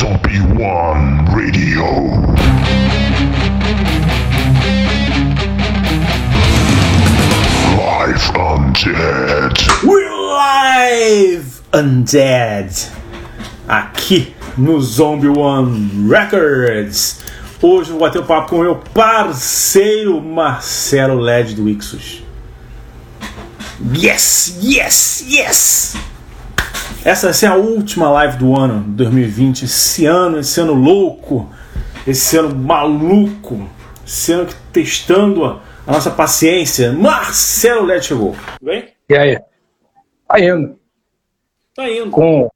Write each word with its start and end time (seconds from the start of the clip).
Zombie 0.00 0.40
One 0.56 1.26
Radio. 1.26 1.84
Live 7.76 8.32
Undead. 8.32 9.84
We're 9.84 10.10
live 10.10 11.60
undead 11.74 12.90
aqui 13.68 14.34
no 14.56 14.80
Zombie 14.80 15.28
One 15.28 16.08
Records. 16.08 17.20
Hoje 17.60 17.90
eu 17.90 17.98
vou 17.98 18.08
bater 18.08 18.22
um 18.22 18.26
papo 18.26 18.48
com 18.48 18.56
o 18.56 18.62
meu 18.62 18.76
parceiro 18.76 20.18
Marcelo 20.22 21.20
LED 21.20 21.56
do 21.56 21.68
Ixos. 21.68 22.22
Yes, 23.94 24.56
yes, 24.62 25.26
yes! 25.28 26.09
Essa 27.04 27.28
vai 27.28 27.34
ser 27.34 27.46
a 27.46 27.54
última 27.54 28.10
live 28.10 28.36
do 28.36 28.54
ano 28.54 28.82
2020. 28.94 29.64
Esse 29.64 30.04
ano, 30.04 30.38
esse 30.38 30.60
ano 30.60 30.74
louco, 30.74 31.48
esse 32.06 32.36
ano 32.36 32.54
maluco, 32.54 33.66
esse 34.06 34.32
ano 34.32 34.46
que 34.46 34.54
testando 34.70 35.44
a, 35.44 35.62
a 35.86 35.92
nossa 35.92 36.10
paciência. 36.10 36.92
Marcelo 36.92 37.86
LED 37.86 38.04
chegou. 38.04 38.32
Tudo 38.32 38.66
bem? 38.66 38.92
E 39.08 39.16
aí? 39.16 39.40
Tá 40.28 40.40
indo. 40.40 40.78
Tá 41.74 41.88
indo. 41.88 42.10
Com, 42.10 42.50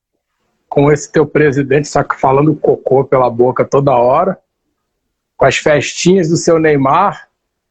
com 0.68 0.92
esse 0.92 1.10
teu 1.10 1.26
presidente 1.26 1.88
só 1.88 2.02
que 2.02 2.20
falando 2.20 2.54
cocô 2.54 3.02
pela 3.02 3.30
boca 3.30 3.64
toda 3.64 3.92
hora. 3.92 4.38
Com 5.38 5.46
as 5.46 5.56
festinhas 5.56 6.28
do 6.28 6.36
seu 6.36 6.58
Neymar, 6.58 7.28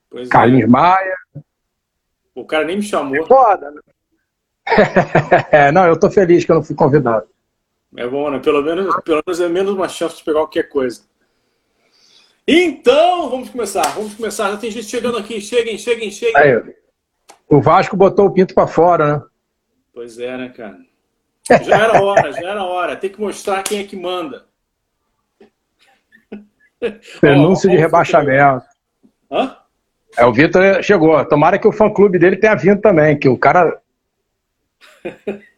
Pois 0.09 0.27
é. 0.27 0.31
Carlinhos 0.31 0.69
Maia. 0.69 1.15
O 2.35 2.45
cara 2.45 2.65
nem 2.65 2.77
me 2.77 2.83
chamou. 2.83 3.25
Foda, 3.27 3.71
né? 3.71 3.81
Não, 5.73 5.87
eu 5.87 5.99
tô 5.99 6.09
feliz 6.09 6.45
que 6.45 6.51
eu 6.51 6.55
não 6.55 6.63
fui 6.63 6.75
convidado. 6.75 7.27
É 7.95 8.07
bom, 8.07 8.29
né? 8.29 8.39
Pelo 8.39 8.61
menos, 8.61 8.95
pelo 9.03 9.21
menos 9.25 9.41
é 9.41 9.49
menos 9.49 9.73
uma 9.73 9.87
chance 9.87 10.17
de 10.17 10.23
pegar 10.23 10.39
qualquer 10.39 10.69
coisa. 10.69 11.01
Então, 12.47 13.29
vamos 13.29 13.49
começar. 13.49 13.83
Vamos 13.93 14.15
começar. 14.15 14.51
Já 14.51 14.57
tem 14.57 14.71
gente 14.71 14.87
chegando 14.87 15.17
aqui. 15.17 15.39
Cheguem, 15.39 15.77
cheguem, 15.77 16.09
cheguem. 16.09 16.35
Aí, 16.35 16.75
o 17.47 17.61
Vasco 17.61 17.95
botou 17.95 18.25
o 18.25 18.31
pinto 18.31 18.53
pra 18.53 18.67
fora, 18.67 19.13
né? 19.17 19.23
Pois 19.93 20.17
é, 20.17 20.37
né, 20.37 20.49
cara? 20.49 20.77
Já 21.63 21.77
era 21.77 22.01
hora, 22.01 22.31
já 22.31 22.49
era 22.49 22.63
hora. 22.63 22.95
Tem 22.95 23.09
que 23.09 23.21
mostrar 23.21 23.63
quem 23.63 23.79
é 23.79 23.83
que 23.83 23.95
manda. 23.95 24.45
Denúncia 27.21 27.69
Ó, 27.69 27.71
de 27.71 27.77
rebaixamento. 27.77 28.65
Hã? 29.31 29.57
É, 30.17 30.25
o 30.25 30.33
Vitor 30.33 30.81
chegou. 30.81 31.23
Tomara 31.25 31.59
que 31.59 31.67
o 31.67 31.71
fã-clube 31.71 32.17
dele 32.17 32.37
tenha 32.37 32.55
vindo 32.55 32.81
também, 32.81 33.17
que 33.17 33.29
o 33.29 33.37
cara... 33.37 33.79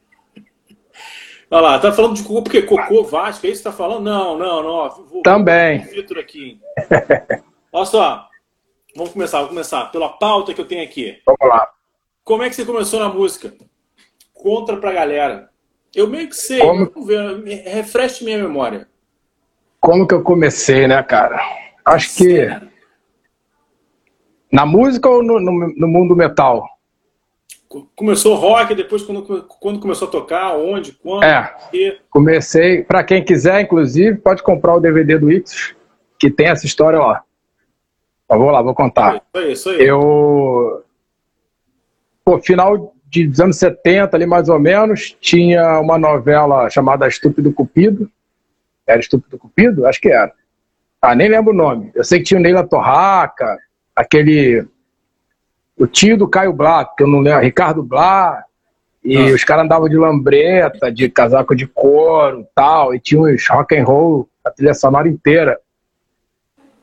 Olha 1.52 1.62
lá, 1.62 1.80
tá 1.80 1.92
falando 1.92 2.16
de 2.16 2.24
cocô 2.24 2.42
porque 2.42 2.64
cocô 2.64 3.04
Vasco, 3.04 3.46
é 3.46 3.50
isso 3.50 3.60
que 3.64 3.70
tá 3.70 3.72
falando? 3.72 4.04
Não, 4.04 4.38
não, 4.38 4.64
não. 4.64 5.06
Vou, 5.06 5.22
Também. 5.22 5.80
Vitor 5.80 6.18
aqui. 6.18 6.60
Olha 7.72 7.86
só. 7.86 8.28
Vamos 8.96 9.14
começar, 9.14 9.38
vamos 9.38 9.52
começar. 9.52 9.92
Pela 9.92 10.10
pauta 10.10 10.54
que 10.54 10.62
eu 10.62 10.68
tenho 10.68 10.84
aqui. 10.84 11.22
Vamos 11.26 11.40
lá. 11.42 11.70
Como 12.24 12.44
é 12.44 12.50
que 12.50 12.56
você 12.56 12.66
começou 12.66 13.00
na 13.00 13.10
música? 13.10 13.54
Contra 14.34 14.78
pra 14.78 14.92
galera. 14.92 15.50
Eu 15.94 16.08
meio 16.08 16.28
que 16.28 16.36
sei, 16.36 16.60
Como? 16.60 16.90
vamos 16.90 17.08
ver, 17.08 17.64
refresque 17.64 18.26
minha 18.26 18.38
memória. 18.38 18.88
Como 19.80 20.08
que 20.08 20.14
eu 20.14 20.24
comecei, 20.24 20.88
né, 20.88 21.02
cara? 21.04 21.40
Acho 21.86 22.16
que... 22.18 22.48
Na 24.52 24.66
música 24.66 25.10
ou 25.10 25.24
no, 25.24 25.40
no, 25.40 25.74
no 25.76 25.88
mundo 25.88 26.16
metal? 26.16 26.66
Começou 27.96 28.36
rock, 28.36 28.74
depois 28.74 29.04
quando, 29.04 29.44
quando 29.44 29.80
começou 29.80 30.08
a 30.08 30.12
tocar, 30.12 30.56
onde, 30.56 30.94
quando, 30.94 31.24
É. 31.24 31.54
e... 31.74 31.98
Comecei, 32.10 32.84
para 32.84 33.04
quem 33.04 33.24
quiser, 33.24 33.62
inclusive, 33.62 34.18
pode 34.18 34.42
comprar 34.44 34.76
o 34.76 34.80
DVD 34.80 35.18
do 35.18 35.32
Ixos, 35.32 35.76
que 36.20 36.30
tem 36.30 36.48
essa 36.48 36.66
história 36.66 37.00
lá. 37.00 37.24
Mas 38.30 38.40
vou 38.40 38.50
lá, 38.50 38.62
vou 38.62 38.74
contar. 38.74 39.16
Isso 39.16 39.24
aí, 39.36 39.52
isso 39.52 39.70
aí. 39.70 39.86
Eu. 39.86 40.84
Pô, 42.24 42.40
final 42.40 42.94
dos 43.12 43.40
anos 43.40 43.58
70, 43.58 44.16
ali 44.16 44.26
mais 44.26 44.50
ou 44.50 44.60
menos, 44.60 45.16
tinha 45.20 45.80
uma 45.80 45.98
novela 45.98 46.70
chamada 46.70 47.08
Estúpido 47.08 47.54
Cupido. 47.54 48.10
Era 48.88 49.00
Estúpido 49.00 49.38
Cupido? 49.38 49.86
Acho 49.86 50.02
que 50.02 50.10
era. 50.10 50.34
Ah, 51.02 51.14
nem 51.14 51.30
lembro 51.30 51.54
o 51.54 51.56
nome. 51.56 51.92
Eu 51.94 52.04
sei 52.04 52.20
que 52.20 52.26
tinha 52.26 52.40
o 52.40 52.42
Neila 52.42 52.68
Torraca, 52.68 53.60
aquele. 53.96 54.66
O 55.78 55.86
tio 55.86 56.18
do 56.18 56.28
Caio 56.28 56.54
Blá, 56.54 56.86
que 56.86 57.04
eu 57.04 57.08
não 57.08 57.20
lembro, 57.20 57.42
Ricardo 57.44 57.84
Blá. 57.84 58.44
E 59.04 59.18
Ah. 59.18 59.34
os 59.36 59.44
caras 59.44 59.66
andavam 59.66 59.88
de 59.90 59.98
lambreta, 59.98 60.92
de 60.92 61.10
casaco 61.10 61.56
de 61.56 61.68
couro 61.68 62.42
e 62.42 62.48
tal. 62.56 62.96
E 62.96 63.00
tinha 63.00 63.22
uns 63.22 63.48
rock 63.50 63.78
and 63.78 63.84
roll, 63.86 64.28
a 64.44 64.50
trilha 64.50 64.74
sonora 64.74 65.08
inteira. 65.08 65.60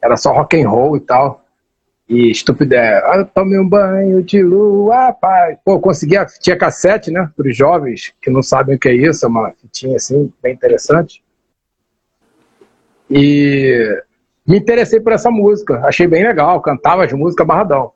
Era 0.00 0.16
só 0.16 0.32
rock 0.32 0.60
and 0.60 0.69
roll 0.69 0.97
e 0.97 1.00
tal. 1.00 1.42
E 2.08 2.30
estúpido 2.30 2.75
é, 2.75 2.98
ah, 3.06 3.16
eu 3.19 3.25
tomei 3.25 3.58
um 3.58 3.66
banho 3.69 4.22
de 4.22 4.42
lua, 4.42 5.12
pai. 5.12 5.56
Pô, 5.64 5.80
consegui, 5.80 6.16
a- 6.16 6.26
tinha 6.26 6.56
cassete, 6.56 7.10
né, 7.10 7.30
para 7.34 7.48
os 7.48 7.56
jovens 7.56 8.12
que 8.20 8.28
não 8.30 8.42
sabem 8.42 8.76
o 8.76 8.78
que 8.78 8.88
é 8.88 8.94
isso, 8.94 9.24
é 9.24 9.28
uma 9.28 9.50
fitinha 9.53 9.97
assim, 9.97 10.30
bem 10.42 10.53
interessante. 10.53 11.22
E 13.10 14.03
me 14.47 14.59
interessei 14.59 15.00
por 15.00 15.12
essa 15.12 15.30
música, 15.30 15.80
achei 15.86 16.06
bem 16.06 16.22
legal, 16.22 16.60
cantava 16.60 17.04
as 17.04 17.12
músicas 17.12 17.47
barradão. 17.47 17.92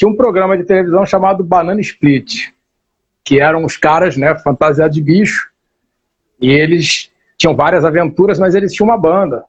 Tinha 0.00 0.08
um 0.08 0.16
programa 0.16 0.56
de 0.56 0.64
televisão 0.64 1.04
chamado 1.04 1.44
Banana 1.44 1.82
Split, 1.82 2.54
que 3.22 3.38
eram 3.38 3.66
os 3.66 3.76
caras, 3.76 4.16
né, 4.16 4.34
fantasiados 4.34 4.96
de 4.96 5.02
bicho, 5.02 5.50
e 6.40 6.50
eles 6.50 7.12
tinham 7.36 7.54
várias 7.54 7.84
aventuras, 7.84 8.38
mas 8.38 8.54
eles 8.54 8.72
tinham 8.72 8.88
uma 8.88 8.96
banda. 8.96 9.44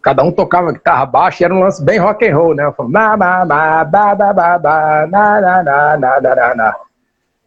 Cada 0.00 0.22
um 0.22 0.30
tocava 0.30 0.70
guitarra 0.70 1.04
baixa 1.04 1.42
e 1.42 1.46
era 1.46 1.52
um 1.52 1.58
lance 1.58 1.84
bem 1.84 1.98
rock 1.98 2.24
and 2.24 2.36
roll, 2.36 2.54
né? 2.54 2.72
Falava, 2.76 2.92
"Ma, 2.92 3.16
ma, 3.16 3.44
ma, 3.44 3.82
ba, 3.82 4.14
ba, 4.14 4.32
ba, 4.32 4.56
ba, 4.56 5.08
na, 5.08 5.40
na, 5.40 5.64
na, 5.64 5.96
na, 5.96 6.20
na, 6.20 6.34
na, 6.36 6.54
na." 6.54 6.76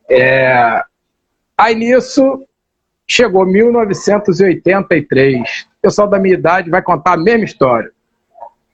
É... 0.10 0.84
Aí 1.58 1.74
nisso 1.74 2.46
chegou 3.08 3.46
1983. 3.46 5.68
O 5.78 5.82
pessoal 5.82 6.10
da 6.10 6.20
minha 6.20 6.34
idade 6.34 6.70
vai 6.70 6.82
contar 6.82 7.14
a 7.14 7.18
mesma 7.18 7.46
história. 7.46 7.90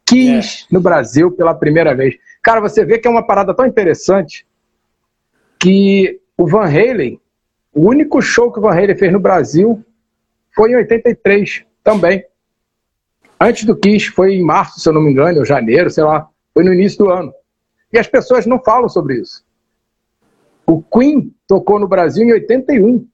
Quis 0.03 0.65
no 0.71 0.81
Brasil 0.81 1.31
pela 1.31 1.53
primeira 1.53 1.93
vez. 1.93 2.15
Cara, 2.47 2.61
você 2.61 2.85
vê 2.85 2.97
que 2.97 3.05
é 3.05 3.11
uma 3.11 3.27
parada 3.27 3.53
tão 3.53 3.65
interessante 3.65 4.47
que 5.59 6.21
o 6.37 6.47
Van 6.47 6.63
Halen, 6.63 7.19
o 7.73 7.81
único 7.81 8.21
show 8.21 8.49
que 8.53 8.59
o 8.59 8.61
Van 8.61 8.71
Halen 8.71 8.95
fez 8.95 9.11
no 9.11 9.19
Brasil 9.19 9.83
foi 10.55 10.71
em 10.71 10.77
83 10.77 11.65
também. 11.83 12.23
Antes 13.37 13.65
do 13.65 13.75
Kiss, 13.75 14.09
foi 14.11 14.35
em 14.35 14.41
março, 14.41 14.79
se 14.79 14.87
eu 14.87 14.93
não 14.93 15.01
me 15.01 15.11
engano, 15.11 15.39
ou 15.39 15.45
janeiro, 15.45 15.89
sei 15.89 16.05
lá. 16.05 16.29
Foi 16.53 16.63
no 16.63 16.73
início 16.73 16.99
do 16.99 17.09
ano. 17.09 17.33
E 17.91 17.99
as 17.99 18.07
pessoas 18.07 18.45
não 18.45 18.63
falam 18.63 18.87
sobre 18.87 19.19
isso. 19.19 19.43
O 20.65 20.81
Queen 20.81 21.35
tocou 21.45 21.77
no 21.77 21.87
Brasil 21.87 22.25
em 22.25 22.31
81. 22.31 23.05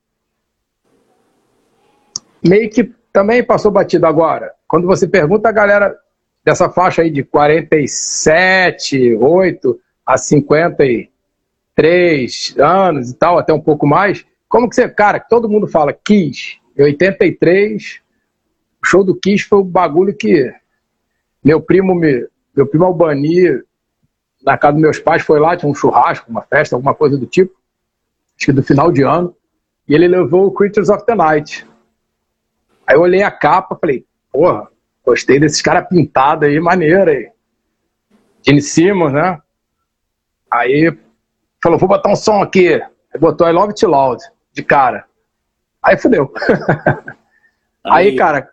Meio 2.47 2.69
que 2.69 2.83
também 3.11 3.43
passou 3.43 3.71
batido 3.71 4.05
agora. 4.05 4.53
Quando 4.67 4.85
você 4.85 5.07
pergunta 5.07 5.49
a 5.49 5.51
galera 5.51 5.97
dessa 6.43 6.69
faixa 6.69 7.01
aí 7.01 7.09
de 7.09 7.23
47, 7.23 9.15
8 9.15 9.79
a 10.05 10.17
53 10.17 12.55
anos 12.57 13.11
e 13.11 13.15
tal, 13.15 13.37
até 13.37 13.53
um 13.53 13.61
pouco 13.61 13.87
mais, 13.87 14.25
como 14.49 14.69
que 14.69 14.75
você, 14.75 14.89
cara, 14.89 15.19
todo 15.19 15.49
mundo 15.49 15.67
fala 15.67 15.93
Kiss, 15.93 16.57
em 16.77 16.83
83, 16.83 18.01
o 18.81 18.85
show 18.85 19.03
do 19.03 19.15
Kiss 19.15 19.45
foi 19.45 19.59
o 19.59 19.63
bagulho 19.63 20.15
que 20.15 20.53
meu 21.43 21.61
primo 21.61 21.95
me, 21.95 22.27
meu 22.55 22.67
primo 22.67 22.85
Albani 22.85 23.63
na 24.43 24.57
casa 24.57 24.73
dos 24.73 24.81
meus 24.81 24.99
pais 24.99 25.23
foi 25.23 25.39
lá, 25.39 25.55
tinha 25.55 25.71
um 25.71 25.75
churrasco, 25.75 26.29
uma 26.29 26.41
festa, 26.41 26.75
alguma 26.75 26.93
coisa 26.93 27.17
do 27.17 27.25
tipo, 27.25 27.55
acho 28.35 28.45
que 28.45 28.51
do 28.51 28.61
final 28.61 28.91
de 28.91 29.01
ano, 29.01 29.35
e 29.87 29.95
ele 29.95 30.07
levou 30.07 30.47
o 30.47 30.51
Creatures 30.51 30.89
of 30.89 31.05
the 31.05 31.15
Night. 31.15 31.65
Aí 32.85 32.95
eu 32.95 33.01
olhei 33.01 33.23
a 33.23 33.31
capa, 33.31 33.77
falei, 33.79 34.05
porra, 34.31 34.67
gostei 35.05 35.39
desses 35.39 35.61
caras 35.61 35.87
pintados 35.87 36.47
aí, 36.47 36.59
maneiro 36.59 37.09
aí. 37.09 37.29
Gene 38.41 38.61
Simmons, 38.61 39.13
né? 39.13 39.39
Aí 40.51 40.95
falou, 41.61 41.79
vou 41.79 41.89
botar 41.89 42.11
um 42.11 42.15
som 42.15 42.41
aqui. 42.41 42.73
Aí 42.73 43.19
botou 43.19 43.47
I 43.47 43.51
Love 43.51 43.69
It 43.69 43.85
Loud, 43.85 44.21
de 44.51 44.63
cara. 44.63 45.05
Aí 45.81 45.97
fudeu. 45.97 46.31
Aí, 47.85 48.15
cara, 48.15 48.49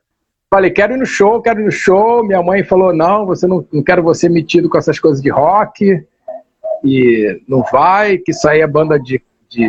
falei, 0.52 0.70
quero 0.70 0.94
ir 0.94 0.96
no 0.96 1.06
show, 1.06 1.40
quero 1.40 1.60
ir 1.60 1.64
no 1.64 1.70
show. 1.70 2.24
Minha 2.24 2.42
mãe 2.42 2.64
falou, 2.64 2.92
não, 2.92 3.24
você 3.24 3.46
não, 3.46 3.64
não 3.72 3.82
quero 3.82 4.02
você 4.02 4.28
metido 4.28 4.68
com 4.68 4.76
essas 4.76 4.98
coisas 4.98 5.22
de 5.22 5.30
rock. 5.30 6.04
E 6.82 7.42
não 7.46 7.62
vai, 7.70 8.18
que 8.18 8.32
isso 8.32 8.48
aí 8.48 8.60
é 8.60 8.66
banda 8.66 8.98
de, 8.98 9.22
de, 9.48 9.68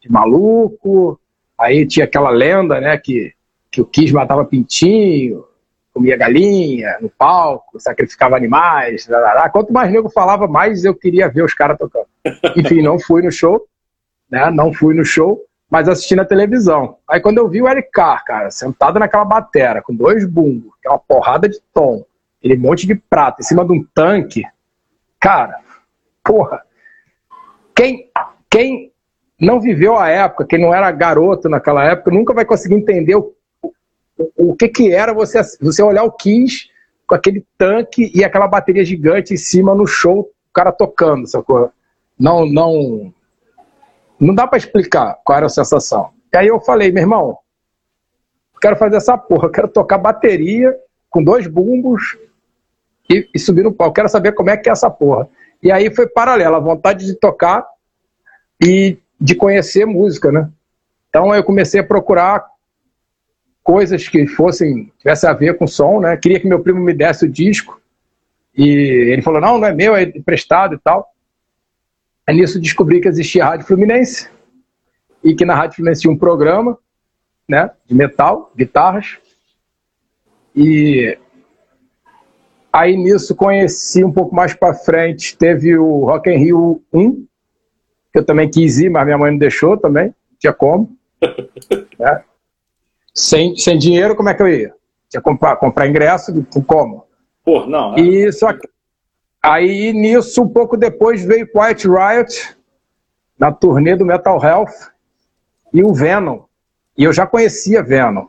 de 0.00 0.10
maluco. 0.10 1.18
Aí 1.58 1.86
tinha 1.86 2.04
aquela 2.04 2.30
lenda, 2.30 2.80
né, 2.80 2.96
que, 2.96 3.32
que 3.70 3.80
o 3.80 3.84
Kiss 3.84 4.12
matava 4.12 4.44
pintinho, 4.44 5.44
comia 5.92 6.16
galinha 6.16 6.98
no 7.00 7.10
palco, 7.10 7.78
sacrificava 7.80 8.36
animais. 8.36 9.06
lá, 9.08 9.18
lá, 9.18 9.32
lá. 9.34 9.50
Quanto 9.50 9.72
mais 9.72 9.90
nego 9.90 10.08
falava, 10.08 10.46
mais 10.46 10.84
eu 10.84 10.94
queria 10.94 11.28
ver 11.28 11.42
os 11.42 11.54
caras 11.54 11.78
tocando. 11.78 12.06
Enfim, 12.56 12.82
não 12.82 12.98
fui 12.98 13.22
no 13.22 13.30
show, 13.30 13.66
né? 14.30 14.50
Não 14.50 14.72
fui 14.72 14.94
no 14.94 15.04
show, 15.04 15.40
mas 15.70 15.88
assistindo 15.88 16.20
a 16.20 16.24
televisão. 16.24 16.96
Aí 17.08 17.20
quando 17.20 17.38
eu 17.38 17.48
vi 17.48 17.62
o 17.62 17.68
Eric 17.68 17.90
Carr, 17.92 18.24
cara, 18.24 18.50
sentado 18.50 18.98
naquela 18.98 19.24
batera, 19.24 19.82
com 19.82 19.94
dois 19.94 20.26
bumbos, 20.26 20.72
aquela 20.78 20.98
porrada 20.98 21.48
de 21.48 21.60
tom, 21.72 22.04
aquele 22.38 22.56
monte 22.56 22.86
de 22.86 22.94
prata 22.94 23.40
em 23.40 23.44
cima 23.44 23.64
de 23.64 23.72
um 23.72 23.84
tanque, 23.94 24.44
cara, 25.18 25.60
porra, 26.24 26.62
quem, 27.74 28.10
quem 28.50 28.92
não 29.40 29.60
viveu 29.60 29.96
a 29.96 30.08
época, 30.08 30.44
quem 30.44 30.60
não 30.60 30.74
era 30.74 30.90
garoto 30.90 31.48
naquela 31.48 31.84
época, 31.84 32.10
nunca 32.10 32.34
vai 32.34 32.44
conseguir 32.44 32.74
entender 32.74 33.14
o, 33.14 33.34
o, 34.36 34.54
que 34.54 34.68
que 34.68 34.92
era 34.92 35.12
você, 35.12 35.40
você 35.60 35.82
olhar 35.82 36.04
o 36.04 36.12
Kiss 36.12 36.68
com 37.06 37.14
aquele 37.14 37.44
tanque 37.56 38.10
e 38.14 38.24
aquela 38.24 38.46
bateria 38.46 38.84
gigante 38.84 39.34
em 39.34 39.36
cima 39.36 39.74
no 39.74 39.86
show, 39.86 40.20
o 40.20 40.52
cara 40.52 40.70
tocando, 40.72 41.26
sacou? 41.26 41.72
Não, 42.18 42.46
não, 42.46 43.12
não 44.18 44.34
dá 44.34 44.46
para 44.46 44.58
explicar 44.58 45.18
qual 45.24 45.38
era 45.38 45.46
a 45.46 45.50
sensação. 45.50 46.10
E 46.32 46.36
aí 46.36 46.46
eu 46.46 46.60
falei, 46.60 46.92
meu 46.92 47.02
irmão, 47.02 47.38
quero 48.60 48.76
fazer 48.76 48.96
essa 48.96 49.16
porra, 49.16 49.50
quero 49.50 49.68
tocar 49.68 49.98
bateria 49.98 50.76
com 51.08 51.22
dois 51.22 51.46
bumbos 51.46 52.16
e, 53.08 53.28
e 53.34 53.38
subir 53.38 53.64
no 53.64 53.72
palco, 53.72 53.94
quero 53.94 54.08
saber 54.08 54.32
como 54.32 54.50
é 54.50 54.56
que 54.56 54.68
é 54.68 54.72
essa 54.72 54.90
porra. 54.90 55.28
E 55.62 55.72
aí 55.72 55.94
foi 55.94 56.06
paralelo, 56.06 56.56
a 56.56 56.60
vontade 56.60 57.06
de 57.06 57.14
tocar 57.14 57.66
e 58.62 58.98
de 59.20 59.34
conhecer 59.34 59.84
música, 59.84 60.30
né? 60.30 60.48
Então 61.08 61.34
eu 61.34 61.42
comecei 61.42 61.80
a 61.80 61.84
procurar 61.84 62.49
coisas 63.70 64.08
que 64.08 64.26
fossem, 64.26 64.92
tivesse 64.98 65.28
a 65.28 65.32
ver 65.32 65.56
com 65.56 65.64
som, 65.64 66.00
né? 66.00 66.16
Queria 66.16 66.40
que 66.40 66.48
meu 66.48 66.58
primo 66.58 66.80
me 66.80 66.92
desse 66.92 67.24
o 67.24 67.30
disco 67.30 67.80
e 68.52 68.66
ele 69.12 69.22
falou, 69.22 69.40
não, 69.40 69.58
não 69.58 69.68
é 69.68 69.72
meu, 69.72 69.94
é 69.94 70.02
emprestado 70.02 70.74
e 70.74 70.78
tal. 70.78 71.08
Aí 72.26 72.34
nisso 72.34 72.60
descobri 72.60 73.00
que 73.00 73.06
existia 73.06 73.44
a 73.44 73.50
Rádio 73.50 73.68
Fluminense 73.68 74.28
e 75.22 75.36
que 75.36 75.44
na 75.44 75.54
Rádio 75.54 75.76
Fluminense 75.76 76.00
tinha 76.00 76.12
um 76.12 76.18
programa 76.18 76.76
né, 77.48 77.70
de 77.86 77.94
metal, 77.94 78.52
guitarras. 78.56 79.18
E 80.52 81.16
aí 82.72 82.96
nisso 82.96 83.36
conheci 83.36 84.02
um 84.02 84.12
pouco 84.12 84.34
mais 84.34 84.52
para 84.52 84.74
frente, 84.74 85.38
teve 85.38 85.78
o 85.78 86.06
Rock 86.06 86.28
in 86.28 86.38
Rio 86.38 86.82
1, 86.92 87.24
que 88.12 88.18
eu 88.18 88.24
também 88.24 88.50
quis 88.50 88.80
ir, 88.80 88.90
mas 88.90 89.04
minha 89.04 89.16
mãe 89.16 89.30
não 89.30 89.38
deixou 89.38 89.76
também, 89.76 90.12
tinha 90.40 90.52
como. 90.52 90.90
né? 91.96 92.24
Sem, 93.14 93.56
sem 93.56 93.78
dinheiro, 93.78 94.16
como 94.16 94.28
é 94.28 94.34
que 94.34 94.42
eu 94.42 94.48
ia? 94.48 94.74
Tinha 95.08 95.20
comprar, 95.20 95.56
comprar 95.56 95.88
ingresso, 95.88 96.32
como? 96.66 97.06
Pô, 97.44 97.66
não. 97.66 97.94
É... 97.94 98.00
E 98.00 98.32
só 98.32 98.52
que 98.52 98.68
Aí 99.42 99.92
nisso, 99.92 100.42
um 100.42 100.48
pouco 100.48 100.76
depois, 100.76 101.24
veio 101.24 101.50
Quiet 101.50 101.88
Riot, 101.88 102.56
na 103.38 103.50
turnê 103.50 103.96
do 103.96 104.04
Metal 104.04 104.42
Health, 104.42 104.90
e 105.72 105.82
o 105.82 105.94
Venom. 105.94 106.42
E 106.96 107.04
eu 107.04 107.12
já 107.12 107.26
conhecia 107.26 107.82
Venom. 107.82 108.26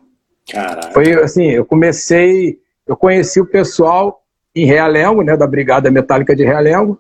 Caraca. 0.50 0.92
Foi 0.94 1.12
assim, 1.22 1.50
eu 1.50 1.66
comecei, 1.66 2.60
eu 2.88 2.95
conheci 2.95 3.42
o 3.42 3.45
pessoal 3.45 4.24
em 4.56 4.66
Realengo, 4.66 5.22
né, 5.22 5.36
da 5.36 5.45
Brigada 5.45 5.92
Metálica 5.92 6.36
de 6.36 6.45
Realengo. 6.45 6.98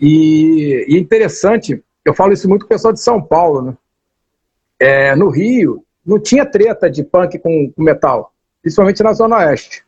E, 0.00 0.86
e 0.88 0.98
interessante, 0.98 1.82
eu 2.04 2.14
falo 2.14 2.32
isso 2.32 2.48
muito 2.48 2.62
com 2.62 2.66
o 2.66 2.68
pessoal 2.68 2.94
de 2.94 3.00
São 3.00 3.22
Paulo, 3.22 3.62
né? 3.62 3.76
É, 4.80 5.14
no 5.14 5.28
Rio, 5.28 5.84
não 6.04 6.18
tinha 6.18 6.44
treta 6.44 6.90
de 6.90 7.02
punk 7.02 7.38
com, 7.38 7.70
com 7.70 7.82
metal, 7.82 8.32
principalmente 8.60 9.02
na 9.02 9.12
Zona 9.12 9.38
Oeste. 9.38 9.84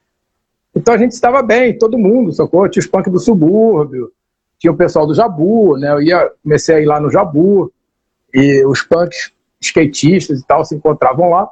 Então 0.75 0.94
a 0.94 0.99
gente 0.99 1.12
estava 1.12 1.43
bem, 1.43 1.76
todo 1.76 1.99
mundo, 1.99 2.32
sacou? 2.32 2.69
Tinha 2.69 2.81
os 2.81 2.87
punk 2.87 3.11
do 3.11 3.20
subúrbio, 3.20 4.12
tinha 4.58 4.72
o 4.72 4.76
pessoal 4.76 5.06
do 5.06 5.14
Jabu, 5.14 5.76
né? 5.76 5.93
Eu 5.93 6.02
ia, 6.02 6.32
comecei 6.43 6.76
a 6.76 6.81
ir 6.81 6.87
lá 6.87 6.99
no 6.99 7.11
Jabu, 7.11 7.72
e 8.34 8.64
os 8.66 8.82
punks 8.82 9.32
skatistas 9.61 10.40
e 10.40 10.46
tal 10.46 10.64
se 10.64 10.75
encontravam 10.75 11.31
lá. 11.31 11.49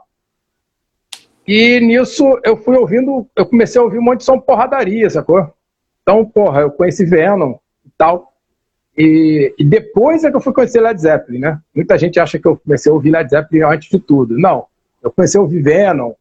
E 1.46 1.80
nisso 1.80 2.38
eu 2.44 2.56
fui 2.56 2.76
ouvindo, 2.76 3.26
eu 3.36 3.46
comecei 3.46 3.80
a 3.80 3.84
ouvir 3.84 3.98
um 3.98 4.02
monte 4.02 4.18
de 4.18 4.24
som 4.24 4.38
porradaria, 4.38 5.08
sacou? 5.08 5.52
Então, 6.02 6.24
porra, 6.24 6.62
eu 6.62 6.70
conheci 6.70 7.04
Venom 7.04 7.54
e 7.84 7.90
tal. 7.96 8.31
E, 8.96 9.54
e, 9.58 9.64
depois 9.64 10.22
é 10.22 10.30
que 10.30 10.36
eu 10.36 10.40
fui 10.40 10.52
conhecer 10.52 10.80
Led 10.80 11.00
Zeppelin, 11.00 11.38
né? 11.38 11.58
Muita 11.74 11.96
gente 11.96 12.20
acha 12.20 12.38
que 12.38 12.46
eu 12.46 12.56
comecei 12.58 12.90
a 12.90 12.94
ouvir 12.94 13.10
Led 13.10 13.30
Zeppelin 13.30 13.62
antes 13.62 13.88
de 13.88 13.98
tudo. 13.98 14.38
Não, 14.38 14.66
eu 15.02 15.10
comecei 15.10 15.38
a 15.38 15.42
ouvir 15.42 15.62
Venom, 15.62 16.12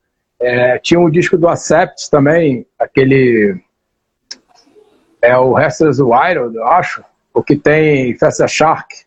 é, 0.41 0.79
tinha 0.79 1.00
um 1.00 1.09
disco 1.09 1.38
do 1.38 1.47
Accept 1.47 2.09
também, 2.09 2.65
aquele. 2.79 3.62
É 5.21 5.38
o 5.38 5.53
Restless 5.53 6.01
Wild, 6.01 6.56
eu 6.56 6.65
acho. 6.65 7.03
O 7.31 7.44
que 7.44 7.56
tem 7.56 8.18
Festa 8.18 8.47
Shark. 8.47 9.06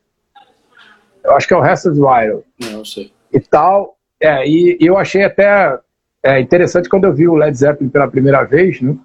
Eu 1.25 1.33
acho 1.33 1.49
que 1.49 1.53
é 1.53 1.57
o 1.57 1.61
Restless 1.61 2.01
Wild. 2.01 2.45
Não, 2.71 2.85
sei. 2.85 3.13
E 3.33 3.41
tal. 3.41 3.97
É, 4.21 4.47
e, 4.47 4.79
e 4.81 4.87
eu 4.87 4.97
achei 4.97 5.25
até 5.25 5.77
é, 6.23 6.41
interessante 6.41 6.89
quando 6.89 7.05
eu 7.05 7.13
vi 7.13 7.27
o 7.27 7.35
Led 7.35 7.57
Zeppelin 7.57 7.91
pela 7.91 8.09
primeira 8.09 8.45
vez, 8.45 8.81
né? 8.81 8.97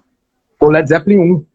O 0.60 0.70
Led 0.70 0.88
Zeppelin 0.88 1.18
1. 1.18 1.46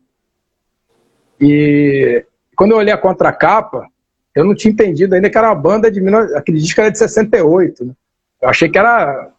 E 1.40 2.26
quando 2.56 2.72
eu 2.72 2.78
olhei 2.78 2.94
a 2.94 2.98
contracapa, 2.98 3.88
eu 4.34 4.44
não 4.44 4.56
tinha 4.56 4.72
entendido 4.72 5.16
ainda 5.16 5.30
que 5.30 5.38
era 5.38 5.48
uma 5.48 5.56
banda 5.56 5.90
de. 5.90 6.02
Aquele 6.36 6.60
disco 6.60 6.82
era 6.82 6.92
de 6.92 6.98
68, 6.98 7.86
né? 7.86 7.94
Eu 8.42 8.50
achei 8.50 8.70
que 8.70 8.78
era 8.78 9.32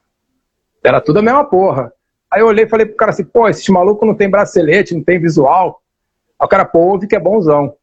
era 0.82 1.00
tudo 1.00 1.18
a 1.18 1.22
mesma 1.22 1.44
porra. 1.44 1.92
Aí 2.30 2.40
eu 2.40 2.46
olhei 2.46 2.64
e 2.64 2.68
falei 2.68 2.86
pro 2.86 2.96
cara 2.96 3.10
assim, 3.10 3.24
pô, 3.24 3.48
esse 3.48 3.70
maluco 3.70 4.04
não 4.06 4.14
tem 4.14 4.30
bracelete, 4.30 4.94
não 4.94 5.02
tem 5.02 5.18
visual. 5.18 5.82
Aí 6.38 6.44
o 6.44 6.48
cara, 6.48 6.64
pô, 6.64 6.80
ouve 6.80 7.06
que 7.06 7.16
é 7.16 7.20
bonzão. 7.20 7.74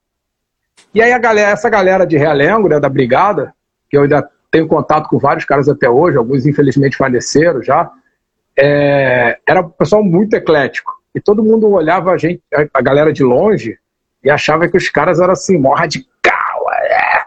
E 0.94 1.01
aí 1.01 1.12
a 1.12 1.18
galera, 1.18 1.51
essa 1.51 1.69
galera 1.69 2.06
de 2.06 2.18
Realengo, 2.18 2.68
né, 2.68 2.80
da 2.80 2.89
Brigada, 2.89 3.53
que 3.89 3.97
eu 3.97 4.03
ainda 4.03 4.27
tenho 4.51 4.68
contato 4.68 5.09
com 5.09 5.18
vários 5.18 5.45
caras 5.45 5.68
até 5.68 5.89
hoje, 5.89 6.18
alguns 6.18 6.45
infelizmente 6.45 6.97
faleceram 6.97 7.62
já, 7.62 7.91
é, 8.57 9.39
era 9.47 9.62
um 9.62 9.69
pessoal 9.69 10.03
muito 10.03 10.35
eclético. 10.35 10.91
E 11.15 11.19
todo 11.19 11.44
mundo 11.44 11.69
olhava 11.69 12.12
a 12.12 12.18
gente, 12.18 12.41
a 12.74 12.81
galera 12.81 13.12
de 13.12 13.24
longe, 13.24 13.77
e 14.23 14.29
achava 14.29 14.67
que 14.67 14.77
os 14.77 14.89
caras 14.89 15.19
eram 15.19 15.33
assim, 15.33 15.57
mó 15.57 15.73
radical, 15.73 16.71
é. 16.71 17.25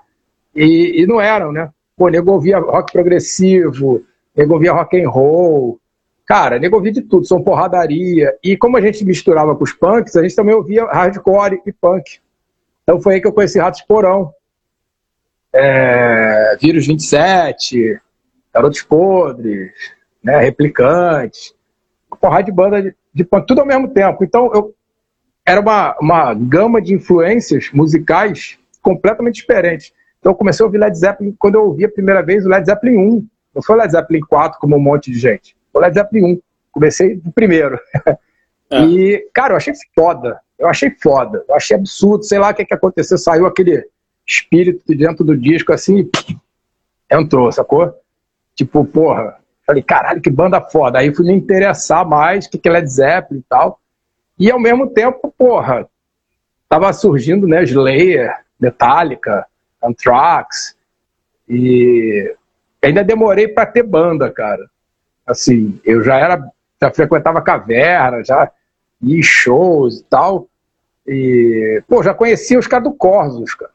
e, 0.54 1.02
e 1.02 1.06
não 1.06 1.20
eram, 1.20 1.52
né? 1.52 1.70
Pô, 1.96 2.08
nego 2.08 2.32
ouvia 2.32 2.58
rock 2.58 2.93
progressivo, 2.93 4.04
nego 4.37 4.54
ouvia 4.54 4.72
rock 4.72 5.02
and 5.02 5.08
roll. 5.08 5.81
Cara, 6.26 6.58
nego 6.58 6.76
ouvia 6.76 6.93
de 6.93 7.02
tudo, 7.02 7.26
som 7.26 7.43
porradaria. 7.43 8.37
E 8.43 8.56
como 8.56 8.76
a 8.76 8.81
gente 8.81 9.04
misturava 9.04 9.56
com 9.56 9.64
os 9.64 9.72
punks, 9.72 10.16
a 10.16 10.22
gente 10.22 10.37
também 10.37 10.54
ouvia 10.54 10.84
hardcore 10.84 11.62
e 11.64 11.72
punk. 11.72 12.20
Então 12.82 13.00
foi 13.00 13.14
aí 13.14 13.20
que 13.20 13.26
eu 13.26 13.32
conheci 13.32 13.58
Ratos 13.58 13.81
Porão. 13.82 14.32
É, 15.54 16.56
Vírus 16.60 16.87
27, 16.87 17.98
Garotos 18.52 18.82
Podres, 18.82 19.72
né, 20.22 20.38
Replicantes, 20.38 21.54
porrada 22.20 22.43
de 22.43 22.52
banda 22.52 22.82
de, 22.82 22.94
de 23.14 23.25
punk, 23.25 23.46
tudo 23.46 23.62
ao 23.62 23.67
mesmo 23.67 23.88
tempo. 23.88 24.22
Então 24.22 24.50
eu 24.53 24.74
era 25.46 25.60
uma, 25.60 25.96
uma 26.00 26.34
gama 26.34 26.82
de 26.82 26.93
influências 26.93 27.70
musicais 27.72 28.58
completamente 28.82 29.36
diferentes. 29.36 29.93
Então 30.19 30.32
eu 30.32 30.36
comecei 30.36 30.65
a 30.65 30.67
ouvir 30.67 30.79
Led 30.79 30.98
Zeppelin 30.98 31.34
quando 31.38 31.55
eu 31.55 31.67
ouvi 31.67 31.84
a 31.84 31.88
primeira 31.88 32.20
vez 32.20 32.44
o 32.44 32.48
Led 32.48 32.67
Zeppelin 32.67 32.98
1. 32.98 33.26
Não 33.55 33.62
foi 33.62 33.76
Led 33.76 33.93
Zeppelin 33.93 34.20
4 34.20 34.58
como 34.58 34.76
um 34.76 34.81
monte 34.81 35.10
de 35.10 35.19
gente. 35.19 35.56
Foi 35.72 35.81
Led 35.81 35.94
Zeppelin 35.94 36.34
1. 36.34 36.41
Comecei 36.72 37.17
do 37.17 37.31
primeiro. 37.31 37.79
É. 38.69 38.82
E, 38.82 39.31
cara, 39.32 39.53
eu 39.53 39.56
achei 39.56 39.72
foda. 39.94 40.41
Eu 40.58 40.69
achei 40.69 40.91
foda. 41.00 41.44
Eu 41.48 41.55
achei 41.55 41.76
absurdo. 41.76 42.24
Sei 42.24 42.36
lá 42.36 42.50
o 42.50 42.55
que, 42.55 42.65
que 42.65 42.74
aconteceu. 42.74 43.17
Saiu 43.17 43.46
aquele 43.46 43.88
espírito 44.26 44.82
de 44.88 44.96
dentro 44.96 45.24
do 45.24 45.36
disco 45.36 45.72
assim 45.72 45.98
e 46.00 46.36
entrou, 47.08 47.53
sacou? 47.53 47.94
Tipo, 48.56 48.84
porra. 48.84 49.36
Falei, 49.65 49.84
caralho, 49.84 50.20
que 50.20 50.29
banda 50.29 50.60
foda. 50.60 50.98
Aí 50.98 51.15
fui 51.15 51.24
me 51.26 51.32
interessar 51.32 52.05
mais, 52.05 52.46
o 52.46 52.50
que, 52.50 52.58
que 52.58 52.69
é 52.69 52.72
Led 52.72 52.91
Zeppelin 52.91 53.38
e 53.38 53.44
tal. 53.48 53.81
E 54.38 54.50
ao 54.50 54.58
mesmo 54.58 54.88
tempo, 54.88 55.32
porra, 55.36 55.88
tava 56.69 56.93
surgindo, 56.93 57.46
né, 57.46 57.62
Slayer, 57.64 58.34
Metallica, 58.60 59.46
Anthrax. 59.82 60.76
E 61.48 62.34
ainda 62.82 63.02
demorei 63.02 63.48
para 63.48 63.66
ter 63.66 63.82
banda, 63.82 64.31
cara. 64.31 64.69
Assim, 65.26 65.81
eu 65.84 66.02
já 66.02 66.16
era, 66.16 66.50
já 66.81 66.90
frequentava 66.90 67.40
caverna, 67.40 68.24
já 68.24 68.50
ia 69.00 69.22
shows 69.22 70.00
e 70.00 70.05
tal. 70.05 70.48
E, 71.06 71.82
pô, 71.88 72.02
já 72.02 72.12
conhecia 72.12 72.58
os 72.58 72.66
caras 72.66 72.88
do 72.88 72.94
Corsos, 72.94 73.55
cara. 73.55 73.72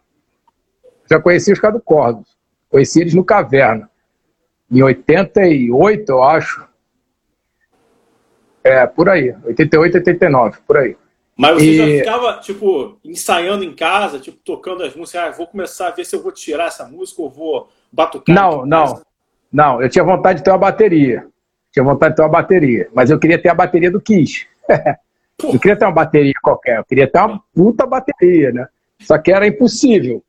Já 1.10 1.20
conhecia 1.20 1.54
os 1.54 1.60
caras 1.60 1.78
do 1.78 1.84
Corsos. 1.84 2.38
Conheci 2.70 3.02
eles 3.02 3.14
no 3.14 3.24
Caverna. 3.24 3.90
Em 4.72 4.82
88, 4.82 6.10
eu 6.10 6.24
acho. 6.24 6.66
É, 8.64 8.86
por 8.86 9.10
aí. 9.10 9.36
88, 9.44 9.98
89, 9.98 10.58
por 10.68 10.78
aí. 10.78 10.96
Mas 11.36 11.56
você 11.56 11.66
e... 11.66 11.78
já 11.78 11.86
ficava, 11.86 12.40
tipo, 12.40 12.98
ensaiando 13.04 13.64
em 13.64 13.74
casa, 13.74 14.20
tipo, 14.20 14.38
tocando 14.44 14.84
as 14.84 14.96
músicas, 14.96 15.22
ah, 15.22 15.32
vou 15.32 15.48
começar 15.48 15.88
a 15.88 15.92
ver 15.92 16.06
se 16.06 16.16
eu 16.16 16.22
vou 16.22 16.32
tirar 16.32 16.68
essa 16.68 16.86
música 16.86 17.22
ou 17.22 17.30
vou 17.30 17.70
batucar? 17.92 18.36
Não, 18.36 18.66
não. 18.66 19.02
Não, 19.52 19.82
eu 19.82 19.90
tinha 19.90 20.04
vontade 20.04 20.40
de 20.40 20.46
ter 20.46 20.52
uma 20.52 20.58
bateria. 20.58 21.26
Tinha 21.72 21.84
vontade 21.84 22.14
de 22.14 22.18
ter 22.18 22.22
uma 22.22 22.30
bateria. 22.30 22.90
Mas 22.94 23.10
eu 23.10 23.20
queria 23.20 23.42
ter 23.42 23.50
a 23.50 23.56
bateria 23.56 23.92
do 23.92 24.00
Kiss. 24.00 24.46
eu 25.44 25.60
queria 25.60 25.76
ter 25.76 25.86
uma 25.86 25.92
bateria 25.92 26.34
qualquer, 26.42 26.78
eu 26.78 26.86
queria 26.86 27.08
ter 27.08 27.20
uma 27.20 27.42
puta 27.54 27.86
bateria, 27.86 28.52
né? 28.52 28.68
Só 29.00 29.18
que 29.18 29.32
era 29.32 29.48
impossível. 29.48 30.24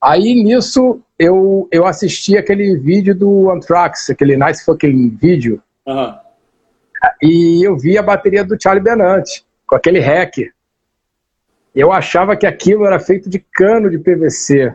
Aí 0.00 0.34
nisso 0.42 1.00
eu, 1.18 1.68
eu 1.72 1.86
assisti 1.86 2.36
aquele 2.36 2.76
vídeo 2.76 3.14
do 3.14 3.50
Anthrax, 3.50 4.10
aquele 4.10 4.36
Nice 4.36 4.64
Fucking 4.64 5.16
Vídeo. 5.20 5.62
E 7.22 7.62
eu 7.66 7.76
vi 7.76 7.96
a 7.98 8.02
bateria 8.02 8.44
do 8.44 8.60
Charlie 8.60 8.82
Benante, 8.82 9.44
com 9.66 9.74
aquele 9.74 10.00
hack. 10.00 10.38
Eu 11.74 11.92
achava 11.92 12.36
que 12.36 12.46
aquilo 12.46 12.86
era 12.86 12.98
feito 12.98 13.28
de 13.28 13.38
cano 13.38 13.90
de 13.90 13.98
PVC. 13.98 14.74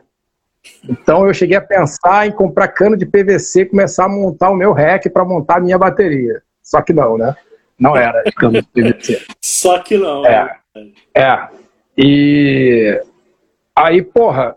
Então 0.88 1.28
eu 1.28 1.34
cheguei 1.34 1.58
a 1.58 1.62
pensar 1.62 2.28
em 2.28 2.32
comprar 2.32 2.70
cano 2.70 2.96
de 2.96 3.06
PVC 3.06 3.62
e 3.62 3.66
começar 3.66 4.06
a 4.06 4.10
montar 4.10 4.50
o 4.50 4.56
meu 4.56 4.72
hack 4.72 5.10
para 5.10 5.26
montar 5.26 5.58
a 5.58 5.62
minha 5.62 5.78
bateria. 5.78 6.42
Só 6.62 6.82
que 6.82 6.94
não, 6.94 7.18
né? 7.18 7.36
Não 7.78 7.98
era 7.98 8.24
de 8.24 8.32
cano 8.32 8.62
de 8.62 8.68
PVC. 8.68 9.26
Só 9.42 9.80
que 9.80 9.98
não. 9.98 10.26
É. 10.26 10.58
É. 11.14 11.48
E 11.98 13.02
aí, 13.76 14.02
porra, 14.02 14.56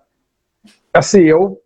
assim, 0.92 1.22
eu 1.22 1.60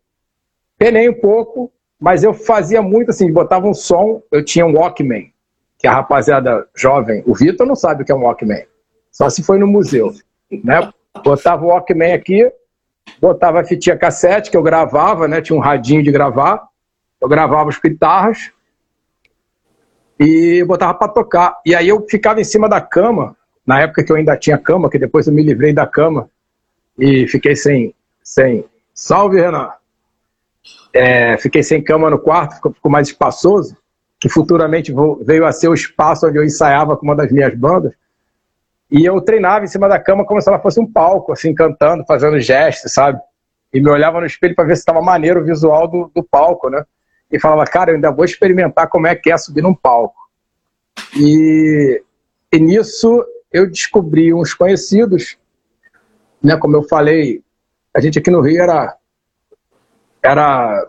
penei 0.78 1.08
um 1.08 1.20
pouco, 1.20 1.70
mas 1.98 2.24
eu 2.24 2.32
fazia 2.32 2.80
muito 2.80 3.10
assim, 3.10 3.30
botava 3.30 3.68
um 3.68 3.74
som, 3.74 4.22
eu 4.32 4.42
tinha 4.44 4.64
um 4.64 4.76
Walkman, 4.76 5.32
que 5.80 5.86
a 5.88 5.92
rapaziada 5.92 6.68
jovem, 6.76 7.22
o 7.26 7.34
Vitor 7.34 7.66
não 7.66 7.74
sabe 7.74 8.02
o 8.02 8.06
que 8.06 8.12
é 8.12 8.14
um 8.14 8.24
Walkman, 8.24 8.66
só 9.10 9.30
se 9.30 9.42
foi 9.42 9.58
no 9.58 9.66
museu, 9.66 10.12
né? 10.50 10.92
Botava 11.24 11.64
o 11.64 11.68
Walkman 11.68 12.12
aqui, 12.12 12.52
botava 13.20 13.60
a 13.60 13.64
fitinha 13.64 13.96
cassete 13.96 14.50
que 14.50 14.56
eu 14.56 14.62
gravava, 14.62 15.26
né? 15.26 15.40
Tinha 15.40 15.56
um 15.56 15.60
radinho 15.60 16.02
de 16.02 16.12
gravar, 16.12 16.68
eu 17.20 17.28
gravava 17.28 17.70
os 17.70 17.78
guitarras 17.78 18.52
e 20.18 20.62
botava 20.64 20.92
para 20.94 21.08
tocar. 21.08 21.58
E 21.64 21.74
aí 21.74 21.88
eu 21.88 22.06
ficava 22.08 22.40
em 22.40 22.44
cima 22.44 22.68
da 22.68 22.80
cama, 22.80 23.34
na 23.66 23.80
época 23.80 24.04
que 24.04 24.12
eu 24.12 24.16
ainda 24.16 24.36
tinha 24.36 24.58
cama, 24.58 24.90
que 24.90 24.98
depois 24.98 25.26
eu 25.26 25.32
me 25.32 25.42
livrei 25.42 25.72
da 25.72 25.86
cama 25.86 26.28
e 26.98 27.26
fiquei 27.26 27.56
sem, 27.56 27.94
sem. 28.22 28.66
Salve, 28.94 29.40
Renan! 29.40 29.70
É, 30.92 31.38
fiquei 31.38 31.62
sem 31.62 31.82
cama 31.82 32.10
no 32.10 32.18
quarto, 32.18 32.56
ficou 32.74 32.90
mais 32.90 33.08
espaçoso, 33.08 33.76
que 34.20 34.28
futuramente 34.28 34.94
veio 35.22 35.46
a 35.46 35.52
ser 35.52 35.68
o 35.68 35.74
espaço 35.74 36.28
onde 36.28 36.38
eu 36.38 36.44
ensaiava 36.44 36.96
com 36.96 37.06
uma 37.06 37.16
das 37.16 37.32
minhas 37.32 37.54
bandas. 37.54 37.94
E 38.90 39.04
eu 39.04 39.20
treinava 39.20 39.64
em 39.64 39.68
cima 39.68 39.88
da 39.88 39.98
cama 39.98 40.26
como 40.26 40.40
se 40.42 40.48
ela 40.48 40.58
fosse 40.58 40.78
um 40.78 40.86
palco, 40.86 41.32
assim, 41.32 41.54
cantando, 41.54 42.04
fazendo 42.04 42.38
gestos, 42.38 42.92
sabe? 42.92 43.20
E 43.72 43.80
me 43.80 43.88
olhava 43.88 44.20
no 44.20 44.26
espelho 44.26 44.54
para 44.54 44.66
ver 44.66 44.76
se 44.76 44.80
estava 44.80 45.00
maneiro 45.00 45.40
o 45.40 45.44
visual 45.44 45.88
do, 45.88 46.10
do 46.14 46.22
palco, 46.22 46.68
né? 46.68 46.84
E 47.30 47.38
falava, 47.38 47.64
cara, 47.64 47.92
eu 47.92 47.94
ainda 47.94 48.10
vou 48.10 48.24
experimentar 48.24 48.88
como 48.88 49.06
é 49.06 49.14
que 49.14 49.30
é 49.30 49.38
subir 49.38 49.62
num 49.62 49.74
palco. 49.74 50.20
E, 51.16 52.02
e 52.52 52.58
nisso 52.58 53.24
eu 53.50 53.68
descobri 53.70 54.34
uns 54.34 54.52
conhecidos, 54.52 55.38
né? 56.42 56.56
Como 56.56 56.76
eu 56.76 56.82
falei, 56.82 57.42
a 57.94 58.00
gente 58.00 58.18
aqui 58.18 58.30
no 58.30 58.40
Rio 58.40 58.62
era. 58.62 58.96
Era. 60.22 60.86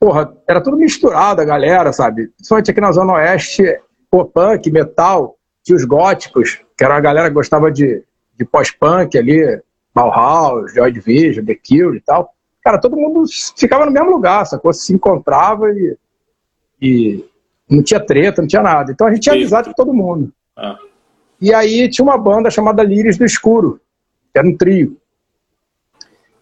Porra, 0.00 0.32
era 0.46 0.60
tudo 0.60 0.76
misturado 0.76 1.40
a 1.40 1.44
galera, 1.44 1.92
sabe? 1.92 2.28
Principalmente 2.28 2.70
aqui 2.70 2.80
na 2.80 2.92
Zona 2.92 3.14
Oeste, 3.14 3.80
pô, 4.10 4.24
punk, 4.24 4.70
metal, 4.70 5.36
tinha 5.64 5.76
os 5.76 5.84
góticos, 5.84 6.60
que 6.76 6.84
era 6.84 6.96
a 6.96 7.00
galera 7.00 7.28
que 7.28 7.34
gostava 7.34 7.70
de, 7.70 8.04
de 8.36 8.44
pós-punk 8.44 9.18
ali, 9.18 9.60
Bauhaus, 9.92 10.72
Joy 10.72 10.92
Division, 10.92 11.44
The 11.44 11.54
Cure 11.54 11.96
e 11.96 12.00
tal. 12.00 12.32
Cara, 12.62 12.78
todo 12.78 12.96
mundo 12.96 13.24
ficava 13.56 13.86
no 13.86 13.90
mesmo 13.90 14.10
lugar, 14.10 14.46
sacou? 14.46 14.72
Se 14.72 14.92
encontrava 14.92 15.70
e, 15.72 15.96
e 16.80 17.24
não 17.68 17.82
tinha 17.82 17.98
treta, 17.98 18.40
não 18.40 18.48
tinha 18.48 18.62
nada. 18.62 18.92
Então 18.92 19.06
a 19.06 19.10
gente 19.10 19.22
tinha 19.22 19.34
amizade 19.34 19.68
com 19.68 19.74
todo 19.74 19.92
mundo. 19.92 20.32
Ah. 20.56 20.78
E 21.40 21.52
aí 21.52 21.88
tinha 21.88 22.04
uma 22.04 22.18
banda 22.18 22.50
chamada 22.50 22.82
Lírios 22.82 23.16
do 23.16 23.24
Escuro, 23.24 23.80
que 24.32 24.38
era 24.38 24.46
um 24.46 24.56
trio. 24.56 24.96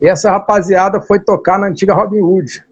E 0.01 0.07
essa 0.07 0.31
rapaziada 0.31 1.01
foi 1.01 1.21
tocar 1.21 1.59
na 1.59 1.69
antiga 1.69 1.95
Robin 1.95 2.21
Hood. 2.21 2.66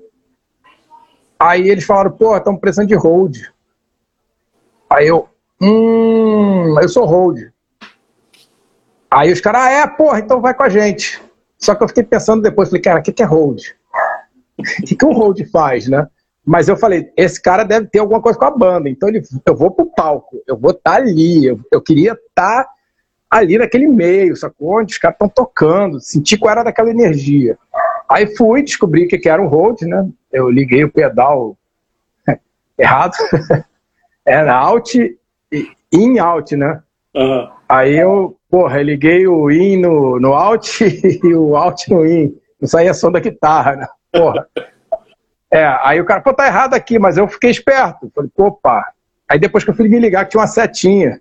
Aí 1.44 1.68
eles 1.68 1.84
falaram, 1.84 2.10
pô, 2.10 2.34
estamos 2.34 2.58
precisando 2.58 2.88
de 2.88 2.94
hold. 2.94 3.36
Aí 4.88 5.06
eu, 5.06 5.28
hum, 5.60 6.74
eu 6.80 6.88
sou 6.88 7.04
hold. 7.04 7.38
Aí 9.10 9.30
os 9.30 9.42
caras, 9.42 9.60
ah, 9.60 9.70
é, 9.70 9.86
porra, 9.86 10.20
então 10.20 10.40
vai 10.40 10.54
com 10.54 10.62
a 10.62 10.70
gente. 10.70 11.22
Só 11.58 11.74
que 11.74 11.84
eu 11.84 11.88
fiquei 11.88 12.02
pensando 12.02 12.40
depois, 12.40 12.70
falei, 12.70 12.80
cara, 12.80 13.00
o 13.00 13.02
que, 13.02 13.12
que 13.12 13.22
é 13.22 13.26
hold? 13.26 13.60
O 14.56 14.86
que, 14.86 14.96
que 14.96 15.04
um 15.04 15.12
hold 15.12 15.38
faz, 15.50 15.86
né? 15.86 16.08
Mas 16.46 16.68
eu 16.68 16.76
falei, 16.78 17.12
esse 17.14 17.42
cara 17.42 17.62
deve 17.62 17.88
ter 17.88 17.98
alguma 17.98 18.22
coisa 18.22 18.38
com 18.38 18.44
a 18.46 18.50
banda, 18.50 18.88
então 18.88 19.08
ele, 19.08 19.20
eu 19.44 19.54
vou 19.54 19.70
pro 19.70 19.84
palco, 19.84 20.40
eu 20.46 20.56
vou 20.56 20.70
estar 20.70 20.92
tá 20.92 20.96
ali, 20.96 21.44
eu, 21.44 21.60
eu 21.72 21.82
queria 21.82 22.12
estar 22.12 22.64
tá 22.64 22.70
ali 23.28 23.58
naquele 23.58 23.88
meio, 23.88 24.36
sacou? 24.36 24.78
Onde 24.78 24.92
os 24.92 24.98
caras 24.98 25.16
estão 25.16 25.28
tocando, 25.28 26.00
senti 26.00 26.38
qual 26.38 26.52
era 26.52 26.62
daquela 26.62 26.88
energia. 26.88 27.58
Aí 28.08 28.34
fui, 28.36 28.62
descobri 28.62 29.06
que 29.06 29.28
era 29.28 29.42
um 29.42 29.48
hold, 29.48 29.82
né? 29.82 30.08
Eu 30.34 30.50
liguei 30.50 30.82
o 30.82 30.90
pedal 30.90 31.56
errado, 32.76 33.14
era 34.26 34.54
out 34.54 34.98
e 35.52 35.68
in 35.92 36.18
out, 36.18 36.56
né? 36.56 36.82
Aham. 37.16 37.52
Aí 37.68 37.96
eu, 37.96 38.36
porra, 38.50 38.80
eu 38.80 38.84
liguei 38.84 39.26
o 39.26 39.50
in 39.50 39.78
no, 39.78 40.18
no 40.18 40.34
out 40.34 40.84
e 40.84 41.34
o 41.34 41.56
out 41.56 41.88
no 41.88 42.04
in. 42.04 42.36
Não 42.60 42.68
saía 42.68 42.92
som 42.92 43.10
da 43.10 43.20
guitarra, 43.20 43.76
né? 43.76 43.86
Porra. 44.12 44.46
É, 45.50 45.64
aí 45.82 46.00
o 46.00 46.04
cara, 46.04 46.20
pô, 46.20 46.34
tá 46.34 46.46
errado 46.46 46.74
aqui, 46.74 46.98
mas 46.98 47.16
eu 47.16 47.28
fiquei 47.28 47.50
esperto. 47.50 48.10
Falei, 48.12 48.30
opa. 48.36 48.92
Aí 49.28 49.38
depois 49.38 49.62
que 49.62 49.70
eu 49.70 49.74
fui 49.74 49.88
me 49.88 50.00
ligar 50.00 50.24
que 50.24 50.32
tinha 50.32 50.40
uma 50.40 50.48
setinha. 50.48 51.20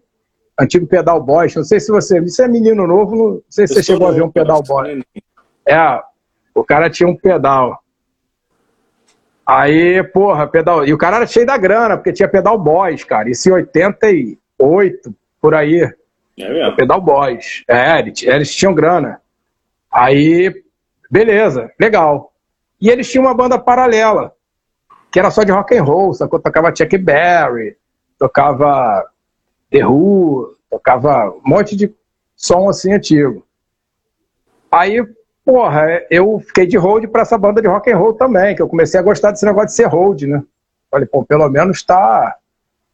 Antigo 0.60 0.88
pedal 0.88 1.22
boy. 1.22 1.48
Não 1.56 1.64
sei 1.64 1.80
se 1.80 1.92
você. 1.92 2.20
Isso 2.20 2.42
é 2.42 2.48
menino 2.48 2.88
novo, 2.88 3.16
não 3.16 3.42
sei 3.48 3.68
se 3.68 3.74
Eu 3.74 3.76
você 3.76 3.84
chegou 3.84 4.08
a 4.08 4.12
ver 4.12 4.24
um 4.24 4.32
pedal 4.32 4.62
boy. 4.64 5.04
É, 5.68 6.02
o 6.56 6.64
cara 6.64 6.90
tinha 6.90 7.08
um 7.08 7.16
pedal. 7.16 7.83
Aí, 9.46 10.04
porra, 10.04 10.48
pedal. 10.48 10.86
E 10.86 10.94
o 10.94 10.98
cara 10.98 11.18
era 11.18 11.28
cheio 11.28 11.46
da 11.46 11.58
grana, 11.58 11.98
porque 11.98 12.14
tinha 12.14 12.30
pedal 12.30 12.58
boys, 12.58 13.04
cara. 13.04 13.30
Isso 13.30 13.50
em 13.50 13.54
88, 13.54 15.16
por 15.42 15.54
aí. 15.54 15.94
É 16.38 16.50
mesmo. 16.50 16.76
Pedal 16.76 17.02
Boys. 17.02 17.64
É, 17.68 18.00
eles, 18.00 18.24
eles 18.24 18.56
tinham 18.56 18.74
grana. 18.74 19.22
Aí, 19.92 20.64
beleza, 21.10 21.72
legal. 21.80 22.34
E 22.82 22.90
eles 22.90 23.10
tinham 23.10 23.26
uma 23.26 23.34
banda 23.34 23.60
paralela, 23.60 24.34
que 25.12 25.20
era 25.20 25.30
só 25.30 25.44
de 25.44 25.52
rock 25.52 25.78
and 25.78 25.84
roll, 25.84 26.14
sacou? 26.14 26.40
Tocava 26.40 26.76
Chuck 26.76 26.98
Berry, 26.98 27.78
tocava 28.18 29.08
The 29.70 29.86
Who, 29.86 30.56
tocava 30.70 31.30
um 31.30 31.42
monte 31.46 31.76
de 31.76 31.94
som 32.36 32.68
assim 32.68 32.94
antigo. 32.94 33.46
Aí, 34.72 35.06
porra, 35.46 36.02
eu 36.10 36.40
fiquei 36.40 36.66
de 36.66 36.78
hold 36.78 37.08
pra 37.08 37.22
essa 37.22 37.38
banda 37.38 37.62
de 37.62 37.68
rock 37.68 37.92
and 37.92 37.98
roll 37.98 38.14
também, 38.14 38.56
que 38.56 38.62
eu 38.62 38.68
comecei 38.68 39.00
a 39.00 39.04
gostar 39.04 39.32
desse 39.32 39.46
negócio 39.46 39.68
de 39.68 39.74
ser 39.74 39.88
hold, 39.88 40.24
né? 40.24 40.44
Falei, 40.90 41.08
pô, 41.08 41.26
pelo 41.26 41.50
menos 41.50 41.84
tá, 41.84 42.36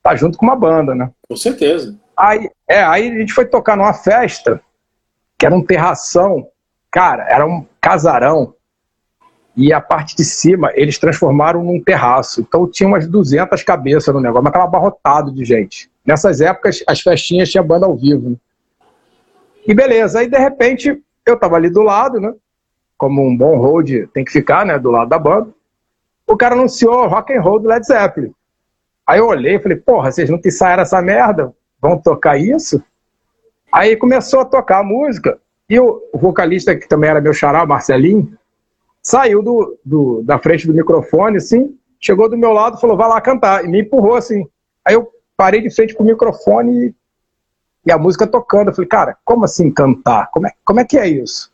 tá 0.01 0.15
junto 0.15 0.37
com 0.37 0.45
uma 0.45 0.55
banda, 0.55 0.95
né? 0.95 1.11
Com 1.27 1.35
certeza. 1.35 1.95
Aí, 2.15 2.49
é, 2.67 2.83
aí 2.83 3.09
a 3.09 3.19
gente 3.19 3.33
foi 3.33 3.45
tocar 3.45 3.77
numa 3.77 3.93
festa, 3.93 4.61
que 5.37 5.45
era 5.45 5.55
um 5.55 5.63
terração, 5.63 6.47
cara, 6.91 7.25
era 7.29 7.45
um 7.45 7.65
casarão, 7.79 8.53
e 9.55 9.73
a 9.73 9.81
parte 9.81 10.15
de 10.15 10.23
cima 10.23 10.71
eles 10.73 10.97
transformaram 10.97 11.61
num 11.61 11.83
terraço. 11.83 12.39
Então 12.39 12.65
tinha 12.65 12.87
umas 12.87 13.05
200 13.05 13.61
cabeças 13.63 14.13
no 14.13 14.21
negócio, 14.21 14.43
mas 14.43 14.53
tava 14.53 14.65
abarrotado 14.65 15.33
de 15.33 15.43
gente. 15.43 15.91
Nessas 16.05 16.39
épocas, 16.39 16.81
as 16.87 17.01
festinhas 17.01 17.49
tinha 17.49 17.61
banda 17.61 17.85
ao 17.85 17.95
vivo. 17.95 18.29
Né? 18.29 18.35
E 19.67 19.73
beleza, 19.73 20.19
aí 20.19 20.29
de 20.29 20.37
repente 20.37 21.01
eu 21.29 21.37
tava 21.39 21.55
ali 21.55 21.69
do 21.69 21.81
lado, 21.81 22.19
né? 22.19 22.33
Como 22.97 23.25
um 23.25 23.35
bom 23.35 23.57
road 23.57 24.07
tem 24.13 24.25
que 24.25 24.31
ficar, 24.31 24.65
né? 24.65 24.77
Do 24.77 24.91
lado 24.91 25.09
da 25.09 25.17
banda. 25.19 25.49
O 26.27 26.35
cara 26.37 26.55
anunciou 26.55 27.07
rock 27.07 27.33
and 27.33 27.41
roll 27.41 27.59
do 27.59 27.67
Led 27.67 27.85
Zeppelin. 27.85 28.33
Aí 29.07 29.19
eu 29.19 29.27
olhei 29.27 29.55
e 29.55 29.59
falei, 29.59 29.77
porra, 29.77 30.11
vocês 30.11 30.29
nunca 30.29 30.47
ensaiaram 30.47 30.83
essa 30.83 31.01
merda? 31.01 31.53
Vão 31.81 31.97
tocar 31.97 32.37
isso? 32.37 32.83
Aí 33.71 33.95
começou 33.95 34.41
a 34.41 34.45
tocar 34.45 34.79
a 34.79 34.83
música, 34.83 35.39
e 35.69 35.79
o 35.79 36.01
vocalista, 36.13 36.75
que 36.75 36.87
também 36.87 37.09
era 37.09 37.21
meu 37.21 37.33
xará, 37.33 37.63
o 37.63 37.67
Marcelinho, 37.67 38.37
saiu 39.01 39.41
do, 39.41 39.77
do- 39.85 40.21
da 40.23 40.37
frente 40.37 40.67
do 40.67 40.73
microfone, 40.73 41.37
assim, 41.37 41.75
chegou 41.99 42.29
do 42.29 42.37
meu 42.37 42.51
lado 42.51 42.77
e 42.77 42.81
falou, 42.81 42.97
vai 42.97 43.07
lá 43.07 43.19
cantar, 43.21 43.63
e 43.63 43.67
me 43.67 43.81
empurrou, 43.81 44.15
assim. 44.15 44.45
Aí 44.85 44.93
eu 44.95 45.09
parei 45.37 45.61
de 45.61 45.73
frente 45.73 45.95
pro 45.95 46.05
microfone 46.05 46.87
e, 46.87 46.95
e 47.89 47.91
a 47.91 47.97
música 47.97 48.27
tocando. 48.27 48.69
Eu 48.69 48.75
falei, 48.75 48.87
cara, 48.87 49.17
como 49.25 49.45
assim 49.45 49.71
cantar? 49.71 50.29
Como 50.31 50.47
é, 50.47 50.53
como 50.63 50.79
é 50.79 50.85
que 50.85 50.97
é 50.97 51.07
isso? 51.07 51.51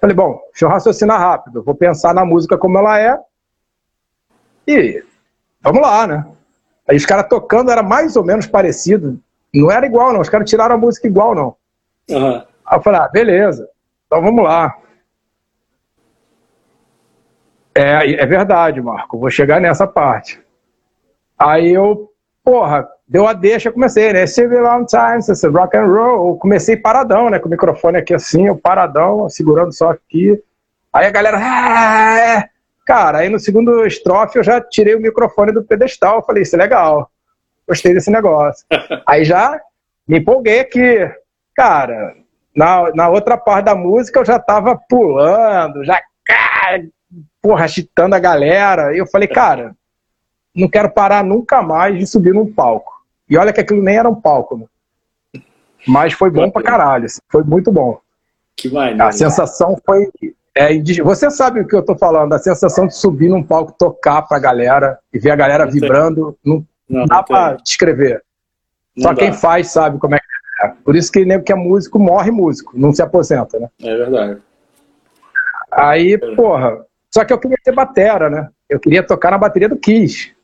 Falei, 0.00 0.16
bom, 0.16 0.40
deixa 0.50 0.64
eu 0.64 0.68
raciocinar 0.68 1.18
rápido, 1.18 1.62
vou 1.62 1.76
pensar 1.76 2.12
na 2.12 2.24
música 2.24 2.58
como 2.58 2.76
ela 2.76 2.98
é 2.98 3.16
e 4.66 5.04
vamos 5.60 5.80
lá, 5.80 6.06
né? 6.08 6.26
Aí 6.88 6.96
os 6.96 7.06
caras 7.06 7.28
tocando 7.28 7.70
era 7.70 7.82
mais 7.84 8.16
ou 8.16 8.24
menos 8.24 8.46
parecido. 8.46 9.20
Não 9.54 9.70
era 9.70 9.86
igual, 9.86 10.12
não. 10.12 10.20
Os 10.20 10.28
caras 10.28 10.50
tiraram 10.50 10.74
a 10.74 10.78
música 10.78 11.06
igual, 11.06 11.34
não. 11.34 11.56
Aham. 12.10 12.44
Aí 12.66 12.78
eu 12.78 12.82
falei, 12.82 13.00
ah, 13.00 13.08
beleza, 13.08 13.68
então 14.06 14.20
vamos 14.20 14.42
lá. 14.42 14.76
É, 17.74 18.22
é 18.22 18.26
verdade, 18.26 18.80
Marco, 18.80 19.18
vou 19.18 19.30
chegar 19.30 19.60
nessa 19.60 19.86
parte. 19.86 20.42
Aí 21.38 21.72
eu, 21.72 22.12
porra, 22.42 22.88
deu 23.12 23.28
a 23.28 23.34
deixa, 23.34 23.70
comecei, 23.70 24.10
né? 24.10 24.26
Civil 24.26 24.62
Long 24.62 24.86
Time, 24.86 25.18
esse 25.18 25.46
rock 25.46 25.76
and 25.76 25.84
roll. 25.84 26.30
Eu 26.30 26.36
comecei 26.36 26.78
paradão, 26.78 27.28
né? 27.28 27.38
Com 27.38 27.46
o 27.46 27.50
microfone 27.50 27.98
aqui 27.98 28.14
assim, 28.14 28.46
eu 28.46 28.56
paradão, 28.56 29.28
segurando 29.28 29.70
só 29.70 29.90
aqui. 29.90 30.42
Aí 30.90 31.06
a 31.06 31.10
galera, 31.10 31.38
ah, 31.38 32.18
é. 32.18 32.48
cara, 32.86 33.18
aí 33.18 33.28
no 33.28 33.38
segundo 33.38 33.86
estrofe 33.86 34.38
eu 34.38 34.42
já 34.42 34.62
tirei 34.62 34.94
o 34.94 35.00
microfone 35.00 35.52
do 35.52 35.62
pedestal, 35.62 36.24
falei, 36.24 36.42
isso 36.42 36.56
é 36.56 36.58
legal, 36.58 37.10
gostei 37.68 37.92
desse 37.92 38.10
negócio. 38.10 38.64
aí 39.06 39.24
já 39.24 39.60
me 40.08 40.18
empolguei 40.18 40.60
aqui, 40.60 41.10
cara, 41.54 42.14
na, 42.56 42.90
na 42.94 43.08
outra 43.08 43.36
parte 43.36 43.66
da 43.66 43.74
música 43.74 44.20
eu 44.20 44.24
já 44.24 44.38
tava 44.38 44.78
pulando, 44.88 45.84
já, 45.84 46.00
porra, 47.42 47.64
agitando 47.64 48.14
a 48.14 48.18
galera, 48.18 48.94
e 48.94 48.98
eu 48.98 49.06
falei, 49.06 49.28
cara, 49.28 49.74
não 50.54 50.68
quero 50.68 50.90
parar 50.90 51.24
nunca 51.24 51.62
mais 51.62 51.98
de 51.98 52.06
subir 52.06 52.34
num 52.34 52.50
palco. 52.50 53.01
E 53.32 53.36
olha 53.38 53.50
que 53.50 53.62
aquilo 53.62 53.82
nem 53.82 53.96
era 53.96 54.10
um 54.10 54.14
palco, 54.14 54.58
né? 54.58 55.42
Mas 55.88 56.12
foi 56.12 56.28
bom 56.28 56.50
pra 56.50 56.62
caralho, 56.62 57.06
assim, 57.06 57.18
foi 57.30 57.42
muito 57.42 57.72
bom. 57.72 57.98
Que 58.54 58.70
maneiro. 58.70 59.02
A 59.02 59.10
sensação 59.10 59.74
foi. 59.86 60.06
É, 60.54 60.78
você 61.02 61.30
sabe 61.30 61.60
o 61.60 61.66
que 61.66 61.74
eu 61.74 61.82
tô 61.82 61.96
falando, 61.96 62.34
a 62.34 62.38
sensação 62.38 62.86
de 62.86 62.94
subir 62.94 63.30
num 63.30 63.42
palco, 63.42 63.72
tocar 63.72 64.20
pra 64.20 64.38
galera 64.38 64.98
e 65.10 65.18
ver 65.18 65.30
a 65.30 65.36
galera 65.36 65.64
não 65.64 65.72
vibrando, 65.72 66.38
não, 66.44 66.62
não, 66.86 67.06
dá 67.06 67.16
não 67.16 67.24
pra 67.24 67.54
descrever. 67.54 68.22
Só 68.98 69.14
dá. 69.14 69.14
quem 69.14 69.32
faz 69.32 69.70
sabe 69.70 69.98
como 69.98 70.14
é 70.14 70.18
que 70.18 70.66
é. 70.66 70.74
Por 70.84 70.94
isso 70.94 71.10
que 71.10 71.24
nem 71.24 71.42
que 71.42 71.52
é 71.52 71.56
músico 71.56 71.98
morre 71.98 72.30
músico, 72.30 72.78
não 72.78 72.92
se 72.92 73.00
aposenta, 73.00 73.58
né? 73.58 73.68
É 73.80 73.96
verdade. 73.96 74.42
Aí, 75.70 76.18
porra, 76.36 76.84
só 77.10 77.24
que 77.24 77.32
eu 77.32 77.38
queria 77.38 77.56
ter 77.64 77.72
batera, 77.72 78.28
né? 78.28 78.50
Eu 78.68 78.78
queria 78.78 79.02
tocar 79.02 79.30
na 79.30 79.38
bateria 79.38 79.70
do 79.70 79.78
Kiss. 79.78 80.34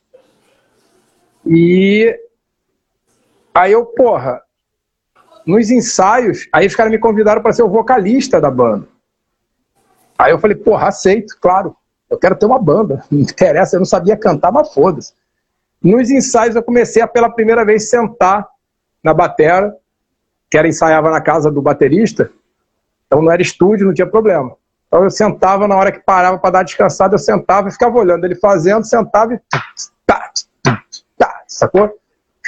E 1.45 2.19
aí 3.59 3.73
eu, 3.73 3.85
porra, 3.85 4.41
nos 5.45 5.69
ensaios, 5.69 6.47
aí 6.53 6.65
os 6.65 6.75
caras 6.75 6.91
me 6.91 6.97
convidaram 6.97 7.41
para 7.41 7.51
ser 7.51 7.63
o 7.63 7.69
vocalista 7.69 8.39
da 8.39 8.49
banda. 8.49 8.87
Aí 10.17 10.31
eu 10.31 10.39
falei, 10.39 10.55
porra, 10.55 10.87
aceito, 10.87 11.37
claro. 11.41 11.75
Eu 12.09 12.17
quero 12.17 12.35
ter 12.35 12.45
uma 12.45 12.59
banda. 12.59 13.03
Não 13.11 13.19
interessa, 13.19 13.75
eu 13.75 13.79
não 13.79 13.85
sabia 13.85 14.17
cantar, 14.17 14.51
mas 14.51 14.73
foda-se. 14.73 15.13
Nos 15.81 16.09
ensaios 16.09 16.55
eu 16.55 16.63
comecei 16.63 17.01
a 17.01 17.07
pela 17.07 17.29
primeira 17.29 17.63
vez 17.63 17.89
sentar 17.89 18.47
na 19.03 19.13
batera, 19.13 19.75
que 20.49 20.57
era 20.57 20.67
ensaiava 20.67 21.09
na 21.09 21.21
casa 21.21 21.51
do 21.51 21.61
baterista. 21.61 22.31
Então 23.05 23.21
não 23.21 23.31
era 23.31 23.41
estúdio, 23.41 23.87
não 23.87 23.93
tinha 23.93 24.07
problema. 24.07 24.55
Então 24.87 25.03
eu 25.03 25.09
sentava 25.09 25.67
na 25.67 25.75
hora 25.77 25.91
que 25.91 25.99
parava 25.99 26.37
para 26.37 26.49
dar 26.49 26.63
descansada, 26.63 27.15
eu 27.15 27.19
sentava 27.19 27.69
e 27.69 27.71
ficava 27.71 27.97
olhando 27.97 28.25
ele 28.25 28.35
fazendo, 28.35 28.83
sentava 28.83 29.35
e 29.35 29.39
sacou? 31.47 31.99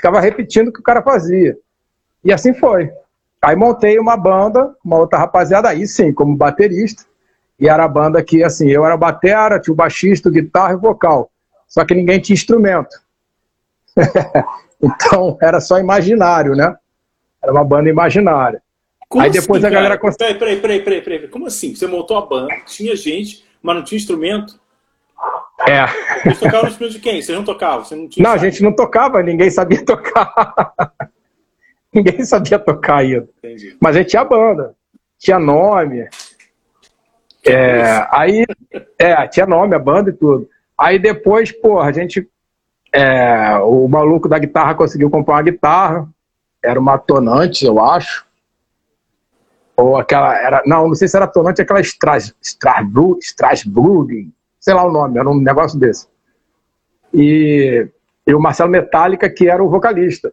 Ficava 0.02 0.20
repetindo 0.20 0.70
o 0.70 0.74
que 0.74 0.80
o 0.80 0.84
cara 0.84 1.04
fazia. 1.04 1.56
E 2.26 2.34
assim 2.34 2.56
foi. 2.56 2.92
Aí 3.40 3.56
montei 3.56 4.00
uma 4.00 4.18
banda, 4.18 4.76
uma 4.84 4.98
outra 4.98 5.20
rapaziada, 5.20 5.70
aí 5.70 5.88
sim, 5.88 6.12
como 6.12 6.36
baterista. 6.36 7.04
E 7.60 7.70
era 7.70 7.84
a 7.84 7.88
banda 7.88 8.24
que, 8.24 8.44
assim, 8.44 8.68
eu 8.68 8.84
era 8.84 8.98
batera, 8.98 9.60
tinha 9.60 9.72
o 9.72 9.76
baixista, 9.76 10.28
o 10.28 10.32
guitarra 10.32 10.74
e 10.74 10.76
o 10.76 10.80
vocal. 10.80 11.30
Só 11.68 11.86
que 11.86 11.94
ninguém 11.94 12.20
tinha 12.20 12.34
instrumento. 12.34 13.00
então, 14.82 15.38
era 15.40 15.62
só 15.62 15.78
imaginário, 15.78 16.56
né? 16.56 16.76
Era 17.40 17.52
uma 17.52 17.64
banda 17.64 17.88
imaginária. 17.88 18.60
Como 19.08 19.24
aí 19.24 19.30
depois 19.30 19.64
assim, 19.64 19.72
a 19.72 19.78
galera... 19.78 20.00
Peraí, 20.00 20.34
peraí, 20.34 20.60
peraí, 20.60 20.82
peraí, 20.82 21.02
peraí. 21.02 21.28
Como 21.28 21.46
assim? 21.46 21.76
Você 21.76 21.86
montou 21.86 22.18
a 22.18 22.26
banda, 22.26 22.56
tinha 22.66 22.96
gente, 22.96 23.46
mas 23.62 23.76
não 23.76 23.84
tinha 23.84 23.98
instrumento? 23.98 24.60
É. 25.68 25.86
Vocês 26.24 26.40
tocavam 26.40 26.64
no 26.64 26.70
instrumento 26.70 26.94
de 26.94 27.00
quem? 27.00 27.22
Vocês 27.22 27.38
não 27.38 27.46
tocavam? 27.46 27.86
Você 27.86 27.96
não, 27.96 28.08
tinha 28.08 28.24
não 28.24 28.32
a 28.32 28.38
gente 28.38 28.64
não 28.64 28.74
tocava, 28.74 29.22
ninguém 29.22 29.50
sabia 29.50 29.84
tocar. 29.86 30.74
Ninguém 31.94 32.24
sabia 32.24 32.58
tocar 32.58 32.98
ainda. 32.98 33.28
Entendi. 33.40 33.78
Mas 33.80 33.96
a 33.96 34.00
gente 34.00 34.10
tinha 34.12 34.24
banda, 34.24 34.76
tinha 35.20 35.38
nome. 35.38 36.08
É, 37.46 38.08
aí, 38.12 38.46
é, 38.98 39.28
tinha 39.28 39.46
nome, 39.46 39.76
a 39.76 39.80
banda 39.80 40.10
e 40.10 40.14
tudo. 40.14 40.48
Aí 40.78 40.98
depois, 40.98 41.52
porra, 41.52 41.90
a 41.90 41.92
gente. 41.92 42.28
É, 42.94 43.58
o 43.60 43.88
maluco 43.88 44.28
da 44.28 44.38
guitarra 44.38 44.76
conseguiu 44.76 45.10
comprar 45.10 45.36
uma 45.36 45.44
guitarra. 45.44 46.08
Era 46.64 46.80
uma 46.80 46.98
tonante, 46.98 47.66
eu 47.66 47.80
acho. 47.80 48.26
Ou 49.76 49.98
aquela. 49.98 50.36
Era, 50.38 50.64
não, 50.66 50.88
não 50.88 50.96
sei 50.96 51.08
se 51.08 51.18
era 51.18 51.28
tonante, 51.28 51.62
aquela 51.62 51.82
Strasbourg, 51.82 53.20
Strasbourg, 53.22 54.32
sei 54.62 54.76
lá 54.76 54.86
o 54.86 54.92
nome, 54.92 55.20
era 55.20 55.28
um 55.28 55.42
negócio 55.42 55.78
desse. 55.78 56.08
E, 57.12 57.88
e 58.26 58.34
o 58.34 58.40
Marcelo 58.40 58.70
Metallica, 58.70 59.28
que 59.30 59.50
era 59.50 59.62
o 59.62 59.70
vocalista. 59.70 60.32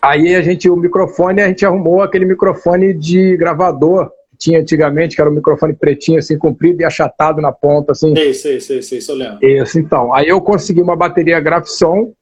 Aí 0.00 0.34
a 0.34 0.40
gente, 0.40 0.70
o 0.70 0.76
microfone, 0.76 1.42
a 1.42 1.48
gente 1.48 1.66
arrumou 1.66 2.00
aquele 2.00 2.24
microfone 2.24 2.94
de 2.94 3.36
gravador 3.36 4.10
que 4.30 4.38
tinha 4.38 4.60
antigamente, 4.60 5.14
que 5.14 5.20
era 5.20 5.28
um 5.28 5.34
microfone 5.34 5.74
pretinho, 5.74 6.18
assim, 6.18 6.38
comprido 6.38 6.80
e 6.80 6.84
achatado 6.84 7.42
na 7.42 7.52
ponta, 7.52 7.92
assim. 7.92 8.14
Sei, 8.16 8.60
sei, 8.60 8.78
isso 8.78 9.12
eu 9.12 9.16
lembro. 9.16 9.46
Isso, 9.46 9.78
então. 9.78 10.14
Aí 10.14 10.28
eu 10.28 10.40
consegui 10.40 10.80
uma 10.80 10.96
bateria 10.96 11.40
Grafson, 11.40 12.14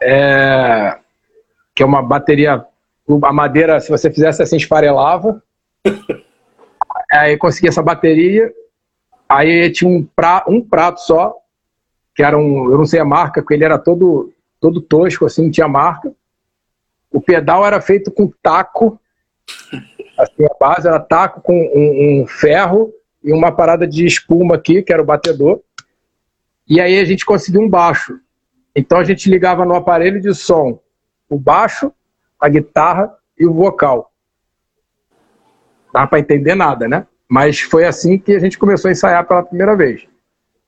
é, 0.00 0.96
que 1.74 1.82
é 1.82 1.86
uma 1.86 2.00
bateria, 2.00 2.64
a 3.22 3.32
madeira, 3.32 3.78
se 3.80 3.90
você 3.90 4.10
fizesse 4.10 4.42
assim, 4.42 4.56
esfarelava. 4.56 5.42
aí 7.12 7.36
consegui 7.36 7.68
essa 7.68 7.82
bateria, 7.82 8.50
aí 9.30 9.70
tinha 9.70 9.88
um, 9.88 10.04
pra, 10.04 10.44
um 10.48 10.60
prato 10.60 11.00
só, 11.00 11.36
que 12.14 12.22
era 12.22 12.36
um, 12.36 12.70
eu 12.70 12.76
não 12.76 12.84
sei 12.84 12.98
a 12.98 13.04
marca, 13.04 13.40
porque 13.40 13.54
ele 13.54 13.64
era 13.64 13.78
todo 13.78 14.32
todo 14.58 14.82
tosco, 14.82 15.24
assim, 15.24 15.44
não 15.44 15.50
tinha 15.50 15.66
marca. 15.66 16.12
O 17.10 17.20
pedal 17.20 17.64
era 17.66 17.80
feito 17.80 18.10
com 18.10 18.30
taco, 18.42 19.00
assim, 20.18 20.44
a 20.44 20.54
base 20.60 20.86
era 20.86 21.00
taco 21.00 21.40
com 21.40 21.54
um, 21.54 22.22
um 22.22 22.26
ferro 22.26 22.92
e 23.24 23.32
uma 23.32 23.50
parada 23.50 23.86
de 23.86 24.04
espuma 24.04 24.56
aqui, 24.56 24.82
que 24.82 24.92
era 24.92 25.00
o 25.00 25.06
batedor. 25.06 25.60
E 26.68 26.80
aí 26.80 26.98
a 26.98 27.04
gente 27.04 27.24
conseguiu 27.24 27.62
um 27.62 27.68
baixo. 27.68 28.20
Então 28.76 28.98
a 28.98 29.04
gente 29.04 29.30
ligava 29.30 29.64
no 29.64 29.74
aparelho 29.74 30.20
de 30.20 30.34
som 30.34 30.78
o 31.28 31.38
baixo, 31.38 31.92
a 32.38 32.48
guitarra 32.48 33.16
e 33.38 33.46
o 33.46 33.54
vocal. 33.54 34.12
Dá 35.92 36.06
para 36.06 36.18
entender 36.18 36.54
nada, 36.54 36.86
né? 36.86 37.06
Mas 37.30 37.60
foi 37.60 37.86
assim 37.86 38.18
que 38.18 38.32
a 38.34 38.40
gente 38.40 38.58
começou 38.58 38.88
a 38.88 38.92
ensaiar 38.92 39.26
pela 39.26 39.42
primeira 39.42 39.76
vez. 39.76 40.06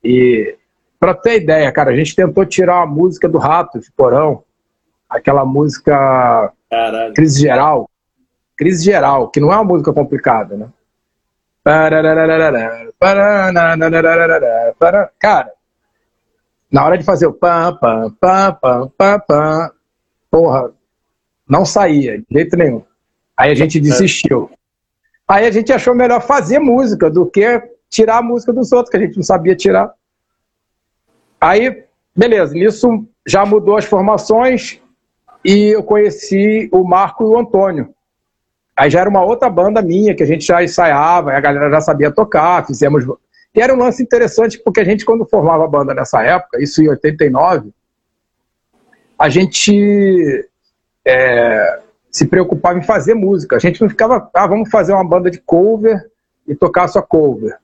E 0.03 0.57
Pra 1.03 1.14
ter 1.14 1.42
ideia, 1.42 1.72
cara, 1.72 1.90
a 1.90 1.96
gente 1.96 2.14
tentou 2.14 2.46
tirar 2.46 2.81
a 2.81 2.87
música 2.87 3.29
do 3.29 3.37
Rato 3.37 3.81
de 3.81 3.90
Porão, 3.90 4.44
aquela 5.11 5.44
música 5.44 6.53
Caralho. 6.70 7.12
Crise 7.12 7.40
Geral. 7.40 7.90
Crise 8.57 8.85
Geral, 8.85 9.29
que 9.29 9.40
não 9.40 9.53
é 9.53 9.57
uma 9.57 9.64
música 9.64 9.92
complicada, 9.92 10.57
né? 10.57 10.68
Cara, 15.18 15.51
na 16.70 16.85
hora 16.85 16.96
de 16.96 17.03
fazer 17.03 17.27
o 17.27 17.33
pam, 17.33 17.77
pam, 17.81 18.16
pam, 18.20 18.59
pam, 18.61 18.92
pam, 18.96 19.20
pam, 19.27 19.70
porra, 20.31 20.70
não 21.48 21.66
saía 21.66 22.18
de 22.18 22.27
jeito 22.31 22.57
nenhum. 22.57 22.85
Aí 23.37 23.51
a 23.51 23.57
gente 23.57 23.81
desistiu. 23.81 24.48
Aí 25.33 25.47
a 25.47 25.51
gente 25.51 25.73
achou 25.73 25.95
melhor 25.95 26.21
fazer 26.21 26.59
música 26.59 27.09
do 27.09 27.25
que 27.25 27.62
tirar 27.88 28.18
a 28.18 28.23
música 28.23 28.53
dos 28.53 28.71
outros, 28.71 28.90
que 28.90 28.99
a 28.99 29.01
gente 29.01 29.16
não 29.16 29.23
sabia 29.23 29.57
tirar. 29.57 29.90
Aí, 31.40 31.85
beleza, 32.14 32.53
nisso 32.53 33.07
já 33.27 33.47
mudou 33.47 33.79
as 33.79 33.87
formações 33.87 34.79
e 35.42 35.68
eu 35.68 35.83
conheci 35.83 36.68
o 36.71 36.85
Marco 36.85 37.25
e 37.25 37.27
o 37.29 37.38
Antônio. 37.38 37.95
Aí 38.77 38.90
já 38.90 39.01
era 39.01 39.09
uma 39.09 39.25
outra 39.25 39.49
banda 39.49 39.81
minha 39.81 40.14
que 40.14 40.23
a 40.23 40.27
gente 40.27 40.45
já 40.45 40.62
ensaiava, 40.62 41.33
a 41.33 41.40
galera 41.40 41.71
já 41.71 41.81
sabia 41.81 42.12
tocar, 42.12 42.66
fizemos. 42.66 43.03
E 43.55 43.61
era 43.62 43.73
um 43.73 43.79
lance 43.79 44.03
interessante 44.03 44.59
porque 44.62 44.81
a 44.81 44.85
gente, 44.85 45.03
quando 45.03 45.25
formava 45.25 45.64
a 45.64 45.68
banda 45.68 45.95
nessa 45.95 46.23
época, 46.23 46.62
isso 46.62 46.83
em 46.83 46.90
89, 46.90 47.71
a 49.18 49.31
gente 49.31 50.47
é, 51.07 51.81
se 52.12 52.27
preocupava 52.27 52.79
em 52.79 52.83
fazer 52.83 53.14
música. 53.14 53.57
A 53.57 53.59
gente 53.59 53.81
não 53.81 53.88
ficava, 53.88 54.31
ah, 54.35 54.46
vamos 54.46 54.68
fazer 54.68 54.92
uma 54.92 55.03
banda 55.03 55.31
de 55.31 55.40
cover 55.40 55.98
e 56.46 56.55
tocar 56.55 56.87
só 56.87 57.01
cover. 57.01 57.57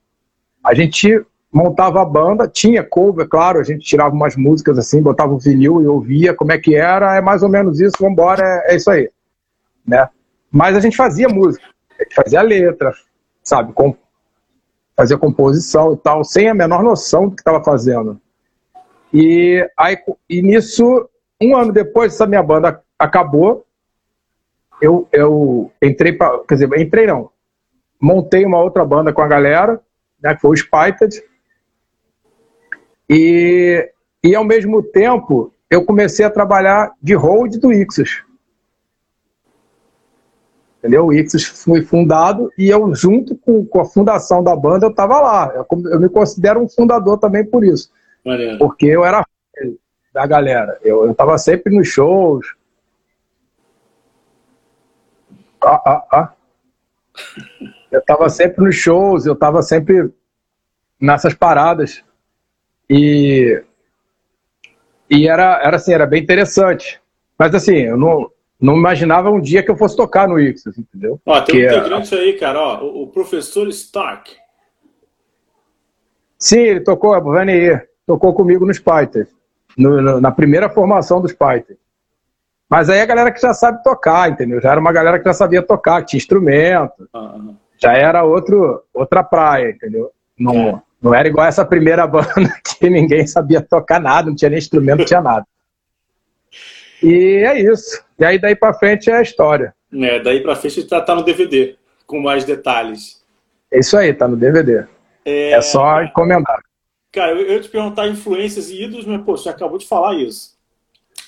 A 0.65 0.75
gente 0.75 1.23
montava 1.53 2.01
a 2.01 2.05
banda, 2.05 2.49
tinha 2.49 2.83
cover, 2.83 3.29
claro, 3.29 3.61
a 3.61 3.63
gente 3.63 3.85
tirava 3.85 4.15
umas 4.15 4.37
músicas 4.37 4.79
assim, 4.79 5.03
botava 5.03 5.35
o 5.35 5.39
vinil 5.39 5.83
e 5.83 5.87
ouvia 5.87 6.35
como 6.35 6.53
é 6.53 6.59
que 6.59 6.75
era, 6.75 7.17
é 7.17 7.21
mais 7.21 7.43
ou 7.43 7.49
menos 7.49 7.79
isso, 7.79 7.97
vambora, 8.01 8.43
é, 8.43 8.73
é 8.73 8.77
isso 8.77 8.91
aí. 8.91 9.11
Né? 9.87 10.09
Mas 10.51 10.77
a 10.77 10.81
gente 10.81 10.97
fazia 10.97 11.29
música, 11.29 11.65
a 11.99 12.03
gente 12.03 12.15
fazia 12.15 12.41
letra, 12.41 12.93
sabe, 13.43 13.73
com, 13.75 13.95
fazia 14.97 15.19
composição 15.19 15.93
e 15.93 15.97
tal, 15.99 16.25
sem 16.25 16.49
a 16.49 16.55
menor 16.55 16.83
noção 16.83 17.29
do 17.29 17.37
que 17.37 17.43
estava 17.43 17.63
fazendo. 17.63 18.19
E, 19.13 19.67
aí, 19.77 19.97
e 20.29 20.43
nisso, 20.43 21.09
um 21.41 21.57
ano 21.57 21.73
depois, 21.73 22.15
essa 22.15 22.27
minha 22.27 22.43
banda 22.43 22.83
acabou, 22.99 23.65
eu, 24.81 25.09
eu 25.13 25.73
entrei 25.83 26.13
para, 26.13 26.39
quer 26.41 26.55
dizer, 26.55 26.79
entrei 26.79 27.07
não, 27.07 27.31
montei 28.01 28.45
uma 28.45 28.61
outra 28.61 28.85
banda 28.85 29.13
com 29.13 29.23
a 29.23 29.29
galera, 29.29 29.81
né, 30.23 30.35
que 30.35 30.41
foi 30.41 30.51
o 30.51 30.57
Spited, 30.57 31.23
e, 33.09 33.91
e 34.23 34.35
ao 34.35 34.45
mesmo 34.45 34.83
tempo, 34.83 35.53
eu 35.71 35.85
comecei 35.85 36.25
a 36.25 36.31
trabalhar 36.31 36.93
de 37.03 37.15
hold 37.15 37.57
do 37.57 37.73
Ixos. 37.73 38.23
Entendeu? 40.79 41.07
O 41.07 41.13
Ixos 41.13 41.45
foi 41.45 41.83
fundado 41.83 42.51
e 42.57 42.69
eu, 42.69 42.95
junto 42.95 43.37
com, 43.37 43.65
com 43.65 43.81
a 43.81 43.85
fundação 43.85 44.43
da 44.43 44.55
banda, 44.55 44.87
eu 44.87 44.91
estava 44.91 45.21
lá. 45.21 45.53
Eu, 45.55 45.67
eu, 45.91 46.01
me 46.01 46.09
considero 46.09 46.61
um 46.61 46.69
fundador 46.69 47.19
também 47.19 47.45
por 47.45 47.65
isso. 47.65 47.91
Maneiro. 48.25 48.59
Porque 48.59 48.87
eu 48.87 49.05
era 49.05 49.25
da 50.13 50.27
galera. 50.27 50.79
Eu 50.83 51.11
estava 51.11 51.37
sempre 51.39 51.75
nos 51.75 51.89
shows. 51.89 52.55
Ah, 55.61 55.83
ah, 55.85 56.07
ah. 56.13 56.33
Eu 57.91 58.01
estava 58.01 58.29
sempre 58.29 58.65
nos 58.65 58.77
shows, 58.77 59.27
eu 59.27 59.33
estava 59.33 59.63
sempre 59.63 60.11
nessas 61.01 61.35
paradas. 61.35 62.05
E, 62.89 63.63
e 65.11 65.29
era, 65.29 65.61
era 65.63 65.77
assim, 65.77 65.93
era 65.93 66.07
bem 66.07 66.23
interessante. 66.23 67.01
Mas 67.39 67.55
assim, 67.55 67.77
eu 67.77 67.97
não, 67.97 68.31
não 68.61 68.77
imaginava 68.77 69.31
um 69.31 69.41
dia 69.41 69.63
que 69.63 69.71
eu 69.71 69.77
fosse 69.77 69.97
tocar 69.97 70.29
no 70.29 70.41
Ixos, 70.41 70.77
entendeu? 70.77 71.21
Ó, 71.25 71.41
tem 71.41 71.63
um 71.63 71.67
integrante 71.67 72.15
aí, 72.15 72.33
cara, 72.35 72.61
ó, 72.61 72.85
o, 72.85 73.03
o, 73.05 73.07
professor 73.09 73.69
Stark. 73.69 74.37
Sim, 76.39 76.61
ele 76.61 76.81
tocou, 76.81 77.17
o 77.17 77.33
Vanier, 77.33 77.89
tocou 78.07 78.35
comigo 78.35 78.67
no 78.67 78.75
Spider, 78.75 79.29
no, 79.77 80.01
no, 80.01 80.21
na 80.21 80.31
primeira 80.31 80.69
formação 80.69 81.21
do 81.21 81.29
Spider. 81.29 81.77
Mas 82.69 82.91
aí 82.91 83.01
a 83.01 83.07
galera 83.07 83.33
que 83.33 83.41
já 83.41 83.55
sabe 83.55 83.83
tocar, 83.83 84.31
entendeu? 84.31 84.61
Já 84.61 84.73
era 84.73 84.81
uma 84.81 84.93
galera 84.93 85.19
que 85.19 85.25
já 85.25 85.33
sabia 85.33 85.63
tocar, 85.63 86.03
que 86.03 86.09
tinha 86.09 86.19
instrumento. 86.19 87.09
Uhum. 87.15 87.57
Já 87.79 87.95
era 87.95 88.25
outro, 88.25 88.83
outra 88.93 89.23
praia, 89.23 89.71
entendeu? 89.71 90.11
Não, 90.39 90.55
é. 90.55 90.83
não 91.01 91.15
era 91.15 91.29
igual 91.29 91.47
essa 91.47 91.65
primeira 91.65 92.05
banda 92.07 92.29
que 92.79 92.91
ninguém 92.91 93.27
sabia 93.27 93.61
tocar 93.61 94.01
nada, 94.01 94.29
não 94.29 94.37
tinha 94.37 94.51
nem 94.51 94.59
instrumento, 94.59 94.99
não 94.99 95.07
tinha 95.07 95.23
nada. 95.23 95.47
E 97.03 97.45
é 97.47 97.61
isso. 97.61 98.05
E 98.19 98.25
aí 98.25 98.39
daí 98.39 98.55
para 98.55 98.75
frente 98.75 99.11
é 99.11 99.17
a 99.17 99.23
história. 99.23 99.75
É, 99.93 100.21
daí 100.21 100.43
para 100.43 100.57
frente 100.57 100.87
tá, 100.87 101.01
tá 101.01 101.15
no 101.15 101.23
DVD, 101.23 101.77
com 102.07 102.21
mais 102.21 102.45
detalhes. 102.45 103.25
É 103.73 103.79
isso 103.79 103.97
aí, 103.97 104.13
tá 104.13 104.29
no 104.29 104.37
DVD. 104.37 104.85
É, 105.25 105.53
é 105.53 105.61
só 105.63 106.03
encomendar. 106.03 106.61
Cara, 107.13 107.33
eu 107.33 107.51
ia 107.51 107.61
te 107.61 107.69
perguntar 107.69 108.09
influências 108.09 108.69
e 108.69 108.83
ídolos, 108.83 109.07
mas 109.07 109.23
pô, 109.23 109.37
você 109.37 109.49
acabou 109.49 109.79
de 109.79 109.87
falar 109.87 110.15
isso. 110.17 110.58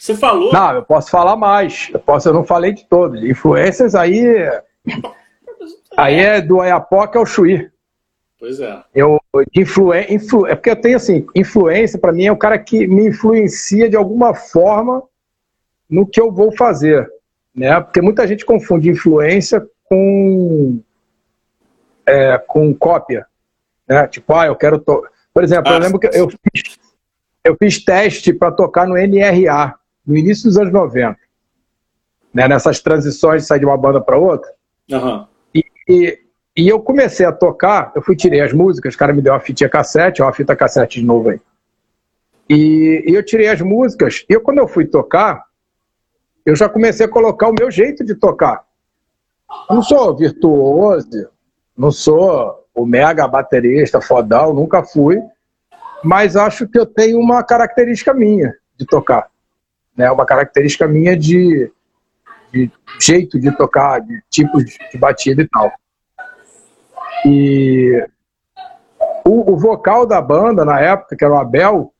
Você 0.00 0.14
falou. 0.14 0.50
Não, 0.50 0.72
eu 0.72 0.82
posso 0.82 1.10
falar 1.10 1.36
mais. 1.36 1.90
Eu, 1.92 2.00
posso, 2.00 2.26
eu 2.26 2.32
não 2.32 2.42
falei 2.42 2.72
de 2.72 2.86
todos. 2.86 3.22
Influências 3.22 3.94
aí. 3.94 4.24
aí 5.94 6.14
é 6.14 6.40
do 6.40 6.58
Ayapoca 6.58 7.18
ao 7.18 7.26
Chuí. 7.26 7.70
Pois 8.38 8.58
é. 8.60 8.82
Eu, 8.94 9.20
influ, 9.54 9.94
influ, 9.94 10.46
é 10.46 10.54
porque 10.54 10.70
eu 10.70 10.80
tenho 10.80 10.96
assim, 10.96 11.26
influência 11.34 11.98
para 11.98 12.14
mim 12.14 12.24
é 12.24 12.32
o 12.32 12.38
cara 12.38 12.58
que 12.58 12.86
me 12.86 13.08
influencia 13.08 13.90
de 13.90 13.96
alguma 13.96 14.34
forma 14.34 15.02
no 15.88 16.06
que 16.06 16.18
eu 16.18 16.32
vou 16.32 16.50
fazer, 16.56 17.06
né? 17.54 17.78
Porque 17.78 18.00
muita 18.00 18.26
gente 18.26 18.46
confunde 18.46 18.88
influência 18.88 19.62
com 19.84 20.80
é, 22.06 22.38
com 22.38 22.74
cópia, 22.74 23.26
né? 23.86 24.08
Tipo, 24.08 24.32
ah, 24.32 24.46
eu 24.46 24.56
quero 24.56 24.78
to... 24.78 25.06
por 25.34 25.44
exemplo, 25.44 25.70
ah, 25.70 25.74
eu 25.74 25.80
lembro 25.80 25.98
que 25.98 26.06
eu 26.06 26.30
fiz, 26.30 26.78
eu 27.44 27.54
fiz 27.58 27.84
teste 27.84 28.32
para 28.32 28.50
tocar 28.50 28.86
no 28.86 28.94
NRA 28.94 29.78
no 30.11 30.16
início 30.16 30.44
dos 30.49 30.59
anos 30.59 30.73
90, 30.73 31.16
né? 32.35 32.49
Nessas 32.49 32.81
transições 32.81 33.42
de 33.42 33.49
sair 33.49 33.61
de 33.61 33.66
uma 33.66 33.77
banda 33.77 34.01
para 34.01 34.18
outra. 34.18 34.51
Uhum. 34.90 35.27
E, 35.55 35.64
e, 35.88 36.18
e, 36.57 36.68
eu 36.68 36.81
comecei 36.81 37.25
a 37.25 37.33
tocar, 37.33 37.92
eu 37.94 38.03
fui 38.03 38.16
tirei 38.16 38.40
as 38.40 38.53
músicas, 38.53 38.94
o 38.94 38.99
cara 38.99 39.12
me 39.12 39.23
deu 39.23 39.33
uma 39.33 39.38
fita 39.38 39.68
cassete, 39.68 40.20
uma 40.20 40.33
fita 40.33 40.57
cassete 40.57 41.01
de 41.01 41.07
novo 41.07 41.29
aí. 41.29 41.40
E, 42.49 43.05
e 43.07 43.14
eu 43.14 43.25
tirei 43.25 43.46
as 43.46 43.61
músicas, 43.61 44.25
e 44.29 44.33
eu, 44.33 44.40
quando 44.40 44.59
eu 44.59 44.66
fui 44.66 44.85
tocar, 44.85 45.44
eu 46.44 46.57
já 46.57 46.68
comecei 46.68 47.07
a 47.07 47.09
colocar 47.09 47.49
o 47.49 47.55
meu 47.57 47.70
jeito 47.70 48.05
de 48.05 48.16
tocar. 48.16 48.64
Eu 49.68 49.77
não 49.77 49.83
sou 49.83 50.16
virtuoso, 50.16 51.29
não 51.79 51.92
sou 51.92 52.66
o 52.75 52.85
mega 52.85 53.29
baterista 53.29 54.01
fodão, 54.01 54.53
nunca 54.53 54.83
fui, 54.83 55.20
mas 56.03 56.35
acho 56.35 56.66
que 56.66 56.79
eu 56.79 56.87
tenho 56.87 57.20
uma 57.20 57.44
característica 57.44 58.12
minha 58.12 58.53
de 58.77 58.85
tocar, 58.87 59.29
né? 59.96 60.11
Uma 60.11 60.24
característica 60.24 60.87
minha 60.87 61.16
de, 61.16 61.70
de 62.53 62.70
jeito 63.00 63.38
de 63.38 63.50
tocar, 63.57 64.00
de 64.00 64.22
tipo 64.31 64.62
de 64.62 64.98
batida 64.98 65.42
e 65.42 65.48
tal. 65.48 65.72
E 67.24 68.07
o, 69.24 69.53
o 69.53 69.57
vocal 69.57 70.07
da 70.07 70.20
banda 70.20 70.64
na 70.64 70.81
época, 70.81 71.16
que 71.16 71.24
era 71.24 71.35
o 71.35 71.38
Abel, 71.38 71.92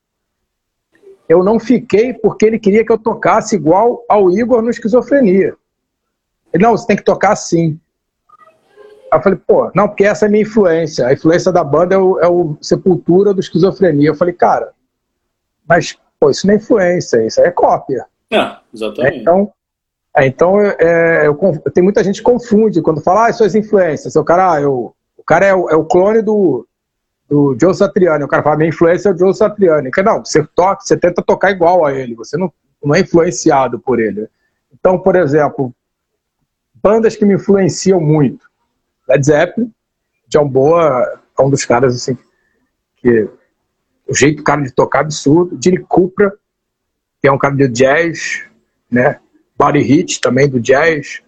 eu 1.29 1.44
não 1.44 1.61
fiquei 1.61 2.12
porque 2.12 2.44
ele 2.44 2.59
queria 2.59 2.85
que 2.85 2.90
eu 2.90 2.98
tocasse 2.98 3.55
igual 3.55 4.05
ao 4.09 4.31
Igor 4.31 4.62
no 4.62 4.70
Esquizofrenia. 4.70 5.55
Ele, 6.53 6.62
não, 6.62 6.72
você 6.72 6.87
tem 6.87 6.96
que 6.96 7.05
tocar 7.05 7.33
assim. 7.33 7.79
Aí 9.12 9.18
eu 9.18 9.22
falei, 9.22 9.38
pô, 9.46 9.70
não, 9.74 9.87
porque 9.87 10.05
essa 10.05 10.24
é 10.24 10.29
a 10.29 10.31
minha 10.31 10.42
influência. 10.42 11.07
A 11.07 11.12
influência 11.12 11.53
da 11.53 11.62
banda 11.62 11.94
é 11.94 11.98
o, 11.98 12.18
é 12.18 12.29
o 12.29 12.57
Sepultura 12.61 13.33
do 13.33 13.40
Esquizofrenia. 13.40 14.09
Eu 14.09 14.14
falei, 14.14 14.35
cara, 14.35 14.72
mas, 15.66 15.96
pô, 16.20 16.30
isso 16.30 16.46
não 16.46 16.52
é 16.52 16.59
influência, 16.59 17.26
isso 17.26 17.40
é 17.40 17.50
cópia. 17.50 18.04
É, 18.30 18.56
exatamente. 18.72 19.16
É, 19.16 19.20
então, 19.20 19.52
é, 20.16 20.26
então 20.26 20.61
é, 20.61 21.26
eu, 21.26 21.37
tem 21.72 21.83
muita 21.83 22.04
gente 22.04 22.18
que 22.18 22.22
confunde 22.22 22.83
quando 22.83 23.00
fala, 23.00 23.26
ah, 23.26 23.33
suas 23.33 23.54
influências. 23.54 24.14
O 24.14 24.22
cara, 24.22 24.52
ah, 24.52 24.61
eu, 24.61 24.94
o 25.16 25.24
cara 25.24 25.46
é 25.46 25.54
o, 25.54 25.70
é 25.70 25.74
o 25.74 25.85
clone 25.85 26.20
do, 26.20 26.66
do 27.28 27.56
Joe 27.59 27.74
Satriani. 27.74 28.22
O 28.22 28.28
cara 28.28 28.42
fala, 28.42 28.56
minha 28.56 28.68
influência 28.68 29.09
é 29.09 29.12
o 29.12 29.18
Joe 29.18 29.35
Satriani. 29.35 29.90
Não, 30.04 30.24
você 30.24 30.46
toca, 30.54 30.83
você 30.83 30.96
tenta 30.96 31.22
tocar 31.22 31.50
igual 31.50 31.87
a 31.87 31.92
ele, 31.92 32.14
você 32.14 32.37
não, 32.37 32.52
não 32.85 32.94
é 32.94 33.00
influenciado 33.00 33.78
por 33.80 33.98
ele. 33.98 34.28
Então, 34.72 34.98
por 34.98 35.16
exemplo, 35.16 35.74
bandas 36.74 37.16
que 37.16 37.24
me 37.24 37.35
influenciam 37.35 38.00
muito. 38.00 38.48
Led 39.09 39.24
Zeppelin, 39.24 39.72
John 40.28 40.48
Boa 40.48 41.20
é 41.37 41.42
um 41.42 41.50
dos 41.50 41.64
caras 41.64 41.96
assim 41.96 42.16
que 42.96 43.28
o 44.11 44.14
jeito 44.14 44.42
cara 44.42 44.62
de 44.62 44.73
tocar 44.73 44.99
é 44.99 45.03
absurdo. 45.03 45.57
Gene 45.62 45.79
Cooper, 45.79 46.33
que 47.23 47.29
é 47.29 47.33
um 47.33 47.38
cara 47.38 47.55
de 47.55 47.68
jazz, 47.68 48.42
né? 48.90 49.20
Body 49.57 49.79
Hit 49.79 50.20
também 50.20 50.49
do 50.49 50.59
jazz. 50.59 51.23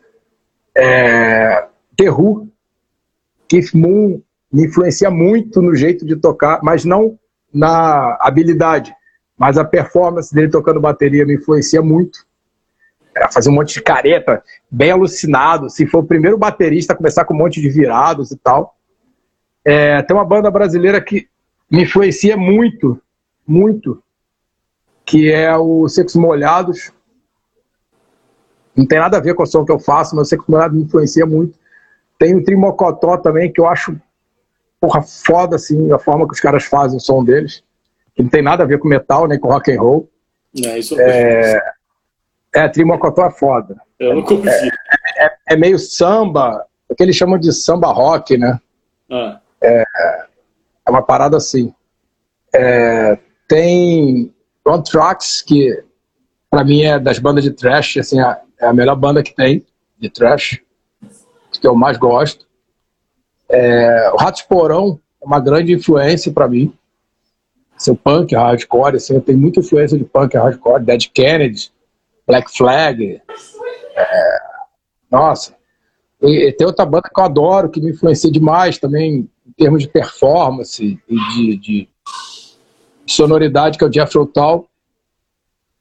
É, 0.75 1.69
The 1.97 2.11
Who, 2.11 2.49
Keith 3.47 3.73
Moon, 3.73 4.21
me 4.51 4.67
influencia 4.67 5.11
muito 5.11 5.63
no 5.63 5.77
jeito 5.77 6.05
de 6.05 6.17
tocar, 6.17 6.61
mas 6.63 6.85
não 6.85 7.19
na 7.55 8.17
habilidade, 8.21 8.93
mas 9.39 9.57
a 9.59 9.65
performance 9.65 10.35
dele 10.35 10.49
tocando 10.49 10.81
bateria 10.81 11.25
me 11.25 11.35
influencia 11.35 11.83
muito. 11.83 12.27
Era 13.15 13.31
fazer 13.31 13.51
um 13.51 13.55
monte 13.55 13.75
de 13.75 13.83
careta, 13.83 14.43
bem 14.71 14.91
alucinado. 14.91 15.71
Se 15.71 15.87
for 15.87 15.99
o 15.99 16.07
primeiro 16.07 16.39
baterista 16.39 16.95
a 16.95 16.97
começar 16.97 17.25
com 17.27 17.35
um 17.35 17.39
monte 17.39 17.61
de 17.61 17.69
virados 17.69 18.31
e 18.31 18.39
tal. 18.39 18.77
É, 19.65 20.03
tem 20.03 20.17
uma 20.17 20.25
banda 20.25 20.51
brasileira 20.51 21.01
que 21.01 21.29
me 21.73 21.85
influencia 21.85 22.37
muito, 22.37 23.01
muito, 23.47 24.03
que 25.07 25.33
é 25.33 25.57
o 25.57 25.89
Secos 25.89 26.15
Molhados. 26.15 26.93
Não 28.77 28.87
tem 28.87 28.99
nada 28.99 29.17
a 29.17 29.21
ver 29.21 29.35
com 29.35 29.43
o 29.43 29.47
som 29.47 29.65
que 29.65 29.73
eu 29.73 29.79
faço, 29.79 30.15
mas 30.15 30.27
o 30.27 30.29
Secos 30.29 30.47
Molhados 30.47 30.77
me 30.77 30.85
influencia 30.85 31.25
muito. 31.25 31.59
Tem 32.19 32.35
o 32.35 32.45
Trimocotó 32.45 33.17
também, 33.17 33.51
que 33.51 33.59
eu 33.59 33.67
acho 33.67 33.99
porra, 34.79 35.01
foda, 35.01 35.57
assim, 35.57 35.91
a 35.93 35.99
forma 35.99 36.27
que 36.27 36.35
os 36.35 36.41
caras 36.41 36.65
fazem 36.65 36.99
o 36.99 37.01
som 37.01 37.25
deles, 37.25 37.63
que 38.15 38.23
não 38.23 38.29
tem 38.29 38.43
nada 38.43 38.65
a 38.65 38.67
ver 38.67 38.79
com 38.79 38.89
metal, 38.89 39.27
nem 39.27 39.39
com 39.39 39.49
rock 39.49 39.73
and 39.73 39.81
roll. 39.81 40.11
É, 40.63 40.79
isso 40.79 41.01
é, 41.01 41.59
é, 42.55 42.69
Trimocotó 42.69 43.25
é 43.25 43.31
foda. 43.31 43.81
Eu 43.99 44.17
não 44.17 44.23
conheci. 44.23 44.69
É, 45.17 45.25
é, 45.25 45.37
é, 45.51 45.57
meio 45.57 45.79
samba, 45.79 46.67
o 46.89 46.95
que 46.95 47.03
eles 47.03 47.17
chamam 47.17 47.39
de 47.39 47.51
samba 47.53 47.93
rock, 47.93 48.37
né? 48.37 48.59
Ah. 49.11 49.41
É, 49.63 49.85
é 50.87 50.91
uma 50.91 51.03
parada 51.03 51.37
assim. 51.37 51.75
É, 52.55 53.19
tem 53.49 54.33
One 54.65 54.83
Tracks, 54.83 55.43
que 55.43 55.83
pra 56.51 56.65
mim 56.65 56.83
é 56.83 56.99
das 56.99 57.19
bandas 57.19 57.45
de 57.45 57.51
trash, 57.51 57.97
assim, 57.97 58.21
é 58.21 58.67
a 58.67 58.73
melhor 58.73 58.97
banda 58.97 59.23
que 59.23 59.35
tem 59.35 59.65
de 59.99 60.11
trash, 60.11 60.61
que 61.61 61.67
eu 61.67 61.75
mais 61.75 61.97
gosto. 61.97 62.47
É, 63.49 64.11
o 64.13 64.17
Ratos 64.17 64.43
Porão 64.43 65.01
é 65.21 65.25
uma 65.25 65.41
grande 65.41 65.73
influência 65.73 66.33
para 66.33 66.49
mim. 66.49 66.73
Seu 67.77 67.97
punk, 67.97 68.35
hardcore, 68.35 68.97
assim, 68.97 69.15
eu 69.15 69.21
tenho 69.21 69.39
muita 69.39 69.61
influência 69.61 69.99
de 69.99 70.05
punk, 70.05 70.37
hardcore, 70.37 70.85
Dead 70.85 71.09
Kennedy, 71.13 71.71
Black 72.27 72.51
Flag. 72.57 73.21
É, 73.97 74.39
nossa. 75.11 75.55
E, 76.21 76.49
e, 76.49 76.53
tem 76.53 76.67
outra 76.67 76.87
banda 76.87 77.11
que 77.13 77.21
eu 77.21 77.25
adoro, 77.25 77.69
que 77.69 77.81
me 77.81 77.91
influencia 77.91 78.31
demais 78.31 78.79
também, 78.79 79.29
termos 79.63 79.83
de 79.83 79.89
performance 79.89 80.99
e 81.09 81.17
de, 81.17 81.57
de 81.57 81.89
sonoridade, 83.07 83.79
que 83.79 83.85
é 83.85 83.87
o 83.87 83.93
Jethro 83.93 84.27
Tull. 84.27 84.69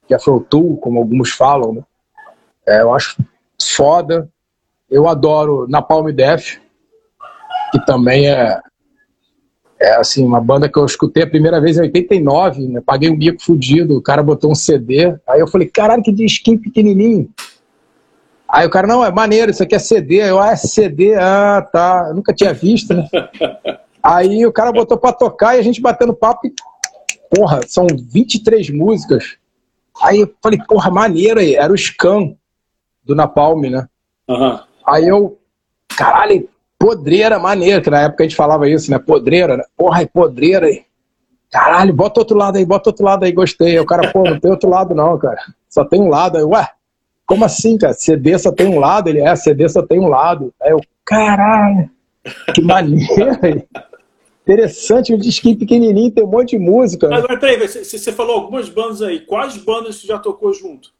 Jethro 0.10 0.40
Tull, 0.42 0.78
como 0.78 1.00
alguns 1.00 1.32
falam, 1.32 1.74
né? 1.74 1.82
É, 2.68 2.82
eu 2.82 2.94
acho 2.94 3.18
foda. 3.60 4.30
Eu 4.90 5.08
adoro 5.08 5.68
Napalm 5.68 6.12
Death 6.12 6.60
que 7.72 7.84
também 7.86 8.30
é, 8.30 8.60
é 9.80 9.96
assim, 9.96 10.24
uma 10.24 10.42
banda 10.42 10.68
que 10.68 10.78
eu 10.78 10.86
escutei 10.86 11.24
a 11.24 11.30
primeira 11.30 11.60
vez 11.62 11.78
em 11.78 11.82
89, 11.82 12.68
né? 12.68 12.82
Paguei 12.86 13.10
um 13.10 13.18
bico 13.18 13.42
fudido, 13.42 13.96
o 13.98 14.02
cara 14.02 14.22
botou 14.22 14.52
um 14.52 14.56
CD, 14.56 15.16
aí 15.26 15.40
eu 15.40 15.48
falei, 15.48 15.70
caralho, 15.70 16.04
que 16.04 16.12
disquinho 16.12 16.60
pequenininho. 16.60 17.30
Aí 18.52 18.68
o 18.68 18.70
cara, 18.70 18.86
não, 18.86 19.04
é 19.04 19.10
maneiro, 19.10 19.50
isso 19.50 19.64
aqui 19.64 19.76
é 19.76 19.80
CD. 19.80 20.30
Eu, 20.30 20.40
ah, 20.40 20.52
é 20.52 20.56
CD, 20.58 21.16
ah, 21.16 21.66
tá. 21.72 22.08
Eu 22.10 22.16
nunca 22.16 22.34
tinha 22.34 22.54
visto, 22.54 22.94
né? 22.94 23.08
Aí 24.04 24.46
o 24.46 24.52
cara 24.52 24.72
botou 24.74 24.98
pra 24.98 25.14
tocar 25.14 25.56
e 25.56 25.60
a 25.60 25.62
gente 25.62 25.80
batendo 25.80 26.14
papo 26.14 26.48
e, 26.48 26.54
porra, 27.34 27.62
são 27.68 27.88
23 27.88 28.70
músicas. 28.72 29.38
Aí 30.02 30.20
eu 30.20 30.34
falei, 30.42 30.60
porra, 30.68 30.90
maneiro 30.90 31.40
aí. 31.40 31.56
Era 31.56 31.72
o 31.72 31.78
Scan 31.78 32.36
do 33.04 33.16
Napalm, 33.16 33.62
né? 33.62 33.88
Aham. 34.28 34.64
Aí 34.88 35.08
eu, 35.08 35.38
caralho, 35.96 36.50
podreira, 36.80 37.38
maneiro, 37.38 37.82
que 37.82 37.92
na 37.92 38.02
época 38.02 38.24
a 38.24 38.28
gente 38.28 38.36
falava 38.36 38.68
isso, 38.68 38.90
né? 38.90 38.98
Podreira, 38.98 39.58
né? 39.58 39.64
Porra, 39.78 40.02
é 40.02 40.08
podreira 40.08 40.66
aí. 40.66 40.84
Caralho, 41.52 41.94
bota 41.94 42.20
outro 42.22 42.36
lado 42.36 42.58
aí, 42.58 42.66
bota 42.66 42.90
outro 42.90 43.06
lado 43.06 43.24
aí, 43.24 43.32
gostei. 43.32 43.74
Aí 43.74 43.80
o 43.80 43.86
cara, 43.86 44.12
pô, 44.12 44.24
não 44.24 44.40
tem 44.40 44.50
outro 44.50 44.70
lado 44.70 44.96
não, 44.96 45.18
cara. 45.20 45.40
Só 45.70 45.86
tem 45.86 46.02
um 46.02 46.10
lado. 46.10 46.38
Aí, 46.38 46.44
ué, 46.44 46.68
como 47.32 47.46
assim, 47.46 47.78
cara? 47.78 47.94
CD 47.94 48.38
só 48.38 48.52
tem 48.52 48.68
um 48.68 48.78
lado? 48.78 49.08
Ele 49.08 49.22
é, 49.22 49.34
CD 49.38 49.70
só 49.70 49.82
tem 49.82 49.98
um 49.98 50.10
lado. 50.10 50.54
Aí 50.62 50.72
eu, 50.72 50.82
caralho, 51.06 51.90
que 52.54 52.62
maneiro. 52.62 53.08
Interessante, 54.44 55.14
um 55.14 55.18
disquinho 55.18 55.58
pequenininho, 55.58 56.12
tem 56.12 56.26
um 56.26 56.28
monte 56.28 56.58
de 56.58 56.60
música. 56.60 57.08
Mas, 57.08 57.24
mas 57.24 57.40
peraí, 57.40 57.58
você, 57.58 58.12
falou 58.12 58.36
algumas 58.36 58.68
bandas 58.68 59.02
aí. 59.02 59.22
Quais 59.22 59.56
bandas 59.56 59.96
você 59.96 60.08
já 60.08 60.20
tocou 60.20 60.54
junto? 60.54 60.92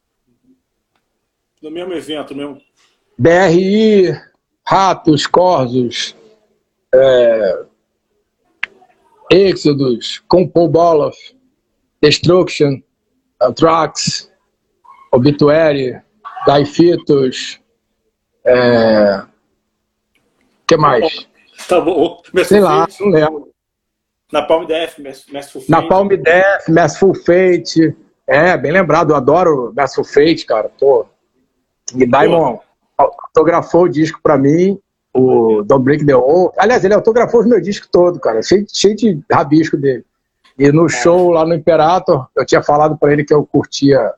No 1.62 1.70
mesmo 1.70 1.92
evento, 1.92 2.34
mesmo. 2.34 2.62
BRI, 3.18 4.18
Ratos, 4.66 5.28
Corsos, 5.28 6.16
é, 6.96 7.66
Exodus, 9.30 10.24
Compol 10.30 10.70
Boloff, 10.70 11.18
Destruction, 12.02 12.82
Anthrax, 13.42 14.32
Obituary, 15.12 16.02
Daifitos, 16.46 17.60
é, 18.46 19.24
que 20.68 20.78
mais? 20.78 21.28
Tá 21.68 21.80
bom. 21.80 22.22
Sei 22.46 22.60
lá, 22.60 22.88
não 23.00 23.10
lembro. 23.10 23.52
Na 24.32 24.42
Palm 24.42 24.66
Death, 24.66 24.98
Masterful 25.00 25.64
Na 25.68 25.88
Palm 25.88 26.08
Death, 26.08 26.70
Masterful 26.70 27.14
Fate. 27.16 27.96
É, 28.26 28.58
bem 28.58 28.72
lembrado, 28.72 29.12
eu 29.12 29.16
adoro 29.16 29.74
Masterful 29.76 30.06
Fate, 30.06 30.46
cara. 30.46 30.72
Pô, 30.80 31.06
King 31.86 32.06
Diamond 32.06 32.60
autografou 32.98 33.84
o 33.84 33.90
disco 33.90 34.20
pra 34.24 34.38
mim, 34.38 34.80
o 35.14 35.62
Don't 35.64 35.84
Break 35.84 36.06
the 36.06 36.16
Wall. 36.16 36.54
Aliás, 36.58 36.86
ele 36.86 36.94
autografou 36.94 37.42
o 37.42 37.48
meu 37.48 37.60
disco 37.60 37.88
todo, 37.92 38.20
cara, 38.20 38.42
cheio, 38.42 38.66
cheio 38.72 38.96
de 38.96 39.20
rabisco 39.30 39.76
dele. 39.76 40.06
E 40.58 40.72
no 40.72 40.88
show 40.88 41.32
lá 41.32 41.46
no 41.46 41.54
Imperator, 41.54 42.28
eu 42.36 42.46
tinha 42.46 42.62
falado 42.62 42.98
pra 42.98 43.12
ele 43.12 43.24
que 43.24 43.34
eu 43.34 43.46
curtia. 43.46 44.14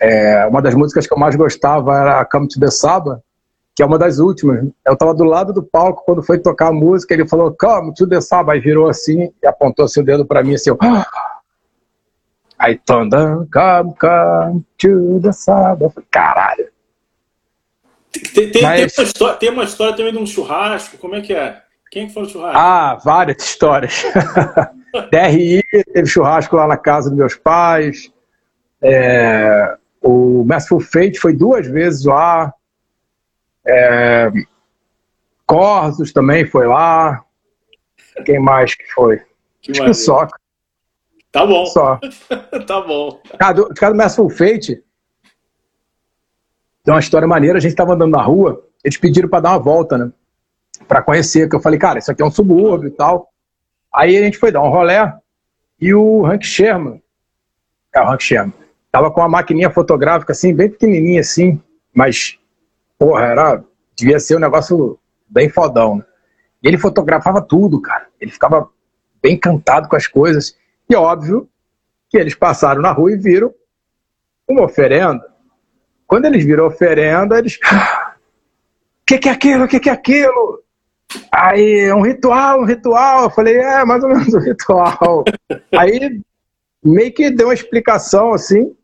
É, 0.00 0.46
uma 0.46 0.62
das 0.62 0.74
músicas 0.74 1.06
que 1.06 1.12
eu 1.12 1.18
mais 1.18 1.34
gostava 1.36 1.96
era 1.96 2.24
Come 2.24 2.48
to 2.48 2.60
the 2.60 2.70
Saba, 2.70 3.22
que 3.74 3.82
é 3.82 3.86
uma 3.86 3.98
das 3.98 4.18
últimas. 4.18 4.66
Eu 4.84 4.96
tava 4.96 5.14
do 5.14 5.24
lado 5.24 5.52
do 5.52 5.62
palco 5.62 6.04
quando 6.04 6.22
foi 6.22 6.38
tocar 6.38 6.68
a 6.68 6.72
música, 6.72 7.14
ele 7.14 7.28
falou 7.28 7.54
Come 7.58 7.94
to 7.94 8.08
the 8.08 8.20
Saba, 8.20 8.52
aí 8.52 8.60
virou 8.60 8.88
assim 8.88 9.32
e 9.42 9.46
apontou 9.46 9.84
assim 9.84 10.00
o 10.00 10.04
dedo 10.04 10.24
pra 10.26 10.42
mim, 10.42 10.54
assim, 10.54 10.70
eu! 10.70 10.78
Aí 12.58 12.76
Thunder, 12.76 13.46
come, 13.52 13.94
come 14.00 14.64
to 14.76 15.20
the 15.22 15.30
Saba. 15.32 15.92
Caralho. 16.10 16.68
Tem, 18.34 18.50
tem, 18.50 18.62
Mas- 18.62 18.92
tem, 18.92 19.04
uma 19.04 19.06
história, 19.06 19.36
tem 19.36 19.50
uma 19.50 19.64
história 19.64 19.96
também 19.96 20.12
de 20.12 20.18
um 20.18 20.26
churrasco. 20.26 20.98
Como 20.98 21.14
é 21.14 21.20
que 21.20 21.32
é? 21.32 21.62
Quem 21.90 22.08
que 22.08 22.12
foi 22.14 22.24
no 22.24 22.28
churrasco? 22.28 22.58
Ah, 22.58 22.98
várias 23.04 23.42
histórias. 23.42 24.02
DRI, 25.12 25.62
teve 25.92 26.06
churrasco 26.06 26.56
lá 26.56 26.66
na 26.66 26.76
casa 26.76 27.10
dos 27.10 27.18
meus 27.18 27.34
pais. 27.36 28.10
É, 28.82 29.76
o 30.08 30.42
Merciful 30.44 30.80
Fate 30.80 31.20
foi 31.20 31.34
duas 31.34 31.66
vezes 31.66 32.06
lá. 32.06 32.54
É, 33.66 34.30
Corsos 35.46 36.12
também 36.12 36.46
foi 36.46 36.66
lá. 36.66 37.22
Quem 38.24 38.38
mais 38.38 38.74
que 38.74 38.86
foi? 38.92 39.20
que 39.60 39.72
Acho 39.72 39.84
que 39.84 39.94
só. 39.94 40.26
Tá 41.30 41.44
bom, 41.44 41.66
só. 41.66 42.00
tá 42.66 42.80
bom. 42.80 43.20
Ah, 43.38 43.52
do, 43.52 43.68
de 43.68 43.78
cada 43.78 43.94
Merciful 43.94 44.30
Fate, 44.30 44.82
tem 46.82 46.94
uma 46.94 47.00
história 47.00 47.28
maneira. 47.28 47.58
A 47.58 47.60
gente 47.60 47.74
tava 47.74 47.92
andando 47.92 48.12
na 48.12 48.22
rua, 48.22 48.64
eles 48.82 48.96
pediram 48.96 49.28
para 49.28 49.40
dar 49.40 49.50
uma 49.50 49.58
volta, 49.58 49.98
né? 49.98 50.10
Pra 50.86 51.02
conhecer. 51.02 51.50
Que 51.50 51.56
eu 51.56 51.60
falei, 51.60 51.78
cara, 51.78 51.98
isso 51.98 52.10
aqui 52.10 52.22
é 52.22 52.24
um 52.24 52.30
subúrbio 52.30 52.88
e 52.88 52.92
tal. 52.92 53.30
Aí 53.92 54.16
a 54.16 54.22
gente 54.22 54.38
foi 54.38 54.50
dar 54.50 54.62
um 54.62 54.70
rolé 54.70 55.14
e 55.78 55.92
o 55.92 56.24
Hank 56.24 56.46
Sherman, 56.46 57.02
é 57.94 58.00
o 58.00 58.08
Hank 58.08 58.22
Sherman, 58.22 58.54
tava 58.90 59.10
com 59.10 59.20
uma 59.20 59.28
maquininha 59.28 59.70
fotográfica 59.70 60.32
assim, 60.32 60.54
bem 60.54 60.70
pequenininha 60.70 61.20
assim, 61.20 61.60
mas, 61.94 62.38
porra, 62.98 63.24
era, 63.24 63.64
devia 63.96 64.20
ser 64.20 64.36
um 64.36 64.40
negócio 64.40 64.98
bem 65.28 65.48
fodão, 65.48 65.96
né? 65.96 66.04
E 66.62 66.68
ele 66.68 66.78
fotografava 66.78 67.40
tudo, 67.40 67.80
cara. 67.80 68.08
Ele 68.20 68.30
ficava 68.30 68.68
bem 69.22 69.34
encantado 69.34 69.88
com 69.88 69.96
as 69.96 70.06
coisas. 70.06 70.56
E 70.88 70.94
óbvio 70.94 71.48
que 72.08 72.16
eles 72.16 72.34
passaram 72.34 72.82
na 72.82 72.90
rua 72.90 73.12
e 73.12 73.16
viram 73.16 73.54
uma 74.48 74.64
oferenda. 74.64 75.24
Quando 76.06 76.24
eles 76.24 76.44
viram 76.44 76.64
a 76.64 76.68
oferenda, 76.68 77.38
eles. 77.38 77.58
O 77.62 79.06
que, 79.06 79.18
que 79.18 79.28
é 79.28 79.32
aquilo? 79.32 79.64
O 79.64 79.68
que, 79.68 79.80
que 79.80 79.90
é 79.90 79.92
aquilo? 79.92 80.62
Aí, 81.30 81.92
um 81.92 82.02
ritual, 82.02 82.60
um 82.60 82.64
ritual. 82.64 83.24
Eu 83.24 83.30
falei, 83.30 83.56
é, 83.56 83.84
mais 83.84 84.02
ou 84.02 84.10
menos 84.10 84.32
um 84.34 84.38
ritual. 84.38 85.24
Aí, 85.76 86.20
meio 86.82 87.12
que 87.12 87.30
deu 87.30 87.48
uma 87.48 87.54
explicação 87.54 88.32
assim, 88.32 88.74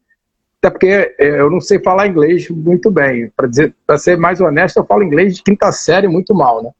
até 0.64 0.70
porque 0.70 1.14
eh, 1.18 1.40
eu 1.40 1.50
não 1.50 1.60
sei 1.60 1.78
falar 1.78 2.06
inglês 2.06 2.48
muito 2.48 2.90
bem. 2.90 3.30
Para 3.86 3.98
ser 3.98 4.16
mais 4.16 4.40
honesto, 4.40 4.78
eu 4.78 4.84
falo 4.86 5.02
inglês 5.02 5.36
de 5.36 5.42
quinta 5.42 5.70
série 5.70 6.08
muito 6.08 6.34
mal, 6.34 6.62
né? 6.62 6.70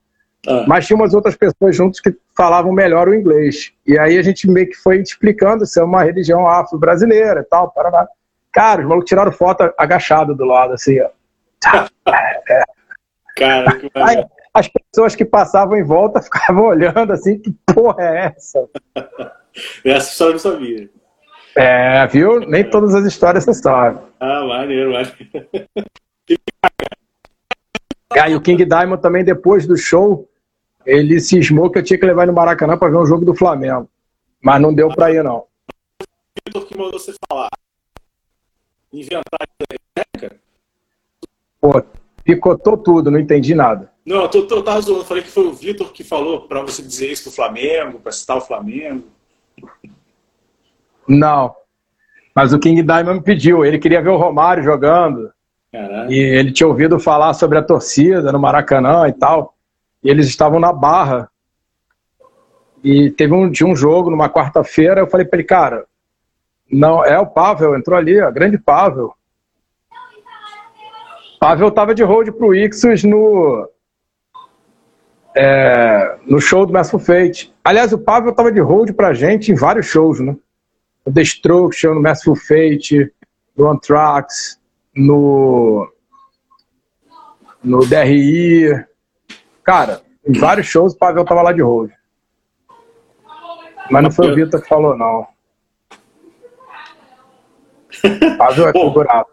Ah, 0.46 0.64
Mas 0.66 0.86
tinha 0.86 0.96
umas 0.96 1.12
outras 1.12 1.36
pessoas 1.36 1.76
juntos 1.76 2.00
que 2.00 2.14
falavam 2.34 2.72
melhor 2.72 3.08
o 3.08 3.14
inglês. 3.14 3.72
E 3.86 3.98
aí 3.98 4.16
a 4.16 4.22
gente 4.22 4.48
meio 4.48 4.68
que 4.68 4.76
foi 4.76 5.00
explicando 5.00 5.66
se 5.66 5.78
é 5.78 5.84
uma 5.84 6.02
religião 6.02 6.46
afro-brasileira 6.46 7.40
e 7.40 7.44
tal. 7.44 7.70
Paraná. 7.72 8.06
Cara, 8.50 8.80
os 8.80 8.86
malucos 8.86 9.08
tiraram 9.08 9.32
foto 9.32 9.70
agachado 9.76 10.34
do 10.34 10.44
lado, 10.44 10.72
assim, 10.72 10.98
ó. 11.00 11.10
cara, 13.36 13.76
que 13.78 13.90
Aí, 13.94 14.24
as 14.54 14.68
pessoas 14.68 15.14
que 15.14 15.24
passavam 15.26 15.76
em 15.76 15.84
volta 15.84 16.22
ficavam 16.22 16.66
olhando 16.66 17.12
assim, 17.12 17.38
que 17.38 17.54
porra 17.66 18.02
é 18.02 18.32
essa? 18.36 18.66
Essa 19.84 20.24
eu 20.24 20.32
não 20.32 20.38
sabia. 20.40 20.90
É, 21.56 22.06
viu? 22.08 22.40
Nem 22.40 22.68
todas 22.68 22.94
as 22.94 23.04
histórias 23.04 23.44
você 23.44 23.54
sabe. 23.54 24.00
Ah, 24.18 24.44
maneiro, 24.44 24.92
maneiro. 24.92 25.68
Aí 28.10 28.34
o 28.34 28.40
King 28.40 28.64
Diamond 28.64 29.00
também, 29.00 29.24
depois 29.24 29.66
do 29.66 29.76
show, 29.76 30.28
ele 30.84 31.20
cismou 31.20 31.70
que 31.70 31.78
eu 31.78 31.82
tinha 31.82 31.98
que 31.98 32.06
levar 32.06 32.22
ele 32.22 32.32
no 32.32 32.36
Maracanã 32.36 32.76
para 32.76 32.90
ver 32.90 32.98
um 32.98 33.06
jogo 33.06 33.24
do 33.24 33.34
Flamengo. 33.34 33.88
Mas 34.40 34.60
não 34.60 34.74
deu 34.74 34.88
pra 34.88 35.12
ir, 35.12 35.22
não. 35.22 35.38
O 35.38 36.06
Vitor 36.46 36.66
que 36.66 36.76
mandou 36.76 36.98
você 36.98 37.14
falar. 37.28 37.48
Inventar 38.92 39.48
técnica? 39.94 40.36
Pô, 41.60 41.82
picotou 42.22 42.76
tudo, 42.76 43.10
não 43.10 43.18
entendi 43.18 43.54
nada. 43.54 43.90
Não, 44.04 44.22
eu, 44.22 44.28
tô, 44.28 44.46
tô, 44.46 44.56
eu 44.56 44.62
tava 44.62 44.80
zoando. 44.80 45.00
Eu 45.00 45.06
Falei 45.06 45.22
que 45.22 45.30
foi 45.30 45.46
o 45.46 45.52
Vitor 45.52 45.92
que 45.92 46.04
falou 46.04 46.42
pra 46.42 46.60
você 46.60 46.82
dizer 46.82 47.10
isso 47.10 47.30
do 47.30 47.34
Flamengo, 47.34 47.98
pra 47.98 48.12
citar 48.12 48.36
o 48.36 48.42
Flamengo. 48.42 49.04
Não. 51.06 51.54
Mas 52.34 52.52
o 52.52 52.58
King 52.58 52.82
Diamond 52.82 53.18
me 53.18 53.22
pediu, 53.22 53.64
ele 53.64 53.78
queria 53.78 54.02
ver 54.02 54.10
o 54.10 54.16
Romário 54.16 54.62
jogando. 54.62 55.30
Caralho. 55.70 56.12
E 56.12 56.18
ele 56.18 56.52
tinha 56.52 56.66
ouvido 56.66 56.98
falar 56.98 57.34
sobre 57.34 57.58
a 57.58 57.62
torcida 57.62 58.32
no 58.32 58.38
Maracanã 58.38 59.08
e 59.08 59.12
tal. 59.12 59.54
E 60.02 60.10
eles 60.10 60.26
estavam 60.26 60.58
na 60.58 60.72
barra. 60.72 61.28
E 62.82 63.10
teve 63.10 63.32
um, 63.32 63.50
tinha 63.50 63.68
um 63.68 63.74
jogo 63.74 64.10
numa 64.10 64.28
quarta-feira. 64.28 65.00
Eu 65.00 65.06
falei 65.06 65.26
pra 65.26 65.38
ele, 65.38 65.46
cara, 65.46 65.86
não, 66.70 67.04
é 67.04 67.18
o 67.18 67.26
Pavel, 67.26 67.76
entrou 67.76 67.96
ali, 67.96 68.20
a 68.20 68.30
grande 68.30 68.58
Pavel. 68.58 69.14
Pavel 71.38 71.70
tava 71.70 71.94
de 71.94 72.02
hold 72.02 72.30
pro 72.32 72.54
Ixos 72.54 73.04
no. 73.04 73.68
é, 75.36 76.16
no 76.26 76.40
show 76.40 76.64
do 76.64 76.72
Merciful 76.72 77.00
Fate. 77.00 77.54
Aliás, 77.62 77.92
o 77.92 77.98
Pavel 77.98 78.32
tava 78.32 78.50
de 78.50 78.60
hold 78.60 78.92
pra 78.92 79.12
gente 79.14 79.52
em 79.52 79.54
vários 79.54 79.86
shows, 79.86 80.20
né? 80.20 80.36
No 81.06 81.12
Destruction, 81.12 81.94
no 81.94 82.00
Merciful 82.00 82.36
Fate, 82.36 83.12
no 83.56 83.68
Anthrax, 83.68 84.60
no 84.96 85.90
no 87.62 87.86
DRI. 87.86 88.84
Cara, 89.62 90.02
em 90.26 90.38
vários 90.38 90.66
shows 90.66 90.92
o 90.92 90.98
Pavel 90.98 91.24
tava 91.24 91.42
lá 91.42 91.52
de 91.52 91.62
hold. 91.62 91.90
Mas 93.90 94.02
não 94.02 94.10
foi 94.10 94.30
o 94.30 94.34
Vitor 94.34 94.60
que 94.62 94.68
falou, 94.68 94.96
não. 94.96 95.26
Pavel 98.38 98.68
é 98.68 98.72
figurado. 98.72 99.28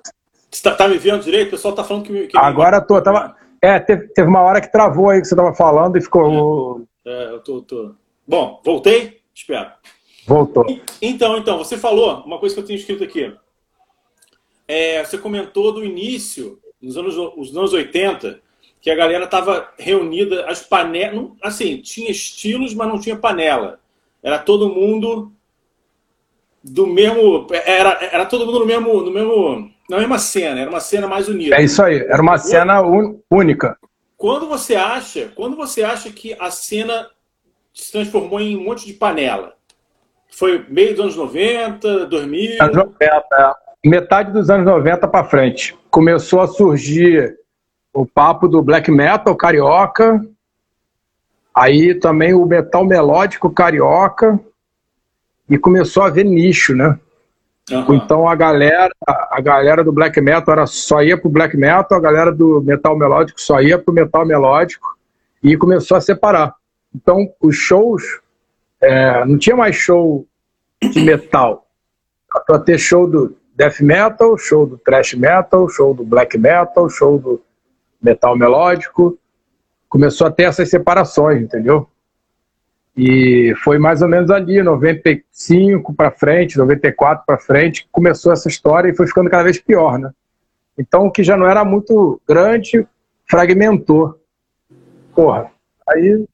Você 0.49 0.63
tá, 0.63 0.75
tá 0.75 0.88
me 0.88 0.97
vendo 0.97 1.23
direito? 1.23 1.47
O 1.47 1.51
pessoal 1.51 1.73
tá 1.73 1.84
falando 1.84 2.03
que. 2.03 2.27
que 2.27 2.38
Agora 2.38 2.81
tô, 2.81 3.01
tava. 3.01 3.36
É, 3.62 3.79
teve, 3.79 4.07
teve 4.10 4.27
uma 4.27 4.41
hora 4.41 4.60
que 4.60 4.71
travou 4.71 5.10
aí 5.10 5.21
que 5.21 5.27
você 5.27 5.36
tava 5.36 5.53
falando 5.53 5.97
e 5.97 6.01
ficou. 6.01 6.86
É, 7.05 7.25
eu 7.31 7.39
tô, 7.39 7.62
tô. 7.62 7.95
Bom, 8.27 8.62
voltei? 8.63 9.21
Espero. 9.34 9.71
Voltou. 10.25 10.65
Então, 11.01 11.38
então, 11.38 11.57
você 11.57 11.77
falou 11.77 12.21
uma 12.23 12.38
coisa 12.38 12.55
que 12.55 12.62
eu 12.62 12.65
tenho 12.65 12.79
escrito 12.79 13.03
aqui. 13.03 13.34
É, 14.67 15.03
você 15.03 15.17
comentou 15.17 15.71
do 15.71 15.84
início 15.84 16.60
nos 16.81 16.97
anos, 16.97 17.15
os 17.38 17.55
anos 17.55 17.73
80, 17.73 18.39
que 18.79 18.89
a 18.89 18.95
galera 18.95 19.27
tava 19.27 19.69
reunida, 19.77 20.45
as 20.45 20.62
panelas. 20.62 21.31
Assim, 21.41 21.77
tinha 21.77 22.10
estilos, 22.10 22.73
mas 22.73 22.88
não 22.88 22.99
tinha 22.99 23.15
panela. 23.15 23.79
Era 24.23 24.39
todo 24.39 24.69
mundo 24.69 25.31
do 26.63 26.88
mesmo. 26.88 27.47
Era, 27.51 27.97
era 28.01 28.25
todo 28.25 28.45
mundo 28.45 28.60
no 28.60 28.65
mesmo, 28.65 29.01
no 29.01 29.12
mesmo. 29.12 29.71
Na 29.89 29.97
mesma 29.97 30.19
cena, 30.19 30.62
era 30.62 30.69
uma 30.69 30.79
cena 30.79 31.05
mais 31.05 31.27
unida. 31.27 31.57
É 31.57 31.63
isso 31.63 31.84
aí, 31.84 31.99
era 31.99 32.21
uma 32.21 32.38
cena 32.38 32.81
única. 33.29 33.77
Quando 34.15 34.47
você 34.47 34.73
acha, 34.73 35.34
quando 35.36 35.57
você 35.57 35.84
acha 35.84 36.10
que 36.12 36.34
a 36.39 36.49
cena 36.49 37.10
se 37.73 37.91
transformou 37.91 38.39
em 38.39 38.55
um 38.55 38.63
monte 38.63 38.86
de 38.86 38.93
panela? 38.93 39.57
Foi 40.32 40.65
meio 40.70 40.96
dos 40.96 41.02
anos 41.02 41.15
90, 41.17 42.06
2000? 42.08 42.63
Anos 42.63 42.76
90, 42.76 43.06
é. 43.06 43.89
Metade 43.89 44.32
dos 44.32 44.50
anos 44.50 44.65
90 44.65 45.08
para 45.08 45.26
frente. 45.26 45.78
Começou 45.89 46.39
a 46.39 46.48
surgir 46.48 47.38
o 47.94 48.06
papo 48.06 48.48
do 48.48 48.62
black 48.62 48.89
metal 48.89 49.36
carioca, 49.36 50.22
aí 51.54 51.94
também 51.96 52.34
o 52.34 52.46
metal 52.46 52.86
melódico 52.86 53.50
carioca, 53.50 54.39
e 55.50 55.58
começou 55.58 56.04
a 56.04 56.10
ver 56.10 56.24
nicho, 56.24 56.74
né? 56.74 56.98
Uhum. 57.70 57.96
Então 57.96 58.28
a 58.28 58.36
galera, 58.36 58.89
a 59.06 59.41
galera 59.41 59.84
do 59.84 59.91
black 59.91 60.20
metal 60.22 60.54
era, 60.54 60.65
só 60.65 61.04
ia 61.04 61.17
pro 61.17 61.30
black 61.30 61.58
metal, 61.58 61.98
a 61.98 62.02
galera 62.02 62.32
do 62.32 62.62
metal 62.62 62.98
melódico 62.98 63.39
só 63.39 63.62
ia 63.62 63.78
pro 63.78 63.94
metal 63.94 64.26
melódico 64.26 64.98
e 65.44 65.58
começou 65.58 65.98
a 65.98 66.02
separar. 66.02 66.56
Então 66.96 67.34
os 67.41 67.56
shows 67.56 68.20
é, 68.82 69.26
não 69.26 69.38
tinha 69.38 69.56
mais 69.56 69.76
show 69.76 70.26
de 70.82 71.02
metal, 71.02 71.67
para 72.46 72.60
ter 72.60 72.78
show 72.78 73.08
do 73.08 73.38
death 73.56 73.80
metal, 73.82 74.38
show 74.38 74.65
do 74.65 74.78
thrash 74.78 75.13
metal, 75.13 75.70
show 75.70 75.94
do 75.94 76.04
black 76.04 76.38
metal, 76.38 76.89
show 76.89 77.20
do 77.20 77.41
metal 78.02 78.36
melódico. 78.36 79.17
Começou 79.88 80.28
a 80.28 80.32
ter 80.32 80.44
essas 80.44 80.70
separações, 80.70 81.41
entendeu? 81.41 81.88
E 82.96 83.54
foi 83.63 83.78
mais 83.78 84.02
ou 84.02 84.08
menos 84.08 84.32
ali, 84.32 84.62
95 84.62 85.94
para 85.94 86.12
frente, 86.12 86.58
94 86.58 87.24
para 87.26 87.38
frente, 87.38 87.88
começou 87.91 88.32
essa 88.32 88.48
história 88.48 88.89
e 88.89 88.96
foi 88.96 89.08
ficando 89.08 89.30
cada 89.30 89.44
vez 89.44 89.60
pior, 89.60 89.98
né? 90.00 90.12
Então, 90.78 91.06
o 91.06 91.12
que 91.12 91.24
já 91.24 91.38
não 91.38 91.48
era 91.48 91.63
muito 91.63 92.20
grande, 92.28 92.86
fragmentou. 93.26 94.20
Porra, 95.13 95.52
aí 95.88 96.26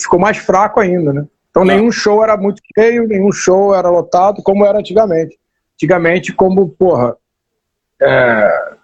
ficou 0.00 0.18
mais 0.18 0.36
fraco 0.36 0.80
ainda, 0.80 1.12
né? 1.12 1.26
Então, 1.52 1.66
nenhum 1.66 1.92
show 1.92 2.24
era 2.24 2.34
muito 2.34 2.62
cheio, 2.74 3.06
nenhum 3.06 3.30
show 3.30 3.74
era 3.74 3.90
lotado, 3.90 4.42
como 4.42 4.64
era 4.64 4.78
antigamente. 4.78 5.38
Antigamente, 5.74 6.32
como, 6.32 6.70
porra, 6.70 7.14
é... 8.00 8.74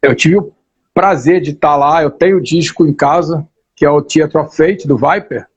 eu 0.00 0.14
tive 0.14 0.38
o 0.38 0.52
prazer 0.94 1.40
de 1.40 1.50
estar 1.50 1.76
lá, 1.76 2.00
eu 2.00 2.10
tenho 2.10 2.36
o 2.36 2.40
disco 2.40 2.86
em 2.86 2.94
casa, 2.94 3.44
que 3.74 3.84
é 3.84 3.90
o 3.90 4.00
Theatre 4.00 4.38
of 4.38 4.56
Fate, 4.56 4.86
do 4.86 4.96
Viper, 4.96 5.48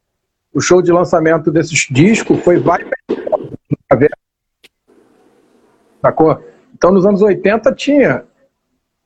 o 0.52 0.60
show 0.60 0.82
de 0.82 0.92
lançamento 0.92 1.52
desse 1.52 1.94
disco 1.94 2.36
foi 2.38 2.58
vai 2.58 2.84
Sacou? 6.04 6.44
Então 6.74 6.92
nos 6.92 7.06
anos 7.06 7.22
80 7.22 7.74
tinha. 7.76 8.26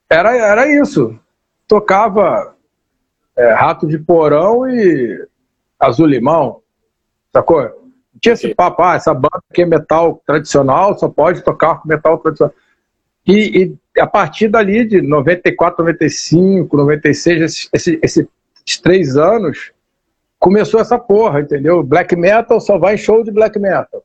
Era, 0.09 0.35
era 0.35 0.67
isso. 0.67 1.17
Tocava 1.67 2.55
é, 3.35 3.53
Rato 3.53 3.85
de 3.85 3.99
Porão 3.99 4.67
e 4.67 5.27
Azul 5.79 6.07
Limão. 6.07 6.61
Sacou? 7.37 7.91
Tinha 8.19 8.33
esse 8.33 8.55
papo, 8.55 8.81
ah, 8.81 8.95
essa 8.95 9.13
banda 9.13 9.39
aqui 9.51 9.61
é 9.61 9.65
metal 9.65 10.19
tradicional, 10.25 10.97
só 10.97 11.07
pode 11.07 11.43
tocar 11.43 11.75
com 11.75 11.87
metal 11.87 12.17
tradicional. 12.17 12.53
E, 13.27 13.75
e, 13.95 14.01
a 14.01 14.07
partir 14.07 14.47
dali, 14.47 14.83
de 14.85 15.01
94, 15.03 15.83
95, 15.83 16.75
96, 16.75 17.41
esses, 17.41 17.69
esses, 17.71 17.99
esses 18.01 18.81
três 18.81 19.15
anos, 19.17 19.71
começou 20.39 20.79
essa 20.79 20.97
porra, 20.97 21.41
entendeu? 21.41 21.83
Black 21.83 22.15
metal 22.15 22.59
só 22.59 22.79
vai 22.79 22.95
em 22.95 22.97
show 22.97 23.23
de 23.23 23.29
black 23.29 23.59
metal. 23.59 24.03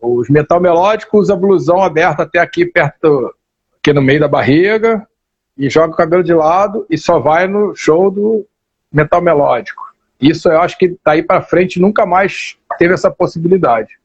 Os 0.00 0.28
metal 0.28 0.60
melódicos 0.60 1.20
usa 1.20 1.36
blusão 1.36 1.80
aberto 1.80 2.20
até 2.20 2.40
aqui 2.40 2.66
perto, 2.66 3.32
aqui 3.78 3.92
no 3.92 4.02
meio 4.02 4.18
da 4.18 4.28
barriga, 4.28 5.06
e 5.56 5.70
joga 5.70 5.92
o 5.92 5.96
cabelo 5.96 6.24
de 6.24 6.34
lado 6.34 6.84
e 6.90 6.98
só 6.98 7.20
vai 7.20 7.46
no 7.46 7.76
show 7.76 8.10
do 8.10 8.44
metal 8.92 9.22
melódico. 9.22 9.89
Isso 10.20 10.48
eu 10.48 10.60
acho 10.60 10.76
que 10.76 10.96
daí 11.04 11.22
para 11.22 11.42
frente 11.42 11.80
nunca 11.80 12.04
mais 12.04 12.56
teve 12.78 12.94
essa 12.94 13.10
possibilidade. 13.10 13.98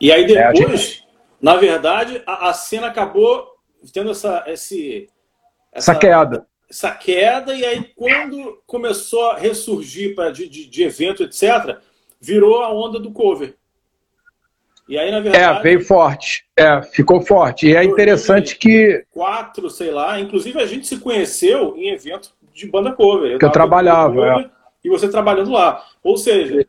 E 0.00 0.10
aí 0.10 0.26
depois, 0.26 0.60
é, 0.60 0.76
gente... 0.76 1.04
na 1.40 1.56
verdade, 1.56 2.22
a, 2.26 2.48
a, 2.48 2.52
cena 2.52 2.88
acabou 2.88 3.46
tendo 3.92 4.10
essa, 4.10 4.44
esse, 4.46 5.08
essa, 5.72 5.92
essa 5.92 5.94
queda 5.94 6.46
essa 6.68 6.90
queda, 6.90 7.54
e 7.54 7.64
aí 7.64 7.84
quando 7.94 8.60
começou 8.66 9.30
a 9.30 9.36
ressurgir 9.36 10.14
pra, 10.14 10.30
de, 10.30 10.48
de, 10.48 10.66
de 10.66 10.82
evento, 10.82 11.22
etc., 11.22 11.78
virou 12.20 12.62
a 12.62 12.72
onda 12.72 12.98
do 12.98 13.12
cover. 13.12 13.54
E 14.88 14.96
aí, 14.96 15.10
na 15.10 15.20
verdade. 15.20 15.58
É, 15.58 15.62
veio 15.62 15.84
forte. 15.84 16.44
É, 16.56 16.80
ficou 16.82 17.20
forte. 17.20 17.66
E 17.66 17.74
é 17.74 17.82
interessante 17.82 18.56
que. 18.56 19.04
Quatro, 19.10 19.68
sei 19.68 19.90
lá. 19.90 20.20
Inclusive, 20.20 20.60
a 20.60 20.66
gente 20.66 20.86
se 20.86 20.98
conheceu 20.98 21.76
em 21.76 21.90
evento 21.90 22.32
de 22.52 22.70
banda 22.70 22.92
cover. 22.92 23.32
Eu 23.32 23.38
que 23.38 23.44
eu 23.44 23.50
trabalhava. 23.50 24.14
Cover, 24.14 24.46
é. 24.46 24.50
E 24.86 24.88
você 24.88 25.08
trabalhando 25.08 25.50
lá. 25.50 25.84
Ou 26.00 26.16
seja, 26.16 26.64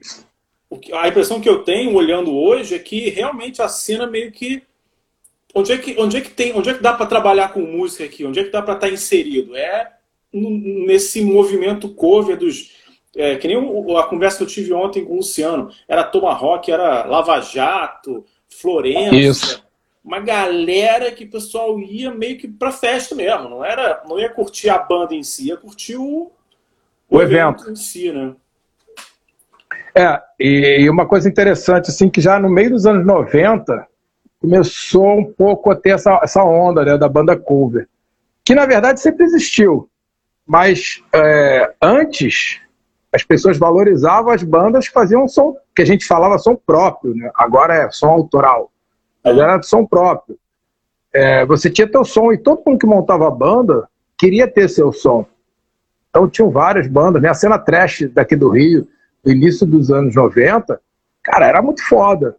a 0.93 1.07
impressão 1.07 1.39
que 1.39 1.47
eu 1.47 1.63
tenho 1.63 1.93
olhando 1.93 2.35
hoje 2.35 2.73
é 2.73 2.79
que 2.79 3.09
realmente 3.09 3.61
a 3.61 3.69
cena 3.69 4.07
meio 4.07 4.31
que 4.31 4.63
onde 5.53 5.71
é 5.71 5.77
que, 5.77 5.95
onde 5.99 6.17
é 6.17 6.21
que 6.21 6.31
tem, 6.31 6.51
onde 6.55 6.67
é 6.71 6.73
que 6.73 6.81
dá 6.81 6.93
para 6.93 7.05
trabalhar 7.05 7.53
com 7.53 7.61
música 7.61 8.03
aqui? 8.03 8.25
Onde 8.25 8.39
é 8.39 8.43
que 8.43 8.49
dá 8.49 8.63
para 8.63 8.73
estar 8.73 8.87
tá 8.87 8.93
inserido? 8.93 9.55
É 9.55 9.93
nesse 10.33 11.21
movimento 11.21 11.89
cover 11.89 12.35
dos 12.37 12.71
é, 13.15 13.35
que 13.35 13.47
nem 13.47 13.57
a 13.97 14.03
conversa 14.03 14.37
que 14.37 14.43
eu 14.43 14.47
tive 14.47 14.73
ontem 14.73 15.05
com 15.05 15.13
o 15.13 15.17
Luciano. 15.17 15.71
Era 15.87 16.03
Tomahawk, 16.03 16.71
era 16.71 17.05
Lava 17.05 17.39
Jato, 17.39 18.25
Florença. 18.49 19.15
Isso. 19.15 19.67
Uma 20.03 20.19
galera 20.19 21.11
que 21.11 21.23
o 21.23 21.29
pessoal 21.29 21.79
ia 21.79 22.09
meio 22.09 22.37
que 22.37 22.47
para 22.47 22.71
festa 22.71 23.13
mesmo. 23.13 23.47
Não 23.47 23.63
era, 23.63 24.03
não 24.09 24.19
ia 24.19 24.29
curtir 24.29 24.69
a 24.69 24.79
banda 24.79 25.13
em 25.13 25.21
si, 25.21 25.49
ia 25.49 25.57
curtir 25.57 25.97
o, 25.97 26.31
o, 27.09 27.17
o 27.17 27.21
evento. 27.21 27.63
evento 27.63 27.71
em 27.71 27.75
si, 27.75 28.11
né? 28.11 28.35
É, 29.95 30.21
e 30.39 30.89
uma 30.89 31.07
coisa 31.07 31.27
interessante, 31.27 31.89
assim, 31.89 32.07
que 32.07 32.21
já 32.21 32.39
no 32.39 32.49
meio 32.49 32.69
dos 32.69 32.85
anos 32.85 33.03
90, 33.03 33.87
começou 34.39 35.17
um 35.17 35.25
pouco 35.25 35.71
a 35.71 35.75
ter 35.75 35.91
essa, 35.91 36.19
essa 36.21 36.43
onda 36.43 36.85
né, 36.85 36.97
da 36.97 37.09
banda 37.09 37.35
cover, 37.35 37.87
que 38.45 38.53
na 38.53 38.65
verdade 38.65 38.99
sempre 38.99 39.25
existiu, 39.25 39.89
mas 40.45 41.03
é, 41.13 41.73
antes 41.81 42.61
as 43.11 43.23
pessoas 43.23 43.57
valorizavam 43.57 44.31
as 44.31 44.43
bandas 44.43 44.87
que 44.87 44.93
faziam 44.93 45.27
som, 45.27 45.55
que 45.75 45.81
a 45.81 45.85
gente 45.85 46.05
falava 46.05 46.37
som 46.37 46.55
próprio, 46.55 47.15
né? 47.15 47.31
agora 47.33 47.73
é 47.73 47.89
som 47.89 48.09
autoral, 48.09 48.71
mas 49.23 49.37
era 49.37 49.61
som 49.63 49.85
próprio. 49.85 50.37
É, 51.11 51.45
você 51.45 51.69
tinha 51.69 51.89
teu 51.89 52.05
som 52.05 52.31
e 52.31 52.37
todo 52.37 52.61
mundo 52.65 52.79
que 52.79 52.85
montava 52.85 53.27
a 53.27 53.31
banda 53.31 53.89
queria 54.17 54.47
ter 54.47 54.69
seu 54.69 54.93
som. 54.93 55.25
Então 56.17 56.27
tinham 56.27 56.49
várias 56.49 56.87
bandas, 56.87 57.21
né? 57.21 57.29
a 57.29 57.33
cena 57.35 57.59
trash 57.59 58.09
daqui 58.11 58.35
do 58.35 58.49
Rio, 58.49 58.87
no 59.23 59.31
início 59.31 59.67
dos 59.67 59.91
anos 59.91 60.15
90, 60.15 60.81
cara, 61.21 61.45
era 61.45 61.61
muito 61.61 61.87
foda. 61.87 62.35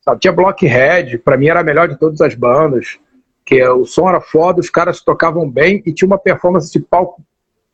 Sabe? 0.00 0.20
Tinha 0.20 0.32
Blockhead, 0.32 1.18
para 1.18 1.36
mim 1.36 1.48
era 1.48 1.58
a 1.58 1.64
melhor 1.64 1.88
de 1.88 1.98
todas 1.98 2.20
as 2.20 2.36
bandas, 2.36 3.00
que 3.44 3.60
o 3.66 3.84
som 3.84 4.08
era 4.08 4.20
foda, 4.20 4.60
os 4.60 4.70
caras 4.70 5.00
tocavam 5.00 5.50
bem 5.50 5.82
e 5.84 5.92
tinha 5.92 6.06
uma 6.06 6.18
performance 6.18 6.72
de 6.72 6.78
palco 6.78 7.20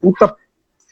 puta 0.00 0.34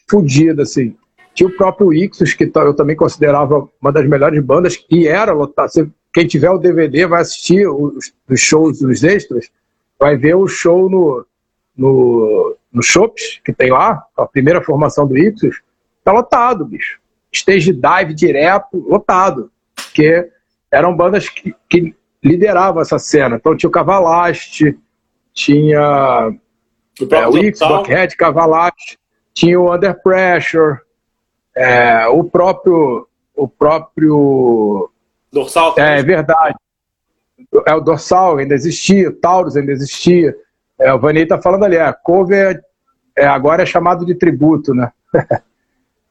fodida, 0.06 0.62
assim. 0.62 0.94
Tinha 1.32 1.48
o 1.48 1.56
próprio 1.56 1.90
Ixos, 1.90 2.34
que 2.34 2.52
eu 2.54 2.74
também 2.74 2.94
considerava 2.94 3.66
uma 3.80 3.90
das 3.90 4.06
melhores 4.06 4.44
bandas, 4.44 4.84
e 4.90 5.08
era 5.08 5.32
lotado. 5.32 5.90
Quem 6.12 6.26
tiver 6.26 6.50
o 6.50 6.58
DVD 6.58 7.06
vai 7.06 7.22
assistir 7.22 7.66
os, 7.66 8.12
os 8.28 8.40
shows, 8.40 8.82
os 8.82 9.02
extras, 9.02 9.48
vai 9.98 10.18
ver 10.18 10.34
o 10.34 10.46
show 10.46 10.90
no, 10.90 11.24
no, 11.74 12.56
no 12.72 12.82
Shops, 12.82 13.40
que 13.44 13.52
tem 13.52 13.70
lá, 13.70 14.04
a 14.16 14.26
primeira 14.26 14.62
formação 14.62 15.06
do 15.06 15.16
Ixos, 15.16 15.60
tá 16.04 16.12
lotado, 16.12 16.64
bicho. 16.64 17.00
Stage 17.32 17.72
dive 17.72 18.14
direto, 18.14 18.78
lotado. 18.88 19.50
Porque 19.74 20.30
eram 20.70 20.96
bandas 20.96 21.28
que, 21.28 21.54
que 21.68 21.94
lideravam 22.22 22.82
essa 22.82 22.98
cena. 22.98 23.36
Então 23.36 23.56
tinha 23.56 23.68
o 23.68 23.72
Cavalaste, 23.72 24.78
tinha 25.32 26.32
o, 27.00 27.14
é, 27.14 27.28
o 27.28 27.36
X, 27.36 27.58
Buckhead, 27.58 28.16
Cavalaste, 28.16 28.98
tinha 29.32 29.60
o 29.60 29.72
Under 29.72 30.00
Pressure, 30.02 30.78
é, 31.54 32.06
o 32.08 32.24
próprio. 32.24 33.06
O 33.34 33.48
próprio. 33.48 34.90
Dorsal. 35.32 35.74
É, 35.78 36.00
é 36.00 36.02
verdade. 36.02 36.56
É, 37.66 37.74
o 37.74 37.80
Dorsal 37.80 38.36
ainda 38.36 38.54
existia, 38.54 39.08
o 39.08 39.12
Taurus 39.12 39.56
ainda 39.56 39.72
existia. 39.72 40.36
É, 40.78 40.92
o 40.92 40.98
Vanei 40.98 41.22
está 41.22 41.40
falando 41.40 41.64
ali, 41.64 41.78
a 41.78 41.92
cover 41.92 42.62
é, 43.20 43.26
agora 43.26 43.62
é 43.62 43.66
chamado 43.66 44.06
de 44.06 44.14
tributo, 44.14 44.74
né? 44.74 44.90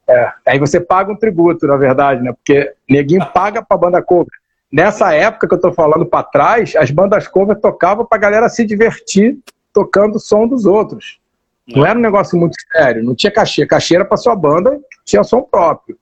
é, 0.08 0.32
aí 0.46 0.60
você 0.60 0.80
paga 0.80 1.12
um 1.12 1.16
tributo, 1.16 1.66
na 1.66 1.76
verdade, 1.76 2.22
né? 2.22 2.32
Porque 2.34 2.74
ninguém 2.88 3.20
paga 3.34 3.64
para 3.64 3.78
banda 3.78 4.02
cover. 4.02 4.32
Nessa 4.72 5.14
época 5.14 5.48
que 5.48 5.54
eu 5.54 5.58
estou 5.58 5.74
falando 5.74 6.06
para 6.06 6.24
trás, 6.24 6.76
as 6.76 6.92
bandas 6.92 7.28
cover 7.28 7.60
tocavam 7.60 8.06
para 8.06 8.18
a 8.18 8.22
galera 8.22 8.50
se 8.50 8.64
divertir 8.64 9.40
tocando 9.74 10.16
o 10.16 10.20
som 10.20 10.48
dos 10.48 10.66
outros. 10.66 11.20
Não 11.68 11.86
era 11.86 11.98
um 11.98 12.02
negócio 12.02 12.38
muito 12.38 12.56
sério, 12.72 13.04
não 13.04 13.16
tinha 13.16 13.32
cachê. 13.32 13.66
Cachê 13.66 13.96
era 13.96 14.06
para 14.06 14.18
sua 14.18 14.36
banda, 14.36 14.80
tinha 15.06 15.24
som 15.24 15.42
próprio. 15.42 15.98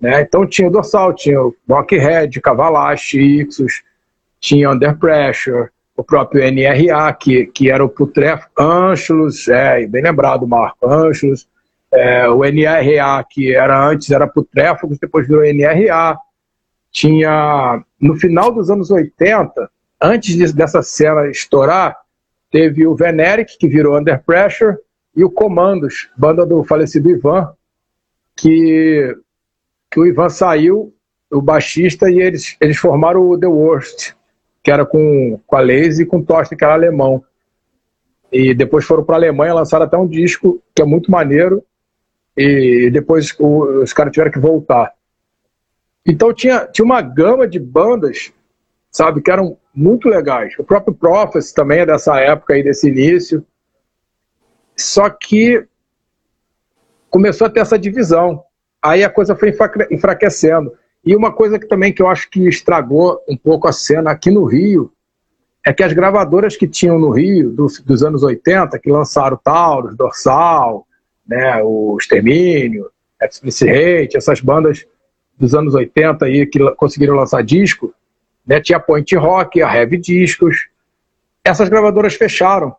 Né? 0.00 0.20
Então 0.20 0.46
tinha 0.46 0.68
o 0.68 0.70
Dorsal, 0.70 1.12
tinha 1.14 1.40
o 1.40 1.54
Rockhead, 1.68 2.40
Cavalache, 2.40 3.18
Ixos, 3.18 3.82
tinha 4.38 4.70
Under 4.70 4.96
Pressure, 4.96 5.70
o 5.96 6.04
próprio 6.04 6.42
NRA, 6.50 7.12
que, 7.14 7.46
que 7.46 7.70
era 7.70 7.84
o 7.84 7.88
Putref, 7.88 8.44
Anschluss, 8.58 9.48
é, 9.48 9.86
bem 9.86 10.02
lembrado, 10.02 10.46
Marco, 10.46 10.86
Anschluss, 10.86 11.48
é, 11.92 12.28
o 12.28 12.40
NRA, 12.44 13.24
que 13.28 13.54
era 13.54 13.88
antes 13.88 14.10
era 14.10 14.26
Putréfagos, 14.26 14.98
depois 14.98 15.26
virou 15.26 15.42
NRA. 15.42 16.18
Tinha, 16.92 17.82
no 18.00 18.16
final 18.16 18.52
dos 18.52 18.70
anos 18.70 18.90
80, 18.90 19.70
antes 20.00 20.36
de, 20.36 20.52
dessa 20.52 20.82
cena 20.82 21.28
estourar, 21.28 21.96
teve 22.50 22.86
o 22.86 22.94
Veneric, 22.94 23.56
que 23.58 23.68
virou 23.68 23.98
Under 23.98 24.22
Pressure, 24.22 24.76
e 25.14 25.24
o 25.24 25.30
Comandos, 25.30 26.10
banda 26.16 26.44
do 26.44 26.62
falecido 26.62 27.08
Ivan, 27.08 27.50
que, 28.36 29.16
que 29.90 29.98
o 30.00 30.06
Ivan 30.06 30.28
saiu, 30.28 30.92
o 31.30 31.40
baixista, 31.40 32.10
e 32.10 32.20
eles, 32.20 32.56
eles 32.60 32.76
formaram 32.76 33.26
o 33.26 33.38
The 33.38 33.46
Worst, 33.46 34.15
que 34.66 34.70
era 34.72 34.84
com, 34.84 35.38
com 35.46 35.56
a 35.56 35.60
Lazy 35.60 36.02
e 36.02 36.06
com 36.06 36.16
o 36.16 36.26
que 36.26 36.64
era 36.64 36.74
alemão. 36.74 37.24
E 38.32 38.52
depois 38.52 38.84
foram 38.84 39.04
para 39.04 39.14
a 39.14 39.18
Alemanha, 39.18 39.54
lançaram 39.54 39.84
até 39.84 39.96
um 39.96 40.08
disco 40.08 40.60
que 40.74 40.82
é 40.82 40.84
muito 40.84 41.08
maneiro, 41.08 41.64
e 42.36 42.90
depois 42.90 43.32
o, 43.38 43.82
os 43.82 43.92
caras 43.92 44.12
tiveram 44.12 44.32
que 44.32 44.40
voltar. 44.40 44.92
Então 46.04 46.34
tinha, 46.34 46.66
tinha 46.66 46.84
uma 46.84 47.00
gama 47.00 47.46
de 47.46 47.60
bandas, 47.60 48.32
sabe, 48.90 49.22
que 49.22 49.30
eram 49.30 49.56
muito 49.72 50.08
legais. 50.08 50.54
O 50.58 50.64
próprio 50.64 50.92
Prophecy 50.92 51.54
também 51.54 51.78
é 51.78 51.86
dessa 51.86 52.18
época 52.18 52.54
aí, 52.54 52.64
desse 52.64 52.88
início. 52.88 53.46
Só 54.76 55.08
que 55.08 55.64
começou 57.08 57.46
a 57.46 57.50
ter 57.50 57.60
essa 57.60 57.78
divisão. 57.78 58.42
Aí 58.82 59.04
a 59.04 59.08
coisa 59.08 59.36
foi 59.36 59.54
enfraquecendo. 59.92 60.72
E 61.06 61.14
uma 61.14 61.32
coisa 61.32 61.56
que 61.56 61.68
também 61.68 61.92
que 61.92 62.02
eu 62.02 62.08
acho 62.08 62.28
que 62.28 62.48
estragou 62.48 63.22
um 63.28 63.36
pouco 63.36 63.68
a 63.68 63.72
cena 63.72 64.10
aqui 64.10 64.28
no 64.28 64.44
Rio 64.44 64.92
é 65.64 65.72
que 65.72 65.84
as 65.84 65.92
gravadoras 65.92 66.56
que 66.56 66.66
tinham 66.66 66.98
no 66.98 67.10
Rio, 67.10 67.50
dos, 67.50 67.80
dos 67.80 68.02
anos 68.02 68.24
80, 68.24 68.76
que 68.80 68.90
lançaram 68.90 69.36
Taurus, 69.36 69.96
Dorsal, 69.96 70.84
né, 71.26 71.62
o 71.62 71.96
Extermínio, 71.98 72.90
Explicit 73.22 74.16
essas 74.16 74.40
bandas 74.40 74.84
dos 75.38 75.54
anos 75.54 75.74
80 75.74 76.24
aí 76.24 76.44
que 76.44 76.58
conseguiram 76.72 77.14
lançar 77.14 77.42
disco, 77.42 77.94
né, 78.44 78.60
tinha 78.60 78.78
a 78.78 78.80
Point 78.80 79.14
Rock, 79.16 79.62
a 79.62 79.76
Heavy 79.76 79.98
Discos, 79.98 80.68
essas 81.44 81.68
gravadoras 81.68 82.14
fecharam. 82.14 82.74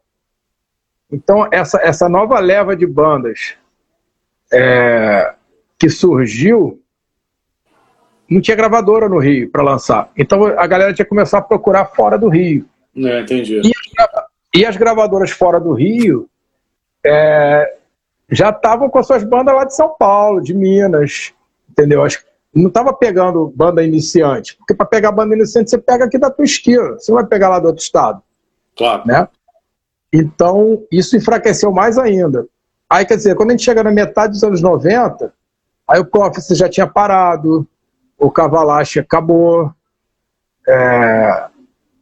Então, 1.10 1.48
essa, 1.52 1.80
essa 1.82 2.10
nova 2.10 2.40
leva 2.40 2.76
de 2.76 2.86
bandas 2.86 3.56
é, 4.52 5.34
que 5.80 5.90
surgiu, 5.90 6.82
não 8.30 8.42
tinha 8.42 8.58
gravadora 8.58 9.08
no 9.08 9.20
Rio 9.20 9.50
para 9.50 9.64
lançar. 9.64 10.12
Então, 10.18 10.46
a 10.46 10.68
galera 10.68 10.94
tinha 10.94 11.06
que 11.06 11.10
começar 11.10 11.40
a 11.40 11.42
procurar 11.42 11.86
fora 11.86 12.18
do 12.18 12.28
Rio. 12.28 12.66
É, 12.96 13.22
entendi. 13.22 13.62
E 13.64 13.72
as, 14.00 14.10
e 14.56 14.66
as 14.66 14.78
gravadoras 14.78 15.32
fora 15.32 15.60
do 15.60 15.74
Rio 15.74 16.30
é, 17.06 17.78
já 18.30 18.50
estavam 18.50 18.90
com 18.90 19.00
as 19.00 19.08
suas 19.08 19.24
bandas 19.24 19.56
lá 19.56 19.64
de 19.64 19.76
São 19.76 19.96
Paulo, 19.98 20.42
de 20.42 20.54
Minas, 20.54 21.34
entendeu? 21.70 22.04
Não 22.54 22.68
estava 22.68 22.92
pegando 22.92 23.54
banda 23.56 23.84
iniciante, 23.84 24.56
porque 24.58 24.74
para 24.74 24.86
pegar 24.86 25.12
banda 25.12 25.36
iniciante 25.36 25.70
você 25.70 25.78
pega 25.78 26.06
aqui 26.06 26.18
da 26.18 26.30
tua 26.30 26.46
esquina, 26.46 26.94
você 26.94 27.12
não 27.12 27.20
vai 27.20 27.28
pegar 27.28 27.50
lá 27.50 27.60
do 27.60 27.68
outro 27.68 27.84
estado. 27.84 28.22
Claro. 28.76 29.04
Né? 29.06 29.28
Então, 30.12 30.84
isso 30.92 31.16
enfraqueceu 31.16 31.72
mais 31.72 31.98
ainda. 31.98 32.48
Aí, 32.90 33.06
quer 33.06 33.18
dizer, 33.18 33.36
quando 33.36 33.50
a 33.50 33.54
gente 33.54 33.66
chega 33.66 33.84
na 33.84 33.92
metade 33.92 34.34
dos 34.34 34.44
anos 34.44 34.62
90, 34.62 35.34
aí 35.88 36.00
o 36.00 36.06
Prophecy 36.06 36.56
já 36.56 36.70
tinha 36.70 36.88
parado, 36.88 37.68
o 38.18 38.32
Cavalache 38.32 39.00
acabou, 39.00 39.72
é, 40.68 41.48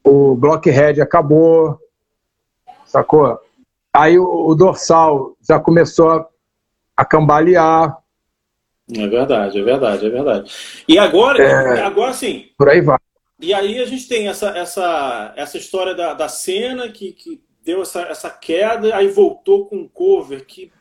o 0.04 0.36
Blockhead 0.36 1.02
acabou, 1.02 1.80
sacou? 2.86 3.40
Aí 3.94 4.18
o, 4.18 4.48
o 4.48 4.56
dorsal 4.56 5.36
já 5.42 5.60
começou 5.60 6.10
a, 6.10 6.28
a, 6.98 7.06
cambalear. 7.06 7.98
É 8.94 9.08
verdade, 9.08 9.60
é 9.60 9.64
verdade, 9.64 10.06
é 10.06 10.10
verdade. 10.10 10.52
E 10.88 10.98
agora, 10.98 11.44
é, 11.44 11.82
agora 11.82 12.14
sim. 12.14 12.50
Por 12.58 12.70
aí 12.70 12.82
vai. 12.82 12.98
E 13.40 13.54
aí 13.54 13.80
a 13.80 13.86
gente 13.86 14.08
tem 14.08 14.28
essa, 14.28 14.50
essa, 14.50 15.34
essa 15.36 15.58
história 15.58 15.94
da, 15.94 16.14
da 16.14 16.30
cena 16.30 16.90
que, 16.90 17.12
que 17.12 17.44
deu 17.64 17.82
essa, 17.82 18.02
essa 18.04 18.30
queda, 18.30 18.96
aí 18.96 19.08
voltou 19.08 19.66
com 19.66 19.78
um 19.78 19.88
cover 19.88 20.46
que 20.46 20.72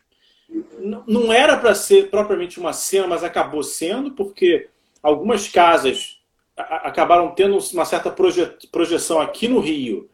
não 1.07 1.33
era 1.33 1.57
para 1.57 1.73
ser 1.73 2.09
propriamente 2.09 2.59
uma 2.59 2.71
cena, 2.71 3.07
mas 3.07 3.23
acabou 3.23 3.63
sendo, 3.63 4.11
porque 4.11 4.69
algumas 5.05 5.47
casas 5.47 6.19
acabaram 6.57 7.29
tendo 7.31 7.57
uma 7.73 7.85
certa 7.85 8.09
proje 8.09 8.51
projeção 8.71 9.21
aqui 9.21 9.47
no 9.47 9.59
Rio 9.59 10.09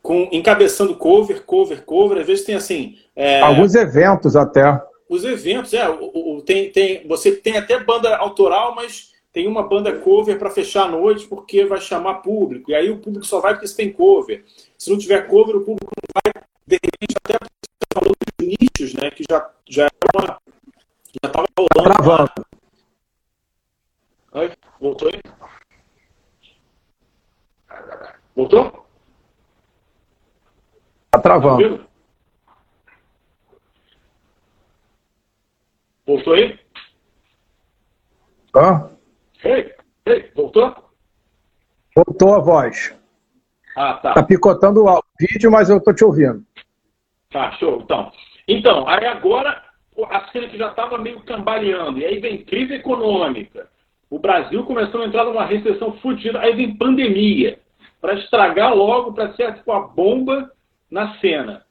com 0.00 0.26
encabeçando 0.32 0.96
cover, 0.96 1.44
cover, 1.44 1.84
cover. 1.84 2.18
Às 2.18 2.26
vezes 2.26 2.44
tem 2.44 2.54
assim. 2.54 2.96
É, 3.14 3.40
Alguns 3.40 3.74
eventos 3.74 4.34
até. 4.36 4.80
Os 5.06 5.24
eventos, 5.24 5.74
é. 5.74 5.86
O, 5.88 6.36
o, 6.36 6.42
tem, 6.42 6.70
tem, 6.70 7.06
você 7.06 7.32
tem 7.32 7.58
até 7.58 7.78
banda 7.78 8.16
autoral, 8.16 8.74
mas 8.74 9.10
tem 9.32 9.46
uma 9.46 9.62
banda 9.62 9.92
cover 9.92 10.38
para 10.38 10.48
fechar 10.48 10.84
a 10.84 10.90
noite 10.90 11.26
porque 11.26 11.66
vai 11.66 11.80
chamar 11.80 12.22
público. 12.22 12.70
E 12.70 12.74
aí 12.74 12.90
o 12.90 12.98
público 12.98 13.26
só 13.26 13.40
vai 13.40 13.52
porque 13.52 13.66
você 13.66 13.76
tem 13.76 13.92
cover. 13.92 14.44
Se 14.78 14.88
não 14.90 14.96
tiver 14.96 15.26
cover, 15.26 15.56
o 15.56 15.60
público 15.60 15.92
não 15.94 16.22
vai. 16.24 16.42
De 16.66 16.76
repente, 16.76 17.16
até 17.22 17.34
você 17.34 17.86
falou 17.92 18.14
dos 18.18 18.48
nichos, 18.48 18.94
né? 18.94 19.10
Que 19.10 19.24
já, 19.28 19.50
já 19.68 19.82
era 19.82 19.92
uma. 20.14 20.38
Já 21.22 21.28
estava 21.28 21.46
rolando. 21.58 21.74
Tá 21.74 22.02
travando. 22.02 22.50
Oi? 24.32 24.52
Voltou 24.80 25.08
aí? 25.08 25.20
Voltou? 28.36 28.86
Tá 31.10 31.18
travando. 31.18 31.84
Voltou 36.06 36.34
aí? 36.34 36.60
Hã? 38.54 38.90
Ei, 39.42 39.74
ei, 40.06 40.30
voltou? 40.34 40.74
Voltou 41.94 42.34
a 42.34 42.38
voz. 42.38 42.96
Ah, 43.76 43.94
tá. 43.94 44.14
Tá 44.14 44.22
picotando 44.22 44.84
o 44.84 45.02
vídeo, 45.18 45.50
mas 45.50 45.68
eu 45.68 45.82
tô 45.82 45.92
te 45.92 46.04
ouvindo. 46.04 46.44
Tá, 47.30 47.50
show. 47.52 47.80
Então, 47.82 48.12
então 48.46 48.88
aí 48.88 49.06
agora 49.06 49.64
a 50.08 50.30
cena 50.30 50.48
que 50.48 50.56
já 50.56 50.68
estava 50.70 50.98
meio 50.98 51.20
cambaleando, 51.24 51.98
e 51.98 52.04
aí 52.04 52.20
vem 52.20 52.44
crise 52.44 52.74
econômica. 52.74 53.68
O 54.10 54.18
Brasil 54.18 54.64
começou 54.64 55.00
a 55.00 55.06
entrar 55.06 55.24
numa 55.24 55.46
recessão 55.46 55.96
fodida, 55.98 56.40
aí 56.40 56.54
vem 56.54 56.76
pandemia, 56.76 57.60
para 58.00 58.18
estragar 58.18 58.74
logo, 58.74 59.12
para 59.12 59.32
ser 59.34 59.54
tipo 59.54 59.70
a 59.70 59.80
bomba 59.80 60.50
na 60.90 61.18
cena. 61.20 61.64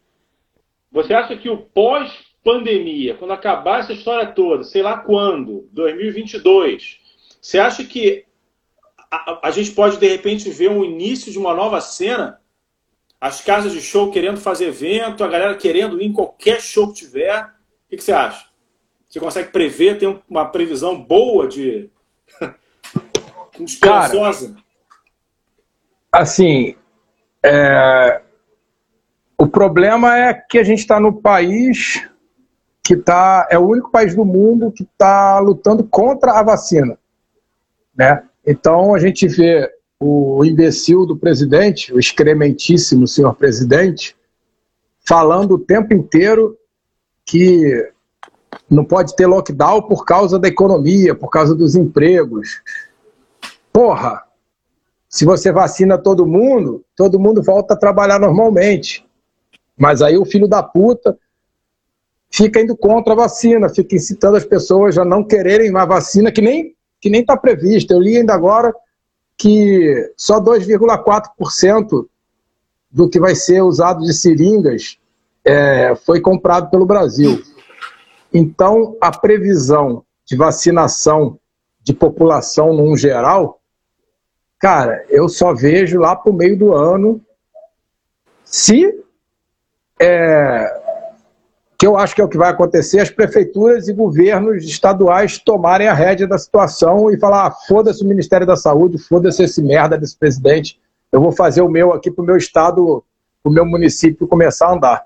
Você 0.92 1.14
acha 1.14 1.36
que 1.36 1.50
o 1.50 1.58
pós-pandemia, 1.58 3.16
quando 3.16 3.32
acabar 3.32 3.82
essa 3.82 3.94
história 3.94 4.28
toda, 4.28 4.64
sei 4.64 4.82
lá 4.82 4.98
quando, 5.00 5.68
2022, 5.74 7.00
você 7.42 7.60
acha 7.60 7.84
que 7.84 8.26
a, 9.12 9.48
a, 9.48 9.52
gente 9.52 9.72
pode 9.72 9.98
de 9.98 10.08
repente 10.08 10.50
ver 10.50 10.70
um 10.70 10.84
início 10.84 11.32
de 11.32 11.38
uma 11.38 11.54
nova 11.54 11.82
cena? 11.82 12.40
As 13.20 13.42
casas 13.42 13.74
de 13.74 13.82
show 13.82 14.12
querendo 14.12 14.38
fazer 14.38 14.68
evento, 14.68 15.24
a 15.24 15.28
galera 15.28 15.56
querendo 15.56 16.02
ir 16.02 16.06
em 16.06 16.14
qualquer 16.14 16.62
show 16.62 16.88
que 16.88 17.00
tiver. 17.00 17.44
O 17.44 17.90
que, 17.90 17.98
que 17.98 18.04
você 18.04 18.14
acha? 18.14 18.48
Você 19.08 19.20
consegue 19.20 19.52
prever, 19.52 19.98
ter 19.98 20.22
uma 20.30 20.46
previsão 20.46 21.02
boa 21.02 21.48
de. 21.48 21.90
esperançosa? 23.60 24.48
Cara, 24.50 24.64
assim, 26.12 26.76
é, 27.44 28.22
o 29.38 29.48
problema 29.48 30.18
é 30.18 30.34
que 30.34 30.58
a 30.58 30.64
gente 30.64 30.80
está 30.80 31.00
no 31.00 31.22
país 31.22 32.08
que 32.84 32.96
tá, 32.96 33.48
é 33.52 33.58
o 33.60 33.68
único 33.68 33.92
país 33.92 34.16
do 34.16 34.26
mundo 34.26 34.72
que 34.72 34.84
está 34.84 35.40
lutando 35.40 35.84
contra 35.84 36.34
a 36.34 36.44
vacina. 36.44 36.98
Né? 37.96 38.24
Então 38.46 38.96
a 38.96 39.00
gente 39.00 39.28
vê 39.28 39.72
o 40.00 40.44
imbecil 40.44 41.06
do 41.06 41.16
presidente, 41.16 41.94
o 41.94 42.00
excrementíssimo 42.00 43.08
senhor 43.08 43.36
presidente, 43.36 44.16
falando 45.06 45.56
o 45.56 45.60
tempo 45.60 45.94
inteiro 45.94 46.58
que 47.26 47.92
não 48.70 48.84
pode 48.84 49.16
ter 49.16 49.28
lockdown 49.28 49.84
por 49.84 50.06
causa 50.06 50.40
da 50.40 50.48
economia, 50.48 51.16
por 51.16 51.30
causa 51.30 51.56
dos 51.56 51.76
empregos. 51.76 52.62
Porra, 53.72 54.24
se 55.08 55.26
você 55.26 55.52
vacina 55.52 55.98
todo 55.98 56.26
mundo, 56.26 56.84
todo 56.96 57.20
mundo 57.20 57.42
volta 57.42 57.74
a 57.74 57.78
trabalhar 57.78 58.20
normalmente. 58.20 59.06
Mas 59.78 60.02
aí 60.02 60.18
o 60.18 60.26
filho 60.26 60.48
da 60.48 60.62
puta 60.62 61.18
fica 62.30 62.62
indo 62.62 62.78
contra 62.78 63.14
a 63.14 63.18
vacina, 63.18 63.70
fica 63.70 63.96
incitando 63.96 64.38
as 64.38 64.46
pessoas 64.46 64.98
a 64.98 65.06
não 65.06 65.24
quererem 65.24 65.70
uma 65.70 65.86
vacina 65.86 66.32
que 66.32 66.42
nem 66.42 66.76
que 67.02 67.10
nem 67.10 67.22
está 67.22 67.38
prevista. 67.38 67.94
Eu 67.94 68.02
li 68.02 68.18
ainda 68.18 68.34
agora 68.34 68.74
que 69.38 70.14
só 70.18 70.40
2,4% 70.42 72.06
do 72.92 73.10
que 73.10 73.20
vai 73.20 73.36
ser 73.36 73.62
usado 73.62 74.04
de 74.04 74.14
seringas 74.14 75.00
é, 75.46 75.96
foi 75.96 76.20
comprado 76.20 76.70
pelo 76.70 76.86
Brasil. 76.86 77.42
Então, 78.34 78.96
a 79.02 79.12
previsão 79.18 80.04
de 80.26 80.36
vacinação 80.36 81.40
de 81.82 81.94
população 81.94 82.74
num 82.74 82.96
geral, 82.96 83.60
cara, 84.60 85.04
eu 85.10 85.28
só 85.28 85.54
vejo 85.54 86.00
lá 86.00 86.16
para 86.16 86.32
o 86.32 86.36
meio 86.36 86.58
do 86.58 86.74
ano 86.74 87.22
se 88.44 89.04
é, 90.00 90.80
que 91.80 91.88
eu 91.88 91.98
acho 91.98 92.14
que 92.14 92.22
é 92.22 92.24
o 92.26 92.30
que 92.30 92.38
vai 92.38 92.50
acontecer, 92.50 93.00
as 93.00 93.10
prefeituras 93.10 93.88
e 93.88 93.94
governos 93.94 94.66
estaduais 94.66 95.38
tomarem 95.38 95.88
a 95.88 95.94
rédea 95.94 96.28
da 96.28 96.38
situação 96.38 97.10
e 97.10 97.18
falar, 97.18 97.48
ah, 97.48 97.52
foda-se 97.52 98.04
o 98.04 98.08
Ministério 98.08 98.46
da 98.46 98.58
Saúde, 98.58 98.98
foda-se 98.98 99.44
esse 99.44 99.62
merda 99.62 99.98
desse 99.98 100.18
presidente, 100.18 100.80
eu 101.12 101.22
vou 101.22 101.32
fazer 101.32 101.62
o 101.62 101.70
meu 101.70 101.94
aqui 101.94 102.12
pro 102.12 102.24
meu 102.24 102.38
estado, 102.38 103.04
pro 103.42 103.52
meu 103.52 103.66
município 103.66 104.28
começar 104.28 104.68
a 104.68 104.74
andar, 104.74 105.06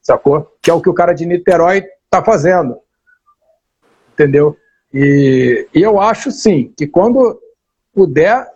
sacou? 0.00 0.52
Que 0.60 0.70
é 0.70 0.74
o 0.74 0.80
que 0.80 0.88
o 0.88 0.94
cara 0.94 1.12
de 1.12 1.24
Niterói 1.24 1.84
tá 2.12 2.22
fazendo, 2.22 2.78
entendeu? 4.12 4.54
E, 4.92 5.66
e 5.74 5.80
eu 5.80 5.98
acho, 5.98 6.30
sim, 6.30 6.70
que 6.76 6.86
quando 6.86 7.40
puder 7.94 8.46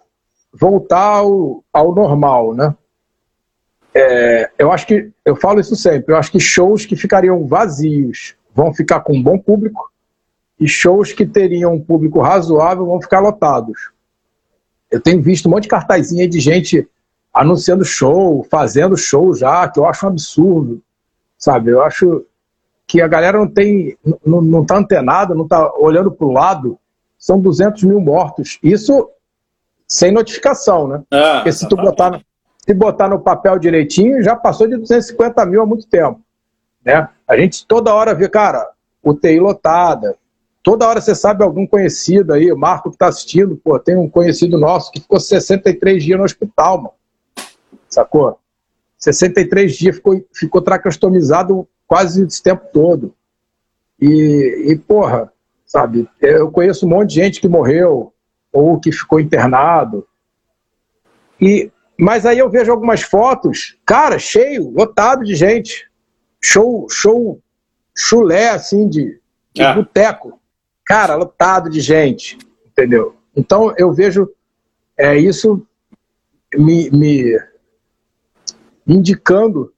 voltar 0.52 1.20
ao, 1.20 1.64
ao 1.72 1.94
normal, 1.94 2.54
né? 2.54 2.76
É, 3.94 4.50
eu 4.58 4.70
acho 4.70 4.86
que, 4.86 5.10
eu 5.24 5.34
falo 5.34 5.58
isso 5.58 5.74
sempre, 5.74 6.12
eu 6.12 6.18
acho 6.18 6.30
que 6.30 6.38
shows 6.38 6.84
que 6.84 6.94
ficariam 6.94 7.46
vazios 7.46 8.36
vão 8.54 8.74
ficar 8.74 9.00
com 9.00 9.14
um 9.14 9.22
bom 9.22 9.38
público 9.38 9.90
e 10.60 10.68
shows 10.68 11.14
que 11.14 11.24
teriam 11.24 11.72
um 11.72 11.80
público 11.82 12.20
razoável 12.20 12.84
vão 12.84 13.00
ficar 13.00 13.20
lotados. 13.20 13.90
Eu 14.90 15.00
tenho 15.00 15.22
visto 15.22 15.46
um 15.46 15.50
monte 15.50 15.62
de 15.62 15.70
cartazinha 15.70 16.28
de 16.28 16.40
gente 16.40 16.86
anunciando 17.32 17.86
show, 17.86 18.46
fazendo 18.50 18.98
show 18.98 19.34
já, 19.34 19.66
que 19.66 19.80
eu 19.80 19.86
acho 19.86 20.04
um 20.04 20.10
absurdo, 20.10 20.82
sabe? 21.38 21.70
Eu 21.70 21.82
acho 21.82 22.26
que 22.86 23.00
a 23.00 23.08
galera 23.08 23.38
não 23.38 23.48
tem, 23.48 23.98
não, 24.24 24.40
não 24.40 24.64
tá 24.64 24.76
antenada, 24.76 25.34
não 25.34 25.46
tá 25.46 25.72
olhando 25.76 26.10
para 26.10 26.26
o 26.26 26.32
lado. 26.32 26.78
São 27.18 27.40
200 27.40 27.82
mil 27.82 28.00
mortos. 28.00 28.58
Isso 28.62 29.10
sem 29.88 30.12
notificação, 30.12 30.86
né? 30.86 31.02
É, 31.10 31.34
Porque 31.36 31.52
se 31.52 31.68
tu 31.68 31.76
botar, 31.76 32.20
se 32.58 32.74
botar 32.74 33.08
no 33.08 33.20
papel 33.20 33.58
direitinho, 33.58 34.22
já 34.22 34.36
passou 34.36 34.68
de 34.68 34.76
250 34.76 35.44
mil 35.46 35.62
há 35.62 35.66
muito 35.66 35.86
tempo. 35.86 36.20
Né? 36.84 37.08
A 37.26 37.36
gente 37.36 37.66
toda 37.66 37.94
hora 37.94 38.14
vê, 38.14 38.28
cara, 38.28 38.70
UTI 39.02 39.40
lotada. 39.40 40.16
Toda 40.62 40.86
hora 40.86 41.00
você 41.00 41.14
sabe 41.14 41.44
algum 41.44 41.66
conhecido 41.66 42.32
aí, 42.32 42.50
o 42.50 42.58
Marco 42.58 42.90
que 42.90 42.96
está 42.96 43.06
assistindo, 43.06 43.56
pô, 43.56 43.78
tem 43.78 43.96
um 43.96 44.08
conhecido 44.08 44.58
nosso 44.58 44.90
que 44.90 45.00
ficou 45.00 45.20
63 45.20 46.02
dias 46.02 46.18
no 46.18 46.24
hospital, 46.24 46.78
mano. 46.78 46.94
Sacou? 47.88 48.38
63 48.98 49.76
dias 49.76 49.96
ficou, 49.96 50.24
ficou 50.32 50.60
tracostomizado 50.60 51.68
quase 51.86 52.24
esse 52.24 52.42
tempo 52.42 52.66
todo. 52.72 53.14
E, 54.00 54.70
e, 54.70 54.76
porra, 54.76 55.32
sabe, 55.64 56.08
eu 56.20 56.50
conheço 56.50 56.86
um 56.86 56.88
monte 56.88 57.10
de 57.10 57.14
gente 57.16 57.40
que 57.40 57.48
morreu 57.48 58.12
ou 58.52 58.78
que 58.78 58.92
ficou 58.92 59.20
internado. 59.20 60.06
E 61.40 61.70
mas 61.98 62.26
aí 62.26 62.38
eu 62.38 62.50
vejo 62.50 62.70
algumas 62.70 63.02
fotos, 63.02 63.78
cara, 63.86 64.18
cheio, 64.18 64.70
lotado 64.70 65.24
de 65.24 65.34
gente. 65.34 65.90
Show, 66.42 66.86
show, 66.90 67.40
chulé, 67.96 68.50
assim, 68.50 68.86
de, 68.86 69.18
de 69.54 69.62
é. 69.62 69.74
boteco. 69.74 70.38
Cara, 70.84 71.16
lotado 71.16 71.70
de 71.70 71.80
gente, 71.80 72.38
entendeu? 72.66 73.16
Então 73.34 73.74
eu 73.78 73.92
vejo 73.92 74.30
é, 74.96 75.16
isso 75.16 75.66
me, 76.54 76.90
me 76.90 77.40
indicando 78.86 79.72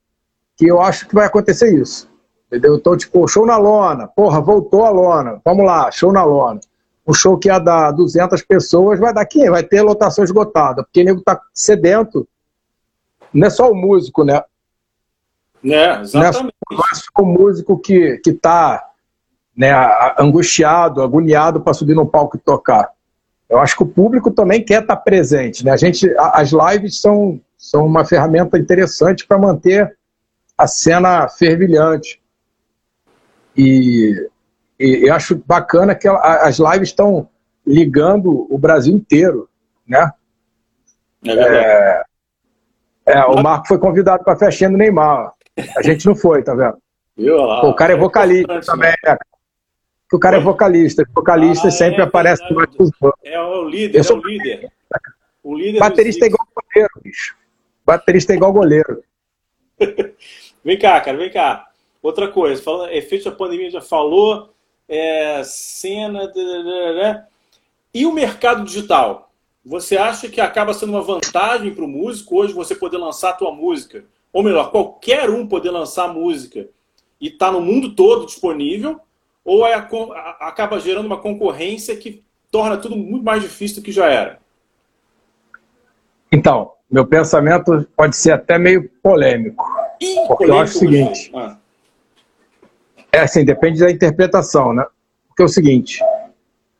que 0.58 0.66
eu 0.66 0.82
acho 0.82 1.08
que 1.08 1.14
vai 1.14 1.24
acontecer 1.24 1.72
isso. 1.72 2.10
Entendeu? 2.48 2.76
Então, 2.76 2.96
tipo, 2.96 3.26
show 3.26 3.46
na 3.46 3.56
lona. 3.56 4.06
Porra, 4.08 4.40
voltou 4.40 4.84
a 4.84 4.90
lona. 4.90 5.40
Vamos 5.42 5.64
lá, 5.64 5.90
show 5.90 6.12
na 6.12 6.24
lona 6.24 6.60
um 7.08 7.14
show 7.14 7.38
que 7.38 7.48
ia 7.48 7.58
dar 7.58 7.90
200 7.92 8.42
pessoas, 8.42 9.00
vai 9.00 9.14
dar 9.14 9.24
500, 9.24 9.50
vai 9.50 9.62
ter 9.62 9.80
lotação 9.80 10.22
esgotada, 10.22 10.84
porque 10.84 11.00
o 11.00 11.04
nego 11.04 11.22
tá 11.22 11.40
sedento. 11.54 12.28
Não 13.32 13.46
é 13.46 13.50
só 13.50 13.72
o 13.72 13.74
músico, 13.74 14.24
né? 14.24 14.42
É, 15.64 16.00
exatamente. 16.00 16.54
Não 16.70 16.78
é 16.78 16.94
só, 16.94 17.10
o 17.18 17.24
músico 17.24 17.78
que, 17.78 18.18
que 18.18 18.34
tá 18.34 18.90
né, 19.56 19.72
angustiado, 20.18 21.02
agoniado 21.02 21.62
para 21.62 21.72
subir 21.72 21.94
no 21.94 22.06
palco 22.06 22.36
e 22.36 22.40
tocar. 22.40 22.90
Eu 23.48 23.58
acho 23.58 23.74
que 23.74 23.82
o 23.82 23.88
público 23.88 24.30
também 24.30 24.62
quer 24.62 24.82
estar 24.82 24.96
tá 24.96 25.00
presente. 25.00 25.64
Né? 25.64 25.70
A 25.70 25.78
gente, 25.78 26.14
as 26.18 26.50
lives 26.52 27.00
são, 27.00 27.40
são 27.56 27.86
uma 27.86 28.04
ferramenta 28.04 28.58
interessante 28.58 29.26
para 29.26 29.38
manter 29.38 29.96
a 30.58 30.66
cena 30.66 31.28
fervilhante. 31.28 32.20
E 33.56 34.28
e 34.78 35.08
eu 35.08 35.14
acho 35.14 35.42
bacana 35.44 35.94
que 35.94 36.06
as 36.06 36.58
lives 36.58 36.90
estão 36.90 37.28
ligando 37.66 38.46
o 38.48 38.56
Brasil 38.56 38.94
inteiro, 38.94 39.48
né? 39.86 40.12
É 41.26 41.32
é, 41.32 42.02
é, 43.06 43.24
o 43.24 43.42
Marco 43.42 43.66
foi 43.66 43.78
convidado 43.78 44.22
para 44.22 44.34
a 44.34 44.38
festinha 44.38 44.70
do 44.70 44.76
Neymar. 44.76 45.32
A 45.76 45.82
gente 45.82 46.06
não 46.06 46.14
foi, 46.14 46.44
tá 46.44 46.54
vendo? 46.54 46.78
Lá, 47.16 47.60
Pô, 47.60 47.70
o 47.70 47.74
cara 47.74 47.92
é, 47.92 47.96
é 47.96 47.98
vocalista 47.98 48.52
é 48.52 48.60
também, 48.60 48.94
né? 49.04 49.16
o 50.12 50.18
cara 50.18 50.36
é 50.36 50.40
vocalista. 50.40 51.04
Vocalista 51.12 51.66
ah, 51.66 51.72
sempre 51.72 52.00
é, 52.00 52.04
aparece 52.04 52.44
é, 52.44 52.52
mais 52.52 52.70
É 53.24 53.40
o 53.40 53.68
líder, 53.68 53.98
eu 53.98 54.04
sou 54.04 54.18
é 54.18 54.20
o 54.20 54.22
líder. 54.22 54.72
O 55.42 55.58
líder 55.58 55.80
Baterista 55.80 56.24
é 56.24 56.28
igual 56.28 56.46
goleiro, 56.54 56.90
bicho. 57.02 57.36
Baterista 57.84 58.32
é 58.32 58.36
igual 58.36 58.52
goleiro. 58.52 59.02
vem 60.68 60.78
cá, 60.78 61.00
cara, 61.00 61.16
vem 61.16 61.30
cá. 61.30 61.66
Outra 62.02 62.28
coisa, 62.28 62.62
falando, 62.62 62.90
efeito 62.90 63.24
da 63.24 63.34
pandemia 63.34 63.70
já 63.70 63.80
falou, 63.80 64.52
é, 64.86 65.42
cena. 65.42 66.30
E 67.94 68.04
o 68.04 68.12
mercado 68.12 68.64
digital? 68.64 69.30
Você 69.64 69.96
acha 69.96 70.28
que 70.28 70.42
acaba 70.42 70.74
sendo 70.74 70.90
uma 70.90 71.00
vantagem 71.00 71.74
para 71.74 71.84
o 71.84 71.88
músico 71.88 72.36
hoje 72.36 72.52
você 72.52 72.74
poder 72.74 72.98
lançar 72.98 73.30
a 73.30 73.34
tua 73.34 73.50
música? 73.50 74.04
Ou 74.30 74.42
melhor, 74.42 74.70
qualquer 74.70 75.30
um 75.30 75.46
poder 75.46 75.70
lançar 75.70 76.12
música 76.12 76.68
e 77.18 77.28
está 77.28 77.50
no 77.50 77.62
mundo 77.62 77.94
todo 77.94 78.26
disponível? 78.26 79.00
Ou 79.42 79.66
é 79.66 79.72
a, 79.72 79.88
acaba 80.40 80.78
gerando 80.78 81.06
uma 81.06 81.16
concorrência 81.16 81.96
que 81.96 82.22
torna 82.50 82.76
tudo 82.76 82.94
muito 82.94 83.24
mais 83.24 83.42
difícil 83.42 83.76
do 83.76 83.82
que 83.82 83.90
já 83.90 84.06
era? 84.06 84.38
Então, 86.30 86.72
meu 86.90 87.06
pensamento 87.06 87.88
pode 87.96 88.16
ser 88.16 88.32
até 88.32 88.58
meio 88.58 88.86
polêmico. 89.02 89.77
Porque 90.26 90.44
eu 90.44 90.58
acho 90.58 90.76
o 90.76 90.78
seguinte. 90.78 91.30
Ah. 91.34 91.56
É 93.12 93.20
assim, 93.20 93.44
depende 93.44 93.80
da 93.80 93.90
interpretação, 93.90 94.72
né? 94.72 94.84
Porque 95.28 95.42
é 95.42 95.46
o 95.46 95.48
seguinte, 95.48 96.00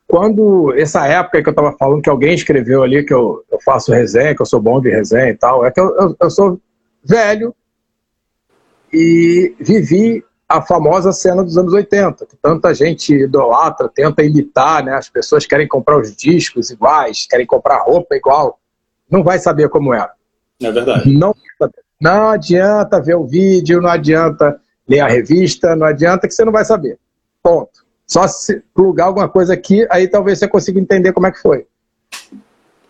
quando 0.07 0.73
essa 0.73 1.05
época 1.05 1.41
que 1.41 1.49
eu 1.49 1.51
estava 1.51 1.75
falando 1.77 2.01
que 2.01 2.09
alguém 2.09 2.33
escreveu 2.33 2.83
ali 2.83 3.03
que 3.03 3.13
eu, 3.13 3.43
eu, 3.51 3.59
faço 3.61 3.91
resenha, 3.91 4.35
que 4.35 4.41
eu 4.41 4.45
sou 4.45 4.59
bom 4.59 4.81
de 4.81 4.89
resenha 4.89 5.29
e 5.29 5.37
tal, 5.37 5.65
é 5.65 5.71
que 5.71 5.79
eu, 5.79 5.95
eu, 5.95 6.15
eu 6.19 6.29
sou 6.29 6.59
velho 7.03 7.55
e 8.91 9.55
vivi 9.59 10.23
a 10.47 10.63
famosa 10.63 11.11
cena 11.11 11.43
dos 11.43 11.59
anos 11.59 11.73
80, 11.73 12.25
que 12.25 12.35
tanta 12.37 12.73
gente 12.73 13.13
idolatra, 13.13 13.87
tenta 13.87 14.23
imitar, 14.23 14.83
né? 14.83 14.95
As 14.95 15.07
pessoas 15.07 15.45
querem 15.45 15.67
comprar 15.67 15.99
os 15.99 16.15
discos 16.15 16.71
iguais, 16.71 17.27
querem 17.29 17.45
comprar 17.45 17.83
roupa 17.83 18.15
igual. 18.15 18.59
Não 19.09 19.23
vai 19.23 19.37
saber 19.37 19.69
como 19.69 19.93
era. 19.93 20.11
É 20.59 20.71
verdade. 20.71 21.15
Não, 21.15 21.35
não 21.99 22.29
adianta 22.29 23.01
ver 23.01 23.15
o 23.15 23.25
vídeo, 23.25 23.81
não 23.81 23.89
adianta 23.89 24.59
ler 24.87 25.01
a 25.01 25.07
revista, 25.07 25.75
não 25.75 25.85
adianta 25.85 26.27
que 26.27 26.33
você 26.33 26.45
não 26.45 26.51
vai 26.51 26.63
saber. 26.63 26.97
Ponto. 27.43 27.85
Só 28.07 28.27
se 28.27 28.61
plugar 28.73 29.05
alguma 29.05 29.29
coisa 29.29 29.53
aqui, 29.53 29.85
aí 29.91 30.07
talvez 30.07 30.39
você 30.39 30.47
consiga 30.47 30.79
entender 30.79 31.13
como 31.13 31.27
é 31.27 31.31
que 31.31 31.41
foi. 31.41 31.67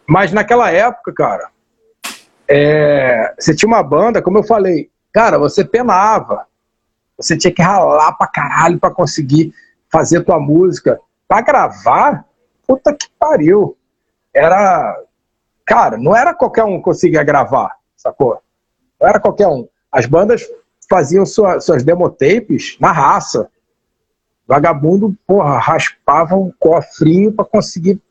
Mas 0.07 0.31
naquela 0.31 0.71
época, 0.71 1.13
cara, 1.13 1.49
é, 2.47 3.33
você 3.37 3.53
tinha 3.53 3.67
uma 3.67 3.83
banda, 3.83 4.21
como 4.21 4.37
eu 4.37 4.43
falei, 4.43 4.89
cara, 5.11 5.37
você 5.37 5.63
penava. 5.65 6.47
Você 7.17 7.37
tinha 7.37 7.53
que 7.53 7.61
ralar 7.61 8.13
pra 8.13 8.27
caralho 8.27 8.79
pra 8.79 8.91
conseguir 8.91 9.53
fazer 9.91 10.23
tua 10.23 10.39
música. 10.39 10.99
Pra 11.27 11.41
gravar, 11.41 12.25
puta 12.65 12.93
que 12.93 13.07
pariu. 13.19 13.77
Era. 14.33 14.97
Cara, 15.65 15.97
não 15.97 16.15
era 16.15 16.33
qualquer 16.33 16.63
um 16.63 16.77
que 16.77 16.83
conseguia 16.83 17.23
gravar, 17.23 17.75
sacou? 17.95 18.41
Não 18.99 19.07
era 19.07 19.19
qualquer 19.19 19.47
um. 19.47 19.67
As 19.91 20.05
bandas 20.05 20.47
faziam 20.89 21.25
sua, 21.25 21.59
suas 21.59 21.83
demotapes 21.83 22.77
na 22.79 22.91
raça. 22.91 23.49
Vagabundo, 24.47 25.15
porra, 25.27 25.59
raspava 25.59 26.35
um 26.35 26.51
cofrinho 26.59 27.31
para 27.31 27.45
conseguir 27.45 28.01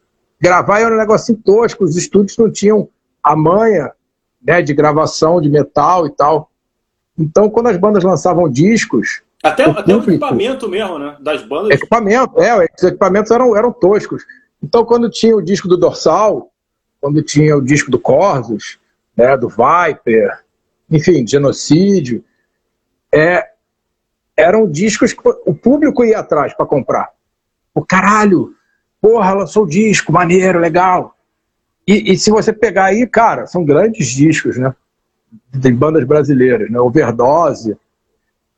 gravar, 0.41 0.81
era 0.81 0.95
um 0.95 0.99
negocinho 0.99 1.39
tosco, 1.45 1.85
os 1.85 1.97
estúdios 1.97 2.39
não 2.39 2.51
tinham 2.51 2.89
a 3.23 3.35
manha 3.35 3.93
né, 4.41 4.63
de 4.63 4.73
gravação 4.73 5.41
de 5.41 5.51
metal 5.51 6.07
e 6.07 6.11
tal. 6.11 6.51
Então, 7.19 7.51
quando 7.51 7.67
as 7.67 7.77
bandas 7.77 8.05
lançavam 8.05 8.49
discos. 8.49 9.23
Até, 9.43 9.67
o, 9.67 9.73
até 9.73 9.83
público, 9.83 10.11
o 10.11 10.15
equipamento 10.15 10.69
mesmo, 10.69 10.99
né? 10.99 11.17
Das 11.21 11.43
bandas. 11.43 11.71
Equipamento, 11.71 12.41
é, 12.41 12.65
os 12.77 12.83
equipamentos 12.85 13.31
eram, 13.33 13.57
eram 13.57 13.73
toscos. 13.73 14.25
Então, 14.63 14.85
quando 14.85 15.11
tinha 15.11 15.37
o 15.37 15.43
disco 15.43 15.67
do 15.67 15.77
Dorsal, 15.77 16.51
quando 17.01 17.23
tinha 17.23 17.57
o 17.57 17.61
disco 17.61 17.91
do 17.91 17.99
Corsos, 17.99 18.79
né, 19.17 19.37
do 19.37 19.49
Viper, 19.49 20.39
enfim, 20.91 21.27
genocídio, 21.27 22.25
é, 23.13 23.47
eram 24.37 24.71
discos 24.71 25.13
que 25.13 25.21
o 25.47 25.55
público 25.55 26.05
ia 26.05 26.21
atrás 26.21 26.55
para 26.55 26.67
comprar. 26.67 27.11
O 27.75 27.85
caralho, 27.85 28.55
porra, 29.01 29.35
lançou 29.35 29.65
o 29.65 29.69
disco, 29.69 30.13
maneiro, 30.13 30.59
legal. 30.59 31.17
E, 31.87 32.13
e, 32.13 32.19
se 32.19 32.31
você 32.31 32.53
pegar 32.53 32.87
aí, 32.87 33.07
cara, 33.07 33.47
são 33.47 33.65
grandes 33.65 34.09
discos, 34.09 34.57
né? 34.57 34.75
De 35.51 35.73
bandas 35.73 36.05
brasileiras, 36.05 36.71
né? 36.71 36.79
Overdose. 36.79 37.77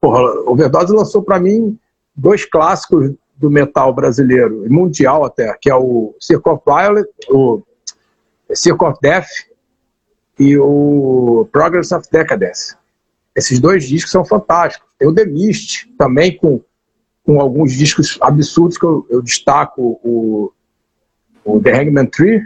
Porra, 0.01 0.21
Overdose 0.47 0.93
lançou 0.93 1.23
para 1.23 1.41
mim 1.41 1.79
dois 2.15 2.45
clássicos 2.45 3.13
do 3.37 3.51
metal 3.51 3.95
brasileiro, 3.95 4.67
mundial 4.69 5.25
até, 5.25 5.57
que 5.59 5.71
é 5.71 5.75
o 5.75 6.15
Circle 6.21 6.53
of 6.53 6.63
Violet, 6.67 7.09
o 7.31 7.63
Circle 8.53 8.89
of 8.89 8.99
Death 9.01 9.29
e 10.41 10.57
o 10.57 11.47
Progress 11.53 11.95
of 11.95 12.09
Decadence. 12.11 12.75
Esses 13.37 13.61
dois 13.61 13.87
discos 13.87 14.11
são 14.11 14.25
fantásticos. 14.25 14.89
Tem 14.99 15.07
o 15.07 15.15
The 15.15 15.27
Mist 15.27 15.87
também, 15.99 16.35
com, 16.39 16.63
com 17.23 17.39
alguns 17.39 17.75
discos 17.75 18.19
absurdos 18.23 18.79
que 18.79 18.85
eu, 18.87 19.07
eu 19.11 19.21
destaco, 19.21 20.01
o, 20.03 20.51
o 21.45 21.61
The 21.61 21.79
Hangman 21.79 22.07
Tree, 22.07 22.43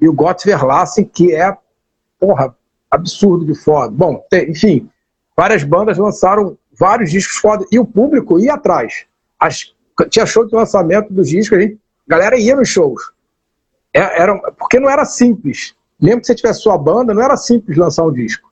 e 0.00 0.08
o 0.08 0.14
Gott 0.14 0.46
Verlassen, 0.46 1.04
que 1.04 1.34
é, 1.34 1.54
porra, 2.18 2.56
absurdo 2.90 3.44
de 3.44 3.54
foda. 3.54 3.90
Bom, 3.90 4.24
tem, 4.30 4.50
enfim, 4.50 4.88
várias 5.36 5.62
bandas 5.62 5.98
lançaram 5.98 6.56
vários 6.72 7.10
discos 7.10 7.36
foda 7.36 7.66
e 7.70 7.78
o 7.78 7.84
público 7.84 8.40
ia 8.40 8.54
atrás. 8.54 9.04
As, 9.38 9.74
tinha 10.08 10.24
show 10.24 10.46
de 10.46 10.54
lançamento 10.54 11.12
dos 11.12 11.28
discos, 11.28 11.58
a, 11.58 11.60
gente, 11.60 11.78
a 12.08 12.10
galera 12.10 12.38
ia 12.38 12.56
nos 12.56 12.70
shows. 12.70 13.12
É, 13.92 14.22
era, 14.22 14.38
porque 14.52 14.80
não 14.80 14.88
era 14.88 15.04
simples. 15.04 15.76
Mesmo 16.06 16.20
que 16.20 16.28
você 16.28 16.36
tivesse 16.36 16.60
sua 16.60 16.78
banda, 16.78 17.12
não 17.12 17.20
era 17.20 17.36
simples 17.36 17.76
lançar 17.76 18.04
um 18.04 18.12
disco. 18.12 18.48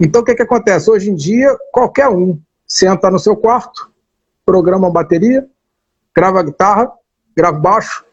Então 0.00 0.22
o 0.22 0.24
que, 0.24 0.34
que 0.34 0.42
acontece? 0.42 0.90
Hoje 0.90 1.08
em 1.08 1.14
dia, 1.14 1.56
qualquer 1.70 2.08
um 2.08 2.36
senta 2.66 3.08
no 3.12 3.18
seu 3.20 3.36
quarto, 3.36 3.92
programa 4.44 4.88
uma 4.88 4.92
bateria, 4.92 5.48
grava 6.12 6.40
a 6.40 6.42
guitarra, 6.42 6.90
grava 7.36 7.60
baixo, 7.60 8.04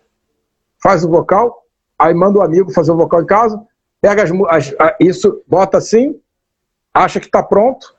faz 0.78 1.04
o 1.04 1.10
vocal, 1.10 1.66
aí 1.98 2.14
manda 2.14 2.38
o 2.38 2.42
um 2.44 2.46
amigo 2.46 2.72
fazer 2.72 2.92
o 2.92 2.96
vocal 2.96 3.24
em 3.24 3.26
casa, 3.26 3.60
pega 4.00 4.22
as, 4.22 4.30
as, 4.48 4.96
isso, 5.00 5.42
bota 5.48 5.80
assim, 5.80 6.22
acha 6.94 7.20
que 7.20 7.26
está 7.26 7.42
pronto. 7.42 7.96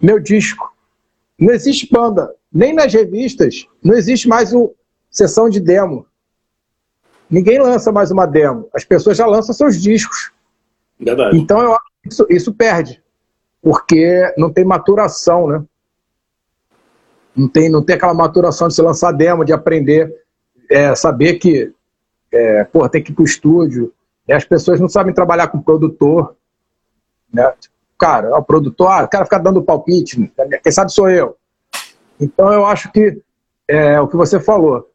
Meu 0.00 0.18
disco. 0.18 0.74
Não 1.38 1.54
existe 1.54 1.88
banda, 1.88 2.34
nem 2.52 2.72
nas 2.72 2.92
revistas, 2.92 3.64
não 3.80 3.94
existe 3.94 4.26
mais 4.26 4.52
o 4.52 4.74
sessão 5.08 5.48
de 5.48 5.60
demo. 5.60 6.04
Ninguém 7.30 7.58
lança 7.58 7.90
mais 7.90 8.10
uma 8.10 8.26
demo. 8.26 8.68
As 8.74 8.84
pessoas 8.84 9.16
já 9.16 9.26
lançam 9.26 9.54
seus 9.54 9.80
discos. 9.80 10.32
Verdade. 10.98 11.36
Então 11.36 11.60
eu 11.60 11.72
acho 11.72 11.90
que 12.02 12.08
isso, 12.08 12.26
isso 12.30 12.54
perde. 12.54 13.02
Porque 13.62 14.32
não 14.36 14.52
tem 14.52 14.64
maturação, 14.64 15.48
né? 15.48 15.64
Não 17.34 17.48
tem, 17.48 17.68
não 17.68 17.82
tem 17.82 17.96
aquela 17.96 18.14
maturação 18.14 18.68
de 18.68 18.74
se 18.74 18.82
lançar 18.82 19.10
demo, 19.12 19.44
de 19.44 19.52
aprender, 19.52 20.14
é, 20.70 20.94
saber 20.94 21.34
que 21.34 21.72
é, 22.30 22.64
porra, 22.64 22.88
tem 22.88 23.02
que 23.02 23.10
ir 23.10 23.14
pro 23.14 23.24
estúdio. 23.24 23.92
E 24.28 24.32
as 24.32 24.44
pessoas 24.44 24.80
não 24.80 24.88
sabem 24.88 25.14
trabalhar 25.14 25.48
com 25.48 25.60
produtor. 25.60 26.36
Né? 27.32 27.52
Cara, 27.98 28.36
o 28.36 28.42
produtor, 28.42 28.90
ah, 28.90 29.04
o 29.04 29.08
cara 29.08 29.24
fica 29.24 29.38
dando 29.38 29.62
palpite, 29.62 30.20
né? 30.20 30.58
quem 30.62 30.72
sabe 30.72 30.92
sou 30.92 31.08
eu. 31.08 31.36
Então 32.20 32.52
eu 32.52 32.66
acho 32.66 32.92
que 32.92 33.20
é 33.66 34.00
o 34.00 34.08
que 34.08 34.16
você 34.16 34.38
falou. 34.38 34.90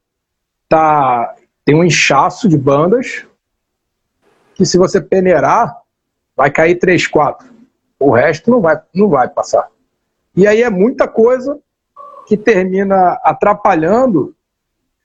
Tá, 0.68 1.36
tem 1.70 1.76
um 1.76 1.84
inchaço 1.84 2.50
de 2.50 2.58
bandas 2.58 3.28
que 4.56 4.66
se 4.66 4.76
você 4.76 5.00
peneirar, 5.00 5.78
vai 6.36 6.50
cair 6.50 6.80
3, 6.80 7.06
4. 7.06 7.48
O 8.00 8.10
resto 8.10 8.50
não 8.50 8.60
vai, 8.60 8.82
não 8.92 9.08
vai 9.08 9.30
passar. 9.30 9.70
E 10.36 10.48
aí 10.48 10.64
é 10.64 10.70
muita 10.72 11.08
coisa 11.08 11.60
que 12.26 12.36
termina 12.36 13.20
atrapalhando 13.24 14.36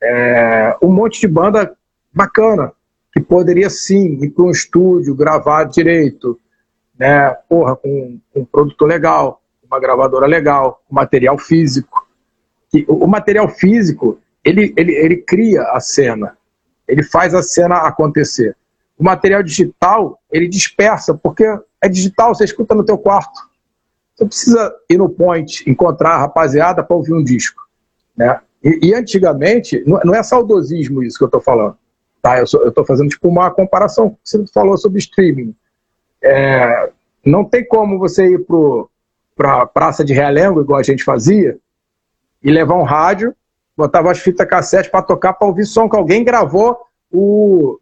é, 0.02 0.74
um 0.82 0.90
monte 0.90 1.20
de 1.20 1.28
banda 1.28 1.76
bacana, 2.10 2.72
que 3.12 3.20
poderia 3.20 3.68
sim 3.68 4.24
ir 4.24 4.30
para 4.30 4.44
um 4.44 4.50
estúdio, 4.50 5.14
gravar 5.14 5.64
direito, 5.64 6.40
né? 6.98 7.28
Porra, 7.46 7.76
com, 7.76 8.18
com 8.32 8.40
um 8.40 8.44
produtor 8.46 8.88
legal, 8.88 9.42
uma 9.70 9.78
gravadora 9.78 10.26
legal, 10.26 10.82
material 10.90 11.36
físico. 11.36 12.08
O, 12.88 13.04
o 13.04 13.06
material 13.06 13.50
físico, 13.50 14.18
ele, 14.42 14.72
ele, 14.78 14.92
ele 14.92 15.16
cria 15.18 15.64
a 15.64 15.78
cena, 15.78 16.38
ele 16.86 17.02
faz 17.02 17.34
a 17.34 17.42
cena 17.42 17.78
acontecer. 17.78 18.56
O 18.98 19.04
material 19.04 19.42
digital, 19.42 20.20
ele 20.30 20.48
dispersa, 20.48 21.14
porque 21.14 21.44
é 21.80 21.88
digital, 21.88 22.34
você 22.34 22.44
escuta 22.44 22.74
no 22.74 22.84
teu 22.84 22.96
quarto. 22.96 23.40
Você 24.14 24.24
precisa 24.26 24.74
ir 24.88 24.96
no 24.96 25.08
point, 25.08 25.68
encontrar 25.68 26.10
a 26.10 26.18
rapaziada 26.18 26.84
para 26.84 26.96
ouvir 26.96 27.12
um 27.12 27.22
disco. 27.22 27.62
Né? 28.16 28.40
E, 28.62 28.88
e 28.88 28.94
antigamente, 28.94 29.82
não, 29.86 30.00
não 30.04 30.14
é 30.14 30.22
saudosismo 30.22 31.02
isso 31.02 31.18
que 31.18 31.24
eu 31.24 31.28
estou 31.28 31.40
falando. 31.40 31.76
Tá? 32.22 32.38
Eu 32.38 32.44
estou 32.44 32.84
fazendo 32.86 33.08
tipo 33.08 33.28
uma 33.28 33.50
comparação. 33.50 34.16
Você 34.22 34.46
falou 34.46 34.78
sobre 34.78 35.00
streaming. 35.00 35.54
É, 36.22 36.90
não 37.24 37.44
tem 37.44 37.66
como 37.66 37.98
você 37.98 38.34
ir 38.34 38.46
para 39.36 39.62
a 39.62 39.66
Praça 39.66 40.04
de 40.04 40.12
Realengo, 40.12 40.60
igual 40.60 40.78
a 40.78 40.84
gente 40.84 41.02
fazia, 41.02 41.58
e 42.42 42.50
levar 42.50 42.76
um 42.76 42.82
rádio, 42.82 43.34
botava 43.76 44.10
as 44.10 44.18
fitas 44.18 44.48
cassete 44.48 44.90
para 44.90 45.02
tocar, 45.02 45.32
para 45.34 45.48
ouvir 45.48 45.66
som 45.66 45.88
que 45.88 45.96
alguém 45.96 46.24
gravou 46.24 46.78
o, 47.12 47.78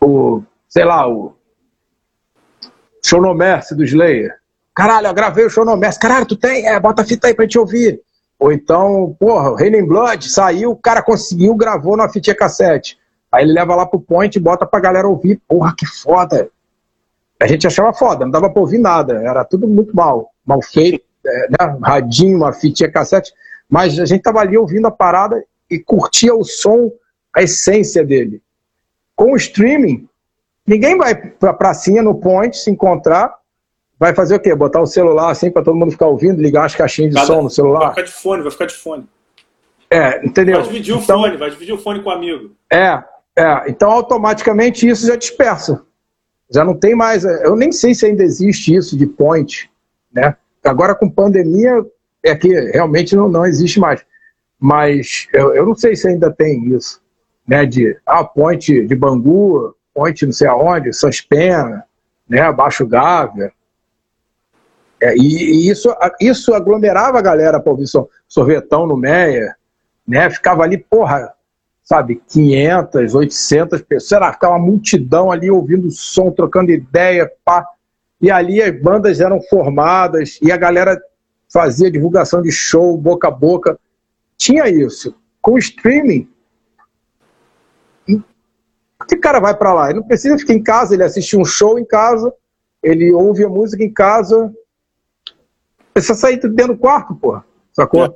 o 0.00 0.42
sei 0.68 0.84
lá, 0.84 1.08
o 1.08 1.34
Show 3.04 3.20
No 3.20 3.34
Mercy 3.34 3.74
do 3.74 3.84
Slayer. 3.84 4.34
Caralho, 4.74 5.06
eu 5.06 5.14
gravei 5.14 5.46
o 5.46 5.50
Show 5.50 5.64
No 5.64 5.76
Mercy. 5.76 5.98
Caralho, 5.98 6.26
tu 6.26 6.36
tem? 6.36 6.66
É, 6.66 6.78
bota 6.78 7.02
a 7.02 7.04
fita 7.04 7.28
aí 7.28 7.34
pra 7.34 7.44
gente 7.44 7.58
ouvir. 7.58 8.00
Ou 8.38 8.52
então, 8.52 9.16
porra, 9.18 9.50
o 9.50 9.54
Raining 9.54 9.86
Blood 9.86 10.28
saiu, 10.28 10.72
o 10.72 10.76
cara 10.76 11.02
conseguiu, 11.02 11.54
gravou 11.54 11.96
na 11.96 12.08
fitinha 12.08 12.36
cassete. 12.36 12.98
Aí 13.32 13.44
ele 13.44 13.52
leva 13.52 13.74
lá 13.74 13.86
pro 13.86 14.00
point 14.00 14.36
e 14.36 14.40
bota 14.40 14.66
pra 14.66 14.80
galera 14.80 15.08
ouvir. 15.08 15.40
Porra, 15.48 15.74
que 15.76 15.86
foda. 15.86 16.50
A 17.40 17.46
gente 17.46 17.66
achava 17.66 17.92
foda, 17.92 18.24
não 18.24 18.30
dava 18.30 18.50
pra 18.50 18.60
ouvir 18.60 18.78
nada. 18.78 19.14
Era 19.22 19.44
tudo 19.44 19.66
muito 19.66 19.94
mal. 19.94 20.30
Mal 20.44 20.62
feito, 20.62 21.04
é, 21.26 21.48
né? 21.50 21.78
radinho, 21.82 22.36
uma 22.36 22.52
fitinha 22.52 22.90
cassete. 22.90 23.32
Mas 23.68 23.98
a 23.98 24.04
gente 24.04 24.22
tava 24.22 24.40
ali 24.40 24.56
ouvindo 24.56 24.86
a 24.86 24.90
parada 24.90 25.42
e 25.70 25.78
curtia 25.78 26.34
o 26.34 26.44
som, 26.44 26.92
a 27.34 27.42
essência 27.42 28.04
dele. 28.04 28.40
Com 29.14 29.32
o 29.32 29.36
streaming, 29.36 30.08
ninguém 30.66 30.96
vai 30.96 31.14
pra 31.14 31.52
pracinha 31.52 32.02
no 32.02 32.14
point 32.14 32.56
se 32.56 32.70
encontrar. 32.70 33.34
Vai 33.98 34.14
fazer 34.14 34.36
o 34.36 34.40
quê? 34.40 34.54
Botar 34.54 34.80
o 34.80 34.86
celular 34.86 35.30
assim 35.30 35.50
para 35.50 35.62
todo 35.62 35.76
mundo 35.76 35.92
ficar 35.92 36.06
ouvindo, 36.06 36.40
ligar 36.40 36.66
as 36.66 36.74
caixinhas 36.74 37.10
de 37.10 37.16
Cada, 37.16 37.26
som 37.26 37.42
no 37.42 37.50
celular? 37.50 37.80
Vai 37.80 37.90
ficar 37.90 38.02
de 38.02 38.12
fone, 38.12 38.42
vai 38.42 38.52
ficar 38.52 38.66
de 38.66 38.74
fone. 38.74 39.08
É, 39.90 40.24
entendeu? 40.24 40.56
Vai 40.56 40.66
dividir 40.66 40.94
então, 40.96 41.18
o 41.18 41.22
fone, 41.22 41.36
vai 41.36 41.50
dividir 41.50 41.74
o 41.74 41.78
fone 41.78 42.02
com 42.02 42.10
o 42.10 42.12
amigo. 42.12 42.52
É, 42.70 43.02
é, 43.36 43.64
então 43.68 43.90
automaticamente 43.90 44.86
isso 44.86 45.06
já 45.06 45.16
dispersa. 45.16 45.82
Já 46.50 46.64
não 46.64 46.74
tem 46.74 46.94
mais. 46.94 47.24
Eu 47.24 47.56
nem 47.56 47.72
sei 47.72 47.94
se 47.94 48.06
ainda 48.06 48.22
existe 48.22 48.74
isso 48.74 48.96
de 48.96 49.06
point, 49.06 49.70
né? 50.12 50.36
Agora 50.62 50.94
com 50.94 51.10
pandemia 51.10 51.84
é 52.26 52.34
que 52.34 52.48
realmente 52.70 53.14
não, 53.14 53.28
não 53.28 53.46
existe 53.46 53.78
mais. 53.78 54.04
Mas 54.58 55.28
eu, 55.32 55.54
eu 55.54 55.66
não 55.66 55.74
sei 55.74 55.94
se 55.94 56.08
ainda 56.08 56.30
tem 56.30 56.74
isso, 56.74 57.00
né? 57.46 57.66
De 57.66 57.96
ah, 58.06 58.24
point 58.24 58.86
de 58.86 58.94
Bangu, 58.94 59.74
point 59.94 60.24
não 60.24 60.32
sei 60.32 60.48
aonde, 60.48 60.92
Suspena, 60.92 61.84
né? 62.28 62.50
Baixo 62.52 62.86
Gávea. 62.86 63.52
É, 65.00 65.14
e, 65.14 65.66
e, 65.66 65.70
isso, 65.70 65.94
isso 66.20 66.54
aglomerava 66.54 67.18
a 67.18 67.22
galera 67.22 67.60
para 67.60 67.70
ouvir 67.70 67.86
sorvetão 68.26 68.86
no 68.86 68.96
Meia, 68.96 69.54
né? 70.06 70.30
Ficava 70.30 70.62
ali, 70.62 70.78
porra, 70.78 71.32
sabe, 71.82 72.20
500, 72.28 73.14
800 73.14 73.82
pessoas, 73.82 74.20
lá, 74.20 74.32
ficava 74.32 74.54
uma 74.54 74.66
multidão 74.66 75.30
ali 75.30 75.50
ouvindo 75.50 75.90
som, 75.90 76.30
trocando 76.30 76.72
ideia, 76.72 77.30
pá. 77.44 77.64
E 78.20 78.30
ali 78.30 78.62
as 78.62 78.80
bandas 78.80 79.20
eram 79.20 79.40
formadas 79.42 80.38
e 80.40 80.50
a 80.50 80.56
galera 80.56 81.00
fazia 81.56 81.90
divulgação 81.90 82.42
de 82.42 82.52
show, 82.52 82.94
boca 82.98 83.28
a 83.28 83.30
boca. 83.30 83.80
Tinha 84.36 84.68
isso. 84.68 85.14
Com 85.40 85.52
o 85.52 85.58
streaming, 85.58 86.28
que 89.08 89.16
cara 89.16 89.40
vai 89.40 89.56
para 89.56 89.72
lá? 89.72 89.88
Ele 89.88 90.00
não 90.00 90.06
precisa 90.06 90.36
ficar 90.36 90.52
em 90.52 90.62
casa, 90.62 90.92
ele 90.92 91.02
assiste 91.02 91.34
um 91.34 91.46
show 91.46 91.78
em 91.78 91.84
casa, 91.86 92.30
ele 92.82 93.10
ouve 93.10 93.42
a 93.42 93.48
música 93.48 93.82
em 93.82 93.90
casa. 93.90 94.54
Precisa 95.94 96.14
sair 96.14 96.36
dentro 96.36 96.74
do 96.74 96.78
quarto, 96.78 97.14
porra. 97.14 97.42
Sacou? 97.72 98.04
É. 98.04 98.14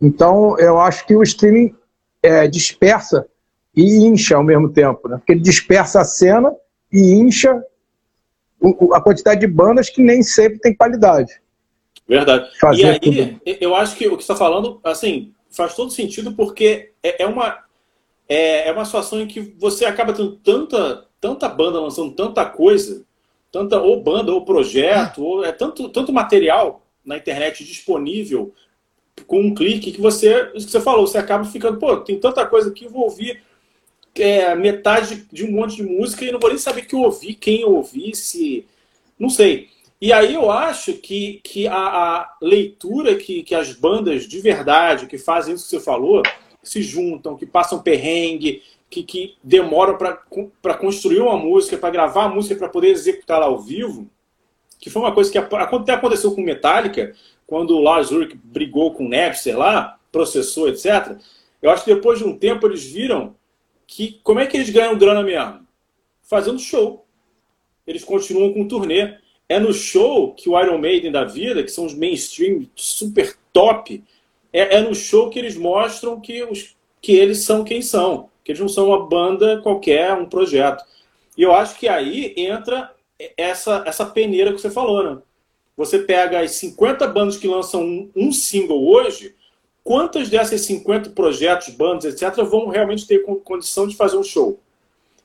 Então, 0.00 0.56
eu 0.56 0.78
acho 0.78 1.04
que 1.04 1.16
o 1.16 1.22
streaming 1.24 1.74
é, 2.22 2.46
dispersa 2.46 3.26
e 3.74 4.06
incha 4.06 4.36
ao 4.36 4.44
mesmo 4.44 4.68
tempo, 4.68 5.08
né? 5.08 5.16
Porque 5.16 5.32
ele 5.32 5.40
dispersa 5.40 6.00
a 6.00 6.04
cena 6.04 6.54
e 6.92 7.12
incha 7.14 7.60
o, 8.60 8.94
a 8.94 9.00
quantidade 9.00 9.40
de 9.40 9.48
bandas 9.48 9.90
que 9.90 10.00
nem 10.00 10.22
sempre 10.22 10.60
tem 10.60 10.76
qualidade. 10.76 11.42
Verdade. 12.16 12.50
Fazer 12.58 12.82
e 12.82 12.86
aí, 12.86 13.00
tudo. 13.00 13.40
eu 13.60 13.74
acho 13.74 13.96
que 13.96 14.06
o 14.06 14.16
que 14.16 14.24
você 14.24 14.32
está 14.32 14.36
falando, 14.36 14.80
assim, 14.84 15.32
faz 15.50 15.74
todo 15.74 15.90
sentido 15.90 16.32
porque 16.32 16.92
é, 17.02 17.22
é 17.22 17.26
uma 17.26 17.62
é, 18.28 18.68
é, 18.68 18.72
uma 18.72 18.84
situação 18.84 19.20
em 19.20 19.26
que 19.26 19.40
você 19.58 19.84
acaba 19.84 20.12
tendo 20.12 20.36
tanta, 20.36 21.06
tanta 21.20 21.48
banda 21.48 21.80
lançando 21.80 22.12
tanta 22.12 22.44
coisa 22.44 23.04
tanta 23.52 23.78
ou 23.78 24.02
banda, 24.02 24.32
ou 24.32 24.44
projeto, 24.46 25.22
ou 25.22 25.44
é 25.44 25.52
tanto, 25.52 25.90
tanto 25.90 26.10
material 26.10 26.82
na 27.04 27.18
internet 27.18 27.62
disponível 27.62 28.52
com 29.26 29.42
um 29.42 29.54
clique 29.54 29.92
que 29.92 30.00
você, 30.00 30.50
isso 30.54 30.66
que 30.66 30.72
você 30.72 30.80
falou, 30.80 31.06
você 31.06 31.18
acaba 31.18 31.44
ficando, 31.44 31.78
pô, 31.78 31.98
tem 31.98 32.18
tanta 32.18 32.46
coisa 32.46 32.70
aqui, 32.70 32.88
vou 32.88 33.02
ouvir 33.02 33.42
é, 34.14 34.54
metade 34.54 35.26
de 35.30 35.44
um 35.44 35.52
monte 35.52 35.76
de 35.76 35.82
música 35.82 36.24
e 36.24 36.32
não 36.32 36.40
vou 36.40 36.48
nem 36.48 36.58
saber 36.58 36.86
que 36.86 36.94
eu 36.94 37.00
ouvi, 37.00 37.34
quem 37.34 37.60
eu 37.60 37.74
ouvi, 37.74 38.16
se. 38.16 38.66
Não 39.18 39.28
sei. 39.28 39.68
E 40.02 40.12
aí 40.12 40.34
eu 40.34 40.50
acho 40.50 40.94
que, 40.94 41.40
que 41.44 41.68
a, 41.68 41.76
a 41.76 42.36
leitura 42.42 43.14
que, 43.14 43.44
que 43.44 43.54
as 43.54 43.72
bandas 43.72 44.26
de 44.26 44.40
verdade, 44.40 45.06
que 45.06 45.16
fazem 45.16 45.54
isso 45.54 45.62
que 45.62 45.70
você 45.70 45.78
falou, 45.78 46.24
se 46.60 46.82
juntam, 46.82 47.36
que 47.36 47.46
passam 47.46 47.80
perrengue, 47.80 48.64
que, 48.90 49.04
que 49.04 49.36
demoram 49.44 49.96
para 49.96 50.74
construir 50.74 51.20
uma 51.20 51.36
música, 51.36 51.78
para 51.78 51.90
gravar 51.90 52.24
a 52.24 52.28
música, 52.28 52.56
para 52.56 52.68
poder 52.68 52.88
executá-la 52.88 53.46
ao 53.46 53.60
vivo, 53.60 54.10
que 54.80 54.90
foi 54.90 55.02
uma 55.02 55.14
coisa 55.14 55.30
que 55.30 55.38
até 55.38 55.92
aconteceu 55.92 56.34
com 56.34 56.42
Metallica, 56.42 57.14
quando 57.46 57.76
o 57.76 57.80
Lars 57.80 58.10
Ulrich 58.10 58.36
brigou 58.42 58.92
com 58.92 59.06
o 59.06 59.08
Napster 59.08 59.56
lá, 59.56 60.00
processou, 60.10 60.68
etc. 60.68 61.16
Eu 61.62 61.70
acho 61.70 61.84
que 61.84 61.94
depois 61.94 62.18
de 62.18 62.24
um 62.24 62.36
tempo 62.36 62.66
eles 62.66 62.84
viram 62.84 63.36
que 63.86 64.18
como 64.24 64.40
é 64.40 64.48
que 64.48 64.56
eles 64.56 64.70
ganham 64.70 64.98
grana 64.98 65.22
mesmo? 65.22 65.64
Fazendo 66.22 66.58
show. 66.58 67.06
Eles 67.86 68.02
continuam 68.02 68.52
com 68.52 68.66
turnê. 68.66 69.21
É 69.52 69.60
no 69.60 69.70
show 69.70 70.32
que 70.32 70.48
o 70.48 70.58
Iron 70.58 70.78
Maiden 70.78 71.12
da 71.12 71.24
vida, 71.24 71.62
que 71.62 71.70
são 71.70 71.84
os 71.84 71.92
mainstream 71.92 72.66
super 72.74 73.36
top, 73.52 74.02
é, 74.50 74.76
é 74.76 74.80
no 74.80 74.94
show 74.94 75.28
que 75.28 75.38
eles 75.38 75.58
mostram 75.58 76.18
que, 76.18 76.42
os, 76.42 76.74
que 77.02 77.12
eles 77.12 77.44
são 77.44 77.62
quem 77.62 77.82
são. 77.82 78.30
Que 78.42 78.52
eles 78.52 78.60
não 78.62 78.68
são 78.68 78.86
uma 78.86 79.06
banda 79.06 79.60
qualquer, 79.60 80.14
um 80.14 80.24
projeto. 80.24 80.82
E 81.36 81.42
eu 81.42 81.54
acho 81.54 81.78
que 81.78 81.86
aí 81.86 82.32
entra 82.34 82.94
essa, 83.36 83.84
essa 83.86 84.06
peneira 84.06 84.54
que 84.54 84.58
você 84.58 84.70
falou, 84.70 85.02
né? 85.02 85.20
Você 85.76 85.98
pega 85.98 86.40
as 86.40 86.52
50 86.52 87.06
bandas 87.08 87.36
que 87.36 87.46
lançam 87.46 87.82
um, 87.82 88.10
um 88.16 88.32
single 88.32 88.82
hoje, 88.82 89.34
quantas 89.84 90.30
dessas 90.30 90.62
50 90.62 91.10
projetos, 91.10 91.68
bandas, 91.74 92.06
etc., 92.06 92.42
vão 92.42 92.68
realmente 92.68 93.06
ter 93.06 93.22
condição 93.44 93.86
de 93.86 93.96
fazer 93.96 94.16
um 94.16 94.24
show? 94.24 94.58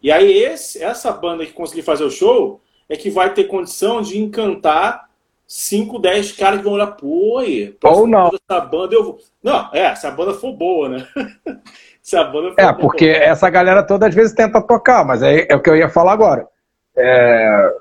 E 0.03 0.11
aí, 0.11 0.33
esse, 0.33 0.83
essa 0.83 1.13
banda 1.13 1.45
que 1.45 1.53
conseguir 1.53 1.83
fazer 1.83 2.03
o 2.03 2.11
show 2.11 2.59
é 2.89 2.95
que 2.95 3.09
vai 3.09 3.33
ter 3.33 3.45
condição 3.45 4.01
de 4.01 4.17
encantar 4.17 5.07
5, 5.47 5.99
10 5.99 6.33
caras 6.33 6.59
que 6.59 6.65
vão 6.65 6.73
olhar, 6.73 6.87
pô, 6.87 7.41
ou 7.83 8.05
não. 8.05 8.29
Essa 8.49 8.59
banda 8.59 8.95
eu 8.95 9.03
vou. 9.03 9.17
Não, 9.41 9.69
é, 9.73 9.95
se 9.95 10.05
a 10.05 10.11
banda 10.11 10.33
for 10.33 10.53
boa, 10.53 10.89
né? 10.89 11.07
se 12.01 12.17
a 12.17 12.23
banda 12.25 12.49
for 12.49 12.59
É, 12.59 12.65
boa. 12.65 12.75
porque 12.75 13.05
essa 13.07 13.49
galera 13.49 13.81
toda 13.81 14.07
às 14.07 14.13
vezes 14.13 14.33
tenta 14.33 14.61
tocar, 14.61 15.05
mas 15.05 15.23
é, 15.23 15.47
é 15.49 15.55
o 15.55 15.61
que 15.61 15.69
eu 15.69 15.75
ia 15.75 15.89
falar 15.89 16.11
agora. 16.11 16.47
É... 16.95 17.75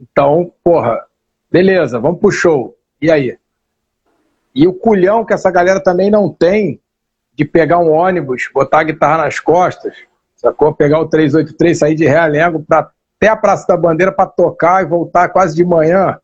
Então, 0.00 0.50
porra, 0.64 1.04
beleza, 1.50 1.98
vamos 1.98 2.20
pro 2.20 2.30
show. 2.30 2.74
E 3.02 3.10
aí? 3.10 3.36
E 4.54 4.66
o 4.66 4.72
culhão 4.72 5.24
que 5.24 5.34
essa 5.34 5.50
galera 5.50 5.82
também 5.82 6.10
não 6.10 6.32
tem 6.32 6.80
de 7.34 7.44
pegar 7.44 7.78
um 7.78 7.90
ônibus, 7.90 8.48
botar 8.52 8.80
a 8.80 8.84
guitarra 8.84 9.24
nas 9.24 9.38
costas, 9.38 9.94
sacou? 10.36 10.74
Pegar 10.74 11.00
o 11.00 11.08
383, 11.08 11.78
sair 11.78 11.94
de 11.94 12.06
Realengo 12.06 12.64
pra, 12.66 12.90
até 13.20 13.28
a 13.28 13.36
Praça 13.36 13.66
da 13.68 13.76
Bandeira 13.76 14.10
para 14.10 14.30
tocar 14.30 14.82
e 14.82 14.86
voltar 14.86 15.28
quase 15.28 15.54
de 15.54 15.62
manhã. 15.62 16.18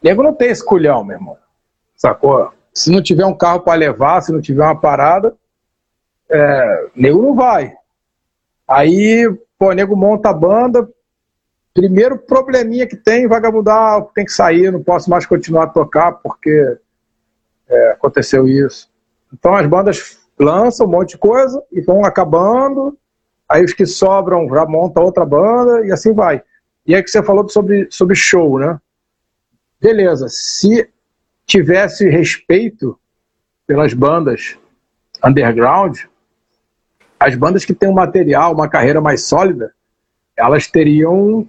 Nego 0.00 0.22
não 0.22 0.32
tem 0.32 0.50
esse 0.50 0.64
culhão, 0.64 1.02
meu 1.02 1.16
irmão. 1.16 1.36
Sacou? 1.96 2.52
Se 2.72 2.90
não 2.90 3.02
tiver 3.02 3.26
um 3.26 3.36
carro 3.36 3.60
para 3.60 3.74
levar, 3.74 4.20
se 4.20 4.32
não 4.32 4.40
tiver 4.40 4.62
uma 4.62 4.80
parada, 4.80 5.34
é, 6.30 6.90
nego 6.94 7.20
não 7.20 7.34
vai. 7.34 7.74
Aí, 8.66 9.28
pô, 9.58 9.72
nego 9.72 9.96
monta 9.96 10.30
a 10.30 10.32
banda, 10.32 10.88
Primeiro 11.74 12.18
probleminha 12.18 12.86
que 12.86 12.96
tem, 12.96 13.26
vagabundar, 13.26 14.02
tem 14.14 14.26
que 14.26 14.32
sair, 14.32 14.70
não 14.70 14.82
posso 14.82 15.08
mais 15.08 15.24
continuar 15.24 15.64
a 15.64 15.68
tocar 15.68 16.12
porque 16.12 16.76
é, 17.66 17.90
aconteceu 17.92 18.46
isso. 18.46 18.90
Então 19.32 19.54
as 19.54 19.66
bandas 19.66 20.18
lançam 20.38 20.86
um 20.86 20.90
monte 20.90 21.10
de 21.10 21.18
coisa 21.18 21.62
e 21.72 21.80
vão 21.80 22.04
acabando, 22.04 22.96
aí 23.52 23.62
os 23.62 23.74
que 23.74 23.84
sobram 23.84 24.48
já 24.48 24.64
montam 24.64 25.04
outra 25.04 25.26
banda 25.26 25.86
e 25.86 25.92
assim 25.92 26.14
vai. 26.14 26.42
E 26.86 26.94
aí 26.94 27.02
que 27.02 27.10
você 27.10 27.22
falou 27.22 27.46
sobre, 27.48 27.86
sobre 27.90 28.16
show, 28.16 28.58
né? 28.58 28.80
Beleza, 29.78 30.26
se 30.30 30.88
tivesse 31.46 32.08
respeito 32.08 32.98
pelas 33.66 33.92
bandas 33.92 34.56
underground, 35.22 35.98
as 37.20 37.34
bandas 37.36 37.64
que 37.64 37.74
têm 37.74 37.90
um 37.90 37.94
material, 37.94 38.54
uma 38.54 38.68
carreira 38.68 39.00
mais 39.00 39.24
sólida, 39.24 39.74
elas 40.34 40.66
teriam 40.66 41.46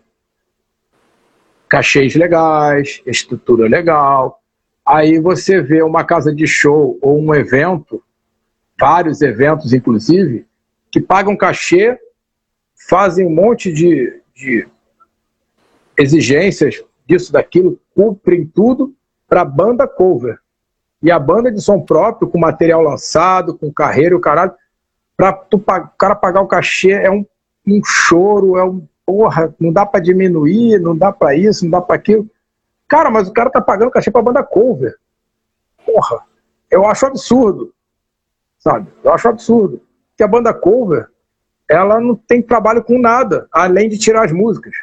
cachês 1.70 2.16
legais, 2.16 3.02
estrutura 3.06 3.68
legal. 3.68 4.42
Aí 4.86 5.20
você 5.20 5.62
vê 5.62 5.82
uma 5.82 6.04
casa 6.04 6.36
de 6.36 6.46
show 6.46 7.00
ou 7.02 7.20
um 7.20 7.34
evento, 7.34 8.04
vários 8.78 9.22
eventos 9.22 9.74
inclusive, 9.74 10.46
que 10.94 11.02
pagam 11.02 11.36
cachê, 11.36 12.00
fazem 12.88 13.26
um 13.26 13.32
monte 13.32 13.74
de, 13.74 14.22
de 14.36 14.68
exigências 15.98 16.84
disso, 17.08 17.34
daquilo, 17.34 17.80
cumprem 17.96 18.46
tudo 18.46 18.94
para 19.28 19.44
banda 19.44 19.88
cover. 19.88 20.38
E 21.02 21.10
a 21.10 21.18
banda 21.18 21.52
de 21.52 21.60
som 21.60 21.82
próprio, 21.82 22.30
com 22.30 22.38
material 22.38 22.84
lançado, 22.84 23.58
com 23.58 23.74
carreira 23.74 24.14
e 24.14 24.18
o 24.18 24.22
caralho, 24.22 24.54
para 25.18 25.44
o 25.52 25.60
cara 25.98 26.14
pagar 26.14 26.42
o 26.42 26.48
cachê 26.48 26.92
é 26.92 27.10
um, 27.10 27.26
um 27.68 27.82
choro, 27.84 28.56
é 28.56 28.64
um 28.64 28.88
porra, 29.04 29.52
não 29.60 29.74
dá 29.74 29.88
para 29.88 30.00
diminuir, 30.00 30.80
não 30.80 30.96
dá 30.96 31.12
para 31.12 31.36
isso, 31.36 31.64
não 31.64 31.72
dá 31.72 31.82
para 31.82 31.96
aquilo. 31.96 32.30
Cara, 32.88 33.10
mas 33.10 33.28
o 33.28 33.34
cara 33.34 33.50
tá 33.50 33.60
pagando 33.60 33.90
cachê 33.90 34.12
pra 34.12 34.22
banda 34.22 34.44
cover. 34.44 34.96
Porra, 35.84 36.24
eu 36.70 36.86
acho 36.86 37.08
absurdo. 37.08 37.74
Sabe? 38.60 38.88
Eu 39.04 39.12
acho 39.12 39.28
absurdo. 39.28 39.82
Que 40.18 40.24
a 40.24 40.28
banda 40.28 40.54
cover, 40.54 41.08
ela 41.70 42.00
não 42.00 42.16
tem 42.16 42.42
trabalho 42.42 42.84
com 42.84 43.00
nada, 43.00 43.48
além 43.52 43.90
de 43.90 43.98
tirar 43.98 44.26
as 44.26 44.32
músicas. 44.32 44.74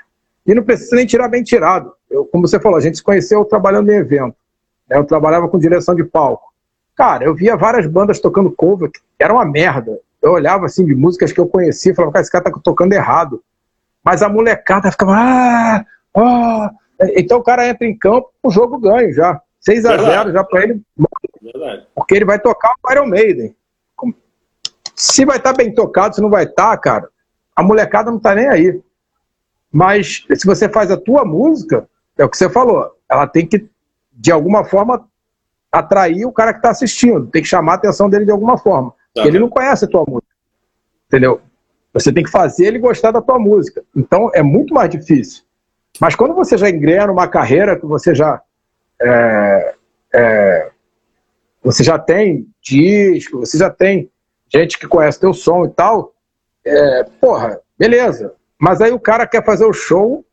E 0.47 0.55
não 0.55 0.63
precisa 0.63 0.97
nem 0.97 1.07
tirar 1.07 1.29
bem 1.29 1.43
tirado. 1.43 1.93
Eu, 2.11 2.25
como 2.25 2.47
você 2.47 2.59
falou, 2.59 2.79
a 2.79 2.81
gente 2.81 2.97
se 2.97 3.03
conheceu 3.03 3.45
trabalhando 3.45 3.91
em 3.91 3.97
evento. 3.97 4.35
Né? 4.89 4.97
Eu 4.97 5.05
trabalhava 5.05 5.49
com 5.49 5.59
direção 5.59 5.95
de 5.95 6.03
palco. 6.03 6.53
Cara, 6.97 7.25
eu 7.25 7.35
via 7.35 7.57
várias 7.57 7.87
bandas 7.87 8.19
tocando 8.19 8.51
cover 8.51 8.91
que 8.91 9.01
era 9.19 9.33
uma 9.33 9.45
merda. 9.45 9.99
Eu 10.21 10.33
olhava 10.33 10.67
assim 10.67 10.85
de 10.85 10.95
músicas 10.95 11.33
que 11.33 11.41
eu 11.41 11.47
conhecia 11.47 11.93
e 11.93 11.95
falava, 11.95 12.13
cara, 12.13 12.23
esse 12.23 12.33
cara 12.33 12.45
tá 12.45 12.53
tocando 12.63 12.93
errado. 12.93 13.43
Mas 14.05 14.23
a 14.23 14.29
molecada 14.29 14.91
ficava. 14.91 15.13
Ah, 15.15 15.85
ah. 16.17 16.71
Então 17.17 17.39
o 17.39 17.43
cara 17.43 17.67
entra 17.67 17.87
em 17.87 17.97
campo, 17.97 18.31
o 18.43 18.51
jogo 18.51 18.79
ganha 18.79 19.13
já. 19.13 19.41
6 19.61 19.85
a 19.87 19.97
0 19.97 20.33
já 20.33 20.45
para 20.45 20.65
ele. 20.65 20.83
Verdade. 21.41 21.87
Porque 21.95 22.15
ele 22.15 22.25
vai 22.25 22.39
tocar 22.39 22.75
o 22.83 22.93
Iron 22.93 23.07
Maiden. 23.07 23.55
Se 25.01 25.25
vai 25.25 25.39
estar 25.39 25.55
tá 25.55 25.57
bem 25.57 25.73
tocado, 25.73 26.15
se 26.15 26.21
não 26.21 26.29
vai 26.29 26.45
estar, 26.45 26.73
tá, 26.73 26.77
cara, 26.77 27.09
a 27.57 27.63
molecada 27.63 28.11
não 28.11 28.19
tá 28.19 28.35
nem 28.35 28.49
aí. 28.49 28.79
Mas 29.73 30.27
se 30.35 30.47
você 30.47 30.69
faz 30.69 30.91
a 30.91 30.97
tua 30.97 31.25
música, 31.25 31.89
é 32.19 32.25
o 32.25 32.29
que 32.29 32.37
você 32.37 32.51
falou, 32.51 32.95
ela 33.09 33.27
tem 33.27 33.47
que, 33.47 33.67
de 34.13 34.31
alguma 34.31 34.63
forma, 34.63 35.09
atrair 35.73 36.27
o 36.27 36.33
cara 36.33 36.53
que 36.53 36.59
está 36.59 36.69
assistindo, 36.69 37.29
tem 37.29 37.41
que 37.41 37.49
chamar 37.49 37.73
a 37.73 37.75
atenção 37.77 38.11
dele 38.11 38.27
de 38.27 38.31
alguma 38.31 38.59
forma. 38.59 38.93
Tá. 39.15 39.25
Ele 39.25 39.39
não 39.39 39.49
conhece 39.49 39.87
a 39.87 39.89
tua 39.89 40.05
música. 40.07 40.35
Entendeu? 41.07 41.41
Você 41.95 42.13
tem 42.13 42.23
que 42.23 42.31
fazer 42.31 42.67
ele 42.67 42.79
gostar 42.79 43.11
da 43.11 43.23
tua 43.23 43.39
música. 43.39 43.83
Então 43.97 44.31
é 44.35 44.43
muito 44.43 44.75
mais 44.75 44.91
difícil. 44.91 45.45
Mas 45.99 46.15
quando 46.15 46.35
você 46.35 46.59
já 46.59 46.69
engrena 46.69 47.11
uma 47.11 47.27
carreira 47.27 47.75
que 47.75 47.87
você 47.87 48.15
já 48.15 48.43
é, 49.01 49.75
é, 50.13 50.71
você 51.63 51.83
já 51.83 51.99
tem 51.99 52.47
disco, 52.61 53.39
você 53.39 53.57
já 53.57 53.71
tem 53.71 54.11
gente 54.53 54.79
que 54.79 54.87
conhece 54.87 55.21
teu 55.21 55.33
som 55.33 55.65
e 55.65 55.71
tal, 55.71 56.13
é, 56.65 57.05
porra, 57.21 57.61
beleza. 57.79 58.35
Mas 58.59 58.81
aí 58.81 58.93
o 58.93 59.01
cara 59.01 59.27
quer 59.27 59.45
fazer 59.45 59.65
o 59.65 59.73
show 59.73 60.25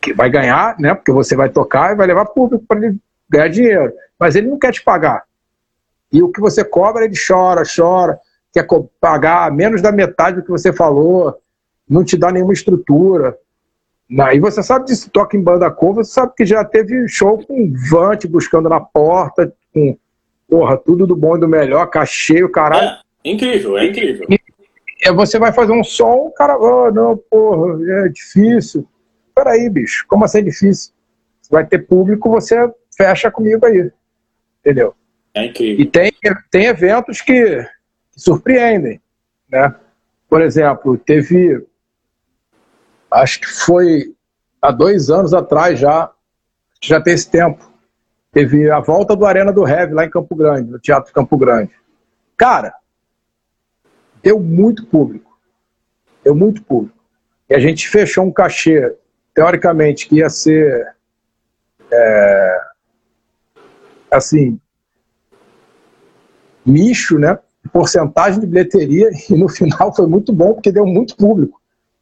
que 0.00 0.12
vai 0.12 0.30
ganhar, 0.30 0.78
né? 0.78 0.94
Porque 0.94 1.10
você 1.10 1.34
vai 1.34 1.48
tocar 1.48 1.92
e 1.92 1.96
vai 1.96 2.06
levar 2.06 2.26
público 2.26 2.64
para 2.66 2.78
ele 2.78 2.98
ganhar 3.28 3.48
dinheiro. 3.48 3.92
Mas 4.18 4.36
ele 4.36 4.48
não 4.48 4.58
quer 4.58 4.72
te 4.72 4.82
pagar. 4.82 5.24
E 6.12 6.22
o 6.22 6.30
que 6.30 6.40
você 6.40 6.64
cobra, 6.64 7.04
ele 7.04 7.14
chora, 7.16 7.62
chora 7.64 8.18
quer 8.52 8.66
pagar 9.00 9.52
menos 9.52 9.82
da 9.82 9.92
metade 9.92 10.36
do 10.36 10.42
que 10.42 10.50
você 10.50 10.72
falou, 10.72 11.36
não 11.88 12.04
te 12.04 12.16
dá 12.16 12.30
nenhuma 12.30 12.52
estrutura. 12.52 13.36
E 14.32 14.40
você 14.40 14.62
sabe 14.62 14.86
disso, 14.86 15.10
toca 15.10 15.36
em 15.36 15.42
banda 15.42 15.70
cover, 15.70 16.04
você 16.04 16.12
sabe 16.12 16.32
que 16.34 16.46
já 16.46 16.64
teve 16.64 17.06
show 17.08 17.44
com 17.44 17.72
Vante 17.90 18.26
buscando 18.26 18.68
na 18.68 18.80
porta, 18.80 19.52
com 19.72 19.98
porra, 20.48 20.76
tudo 20.76 21.06
do 21.06 21.14
bom 21.14 21.36
e 21.36 21.40
do 21.40 21.48
melhor, 21.48 21.86
cachê, 21.86 22.42
o 22.42 22.50
caralho. 22.50 22.88
É, 23.24 23.30
incrível, 23.30 23.76
é 23.76 23.86
incrível. 23.86 24.26
E, 24.30 24.40
e 25.00 25.12
você 25.12 25.38
vai 25.38 25.52
fazer 25.52 25.72
um 25.72 25.84
som, 25.84 26.14
o 26.14 26.32
cara, 26.32 26.58
oh, 26.58 26.90
não, 26.90 27.16
porra, 27.16 27.78
é 28.04 28.08
difícil. 28.08 28.88
Peraí, 29.34 29.68
bicho, 29.68 30.04
como 30.08 30.24
assim 30.24 30.38
é 30.38 30.42
difícil? 30.42 30.92
Você 31.40 31.50
vai 31.50 31.66
ter 31.66 31.86
público, 31.86 32.30
você 32.30 32.56
fecha 32.96 33.30
comigo 33.30 33.64
aí. 33.64 33.90
Entendeu? 34.60 34.94
É 35.34 35.46
incrível. 35.46 35.84
E 35.84 35.86
tem, 35.86 36.12
tem 36.50 36.64
eventos 36.66 37.20
que 37.20 37.64
surpreendem. 38.16 39.00
Né? 39.48 39.74
Por 40.28 40.42
exemplo, 40.42 40.98
teve 40.98 41.64
acho 43.10 43.40
que 43.40 43.46
foi 43.46 44.14
há 44.60 44.70
dois 44.70 45.10
anos 45.10 45.32
atrás 45.32 45.78
já, 45.78 46.10
já 46.82 47.00
tem 47.00 47.14
esse 47.14 47.30
tempo. 47.30 47.67
Teve 48.32 48.70
a 48.70 48.80
volta 48.80 49.16
do 49.16 49.24
Arena 49.24 49.52
do 49.52 49.66
Heavy 49.66 49.94
lá 49.94 50.04
em 50.04 50.10
Campo 50.10 50.34
Grande, 50.36 50.70
no 50.70 50.78
Teatro 50.78 51.12
Campo 51.12 51.36
Grande. 51.36 51.72
Cara, 52.36 52.74
deu 54.22 54.38
muito 54.38 54.86
público. 54.86 55.38
Deu 56.22 56.34
muito 56.34 56.62
público. 56.62 56.96
E 57.48 57.54
a 57.54 57.58
gente 57.58 57.88
fechou 57.88 58.24
um 58.24 58.32
cachê, 58.32 58.94
teoricamente, 59.34 60.06
que 60.06 60.16
ia 60.16 60.28
ser. 60.28 60.94
É, 61.90 62.60
assim. 64.10 64.60
nicho, 66.64 67.18
né? 67.18 67.38
Porcentagem 67.72 68.40
de 68.40 68.46
bilheteria, 68.46 69.10
e 69.28 69.34
no 69.34 69.48
final 69.48 69.94
foi 69.94 70.06
muito 70.06 70.32
bom, 70.32 70.54
porque 70.54 70.70
deu 70.70 70.86
muito 70.86 71.16
público. 71.16 71.60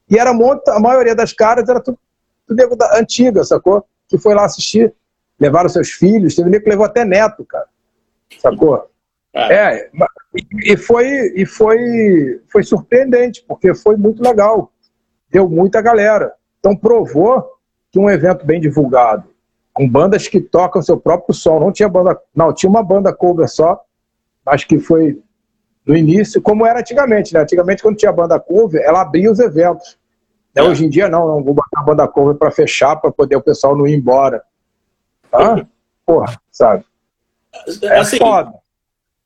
E 0.09 0.19
era 0.19 0.33
muito, 0.33 0.69
a 0.69 0.79
maioria 0.79 1.15
das 1.15 1.33
caras 1.33 1.69
era 1.69 1.81
tudo, 1.81 1.99
tudo 2.47 2.63
antiga, 2.93 3.45
sacou? 3.45 3.85
Que 4.09 4.19
foi 4.19 4.35
lá 4.35 4.45
assistir, 4.45 4.93
levaram 5.39 5.69
seus 5.69 5.91
filhos, 5.91 6.35
teve 6.35 6.51
nego 6.51 6.65
que 6.65 6.71
levou 6.71 6.87
até 6.87 7.05
neto, 7.05 7.45
cara. 7.45 7.67
Sacou? 8.39 8.89
É, 9.35 9.91
e 10.65 10.77
foi, 10.77 11.07
e 11.37 11.45
foi, 11.45 12.41
foi 12.49 12.63
surpreendente, 12.63 13.45
porque 13.47 13.75
foi 13.75 13.97
muito 13.97 14.23
legal. 14.23 14.73
Deu 15.31 15.49
muita 15.49 15.83
galera. 15.83 16.33
Então 16.59 16.75
provou 16.75 17.47
que 17.93 17.99
um 17.99 18.09
evento 18.09 18.47
bem 18.47 18.61
divulgado, 18.61 19.25
com 19.75 19.89
bandas 19.89 20.27
que 20.27 20.41
tocam 20.41 20.81
seu 20.81 20.99
próprio 20.99 21.35
som, 21.35 21.61
não 21.61 21.71
tinha 21.71 21.89
banda, 21.89 22.19
não, 22.35 22.53
tinha 22.53 22.71
uma 22.71 22.83
banda 22.83 23.13
cover 23.13 23.49
só, 23.49 23.81
acho 24.47 24.67
que 24.67 24.79
foi 24.79 25.21
no 25.87 25.95
início, 25.95 26.41
como 26.41 26.67
era 26.67 26.81
antigamente, 26.81 27.33
né? 27.33 27.41
Antigamente, 27.41 27.83
quando 27.83 27.97
tinha 27.97 28.11
banda 28.11 28.41
cover, 28.41 28.83
ela 28.83 29.03
abria 29.03 29.31
os 29.31 29.39
eventos. 29.39 29.99
É. 30.55 30.63
Hoje 30.63 30.87
em 30.87 30.89
dia, 30.89 31.09
não, 31.09 31.29
não 31.29 31.45
vou 31.45 31.55
botar 31.55 31.81
a 31.81 31.83
banda 31.83 32.09
cover 32.09 32.35
para 32.35 32.51
fechar, 32.51 32.97
para 32.97 33.13
poder 33.13 33.37
o 33.37 33.43
pessoal 33.43 33.77
não 33.77 33.87
ir 33.87 33.95
embora. 33.95 34.43
Tá? 35.37 35.69
Porra, 36.05 36.41
sabe? 36.51 36.85
É 37.83 37.99
assim, 37.99 38.19
foda. 38.19 38.55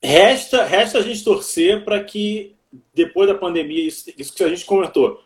Resta, 0.01 0.63
resta 0.63 0.97
a 0.97 1.01
gente 1.01 1.23
torcer 1.23 1.83
para 1.83 2.03
que, 2.03 2.55
depois 2.93 3.27
da 3.27 3.35
pandemia, 3.35 3.87
isso, 3.87 4.11
isso 4.17 4.33
que 4.33 4.43
a 4.43 4.49
gente 4.49 4.65
comentou, 4.65 5.21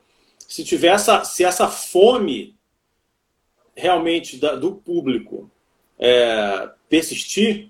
se 0.47 0.63
tiver 0.63 0.89
essa, 0.89 1.23
se 1.23 1.43
essa 1.43 1.67
fome 1.67 2.55
realmente 3.75 4.37
da, 4.37 4.55
do 4.55 4.73
público 4.73 5.49
é, 5.97 6.69
persistir, 6.89 7.69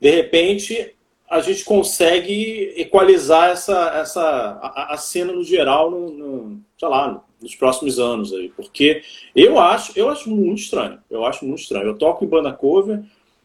de 0.00 0.10
repente 0.10 0.94
a 1.28 1.40
gente 1.40 1.64
consegue 1.64 2.74
equalizar 2.76 3.50
essa, 3.50 3.88
essa 3.94 4.20
a, 4.20 4.94
a 4.94 4.96
cena 4.98 5.32
no 5.32 5.42
geral 5.42 5.90
no, 5.90 6.10
no, 6.10 6.60
sei 6.78 6.88
lá, 6.88 7.24
nos 7.42 7.54
próximos 7.54 7.98
anos 7.98 8.32
aí, 8.32 8.48
porque 8.50 9.02
eu 9.34 9.58
acho, 9.58 9.92
eu 9.98 10.08
acho 10.08 10.30
muito 10.30 10.60
estranho, 10.60 10.98
eu 11.10 11.24
acho 11.24 11.44
muito 11.44 11.60
estranho. 11.60 11.86
Eu 11.86 11.98
toco 11.98 12.24
em 12.24 12.28
banda 12.28 12.52
cover, 12.52 13.02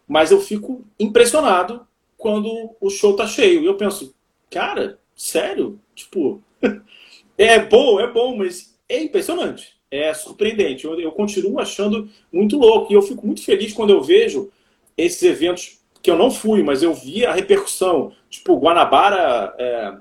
mas 0.08 0.32
eu 0.32 0.40
fico 0.40 0.86
impressionado 1.00 1.86
quando 2.18 2.76
o 2.80 2.90
show 2.90 3.16
tá 3.16 3.28
cheio. 3.28 3.62
E 3.62 3.66
eu 3.66 3.76
penso, 3.76 4.16
cara, 4.50 5.00
sério? 5.16 5.80
Tipo, 5.96 6.42
é 7.38 7.60
bom, 7.60 8.00
é 8.00 8.12
bom, 8.12 8.38
mas 8.38 8.78
é 8.88 9.02
impressionante, 9.02 9.76
é 9.90 10.14
surpreendente. 10.14 10.86
Eu, 10.86 11.00
eu 11.00 11.12
continuo 11.12 11.60
achando 11.60 12.10
muito 12.32 12.58
louco 12.58 12.92
e 12.92 12.96
eu 12.96 13.02
fico 13.02 13.26
muito 13.26 13.44
feliz 13.44 13.74
quando 13.74 13.92
eu 13.92 14.02
vejo 14.02 14.50
esses 14.98 15.22
eventos 15.24 15.80
que 16.02 16.10
eu 16.10 16.18
não 16.18 16.32
fui, 16.32 16.64
mas 16.64 16.84
eu 16.84 16.94
vi 16.94 17.26
a 17.26 17.34
repercussão. 17.34 18.14
Tipo, 18.30 18.58
Guanabara 18.58 19.54
é, 19.58 19.98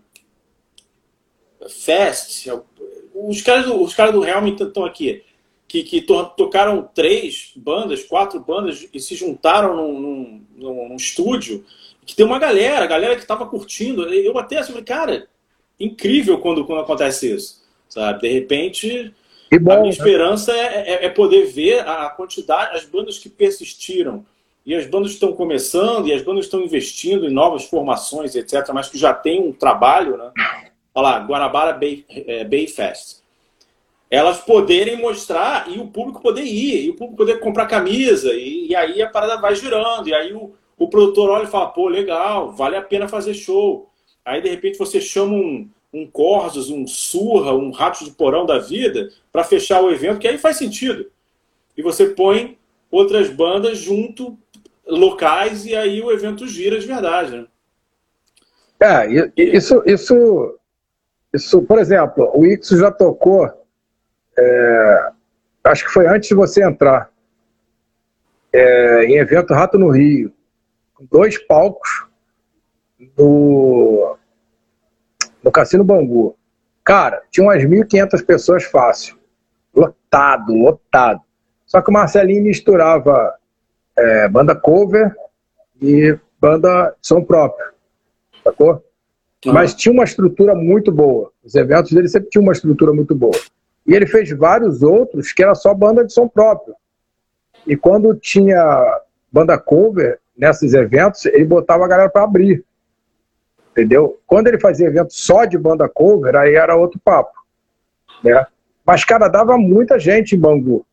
Fest, 1.69 2.47
os 3.17 3.41
caras 3.41 3.65
do, 3.65 3.83
os 3.83 3.95
caras 3.95 4.15
do 4.15 4.25
Helm 4.25 4.49
estão 4.49 4.85
aqui, 4.85 5.23
que, 5.67 5.83
que 5.83 6.03
to, 6.03 6.27
tocaram 6.37 6.89
três 6.95 7.53
bandas, 7.57 8.05
quatro 8.05 8.39
bandas 8.39 8.87
e 8.93 9.01
se 9.01 9.15
juntaram 9.15 9.75
num, 9.75 10.01
num, 10.01 10.45
num, 10.57 10.89
num 10.91 10.97
estúdio, 10.97 11.65
que 12.05 12.15
tem 12.15 12.27
uma 12.27 12.39
galera, 12.39 12.85
a 12.85 12.89
galera 12.89 13.17
que 13.17 13.23
estava 13.23 13.47
curtindo. 13.47 14.05
Eu 14.05 14.39
até 14.39 14.59
assim, 14.59 14.73
cara, 14.83 15.27
incrível 15.81 16.39
quando, 16.39 16.65
quando 16.65 16.83
acontece 16.83 17.35
isso, 17.35 17.63
sabe? 17.89 18.21
De 18.21 18.29
repente, 18.29 19.13
bom, 19.61 19.73
a 19.73 19.77
minha 19.77 19.85
né? 19.85 19.91
esperança 19.91 20.53
é, 20.53 20.93
é, 20.93 21.07
é 21.07 21.09
poder 21.09 21.47
ver 21.47 21.81
a 21.81 22.09
quantidade, 22.11 22.77
as 22.77 22.85
bandas 22.85 23.19
que 23.19 23.29
persistiram 23.29 24.25
e 24.65 24.75
as 24.75 24.85
bandas 24.85 25.13
estão 25.13 25.33
começando, 25.33 26.09
e 26.09 26.13
as 26.13 26.23
bandas 26.23 26.47
estão 26.47 26.61
investindo 26.61 27.27
em 27.27 27.33
novas 27.33 27.65
formações, 27.65 28.35
etc., 28.35 28.69
mas 28.75 28.89
que 28.89 28.99
já 28.99 29.15
tem 29.15 29.41
um 29.41 29.53
trabalho, 29.53 30.17
né? 30.17 30.33
Olha 30.97 31.03
lá, 31.03 31.19
Guanabara 31.19 31.75
Bay, 31.75 32.07
é, 32.09 32.43
Bay 32.43 32.67
Fest. 32.67 33.19
Elas 34.11 34.39
poderem 34.39 34.97
mostrar 34.97 35.69
e 35.69 35.79
o 35.79 35.89
público 35.89 36.23
poder 36.23 36.45
ir, 36.45 36.87
e 36.87 36.91
o 36.91 36.95
público 36.95 37.19
poder 37.19 37.39
comprar 37.39 37.67
camisa, 37.67 38.33
e, 38.33 38.69
e 38.69 38.75
aí 38.75 39.03
a 39.03 39.11
parada 39.11 39.37
vai 39.37 39.55
girando, 39.55 40.09
e 40.09 40.15
aí 40.15 40.33
o, 40.33 40.55
o 40.79 40.89
produtor 40.89 41.29
olha 41.29 41.45
e 41.45 41.49
fala, 41.49 41.67
pô, 41.67 41.87
legal, 41.87 42.51
vale 42.51 42.77
a 42.77 42.83
pena 42.83 43.07
fazer 43.07 43.35
show. 43.35 43.91
Aí, 44.25 44.41
de 44.41 44.49
repente, 44.49 44.79
você 44.79 44.99
chama 44.99 45.35
um, 45.35 45.69
um 45.93 46.07
Corsos, 46.07 46.71
um 46.71 46.87
Surra, 46.87 47.53
um 47.53 47.71
Rato 47.73 48.03
de 48.03 48.13
Porão 48.13 48.47
da 48.47 48.59
vida 48.59 49.11
para 49.31 49.45
fechar 49.45 49.83
o 49.83 49.91
evento, 49.91 50.19
que 50.19 50.27
aí 50.27 50.39
faz 50.39 50.57
sentido. 50.57 51.11
E 51.77 51.83
você 51.83 52.07
põe 52.07 52.57
outras 52.91 53.29
bandas 53.29 53.77
junto 53.77 54.39
locais 54.87 55.67
e 55.67 55.77
aí 55.77 56.01
o 56.01 56.11
evento 56.11 56.47
gira 56.49 56.79
de 56.79 56.87
verdade. 56.87 57.33
Né? 57.37 57.47
É, 58.81 59.33
isso, 59.37 59.83
isso, 59.85 60.59
isso, 61.37 61.63
por 61.63 61.79
exemplo, 61.79 62.31
o 62.35 62.45
Ixo 62.45 62.77
já 62.77 62.91
tocou, 62.91 63.51
é, 64.39 65.11
acho 65.65 65.85
que 65.85 65.91
foi 65.91 66.07
antes 66.07 66.29
de 66.29 66.35
você 66.35 66.65
entrar, 66.65 67.11
é, 68.53 69.05
em 69.05 69.17
evento 69.19 69.55
Rato 69.55 69.79
no 69.79 69.91
Rio, 69.91 70.33
com 70.95 71.05
dois 71.05 71.39
palcos 71.39 72.07
no, 73.17 74.17
no 75.43 75.53
Cassino 75.53 75.85
Bangu. 75.85 76.37
Cara, 76.83 77.23
tinha 77.31 77.45
umas 77.45 77.63
1.500 77.63 78.25
pessoas 78.25 78.65
fácil. 78.65 79.19
Lotado, 79.75 80.55
lotado. 80.55 81.21
Só 81.67 81.83
que 81.83 81.91
o 81.91 81.93
Marcelinho 81.93 82.45
misturava 82.45 83.35
é, 83.97 84.29
banda 84.29 84.55
cover 84.55 85.15
e 85.83 86.19
banda 86.41 86.95
som 87.03 87.23
próprio, 87.23 87.73
sacou? 88.45 88.83
Uhum. 89.47 89.53
Mas 89.53 89.75
tinha 89.75 89.93
uma 89.93 90.05
estrutura 90.05 90.55
muito 90.55 90.91
boa. 90.91 91.31
Os 91.45 91.55
eventos 91.55 91.93
dele 91.93 92.09
sempre 92.09 92.29
tinham 92.29 92.43
uma 92.43 92.53
estrutura 92.53 92.93
muito 92.93 93.15
boa. 93.15 93.39
E 93.87 93.95
ele 93.95 94.07
fez 94.07 94.31
vários 94.31 94.83
outros 94.83 95.33
que 95.33 95.43
era 95.43 95.55
só 95.55 95.73
banda 95.73 96.05
de 96.05 96.13
som 96.13 96.27
próprio. 96.27 96.75
E 97.67 97.77
quando 97.77 98.15
tinha 98.15 99.01
banda 99.31 99.57
cover 99.59 100.19
nesses 100.37 100.75
eventos, 100.75 101.25
ele 101.27 101.45
botava 101.45 101.85
a 101.85 101.89
galera 101.89 102.11
para 102.11 102.25
abrir. 102.25 102.65
Entendeu? 103.71 104.19
Quando 104.27 104.49
ele 104.49 104.59
fazia 104.59 104.87
evento 104.87 105.13
só 105.13 105.45
de 105.45 105.57
banda 105.57 105.89
cover, 105.89 106.35
aí 106.35 106.55
era 106.55 106.75
outro 106.75 106.99
papo. 106.99 107.33
Né? 108.25 108.47
Mas, 108.85 109.05
cara, 109.05 109.29
dava 109.29 109.57
muita 109.59 109.99
gente 109.99 110.35
em 110.35 110.39
Bangu. 110.39 110.85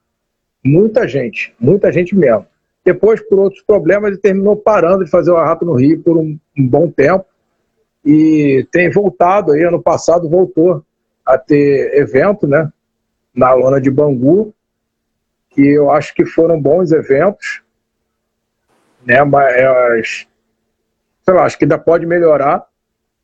Muita 0.63 1.07
gente. 1.07 1.55
Muita 1.59 1.91
gente 1.91 2.15
mesmo. 2.15 2.45
Depois, 2.85 3.21
por 3.21 3.39
outros 3.39 3.63
problemas, 3.63 4.11
ele 4.11 4.19
terminou 4.19 4.57
parando 4.57 5.05
de 5.05 5.09
fazer 5.09 5.31
o 5.31 5.37
Arrato 5.37 5.65
no 5.65 5.73
Rio 5.73 6.01
por 6.01 6.17
um, 6.17 6.37
um 6.57 6.67
bom 6.67 6.89
tempo. 6.91 7.25
E 8.03 8.67
tem 8.71 8.89
voltado 8.89 9.51
aí, 9.51 9.63
ano 9.63 9.81
passado 9.81 10.29
voltou 10.29 10.85
a 11.25 11.37
ter 11.37 11.97
evento, 11.97 12.47
né? 12.47 12.71
Na 13.33 13.53
lona 13.53 13.79
de 13.79 13.89
Bangu, 13.89 14.53
que 15.49 15.65
eu 15.65 15.89
acho 15.89 16.13
que 16.13 16.25
foram 16.25 16.61
bons 16.61 16.91
eventos, 16.91 17.61
né? 19.05 19.23
Mas, 19.23 20.27
sei 21.23 21.33
lá, 21.33 21.45
acho 21.45 21.57
que 21.57 21.63
ainda 21.63 21.77
pode 21.77 22.05
melhorar, 22.05 22.57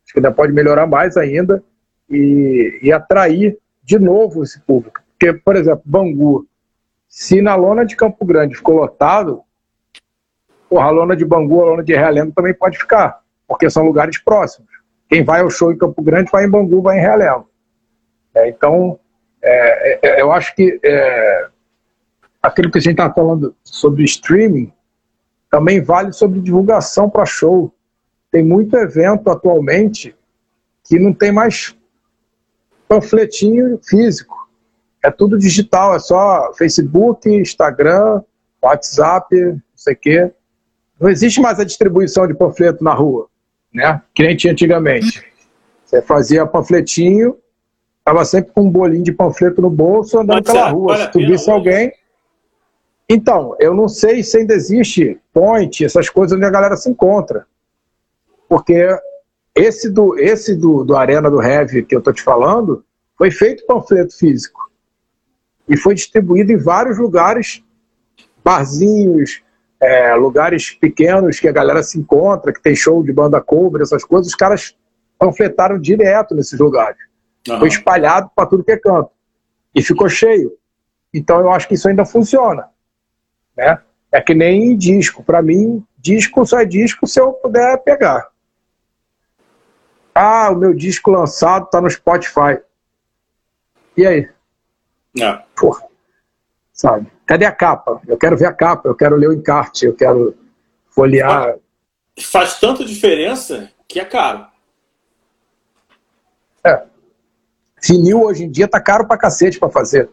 acho 0.04 0.14
que 0.14 0.20
ainda 0.20 0.32
pode 0.32 0.54
melhorar 0.54 0.88
mais 0.88 1.18
ainda 1.18 1.64
e, 2.10 2.80
e 2.82 2.92
atrair 2.92 3.58
de 3.84 4.00
novo 4.00 4.44
esse 4.44 4.60
público. 4.62 5.02
Porque, 5.12 5.34
por 5.34 5.56
exemplo, 5.56 5.84
Bangu, 5.86 6.48
se 7.08 7.42
na 7.42 7.56
lona 7.56 7.86
de 7.86 7.96
Campo 7.96 8.26
Grande 8.26 8.56
ficou 8.56 8.76
lotado, 8.76 9.44
Porra, 10.70 10.86
a 10.86 10.92
lona 10.92 11.16
de 11.16 11.26
Bangu, 11.26 11.62
a 11.62 11.66
lona 11.66 11.84
de 11.84 11.96
Realengo 11.96 12.32
também 12.32 12.54
pode 12.54 12.78
ficar, 12.78 13.19
porque 13.50 13.70
são 13.70 13.84
lugares 13.84 14.20
próximos. 14.20 14.70
Quem 15.10 15.24
vai 15.24 15.42
ao 15.42 15.50
show 15.50 15.72
em 15.72 15.78
Campo 15.78 16.04
Grande 16.04 16.30
vai 16.32 16.46
em 16.46 16.50
Bangu, 16.50 16.84
vai 16.84 17.00
em 17.00 17.02
Realengo. 17.02 17.50
É, 18.36 18.48
então, 18.48 19.00
é, 19.42 20.00
é, 20.08 20.22
eu 20.22 20.32
acho 20.32 20.56
que 20.56 20.80
é, 20.84 21.48
aquilo 22.42 22.70
que 22.70 22.78
a 22.78 22.82
gente 22.82 22.92
está 22.92 23.12
falando 23.12 23.56
sobre 23.64 24.04
streaming 24.04 24.72
também 25.50 25.82
vale 25.82 26.14
sobre 26.14 26.40
divulgação 26.40 27.10
para 27.10 27.26
show. 27.26 27.74
Tem 28.32 28.44
muito 28.44 28.78
evento 28.78 29.32
atualmente 29.32 30.16
que 30.84 31.00
não 31.00 31.12
tem 31.12 31.32
mais 31.32 31.76
panfletinho 32.88 33.80
físico. 33.84 34.48
É 35.04 35.10
tudo 35.10 35.40
digital, 35.40 35.96
é 35.96 36.00
só 36.00 36.54
Facebook, 36.54 37.28
Instagram, 37.28 38.22
WhatsApp, 38.62 39.36
não 39.36 39.62
sei 39.76 39.94
o 39.94 39.98
quê. 39.98 40.32
Não 41.00 41.10
existe 41.10 41.42
mais 41.42 41.60
a 41.60 41.64
distribuição 41.64 42.28
de 42.28 42.34
panfleto 42.36 42.84
na 42.84 42.94
rua, 42.94 43.28
né? 43.74 44.02
Que 44.14 44.24
nem 44.24 44.36
tinha 44.36 44.54
antigamente. 44.54 45.24
Você 45.86 46.02
fazia 46.02 46.46
panfletinho, 46.46 47.38
Tava 48.10 48.26
sempre 48.26 48.52
com 48.54 48.62
um 48.62 48.72
bolinho 48.72 49.04
de 49.04 49.12
panfleto 49.12 49.62
no 49.62 49.70
bolso, 49.70 50.18
andando 50.18 50.44
pela 50.44 50.70
rua. 50.70 50.98
Se 50.98 51.12
tu 51.12 51.20
visse 51.20 51.48
alguém. 51.48 51.94
Então, 53.08 53.56
eu 53.60 53.72
não 53.72 53.88
sei 53.88 54.24
se 54.24 54.36
ainda 54.36 54.56
existe 54.56 55.20
point, 55.32 55.86
essas 55.86 56.10
coisas 56.10 56.36
onde 56.36 56.44
a 56.44 56.50
galera 56.50 56.76
se 56.76 56.90
encontra. 56.90 57.46
Porque 58.48 58.88
esse 59.54 59.92
do, 59.92 60.18
esse 60.18 60.56
do, 60.56 60.84
do 60.84 60.96
Arena 60.96 61.30
do 61.30 61.40
Heavy 61.40 61.84
que 61.84 61.96
eu 61.96 62.02
tô 62.02 62.12
te 62.12 62.24
falando, 62.24 62.84
foi 63.16 63.30
feito 63.30 63.64
panfleto 63.68 64.18
físico. 64.18 64.72
E 65.68 65.78
foi 65.78 65.94
distribuído 65.94 66.52
em 66.52 66.58
vários 66.58 66.98
lugares, 66.98 67.64
barzinhos, 68.44 69.44
é, 69.80 70.14
lugares 70.16 70.72
pequenos 70.72 71.40
que 71.40 71.48
a 71.48 71.52
galera 71.52 71.82
se 71.82 71.98
encontra, 71.98 72.52
que 72.52 72.62
tem 72.62 72.76
show 72.76 73.02
de 73.02 73.14
banda 73.14 73.40
cover, 73.40 73.82
essas 73.82 74.04
coisas, 74.04 74.28
os 74.28 74.36
caras 74.36 74.76
panfletaram 75.18 75.80
direto 75.80 76.36
nesses 76.36 76.60
lugares. 76.60 76.98
Aham. 77.48 77.60
Foi 77.60 77.68
espalhado 77.68 78.30
para 78.36 78.46
tudo 78.46 78.64
que 78.64 78.72
é 78.72 78.78
canto. 78.78 79.12
E 79.74 79.82
ficou 79.82 80.10
cheio. 80.10 80.58
Então 81.14 81.40
eu 81.40 81.52
acho 81.52 81.68
que 81.68 81.76
isso 81.76 81.88
ainda 81.88 82.06
funciona. 82.06 82.70
Né? 83.56 83.80
É 84.12 84.22
que 84.22 84.34
nem 84.34 84.78
disco. 84.78 85.24
Para 85.24 85.42
mim, 85.42 85.86
disco 85.98 86.46
só 86.46 86.60
é 86.60 86.66
disco 86.66 87.08
se 87.08 87.20
eu 87.20 87.34
puder 87.34 87.78
pegar. 87.80 88.30
Ah, 90.14 90.50
o 90.52 90.56
meu 90.56 90.74
disco 90.74 91.12
lançado 91.12 91.70
tá 91.70 91.80
no 91.80 91.90
Spotify. 91.90 92.60
E 93.96 94.06
aí? 94.06 94.30
É. 95.20 95.40
Porra. 95.56 95.88
Sabe? 96.74 97.12
Cadê 97.30 97.46
a 97.46 97.52
capa? 97.52 98.02
Eu 98.08 98.18
quero 98.18 98.36
ver 98.36 98.48
a 98.48 98.52
capa, 98.52 98.90
eu 98.90 98.96
quero 98.96 99.16
ler 99.16 99.30
o 99.30 99.34
encarte, 99.34 99.86
eu 99.86 99.94
quero 99.94 100.36
folhear. 100.90 101.60
Faz 102.20 102.60
tanta 102.60 102.84
diferença 102.84 103.70
que 103.88 104.00
é 104.00 104.06
caro. 104.06 104.48
É. 106.66 106.86
Vinil 107.88 108.24
hoje 108.24 108.46
em 108.46 108.50
dia 108.50 108.68
tá 108.68 108.82
caro 108.82 109.06
pra 109.06 109.16
cacete 109.16 109.60
pra 109.60 109.70
fazer. 109.70 110.10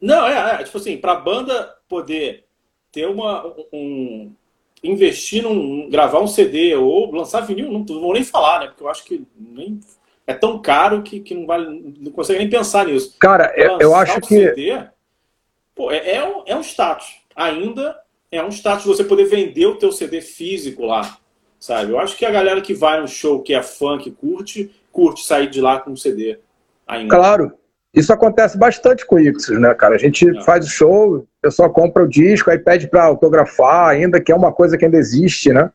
Não, 0.00 0.26
é, 0.26 0.62
é 0.62 0.64
tipo 0.64 0.78
assim, 0.78 0.96
pra 0.96 1.16
banda 1.16 1.70
poder 1.86 2.46
ter 2.90 3.08
uma. 3.08 3.44
Um, 3.70 4.32
investir 4.82 5.42
num. 5.42 5.90
gravar 5.90 6.20
um 6.20 6.26
CD 6.26 6.74
ou 6.76 7.14
lançar 7.14 7.42
vinil, 7.42 7.70
não, 7.70 7.80
não 7.80 8.00
vou 8.00 8.14
nem 8.14 8.24
falar, 8.24 8.60
né? 8.60 8.66
Porque 8.68 8.82
eu 8.82 8.88
acho 8.88 9.04
que 9.04 9.26
nem, 9.38 9.80
é 10.26 10.32
tão 10.32 10.58
caro 10.62 11.02
que, 11.02 11.20
que 11.20 11.34
não 11.34 11.44
vale. 11.44 11.94
não 12.00 12.10
consegue 12.10 12.38
nem 12.38 12.48
pensar 12.48 12.86
nisso. 12.86 13.14
Cara, 13.18 13.52
eu, 13.54 13.78
eu 13.80 13.90
Lançar 13.90 14.02
acho 14.02 14.18
o 14.18 14.22
que. 14.22 14.48
CD, 14.48 14.93
pô, 15.74 15.90
é, 15.90 16.16
é, 16.16 16.24
um, 16.26 16.42
é 16.46 16.56
um 16.56 16.62
status. 16.62 17.22
Ainda 17.34 17.96
é 18.30 18.42
um 18.42 18.48
status 18.50 18.84
você 18.84 19.04
poder 19.04 19.24
vender 19.24 19.66
o 19.66 19.76
teu 19.76 19.92
CD 19.92 20.20
físico 20.20 20.84
lá, 20.84 21.18
sabe? 21.58 21.92
Eu 21.92 21.98
acho 21.98 22.16
que 22.16 22.24
a 22.24 22.30
galera 22.30 22.60
que 22.60 22.74
vai 22.74 23.00
no 23.00 23.08
show, 23.08 23.42
que 23.42 23.54
é 23.54 23.62
fã, 23.62 23.98
que 23.98 24.10
curte, 24.10 24.70
curte 24.92 25.24
sair 25.24 25.48
de 25.48 25.60
lá 25.60 25.80
com 25.80 25.90
um 25.90 25.96
CD 25.96 26.38
ainda. 26.86 27.14
Claro. 27.14 27.52
Isso 27.92 28.12
acontece 28.12 28.58
bastante 28.58 29.06
com 29.06 29.14
o 29.14 29.20
Ixos, 29.20 29.56
né, 29.60 29.72
cara? 29.72 29.94
A 29.94 29.98
gente 29.98 30.28
É. 30.28 30.42
faz 30.42 30.66
o 30.66 30.68
show, 30.68 31.16
o 31.18 31.28
pessoal 31.40 31.70
compra 31.72 32.02
o 32.02 32.08
disco, 32.08 32.50
aí 32.50 32.58
pede 32.58 32.88
pra 32.88 33.04
autografar 33.04 33.88
ainda, 33.88 34.20
que 34.20 34.32
é 34.32 34.34
uma 34.34 34.52
coisa 34.52 34.76
que 34.76 34.84
ainda 34.84 34.96
existe, 34.96 35.52
né? 35.52 35.70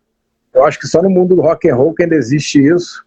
Eu 0.53 0.65
acho 0.65 0.77
que 0.77 0.87
só 0.87 1.01
no 1.01 1.09
mundo 1.09 1.35
do 1.35 1.41
rock 1.41 1.69
and 1.69 1.75
roll 1.75 1.93
que 1.93 2.03
ainda 2.03 2.15
existe 2.15 2.59
isso. 2.61 3.05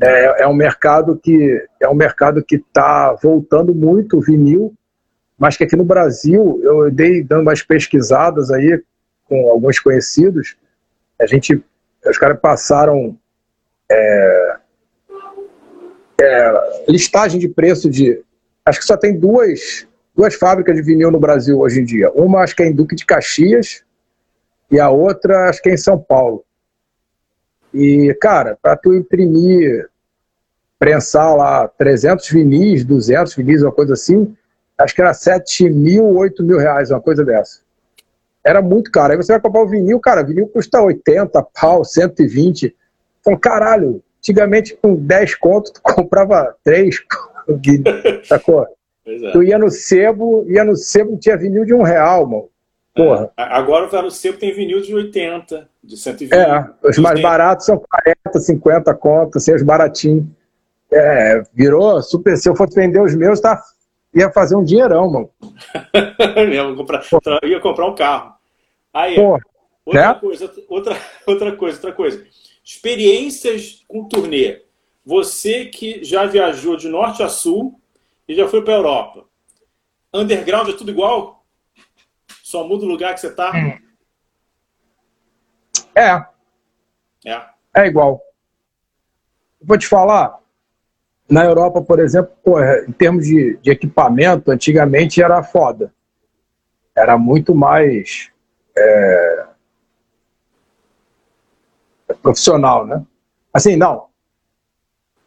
É, 0.00 0.44
é 0.44 0.48
um 0.48 0.54
mercado 0.54 1.20
que 1.22 1.62
é 1.78 1.86
um 1.86 1.94
mercado 1.94 2.42
que 2.42 2.56
está 2.56 3.12
voltando 3.12 3.74
muito 3.74 4.16
o 4.16 4.22
vinil, 4.22 4.72
mas 5.40 5.56
que 5.56 5.64
aqui 5.64 5.74
no 5.74 5.84
Brasil 5.84 6.60
eu 6.62 6.90
dei 6.90 7.24
dando 7.24 7.40
umas 7.40 7.62
pesquisadas 7.62 8.50
aí 8.50 8.78
com 9.24 9.48
alguns 9.48 9.78
conhecidos. 9.78 10.54
A 11.18 11.24
gente, 11.24 11.64
os 12.06 12.18
caras 12.18 12.38
passaram 12.38 13.18
é, 13.90 14.56
é, 16.20 16.84
listagem 16.86 17.40
de 17.40 17.48
preço 17.48 17.88
de 17.88 18.22
acho 18.66 18.80
que 18.80 18.84
só 18.84 18.98
tem 18.98 19.18
duas, 19.18 19.88
duas 20.14 20.34
fábricas 20.34 20.76
de 20.76 20.82
vinil 20.82 21.10
no 21.10 21.18
Brasil 21.18 21.58
hoje 21.58 21.80
em 21.80 21.84
dia. 21.86 22.10
Uma 22.12 22.40
acho 22.40 22.54
que 22.54 22.62
é 22.62 22.66
em 22.66 22.74
Duque 22.74 22.94
de 22.94 23.06
Caxias 23.06 23.82
e 24.70 24.78
a 24.78 24.90
outra 24.90 25.48
acho 25.48 25.62
que 25.62 25.70
é 25.70 25.72
em 25.72 25.78
São 25.78 25.98
Paulo. 25.98 26.44
E, 27.72 28.14
cara, 28.20 28.58
para 28.60 28.76
tu 28.76 28.92
imprimir, 28.92 29.88
prensar 30.78 31.34
lá 31.34 31.66
300 31.66 32.28
vinis, 32.28 32.84
200 32.84 33.34
vinis, 33.34 33.62
uma 33.62 33.72
coisa 33.72 33.94
assim, 33.94 34.36
acho 34.80 34.94
que 34.94 35.00
era 35.00 35.12
7 35.14 35.68
mil, 35.70 36.04
8 36.16 36.42
mil 36.42 36.58
reais, 36.58 36.90
uma 36.90 37.00
coisa 37.00 37.24
dessa. 37.24 37.60
Era 38.44 38.62
muito 38.62 38.90
caro. 38.90 39.12
Aí 39.12 39.16
você 39.16 39.32
vai 39.32 39.40
comprar 39.40 39.62
o 39.62 39.68
vinil, 39.68 40.00
cara, 40.00 40.22
vinil 40.22 40.48
custa 40.48 40.80
80 40.80 41.42
pau, 41.60 41.84
120. 41.84 42.74
Então, 43.20 43.36
caralho, 43.36 44.02
antigamente 44.18 44.76
com 44.80 44.94
10 44.96 45.34
conto 45.36 45.72
tu 45.74 45.80
comprava 45.94 46.54
3, 46.64 46.96
sacou? 48.24 48.66
É. 49.06 49.30
Tu 49.32 49.42
ia 49.42 49.58
no 49.58 49.70
sebo, 49.70 50.44
ia 50.48 50.64
no 50.64 50.76
sebo, 50.76 51.16
tinha 51.18 51.36
vinil 51.36 51.64
de 51.64 51.74
um 51.74 51.82
real, 51.82 52.26
mano. 52.26 52.48
Porra. 52.94 53.30
A- 53.36 53.56
Agora 53.58 53.86
o 53.86 53.88
Velo 53.90 54.10
Seco 54.10 54.38
tem 54.38 54.52
vinil 54.54 54.80
de 54.82 54.94
80, 54.94 55.68
de 55.82 55.96
120. 55.96 56.32
É, 56.38 56.60
os 56.82 56.98
mais 56.98 57.14
200. 57.14 57.22
baratos 57.22 57.66
são 57.66 57.78
40, 57.78 58.40
50 58.40 58.94
contas, 58.94 59.42
assim, 59.42 59.54
os 59.54 59.62
baratinhos. 59.62 60.24
É, 60.92 61.42
virou 61.54 62.02
super. 62.02 62.36
Se 62.36 62.48
eu 62.48 62.56
fosse 62.56 62.74
vender 62.74 63.00
os 63.00 63.14
meus, 63.14 63.40
tá, 63.40 63.62
ia 64.14 64.30
fazer 64.32 64.56
um 64.56 64.64
dinheirão, 64.64 65.10
mano. 65.10 65.30
Mesmo, 66.48 66.76
comprar, 66.76 67.02
ia 67.44 67.60
comprar 67.60 67.86
um 67.86 67.94
carro. 67.94 68.34
Aí, 68.92 69.14
Porra, 69.14 69.40
outra 69.84 70.08
né? 70.12 70.20
coisa, 70.20 70.54
outra, 70.68 70.96
outra 71.26 71.56
coisa, 71.56 71.76
outra 71.76 71.92
coisa. 71.92 72.26
Experiências 72.64 73.84
com 73.86 74.08
turnê. 74.08 74.62
Você 75.04 75.66
que 75.66 76.04
já 76.04 76.26
viajou 76.26 76.76
de 76.76 76.88
norte 76.88 77.22
a 77.22 77.28
sul 77.28 77.80
e 78.28 78.34
já 78.34 78.46
foi 78.46 78.62
para 78.62 78.74
Europa. 78.74 79.24
Underground 80.12 80.68
é 80.68 80.72
tudo 80.72 80.90
igual? 80.90 81.44
Só 82.42 82.66
muda 82.66 82.84
o 82.84 82.88
lugar 82.88 83.14
que 83.14 83.20
você 83.20 83.32
tá? 83.32 83.52
é, 85.94 86.24
É. 87.24 87.46
é 87.74 87.86
igual. 87.86 88.20
Vou 89.62 89.78
te 89.78 89.86
falar, 89.86 90.39
na 91.30 91.44
Europa, 91.44 91.80
por 91.80 92.00
exemplo, 92.00 92.32
porra, 92.44 92.84
em 92.88 92.92
termos 92.92 93.24
de, 93.24 93.56
de 93.62 93.70
equipamento, 93.70 94.50
antigamente 94.50 95.22
era 95.22 95.42
foda. 95.44 95.92
Era 96.94 97.16
muito 97.16 97.54
mais 97.54 98.30
é, 98.76 99.44
profissional, 102.20 102.84
né? 102.84 103.04
Assim, 103.54 103.76
não. 103.76 104.06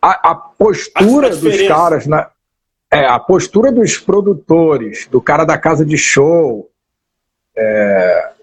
A, 0.02 0.32
a 0.32 0.36
postura 0.36 1.30
dos 1.30 1.68
caras, 1.68 2.06
na, 2.06 2.30
é, 2.92 3.06
a 3.06 3.18
postura 3.18 3.72
dos 3.72 3.98
produtores, 3.98 5.08
do 5.08 5.22
cara 5.22 5.46
da 5.46 5.58
casa 5.58 5.86
de 5.86 5.98
show, 5.98 6.70
é, 7.56 8.34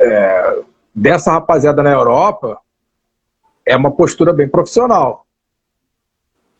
é, 0.00 0.62
dessa 0.92 1.30
rapaziada 1.30 1.80
na 1.80 1.92
Europa, 1.92 2.60
é 3.64 3.76
uma 3.76 3.92
postura 3.92 4.32
bem 4.32 4.48
profissional. 4.48 5.27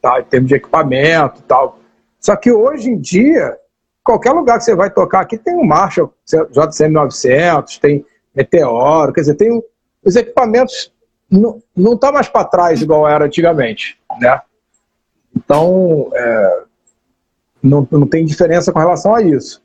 Tá? 0.01 0.21
Em 0.21 0.25
termos 0.25 0.49
de 0.49 0.55
equipamento 0.55 1.43
tal. 1.43 1.79
Só 2.21 2.37
que 2.37 2.51
hoje 2.53 2.91
em 2.91 2.99
dia, 2.99 3.57
qualquer 4.03 4.33
lugar 4.33 4.59
que 4.59 4.65
você 4.65 4.75
vai 4.75 4.91
tocar 4.91 5.21
aqui 5.21 5.39
tem 5.39 5.55
um 5.55 5.65
Marshall 5.65 6.13
JCM 6.27 6.93
900, 6.93 7.79
tem 7.79 8.05
Meteoro, 8.35 9.13
quer 9.13 9.23
dizer, 9.23 9.35
tem 9.35 9.63
os 10.05 10.15
equipamentos 10.15 10.93
não, 11.31 11.63
não 11.77 11.97
tá 11.97 12.11
mais 12.11 12.29
para 12.29 12.45
trás 12.45 12.81
igual 12.81 13.07
era 13.07 13.27
antigamente, 13.27 13.99
né? 14.21 14.41
Então, 15.37 16.11
é, 16.15 16.63
não, 17.63 17.87
não 17.91 18.07
tem 18.07 18.25
diferença 18.25 18.73
com 18.73 18.79
relação 18.79 19.15
a 19.15 19.23
isso. 19.23 19.63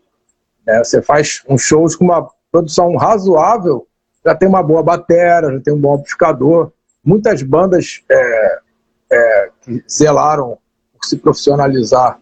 né? 0.66 0.84
Você 0.84 1.02
faz 1.02 1.42
uns 1.48 1.62
shows 1.62 1.96
com 1.96 2.06
uma 2.06 2.28
produção 2.52 2.96
razoável, 2.96 3.88
já 4.26 4.36
tem 4.36 4.48
uma 4.48 4.62
boa 4.62 4.84
bateria, 4.84 5.52
já 5.54 5.60
tem 5.62 5.74
um 5.74 5.80
bom 5.80 5.96
amplificador. 5.96 6.72
Muitas 7.04 7.42
bandas 7.42 8.04
é, 8.10 8.16
é, 8.16 8.60
que 9.64 9.84
zelaram 9.90 10.58
por 10.94 11.06
se 11.06 11.18
profissionalizar 11.18 12.20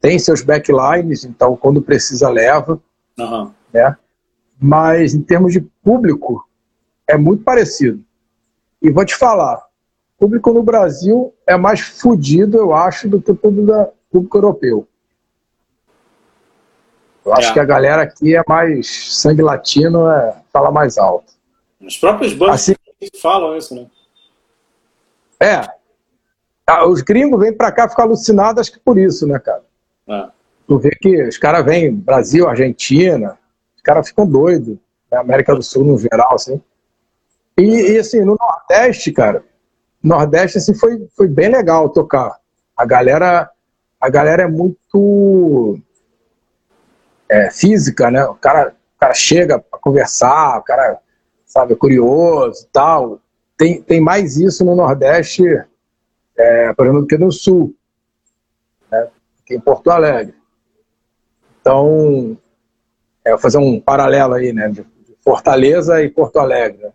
têm 0.00 0.18
seus 0.18 0.42
backlines, 0.42 1.24
então 1.24 1.56
quando 1.56 1.82
precisa 1.82 2.28
leva 2.28 2.80
Aham. 3.18 3.52
né? 3.72 3.96
Mas 4.60 5.14
em 5.14 5.22
termos 5.22 5.52
de 5.52 5.60
público, 5.60 6.48
é 7.06 7.16
muito 7.16 7.42
parecido. 7.44 8.02
E 8.82 8.90
vou 8.90 9.04
te 9.04 9.14
falar, 9.16 9.64
público 10.18 10.52
no 10.52 10.62
Brasil 10.62 11.32
é 11.46 11.56
mais 11.56 11.80
fodido, 11.80 12.56
eu 12.58 12.74
acho, 12.74 13.08
do 13.08 13.20
que 13.20 13.30
o 13.30 13.36
público, 13.36 13.66
da- 13.66 13.88
público 14.10 14.36
europeu. 14.36 14.86
Eu 17.24 17.34
acho 17.34 17.50
É. 17.50 17.52
que 17.52 17.60
a 17.60 17.64
galera 17.64 18.02
aqui 18.02 18.34
é 18.36 18.42
mais 18.48 19.14
sangue 19.16 19.42
latino, 19.42 20.08
é, 20.08 20.40
fala 20.52 20.70
mais 20.70 20.96
alto. 20.96 21.32
As 21.84 21.96
próprias 21.96 22.32
bandas 22.32 22.54
Assim- 22.56 22.74
falam 23.20 23.56
isso, 23.56 23.74
né? 23.74 23.86
É. 25.40 25.77
Ah, 26.68 26.86
Os 26.86 27.00
gringos 27.00 27.40
vêm 27.40 27.52
pra 27.52 27.72
cá 27.72 27.88
ficar 27.88 28.02
alucinados, 28.02 28.60
acho 28.60 28.72
que 28.72 28.78
por 28.78 28.98
isso, 28.98 29.26
né, 29.26 29.38
cara? 29.38 29.62
É. 30.06 30.28
Tu 30.66 30.78
vê 30.78 30.90
que 30.90 31.22
os 31.22 31.38
caras 31.38 31.64
vêm 31.64 31.94
Brasil, 31.94 32.46
Argentina, 32.46 33.38
os 33.74 33.82
caras 33.82 34.08
ficam 34.08 34.26
doidos, 34.26 34.76
né? 35.10 35.18
América 35.18 35.54
do 35.54 35.62
Sul 35.62 35.84
no 35.84 35.98
geral, 35.98 36.34
assim. 36.34 36.60
E, 37.56 37.92
e, 37.92 37.98
assim, 37.98 38.20
no 38.20 38.36
Nordeste, 38.38 39.10
cara, 39.12 39.42
Nordeste 40.02 40.58
assim, 40.58 40.74
foi, 40.74 41.08
foi 41.16 41.26
bem 41.26 41.48
legal 41.48 41.88
tocar. 41.88 42.38
A 42.76 42.84
galera 42.84 43.50
a 44.00 44.08
galera 44.08 44.44
é 44.44 44.46
muito 44.46 45.78
é, 47.28 47.50
física, 47.50 48.10
né? 48.10 48.24
O 48.26 48.34
cara, 48.34 48.74
o 48.96 49.00
cara 49.00 49.14
chega 49.14 49.58
para 49.58 49.78
conversar, 49.78 50.58
o 50.58 50.62
cara, 50.62 50.98
sabe, 51.44 51.72
é 51.72 51.76
curioso 51.76 52.64
e 52.64 52.68
tal. 52.72 53.20
Tem, 53.56 53.82
tem 53.82 54.00
mais 54.00 54.36
isso 54.36 54.64
no 54.64 54.76
Nordeste, 54.76 55.42
é, 56.38 56.72
por 56.72 56.86
exemplo, 56.86 57.06
que 57.06 57.18
no 57.18 57.32
Sul, 57.32 57.74
né? 58.90 59.08
Aqui 59.42 59.56
em 59.56 59.60
Porto 59.60 59.90
Alegre. 59.90 60.34
Então, 61.60 62.38
é, 63.24 63.36
fazer 63.36 63.58
um 63.58 63.80
paralelo 63.80 64.34
aí, 64.34 64.52
né? 64.52 64.68
De 64.68 64.86
Fortaleza 65.20 66.00
e 66.02 66.08
Porto 66.08 66.38
Alegre. 66.38 66.90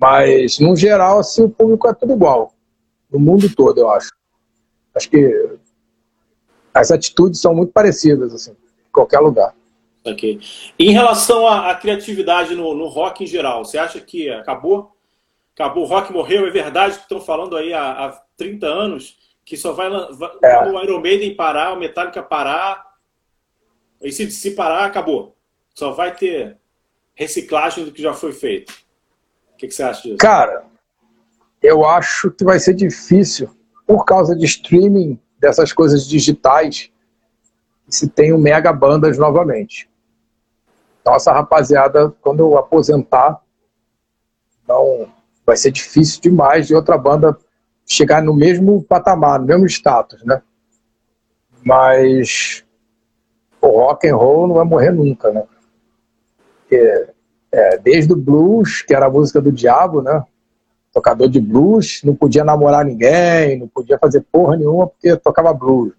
Mas, 0.00 0.58
no 0.58 0.76
geral, 0.76 1.20
assim, 1.20 1.44
o 1.44 1.48
público 1.48 1.88
é 1.88 1.94
tudo 1.94 2.12
igual. 2.12 2.52
No 3.10 3.18
mundo 3.18 3.48
todo, 3.54 3.78
eu 3.78 3.90
acho. 3.90 4.10
Acho 4.94 5.08
que 5.08 5.58
as 6.74 6.90
atitudes 6.90 7.40
são 7.40 7.54
muito 7.54 7.72
parecidas, 7.72 8.34
assim, 8.34 8.50
em 8.50 8.92
qualquer 8.92 9.20
lugar. 9.20 9.54
Ok. 10.04 10.40
Em 10.78 10.92
relação 10.92 11.46
à, 11.46 11.70
à 11.70 11.74
criatividade 11.74 12.54
no, 12.54 12.74
no, 12.74 12.86
rock 12.86 13.24
em 13.24 13.26
geral, 13.26 13.64
você 13.64 13.78
acha 13.78 14.00
que 14.00 14.30
acabou? 14.30 14.92
Acabou, 15.54 15.84
o 15.84 15.86
rock 15.86 16.12
morreu? 16.12 16.46
É 16.46 16.50
verdade 16.50 16.96
que 16.96 17.02
estão 17.02 17.20
falando 17.20 17.56
aí 17.56 17.72
há, 17.72 18.06
há 18.06 18.22
30 18.38 18.66
anos 18.66 19.18
que 19.44 19.56
só 19.56 19.72
vai, 19.72 19.90
vai 19.90 20.30
é. 20.42 20.70
o 20.70 20.82
Iron 20.82 21.00
Maiden 21.00 21.34
parar, 21.34 21.72
o 21.72 21.78
Metallica 21.78 22.22
parar, 22.22 22.86
e 24.00 24.12
se, 24.12 24.30
se 24.30 24.50
parar, 24.52 24.84
acabou. 24.84 25.36
Só 25.74 25.92
vai 25.92 26.14
ter 26.14 26.56
reciclagem 27.14 27.84
do 27.84 27.92
que 27.92 28.02
já 28.02 28.12
foi 28.12 28.32
feito. 28.32 28.72
O 29.52 29.56
que, 29.56 29.66
que 29.66 29.74
você 29.74 29.82
acha 29.82 30.02
disso? 30.02 30.18
Cara, 30.18 30.64
eu 31.62 31.84
acho 31.84 32.30
que 32.30 32.44
vai 32.44 32.60
ser 32.60 32.74
difícil 32.74 33.50
por 33.86 34.04
causa 34.04 34.36
de 34.36 34.44
streaming, 34.44 35.18
dessas 35.38 35.72
coisas 35.72 36.06
digitais, 36.06 36.90
se 37.88 38.08
tem 38.08 38.34
um 38.34 38.38
mega 38.38 38.72
bandas 38.72 39.16
novamente. 39.16 39.88
Então 41.00 41.14
essa 41.14 41.32
rapaziada, 41.32 42.10
quando 42.20 42.40
eu 42.40 42.58
aposentar, 42.58 43.40
não 44.66 45.10
vai 45.46 45.56
ser 45.56 45.70
difícil 45.70 46.20
demais 46.20 46.66
de 46.66 46.74
outra 46.74 46.98
banda 46.98 47.38
chegar 47.88 48.22
no 48.22 48.34
mesmo 48.34 48.82
patamar, 48.82 49.40
no 49.40 49.46
mesmo 49.46 49.66
status, 49.66 50.22
né? 50.24 50.42
Mas 51.64 52.64
o 53.60 53.68
rock 53.68 54.06
and 54.08 54.16
roll 54.16 54.46
não 54.46 54.54
vai 54.56 54.64
morrer 54.64 54.92
nunca, 54.92 55.32
né? 55.32 55.42
Porque, 56.60 57.08
é, 57.50 57.78
desde 57.78 58.12
o 58.12 58.16
blues, 58.16 58.82
que 58.82 58.94
era 58.94 59.06
a 59.06 59.10
música 59.10 59.40
do 59.40 59.50
diabo, 59.50 60.02
né? 60.02 60.22
tocador 60.92 61.28
de 61.28 61.40
blues, 61.40 62.00
não 62.02 62.14
podia 62.14 62.44
namorar 62.44 62.84
ninguém, 62.84 63.58
não 63.58 63.68
podia 63.68 63.98
fazer 63.98 64.24
porra 64.32 64.56
nenhuma 64.56 64.88
porque 64.88 65.16
tocava 65.16 65.52
blues. 65.52 65.92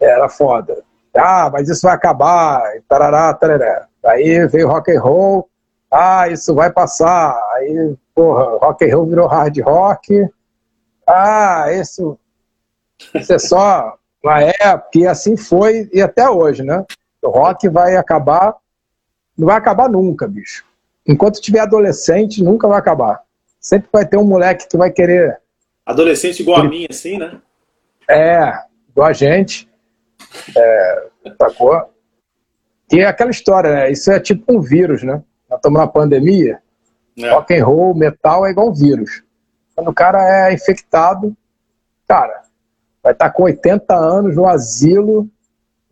Era 0.00 0.28
foda. 0.28 0.82
Ah, 1.14 1.50
mas 1.52 1.68
isso 1.68 1.82
vai 1.82 1.94
acabar, 1.94 2.62
tarará, 2.88 3.32
tarará. 3.34 3.86
Aí 4.04 4.46
veio 4.48 4.68
rock 4.68 4.90
and 4.90 5.00
roll, 5.00 5.48
ah, 5.90 6.28
isso 6.28 6.54
vai 6.54 6.72
passar. 6.72 7.38
Aí, 7.54 7.94
porra, 8.14 8.58
rock 8.58 8.84
and 8.84 8.96
roll 8.96 9.06
virou 9.06 9.26
hard 9.26 9.58
rock. 9.60 10.28
Ah, 11.06 11.66
isso, 11.72 12.18
isso 13.14 13.32
é 13.32 13.38
só 13.38 13.96
uma 14.22 14.40
época, 14.40 14.98
e 14.98 15.06
assim 15.06 15.36
foi, 15.36 15.90
e 15.92 16.00
até 16.00 16.28
hoje, 16.28 16.62
né? 16.62 16.84
O 17.20 17.28
rock 17.28 17.68
vai 17.68 17.96
acabar, 17.96 18.56
não 19.36 19.46
vai 19.46 19.56
acabar 19.56 19.88
nunca, 19.88 20.26
bicho. 20.26 20.64
Enquanto 21.06 21.40
tiver 21.40 21.60
adolescente, 21.60 22.42
nunca 22.42 22.68
vai 22.68 22.78
acabar 22.78 23.22
sempre 23.62 23.88
vai 23.92 24.04
ter 24.04 24.16
um 24.16 24.24
moleque 24.24 24.68
que 24.68 24.76
vai 24.76 24.90
querer. 24.90 25.40
Adolescente 25.86 26.40
igual 26.40 26.60
a 26.60 26.64
mim, 26.64 26.86
assim, 26.90 27.16
né? 27.16 27.40
É, 28.10 28.52
igual 28.90 29.06
a 29.06 29.12
gente. 29.12 29.70
É, 30.56 31.06
sacou? 31.40 31.90
E 32.92 32.98
é 32.98 33.06
aquela 33.06 33.30
história, 33.30 33.72
né? 33.72 33.92
Isso 33.92 34.10
é 34.10 34.18
tipo 34.18 34.52
um 34.52 34.60
vírus, 34.60 35.02
né? 35.02 35.22
Nós 35.48 35.58
estamos 35.58 35.80
na 35.80 35.86
pandemia. 35.86 36.60
É. 37.16 37.30
Rock 37.30 37.54
and 37.54 37.64
roll, 37.64 37.94
metal 37.94 38.44
é 38.44 38.50
igual 38.50 38.70
um 38.70 38.74
vírus. 38.74 39.22
Quando 39.74 39.88
o 39.88 39.94
cara 39.94 40.48
é 40.48 40.52
infectado, 40.52 41.36
cara, 42.06 42.42
vai 43.02 43.12
estar 43.12 43.26
tá 43.26 43.30
com 43.30 43.44
80 43.44 43.94
anos 43.94 44.36
no 44.36 44.46
asilo, 44.46 45.28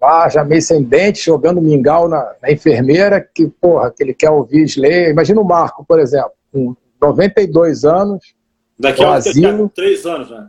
lá 0.00 0.28
já 0.28 0.44
meio 0.44 0.62
sem 0.62 0.82
dente, 0.82 1.24
jogando 1.24 1.60
mingau 1.60 2.08
na, 2.08 2.34
na 2.42 2.50
enfermeira, 2.50 3.20
que, 3.20 3.48
porra, 3.48 3.90
que 3.90 4.02
ele 4.02 4.14
quer 4.14 4.30
ouvir 4.30 4.64
Slayer. 4.64 5.10
Imagina 5.10 5.40
o 5.40 5.44
Marco, 5.44 5.84
por 5.84 5.98
exemplo, 5.98 6.32
com 6.52 6.74
92 7.00 7.84
anos. 7.84 8.34
Daqui 8.78 9.04
a 9.04 9.14
asilo. 9.14 9.68
três 9.74 10.06
anos, 10.06 10.30
né? 10.30 10.48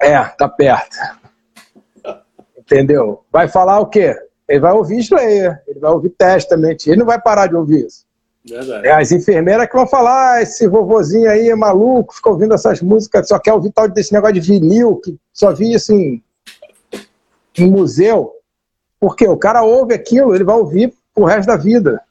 É, 0.00 0.18
tá 0.24 0.48
perto. 0.48 0.96
Entendeu? 2.58 3.24
Vai 3.30 3.48
falar 3.48 3.78
o 3.78 3.86
quê? 3.86 4.16
Ele 4.48 4.60
vai 4.60 4.72
ouvir 4.72 4.98
Slayer, 4.98 5.62
ele 5.66 5.78
vai 5.78 5.92
ouvir 5.92 6.10
Testament, 6.10 6.78
ele 6.86 6.96
não 6.96 7.06
vai 7.06 7.20
parar 7.20 7.46
de 7.46 7.54
ouvir 7.54 7.86
isso. 7.86 8.04
Verdade. 8.44 8.86
É 8.86 8.92
as 8.92 9.12
enfermeiras 9.12 9.68
que 9.68 9.76
vão 9.76 9.86
falar, 9.86 10.34
ah, 10.34 10.42
esse 10.42 10.66
vovozinho 10.66 11.30
aí 11.30 11.48
é 11.48 11.54
maluco, 11.54 12.14
fica 12.14 12.30
ouvindo 12.30 12.54
essas 12.54 12.80
músicas, 12.80 13.28
só 13.28 13.38
quer 13.38 13.52
ouvir 13.52 13.70
tal 13.72 13.88
desse 13.88 14.12
negócio 14.12 14.34
de 14.34 14.40
vinil, 14.40 14.96
que 14.96 15.16
só 15.32 15.52
vi 15.52 15.72
isso 15.72 15.92
em, 15.92 16.22
em 17.56 17.70
museu. 17.70 18.32
Porque 18.98 19.26
o 19.26 19.36
cara 19.36 19.62
ouve 19.62 19.94
aquilo, 19.94 20.34
ele 20.34 20.44
vai 20.44 20.56
ouvir 20.56 20.92
pro 21.14 21.24
resto 21.24 21.46
da 21.46 21.56
vida. 21.56 22.02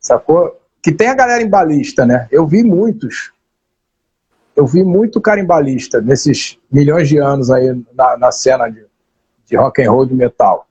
Sacou? 0.00 0.58
que 0.84 0.92
tem 0.92 1.08
a 1.08 1.14
galera 1.14 1.42
embalista, 1.42 2.04
né? 2.04 2.28
Eu 2.30 2.46
vi 2.46 2.62
muitos. 2.62 3.32
Eu 4.54 4.66
vi 4.66 4.84
muito 4.84 5.18
carimbalista 5.18 5.98
nesses 5.98 6.58
milhões 6.70 7.08
de 7.08 7.16
anos 7.16 7.50
aí 7.50 7.74
na, 7.94 8.18
na 8.18 8.30
cena 8.30 8.68
de, 8.68 8.84
de 9.46 9.56
rock 9.56 9.82
and 9.82 9.90
roll 9.90 10.04
de 10.04 10.12
metal. 10.12 10.66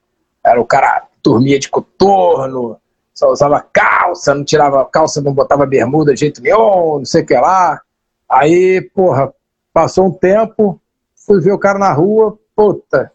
Era 0.45 0.61
o 0.61 0.65
cara 0.65 1.07
dormia 1.23 1.57
de 1.57 1.67
coturno, 1.67 2.77
só 3.13 3.29
usava 3.31 3.61
calça, 3.61 4.33
não 4.33 4.43
tirava 4.43 4.83
calça, 4.85 5.21
não 5.21 5.33
botava 5.33 5.65
bermuda 5.65 6.13
de 6.13 6.21
jeito 6.21 6.41
nenhum, 6.41 6.97
não 6.99 7.05
sei 7.05 7.21
o 7.21 7.25
que 7.25 7.35
lá. 7.35 7.79
Aí, 8.27 8.81
porra, 8.93 9.31
passou 9.71 10.07
um 10.07 10.11
tempo, 10.11 10.81
fui 11.15 11.39
ver 11.39 11.51
o 11.51 11.59
cara 11.59 11.77
na 11.77 11.93
rua, 11.93 12.37
puta, 12.55 13.11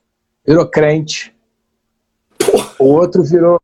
virou 0.46 0.66
crente. 0.66 1.34
O 2.78 2.84
outro 2.84 3.24
virou 3.24 3.61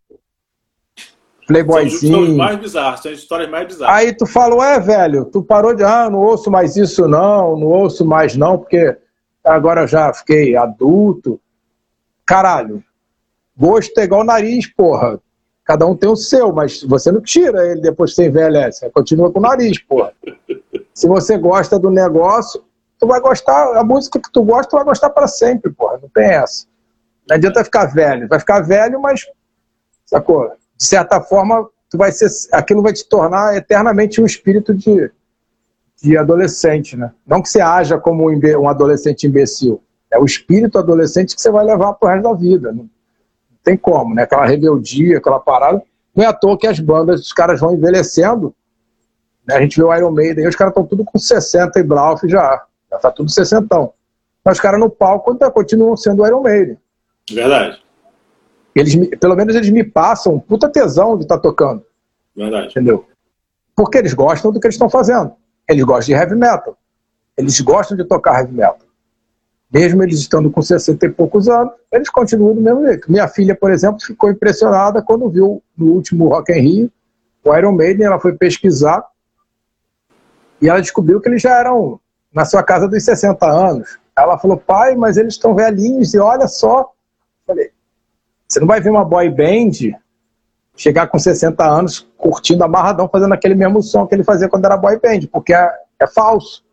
playboyzinho. 1.47 2.37
Mais 2.37 2.59
bizarros, 2.59 3.01
são 3.01 3.13
histórias 3.13 3.51
mais 3.51 3.67
bizarras. 3.69 3.97
Aí 3.97 4.13
tu 4.13 4.27
falou, 4.27 4.63
é, 4.63 4.81
velho, 4.81 5.27
tu 5.27 5.43
parou 5.43 5.75
de, 5.75 5.85
ah, 5.85 6.11
não 6.11 6.19
ouço 6.19 6.51
mais 6.51 6.77
isso 6.77 7.07
não, 7.07 7.57
não 7.57 7.69
ouço 7.69 8.05
mais 8.05 8.37
não, 8.37 8.59
porque 8.59 8.97
agora 9.45 9.83
eu 9.83 9.87
já 9.87 10.13
fiquei 10.13 10.57
adulto. 10.57 11.41
Caralho, 12.27 12.83
gosto 13.57 13.99
é 13.99 14.05
igual 14.05 14.25
nariz, 14.25 14.67
porra. 14.67 15.21
Cada 15.65 15.87
um 15.87 15.97
tem 15.97 16.11
o 16.11 16.17
seu, 16.17 16.53
mas 16.53 16.83
você 16.83 17.11
não 17.11 17.21
tira 17.21 17.67
ele 17.67 17.81
depois 17.81 18.11
que 18.11 18.17
você 18.17 18.27
envelhece, 18.27 18.81
você 18.81 18.91
continua 18.91 19.33
com 19.33 19.39
o 19.39 19.43
nariz, 19.43 19.79
porra. 19.79 20.13
Se 20.93 21.07
você 21.07 21.39
gosta 21.39 21.79
do 21.79 21.91
negócio, 21.91 22.63
tu 22.99 23.07
vai 23.07 23.21
gostar, 23.21 23.77
a 23.77 23.83
música 23.83 24.21
que 24.21 24.31
tu 24.31 24.43
gosta, 24.43 24.71
tu 24.71 24.77
vai 24.77 24.85
gostar 24.85 25.11
para 25.11 25.27
sempre, 25.27 25.73
porra, 25.73 25.99
não 26.01 26.09
tem 26.09 26.27
essa. 26.27 26.67
Não 27.27 27.37
adianta 27.37 27.65
ficar 27.65 27.87
velho, 27.87 28.29
vai 28.29 28.39
ficar 28.39 28.61
velho, 28.61 29.01
mas, 29.01 29.27
sacou? 30.05 30.53
de 30.77 30.85
certa 30.85 31.21
forma, 31.21 31.69
tu 31.89 31.97
vai 31.97 32.13
ser, 32.13 32.29
aquilo 32.53 32.83
vai 32.83 32.93
te 32.93 33.09
tornar 33.09 33.57
eternamente 33.57 34.21
um 34.21 34.27
espírito 34.27 34.75
de, 34.75 35.11
de 36.03 36.17
adolescente, 36.17 36.97
né? 36.97 37.13
Não 37.27 37.41
que 37.41 37.49
você 37.49 37.61
haja 37.61 37.99
como 37.99 38.31
um 38.31 38.69
adolescente 38.69 39.27
imbecil. 39.27 39.83
É 40.11 40.19
o 40.19 40.25
espírito 40.25 40.79
adolescente 40.79 41.35
que 41.35 41.41
você 41.41 41.51
vai 41.51 41.65
levar 41.65 41.95
pro 41.95 42.09
resto 42.09 42.23
da 42.23 42.35
vida. 42.35 42.73
Não 42.73 42.89
tem 43.65 43.77
como, 43.77 44.15
né? 44.15 44.23
Aquela 44.23 44.45
rebeldia, 44.45 45.19
aquela 45.19 45.41
parada. 45.41 45.83
Não 46.15 46.23
é 46.23 46.27
à 46.29 46.33
toa 46.33 46.57
que 46.57 46.67
as 46.67 46.79
bandas, 46.79 47.23
os 47.23 47.33
caras 47.33 47.59
vão 47.59 47.73
envelhecendo. 47.73 48.55
Né? 49.47 49.57
A 49.57 49.61
gente 49.61 49.77
vê 49.77 49.83
o 49.83 49.95
Iron 49.95 50.13
Maiden, 50.13 50.47
os 50.47 50.55
caras 50.55 50.71
estão 50.71 50.87
tudo 50.87 51.05
com 51.05 51.19
60 51.19 51.81
e 51.81 51.83
Brauf 51.83 52.29
já. 52.29 52.63
Já 52.93 52.99
tá 52.99 53.11
tudo 53.11 53.31
60. 53.31 53.91
Mas 54.45 54.59
os 54.59 54.61
caras 54.61 54.79
no 54.79 54.91
palco 54.91 55.37
continuam 55.53 55.97
sendo 55.97 56.25
Iron 56.27 56.43
Maiden. 56.43 56.79
Verdade. 57.29 57.83
Eles, 58.75 58.95
pelo 59.19 59.35
menos 59.35 59.55
eles 59.55 59.71
me 59.71 59.83
passam 59.83 60.39
puta 60.39 60.69
tesão 60.69 61.17
de 61.17 61.25
estar 61.25 61.37
tá 61.37 61.43
tocando. 61.43 61.85
Verdade. 62.37 62.69
Entendeu? 62.69 63.07
Porque 63.75 63.99
eles 63.99 64.13
gostam 64.13 64.53
do 64.53 64.61
que 64.61 64.67
eles 64.67 64.75
estão 64.75 64.91
fazendo. 64.91 65.33
Eles 65.69 65.83
gostam 65.85 66.15
de 66.15 66.21
heavy 66.21 66.37
metal. 66.37 66.77
Eles 67.37 67.61
gostam 67.61 67.97
de 67.97 68.05
tocar 68.05 68.41
heavy 68.41 68.53
metal. 68.53 68.84
Mesmo 69.75 70.05
eles 70.05 70.21
estando 70.21 70.49
com 70.53 70.63
60 70.63 71.05
e 71.05 71.09
poucos 71.11 71.49
anos, 71.49 71.73
eles 71.91 72.09
continuam 72.09 72.55
do 72.55 72.61
mesmo 72.61 72.87
jeito. 72.87 73.11
Minha 73.11 73.27
filha, 73.27 73.57
por 73.57 73.73
exemplo, 73.73 74.01
ficou 74.01 74.31
impressionada 74.31 75.03
quando 75.03 75.29
viu 75.29 75.61
no 75.77 75.87
último 75.87 76.29
Rock 76.29 76.53
in 76.53 76.61
Rio 76.61 76.93
o 77.43 77.55
Iron 77.55 77.73
Maiden, 77.73 78.07
ela 78.07 78.19
foi 78.19 78.33
pesquisar 78.33 79.05
e 80.63 80.69
ela 80.69 80.81
descobriu 80.81 81.21
que 81.21 81.29
eles 81.29 81.43
já 81.43 81.59
eram 81.59 82.01
na 82.33 82.45
sua 82.45 82.63
casa 82.63 82.89
dos 82.89 83.05
60 83.05 83.45
anos. 83.47 83.99
Ela 84.17 84.39
falou, 84.39 84.57
pai, 84.57 84.95
mas 84.95 85.17
eles 85.17 85.35
estão 85.35 85.55
velhinhos 85.55 86.15
e 86.15 86.19
olha 86.19 86.49
só. 86.49 86.91
Falei, 87.47 87.71
você 88.49 88.61
não 88.61 88.67
vai 88.67 88.81
ver 88.81 88.91
uma 88.91 89.05
boy 89.05 89.29
band 89.29 89.99
chegar 90.77 91.09
com 91.09 91.19
60 91.19 91.63
anos 91.63 92.09
curtindo 92.17 92.65
amarradão, 92.65 93.09
fazendo 93.09 93.35
aquele 93.35 93.55
mesmo 93.55 93.83
som 93.83 94.07
que 94.07 94.15
ele 94.15 94.25
fazia 94.25 94.49
quando 94.49 94.65
era 94.65 94.77
boy 94.77 94.99
band, 94.99 95.27
porque 95.31 95.53
é, 95.53 95.71
é 96.01 96.07
falso. 96.07 96.65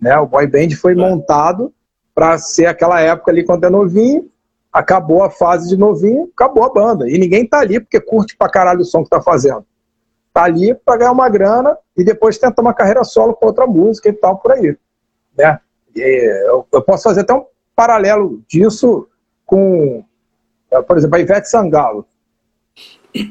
Né? 0.00 0.16
O 0.16 0.26
boy 0.26 0.46
band 0.46 0.70
foi 0.80 0.92
é. 0.92 0.96
montado 0.96 1.72
para 2.18 2.36
ser 2.36 2.66
aquela 2.66 3.00
época 3.00 3.30
ali 3.30 3.44
quando 3.44 3.62
é 3.62 3.70
novinho, 3.70 4.28
acabou 4.72 5.22
a 5.22 5.30
fase 5.30 5.68
de 5.68 5.76
novinho, 5.76 6.28
acabou 6.34 6.64
a 6.64 6.68
banda. 6.68 7.08
E 7.08 7.16
ninguém 7.16 7.46
tá 7.46 7.60
ali 7.60 7.78
porque 7.78 8.00
curte 8.00 8.36
pra 8.36 8.48
caralho 8.48 8.80
o 8.80 8.84
som 8.84 9.04
que 9.04 9.08
tá 9.08 9.22
fazendo. 9.22 9.64
Tá 10.32 10.42
ali 10.42 10.74
para 10.74 10.96
ganhar 10.96 11.12
uma 11.12 11.28
grana 11.28 11.78
e 11.96 12.02
depois 12.02 12.36
tentar 12.36 12.60
uma 12.60 12.74
carreira 12.74 13.04
solo 13.04 13.34
com 13.34 13.46
outra 13.46 13.68
música 13.68 14.08
e 14.08 14.12
tal 14.12 14.36
por 14.36 14.50
aí. 14.50 14.76
Né? 15.36 15.60
Eu, 15.94 16.66
eu 16.72 16.82
posso 16.82 17.04
fazer 17.04 17.20
até 17.20 17.32
um 17.32 17.46
paralelo 17.76 18.42
disso 18.48 19.06
com, 19.46 20.04
eh, 20.72 20.82
por 20.82 20.98
exemplo, 20.98 21.18
a 21.18 21.20
Ivete 21.20 21.48
Sangalo. 21.48 22.04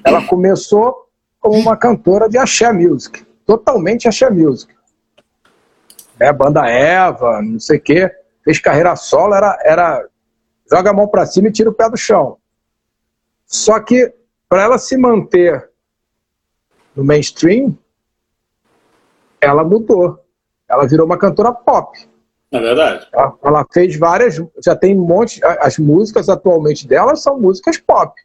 Ela 0.06 0.26
começou 0.28 1.10
como 1.42 1.60
uma 1.60 1.76
cantora 1.76 2.30
de 2.30 2.38
axé 2.38 2.72
music, 2.72 3.26
totalmente 3.46 4.08
axé 4.08 4.30
music. 4.30 4.74
Né? 6.18 6.32
Banda 6.32 6.66
Eva, 6.70 7.42
não 7.42 7.60
sei 7.60 7.80
o 7.80 7.82
quê. 7.82 8.10
Fez 8.48 8.60
carreira 8.60 8.96
solo, 8.96 9.34
era, 9.34 9.60
era 9.62 10.08
joga 10.72 10.92
a 10.92 10.94
mão 10.94 11.06
para 11.06 11.26
cima 11.26 11.50
e 11.50 11.52
tira 11.52 11.70
o 11.70 11.74
pé 11.74 11.90
do 11.90 11.98
chão. 11.98 12.38
Só 13.46 13.78
que 13.82 14.14
para 14.48 14.64
ela 14.64 14.78
se 14.78 14.96
manter 14.96 15.70
no 16.96 17.04
mainstream, 17.04 17.78
ela 19.42 19.66
mudou. 19.66 20.24
Ela 20.66 20.88
virou 20.88 21.06
uma 21.06 21.18
cantora 21.18 21.52
pop. 21.52 22.00
É 22.50 22.58
verdade. 22.58 23.10
Ela, 23.12 23.38
ela, 23.44 23.66
fez 23.70 23.98
várias, 23.98 24.42
já 24.64 24.78
tem 24.78 24.98
um 24.98 25.06
monte, 25.06 25.44
as 25.44 25.78
músicas 25.78 26.30
atualmente 26.30 26.88
dela 26.88 27.18
são 27.18 27.38
músicas 27.38 27.78
pop. 27.78 28.16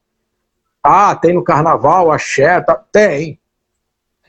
Ah, 0.81 1.17
tem 1.17 1.35
no 1.35 1.43
carnaval, 1.43 2.13
axé, 2.13 2.61
tá, 2.61 2.77
tem. 2.77 3.41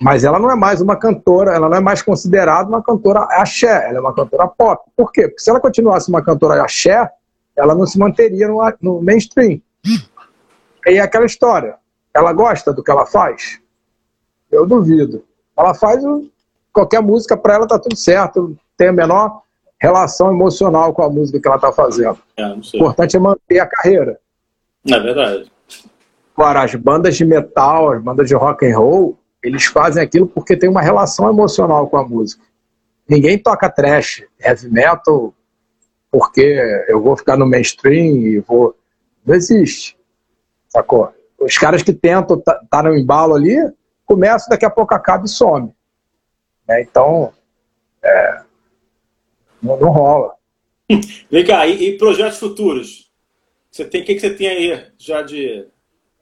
Mas 0.03 0.25
ela 0.25 0.37
não 0.37 0.51
é 0.51 0.55
mais 0.55 0.81
uma 0.81 0.97
cantora, 0.97 1.53
ela 1.53 1.69
não 1.69 1.77
é 1.77 1.79
mais 1.79 2.01
considerada 2.01 2.67
uma 2.67 2.83
cantora 2.83 3.21
axé, 3.21 3.87
ela 3.87 3.99
é 3.99 4.01
uma 4.01 4.13
cantora 4.13 4.45
pop. 4.49 4.83
Por 4.97 5.09
quê? 5.13 5.29
Porque 5.29 5.41
se 5.41 5.49
ela 5.49 5.61
continuasse 5.61 6.09
uma 6.09 6.21
cantora 6.21 6.61
axé, 6.61 7.09
ela 7.55 7.73
não 7.73 7.87
se 7.87 7.97
manteria 7.97 8.49
no, 8.49 8.59
no 8.81 9.01
mainstream. 9.01 9.61
E 10.85 10.97
é 10.97 10.99
aquela 10.99 11.25
história. 11.25 11.75
Ela 12.13 12.33
gosta 12.33 12.73
do 12.73 12.83
que 12.83 12.91
ela 12.91 13.05
faz? 13.05 13.61
Eu 14.51 14.65
duvido. 14.65 15.23
Ela 15.57 15.73
faz 15.73 16.03
qualquer 16.73 17.01
música 17.01 17.37
para 17.37 17.53
ela 17.53 17.67
tá 17.67 17.79
tudo 17.79 17.95
certo, 17.95 18.57
tem 18.75 18.89
a 18.89 18.93
menor 18.93 19.41
relação 19.79 20.33
emocional 20.33 20.93
com 20.93 21.03
a 21.03 21.09
música 21.09 21.39
que 21.39 21.47
ela 21.47 21.55
está 21.55 21.71
fazendo. 21.71 22.17
É, 22.35 22.45
o 22.47 22.59
importante 22.75 23.15
é 23.15 23.19
manter 23.19 23.59
a 23.59 23.65
carreira. 23.65 24.19
É 24.85 24.99
verdade. 24.99 25.49
Agora, 26.35 26.63
as 26.63 26.75
bandas 26.75 27.15
de 27.15 27.23
metal, 27.23 27.93
as 27.93 28.01
bandas 28.01 28.27
de 28.27 28.35
rock 28.35 28.65
and 28.65 28.77
roll, 28.77 29.17
eles 29.43 29.65
fazem 29.65 30.01
aquilo 30.01 30.25
porque 30.25 30.55
tem 30.55 30.69
uma 30.69 30.81
relação 30.81 31.29
emocional 31.29 31.87
com 31.89 31.97
a 31.97 32.07
música. 32.07 32.43
Ninguém 33.07 33.37
toca 33.37 33.69
trash, 33.69 34.23
heavy 34.39 34.69
metal, 34.69 35.33
porque 36.09 36.85
eu 36.87 37.01
vou 37.01 37.17
ficar 37.17 37.37
no 37.37 37.45
mainstream 37.45 38.15
e 38.15 38.39
vou. 38.39 38.75
Não 39.25 39.35
existe. 39.35 39.97
Sacou? 40.69 41.13
Os 41.37 41.57
caras 41.57 41.83
que 41.83 41.91
tentam 41.91 42.37
estar 42.37 42.53
tá, 42.53 42.65
tá 42.69 42.83
no 42.83 42.95
embalo 42.95 43.35
ali, 43.35 43.57
começam, 44.05 44.47
daqui 44.49 44.65
a 44.65 44.69
pouco 44.69 44.93
acaba 44.93 45.25
e 45.25 45.29
some. 45.29 45.73
É, 46.67 46.81
então, 46.81 47.33
é, 48.01 48.41
não, 49.61 49.77
não, 49.77 49.89
rola. 49.89 50.35
Vem 51.29 51.45
cá, 51.45 51.67
e, 51.67 51.89
e, 51.89 51.97
projetos 51.97 52.39
futuros? 52.39 53.11
Você 53.69 53.85
tem, 53.85 54.01
o 54.01 54.05
que, 54.05 54.15
que 54.15 54.21
você 54.21 54.33
tem 54.33 54.47
aí 54.47 54.87
já 54.97 55.21
de 55.21 55.67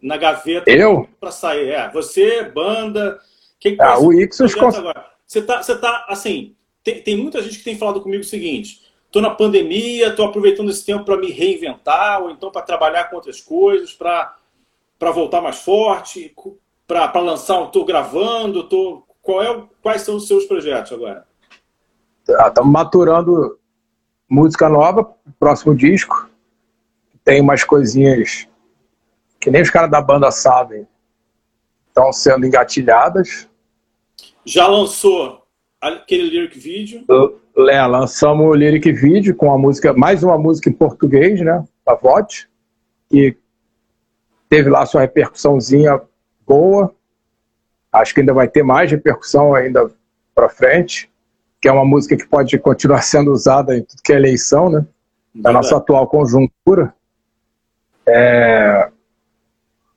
na 0.01 0.17
gaveta 0.17 0.69
eu 0.69 1.07
para 1.19 1.31
sair? 1.31 1.69
É, 1.69 1.89
você, 1.89 2.43
banda. 2.43 3.19
Que 3.59 3.73
que 3.73 3.81
ah, 3.81 3.99
o 3.99 4.11
Ixos 4.11 4.57
agora? 4.57 5.05
Você 5.25 5.41
tá, 5.41 5.61
você 5.61 5.77
tá 5.77 6.05
assim. 6.09 6.55
Tem, 6.83 7.01
tem 7.01 7.15
muita 7.15 7.41
gente 7.41 7.59
que 7.59 7.63
tem 7.63 7.77
falado 7.77 8.01
comigo 8.01 8.21
o 8.21 8.27
seguinte: 8.27 8.81
estou 9.05 9.21
na 9.21 9.29
pandemia, 9.29 10.07
estou 10.07 10.25
aproveitando 10.25 10.71
esse 10.71 10.85
tempo 10.85 11.05
para 11.05 11.17
me 11.17 11.31
reinventar, 11.31 12.21
ou 12.21 12.31
então 12.31 12.51
para 12.51 12.61
trabalhar 12.61 13.05
com 13.05 13.17
outras 13.17 13.39
coisas, 13.39 13.93
para 13.93 14.35
voltar 15.13 15.41
mais 15.41 15.59
forte, 15.59 16.33
para 16.87 17.19
lançar, 17.19 17.63
estou 17.63 17.85
gravando, 17.85 18.67
tô, 18.67 19.03
qual 19.21 19.43
é, 19.43 19.63
quais 19.81 20.01
são 20.01 20.15
os 20.15 20.27
seus 20.27 20.45
projetos 20.45 20.91
agora? 20.91 21.25
Estamos 22.27 22.53
tá, 22.53 22.63
maturando 22.63 23.59
música 24.27 24.67
nova, 24.67 25.13
próximo 25.39 25.75
disco. 25.75 26.29
Tem 27.23 27.41
umas 27.41 27.63
coisinhas 27.63 28.47
que 29.41 29.49
nem 29.49 29.63
os 29.63 29.71
caras 29.71 29.89
da 29.89 29.99
banda 29.99 30.29
sabem, 30.29 30.87
estão 31.87 32.13
sendo 32.13 32.45
engatilhadas. 32.45 33.49
Já 34.45 34.67
lançou 34.67 35.43
aquele 35.81 36.29
lyric 36.29 36.59
vídeo? 36.59 37.03
Lé, 37.57 37.85
lançamos 37.87 38.47
o 38.47 38.53
lyric 38.53 38.91
vídeo 38.91 39.35
com 39.35 39.51
a 39.51 39.57
música, 39.57 39.93
mais 39.93 40.23
uma 40.23 40.37
música 40.37 40.69
em 40.69 40.73
português, 40.73 41.41
né? 41.41 41.65
A 41.85 41.95
Vote, 41.95 42.47
que 43.09 43.35
teve 44.47 44.69
lá 44.69 44.85
sua 44.85 45.01
repercussãozinha 45.01 45.99
boa. 46.45 46.93
Acho 47.91 48.13
que 48.13 48.19
ainda 48.19 48.33
vai 48.33 48.47
ter 48.47 48.63
mais 48.63 48.91
repercussão 48.91 49.55
ainda 49.55 49.91
para 50.35 50.49
frente, 50.49 51.11
que 51.59 51.67
é 51.67 51.71
uma 51.71 51.83
música 51.83 52.15
que 52.15 52.27
pode 52.27 52.57
continuar 52.59 53.01
sendo 53.03 53.31
usada 53.31 53.75
em 53.75 53.81
tudo 53.81 54.03
que 54.03 54.13
é 54.13 54.17
eleição, 54.17 54.69
né? 54.69 54.85
Da 55.33 55.51
nossa 55.51 55.77
atual 55.77 56.07
conjuntura. 56.07 56.93
É... 58.05 58.90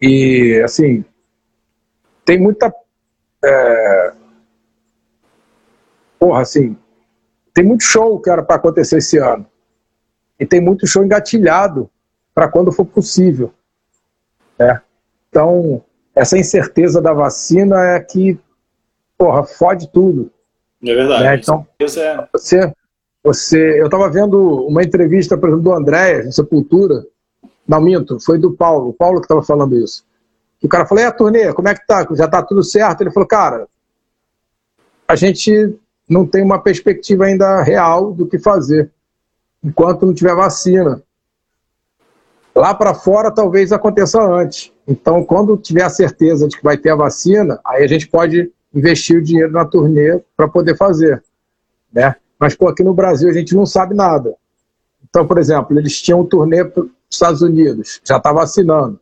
E, 0.00 0.60
assim, 0.64 1.04
tem 2.24 2.38
muita. 2.38 2.72
É... 3.44 4.12
Porra, 6.18 6.42
assim, 6.42 6.76
tem 7.52 7.64
muito 7.64 7.84
show 7.84 8.20
que 8.20 8.30
era 8.30 8.42
para 8.42 8.56
acontecer 8.56 8.98
esse 8.98 9.18
ano. 9.18 9.46
E 10.38 10.44
tem 10.46 10.60
muito 10.60 10.86
show 10.86 11.04
engatilhado 11.04 11.90
para 12.34 12.48
quando 12.48 12.72
for 12.72 12.84
possível. 12.84 13.52
Né? 14.58 14.80
Então, 15.28 15.82
essa 16.14 16.38
incerteza 16.38 17.00
da 17.00 17.12
vacina 17.12 17.80
é 17.90 18.00
que, 18.00 18.38
porra, 19.16 19.44
fode 19.44 19.88
tudo. 19.88 20.30
É 20.82 20.94
verdade. 20.94 21.24
Né? 21.24 21.36
Então, 21.36 21.66
é... 21.78 22.28
você, 22.32 22.72
você, 23.22 23.80
eu 23.80 23.86
estava 23.86 24.10
vendo 24.10 24.66
uma 24.66 24.82
entrevista, 24.82 25.36
por 25.36 25.48
exemplo, 25.48 25.64
do 25.64 25.72
André, 25.72 26.24
em 26.24 26.32
Sepultura. 26.32 27.04
Não, 27.66 27.80
minto, 27.80 28.20
foi 28.20 28.38
do 28.38 28.52
Paulo. 28.52 28.90
O 28.90 28.92
Paulo 28.92 29.20
que 29.20 29.24
estava 29.24 29.42
falando 29.42 29.76
isso. 29.76 30.04
O 30.62 30.68
cara 30.68 30.86
falou, 30.86 31.04
a 31.04 31.12
turnê, 31.12 31.52
como 31.52 31.68
é 31.68 31.74
que 31.74 31.86
tá? 31.86 32.06
Já 32.12 32.26
tá 32.26 32.42
tudo 32.42 32.62
certo? 32.62 33.02
Ele 33.02 33.10
falou, 33.10 33.28
cara, 33.28 33.68
a 35.06 35.14
gente 35.14 35.78
não 36.08 36.26
tem 36.26 36.42
uma 36.42 36.58
perspectiva 36.58 37.26
ainda 37.26 37.62
real 37.62 38.12
do 38.12 38.26
que 38.26 38.38
fazer, 38.38 38.90
enquanto 39.62 40.06
não 40.06 40.14
tiver 40.14 40.34
vacina. 40.34 41.02
Lá 42.54 42.74
para 42.74 42.94
fora 42.94 43.30
talvez 43.30 43.72
aconteça 43.72 44.22
antes. 44.22 44.72
Então, 44.86 45.24
quando 45.24 45.56
tiver 45.56 45.82
a 45.82 45.90
certeza 45.90 46.46
de 46.46 46.56
que 46.56 46.64
vai 46.64 46.78
ter 46.78 46.90
a 46.90 46.96
vacina, 46.96 47.58
aí 47.64 47.82
a 47.82 47.86
gente 47.86 48.08
pode 48.08 48.50
investir 48.72 49.18
o 49.18 49.22
dinheiro 49.22 49.52
na 49.52 49.64
turnê 49.64 50.22
para 50.36 50.48
poder 50.48 50.76
fazer, 50.76 51.22
né? 51.92 52.16
Mas 52.38 52.54
pô, 52.54 52.68
aqui 52.68 52.82
no 52.82 52.94
Brasil 52.94 53.28
a 53.28 53.32
gente 53.32 53.54
não 53.54 53.66
sabe 53.66 53.94
nada. 53.94 54.34
Então, 55.08 55.26
por 55.26 55.38
exemplo, 55.38 55.78
eles 55.78 56.00
tinham 56.00 56.20
um 56.20 56.26
turnê 56.26 56.64
Estados 57.14 57.42
Unidos, 57.42 58.00
já 58.04 58.18
está 58.18 58.32
vacinando. 58.32 59.00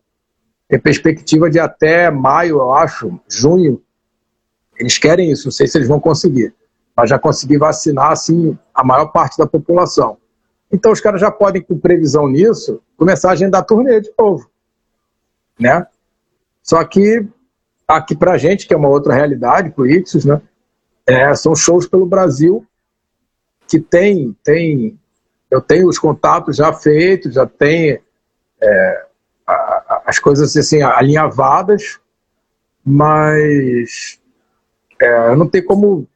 Tem 0.68 0.78
perspectiva 0.78 1.50
de 1.50 1.58
até 1.58 2.10
maio, 2.10 2.56
eu 2.56 2.74
acho, 2.74 3.20
junho. 3.28 3.82
Eles 4.78 4.96
querem 4.98 5.30
isso, 5.30 5.46
não 5.46 5.52
sei 5.52 5.66
se 5.66 5.76
eles 5.76 5.88
vão 5.88 6.00
conseguir 6.00 6.54
mas 6.96 7.10
já 7.10 7.18
conseguir 7.18 7.58
vacinar 7.58 8.12
assim, 8.12 8.56
a 8.74 8.84
maior 8.84 9.06
parte 9.06 9.38
da 9.38 9.46
população. 9.46 10.18
Então 10.70 10.92
os 10.92 11.00
caras 11.00 11.20
já 11.20 11.30
podem, 11.30 11.62
com 11.62 11.78
previsão 11.78 12.28
nisso, 12.28 12.80
começar 12.96 13.30
a 13.30 13.32
agendar 13.32 13.64
turnê 13.64 14.00
de 14.00 14.12
novo. 14.18 14.50
Né? 15.58 15.86
Só 16.62 16.82
que 16.84 17.26
aqui 17.86 18.16
pra 18.16 18.38
gente, 18.38 18.66
que 18.66 18.74
é 18.74 18.76
uma 18.76 18.88
outra 18.88 19.14
realidade, 19.14 19.70
pro 19.70 19.86
Ixos, 19.86 20.24
né? 20.24 20.40
É, 21.06 21.34
são 21.34 21.54
shows 21.54 21.86
pelo 21.86 22.06
Brasil 22.06 22.64
que 23.66 23.80
tem, 23.80 24.36
tem 24.44 24.98
eu 25.52 25.60
tenho 25.60 25.86
os 25.86 25.98
contatos 25.98 26.56
já 26.56 26.72
feitos, 26.72 27.34
já 27.34 27.44
tem 27.44 28.00
é, 28.58 29.04
a, 29.46 29.52
a, 29.52 30.02
as 30.06 30.18
coisas 30.18 30.56
assim 30.56 30.80
alinhavadas, 30.82 32.00
mas 32.82 34.18
é, 34.98 35.28
eu 35.28 35.36
não 35.36 35.46
tenho 35.46 35.66
como. 35.66 36.08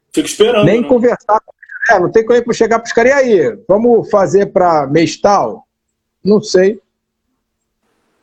Nem 0.65 0.81
né? 0.81 0.87
conversar. 0.87 1.39
É, 1.87 1.99
não 1.99 2.11
tem 2.11 2.25
como 2.25 2.51
chegar 2.51 2.79
para 2.79 2.87
os 2.87 2.91
caras. 2.91 3.11
E 3.11 3.13
aí, 3.13 3.59
vamos 3.67 4.09
fazer 4.09 4.47
para 4.47 4.87
mês 4.87 5.15
tal? 5.21 5.67
Não 6.23 6.41
sei. 6.41 6.81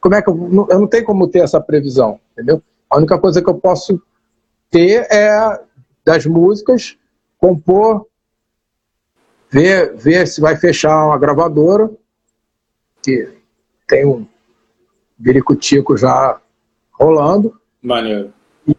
Como 0.01 0.17
é 0.17 0.21
que 0.21 0.29
eu, 0.29 0.67
eu 0.69 0.81
não 0.81 0.89
tenho 0.89 1.05
como 1.05 1.29
ter 1.29 1.39
essa 1.39 1.61
previsão, 1.61 2.19
entendeu? 2.33 2.61
A 2.91 2.99
única 2.99 3.17
coisa 3.21 3.41
que 3.41 3.49
eu 3.49 3.55
posso 3.55 4.03
ter 4.69 5.07
é 5.13 5.61
das 6.05 6.27
músicas, 6.27 6.99
compor, 7.39 8.05
ver, 9.55 9.95
ver 9.95 10.27
se 10.27 10.41
vai 10.41 10.57
fechar 10.57 11.07
uma 11.07 11.17
gravadora, 11.17 11.89
que 13.01 13.33
tem 13.87 14.05
um 14.05 14.27
biricutico 15.17 15.97
já 15.97 16.41
rolando. 16.91 17.57
Maneiro. 17.81 18.33
E, 18.67 18.77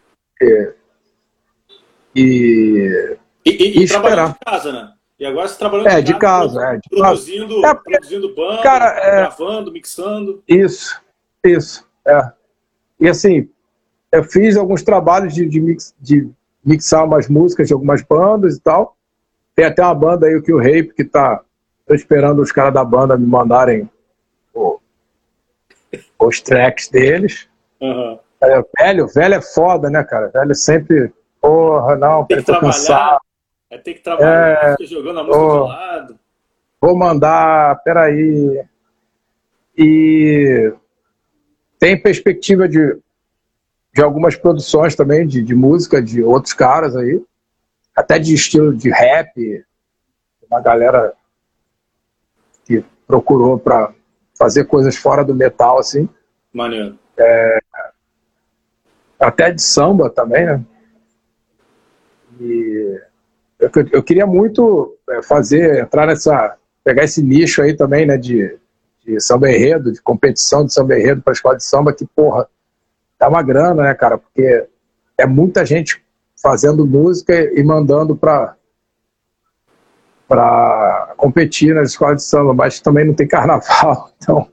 e, 2.14 3.16
e, 3.46 3.50
e, 3.50 3.84
e 3.84 3.88
trabalhando 3.88 4.34
de 4.34 4.38
casa, 4.44 4.72
né? 4.72 4.92
E 5.18 5.24
agora 5.24 5.48
você 5.48 5.58
trabalhando 5.58 5.88
é, 5.88 6.02
de 6.02 6.18
casa, 6.18 6.62
é, 6.62 6.76
de 6.76 6.88
produzindo, 6.90 7.62
casa. 7.62 7.80
produzindo 7.82 8.34
banda, 8.34 8.62
cara, 8.62 8.84
é... 8.98 9.16
gravando, 9.20 9.72
mixando. 9.72 10.42
Isso, 10.46 11.00
isso, 11.42 11.88
é. 12.06 12.32
E 13.00 13.08
assim, 13.08 13.48
eu 14.12 14.22
fiz 14.24 14.58
alguns 14.58 14.82
trabalhos 14.82 15.32
de, 15.32 15.48
de, 15.48 15.58
mix, 15.58 15.94
de 15.98 16.28
mixar 16.62 17.06
umas 17.06 17.28
músicas 17.28 17.66
de 17.66 17.72
algumas 17.72 18.02
bandas 18.02 18.56
e 18.56 18.60
tal. 18.60 18.94
Tem 19.56 19.64
até 19.64 19.82
uma 19.82 19.94
banda 19.94 20.26
aí, 20.26 20.36
o 20.36 20.42
Kill 20.42 20.58
Rape, 20.58 20.92
que 20.94 21.04
tá 21.04 21.42
tô 21.86 21.94
esperando 21.94 22.42
os 22.42 22.52
caras 22.52 22.74
da 22.74 22.84
banda 22.84 23.16
me 23.16 23.26
mandarem 23.26 23.88
o, 24.52 24.78
os 26.18 26.40
tracks 26.40 26.88
deles. 26.88 27.48
Uhum. 27.80 28.18
É, 28.42 28.62
velho, 28.78 29.06
velho 29.08 29.34
é 29.34 29.40
foda, 29.40 29.88
né, 29.88 30.04
cara? 30.04 30.28
Velho 30.28 30.54
sempre. 30.54 31.12
Porra, 31.40 31.96
não, 31.96 32.24
tem 32.24 32.38
que 32.38 32.44
trabalhar. 32.44 33.18
É 33.70 33.78
ter 33.78 33.94
que 33.94 34.00
trabalhar, 34.00 34.76
é, 34.78 34.84
jogando 34.84 35.20
a 35.20 35.24
música 35.24 35.44
oh, 35.44 35.62
de 35.62 35.68
lado. 35.68 36.18
Vou 36.80 36.96
mandar, 36.96 37.82
peraí. 37.82 38.62
E 39.78 40.72
tem 41.78 42.00
perspectiva 42.00 42.68
de, 42.68 42.98
de 43.94 44.02
algumas 44.02 44.36
produções 44.36 44.94
também, 44.94 45.26
de, 45.26 45.42
de 45.42 45.54
música 45.54 46.02
de 46.02 46.22
outros 46.22 46.52
caras 46.52 46.96
aí, 46.96 47.22
até 47.96 48.18
de 48.18 48.34
estilo 48.34 48.76
de 48.76 48.90
rap, 48.90 49.64
uma 50.50 50.60
galera 50.60 51.14
que 52.64 52.84
procurou 53.06 53.58
para 53.58 53.94
fazer 54.38 54.66
coisas 54.66 54.96
fora 54.96 55.24
do 55.24 55.34
metal, 55.34 55.78
assim. 55.78 56.06
Maneiro. 56.52 56.98
É, 57.16 57.58
até 59.18 59.50
de 59.50 59.62
samba 59.62 60.10
também, 60.10 60.44
né? 60.44 60.62
E 62.38 63.00
eu, 63.58 63.70
eu 63.92 64.02
queria 64.02 64.26
muito 64.26 64.94
é, 65.08 65.22
fazer, 65.22 65.82
entrar 65.82 66.06
nessa, 66.06 66.56
pegar 66.84 67.04
esse 67.04 67.22
nicho 67.22 67.62
aí 67.62 67.74
também, 67.74 68.04
né, 68.04 68.18
de, 68.18 68.58
de 69.04 69.18
samba 69.20 69.50
enredo, 69.50 69.90
de 69.90 70.02
competição 70.02 70.66
de 70.66 70.72
samba 70.74 70.98
enredo 70.98 71.22
para 71.22 71.32
escola 71.32 71.56
de 71.56 71.64
samba, 71.64 71.94
que, 71.94 72.04
porra, 72.04 72.46
dá 73.18 73.28
uma 73.28 73.42
grana, 73.42 73.84
né, 73.84 73.94
cara? 73.94 74.18
Porque 74.18 74.66
é 75.16 75.26
muita 75.26 75.64
gente 75.64 76.04
fazendo 76.40 76.86
música 76.86 77.34
e 77.58 77.62
mandando 77.62 78.16
para 78.16 78.56
para 80.28 81.14
competir 81.16 81.72
nas 81.72 81.90
escolas 81.90 82.16
de 82.16 82.24
samba, 82.24 82.52
mas 82.52 82.80
também 82.80 83.04
não 83.04 83.14
tem 83.14 83.28
carnaval, 83.28 84.10
então 84.18 84.48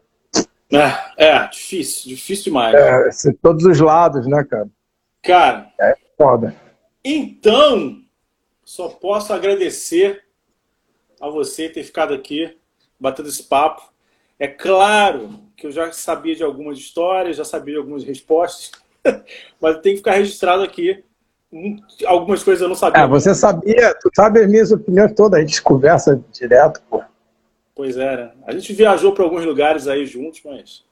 é, 0.73 1.27
é, 1.27 1.47
difícil, 1.49 2.09
difícil 2.09 2.45
demais. 2.45 2.73
É, 2.73 3.33
todos 3.39 3.63
os 3.63 3.79
lados, 3.79 4.25
né, 4.25 4.43
cara? 4.43 4.67
Cara. 5.21 5.71
É 5.79 5.95
foda. 6.17 6.55
Então, 7.05 8.01
só 8.65 8.89
posso 8.89 9.31
agradecer 9.33 10.23
a 11.21 11.29
você 11.29 11.69
ter 11.69 11.83
ficado 11.83 12.13
aqui, 12.13 12.57
batendo 12.99 13.29
esse 13.29 13.43
papo. 13.43 13.93
É 14.39 14.47
claro 14.47 15.41
que 15.55 15.67
eu 15.67 15.71
já 15.71 15.91
sabia 15.91 16.35
de 16.35 16.43
algumas 16.43 16.79
histórias, 16.79 17.37
já 17.37 17.45
sabia 17.45 17.75
de 17.75 17.79
algumas 17.79 18.03
respostas, 18.03 18.71
mas 19.61 19.79
tem 19.81 19.93
que 19.93 19.97
ficar 19.97 20.13
registrado 20.13 20.63
aqui. 20.63 21.03
Algumas 22.05 22.43
coisas 22.43 22.61
eu 22.61 22.69
não 22.69 22.75
sabia. 22.75 23.03
É, 23.03 23.07
você 23.07 23.35
sabia, 23.35 23.93
tu 24.01 24.09
sabe 24.15 24.41
as 24.41 24.49
minhas 24.49 24.71
opiniões 24.71 25.13
todas, 25.13 25.39
a 25.39 25.41
gente 25.41 25.61
conversa 25.61 26.19
direto, 26.31 26.81
pô. 26.89 27.03
Pois 27.75 27.97
é, 27.97 28.17
né? 28.17 28.31
A 28.45 28.51
gente 28.53 28.73
viajou 28.73 29.13
para 29.13 29.23
alguns 29.23 29.45
lugares 29.45 29.87
aí 29.87 30.05
juntos, 30.05 30.41
mas 30.45 30.83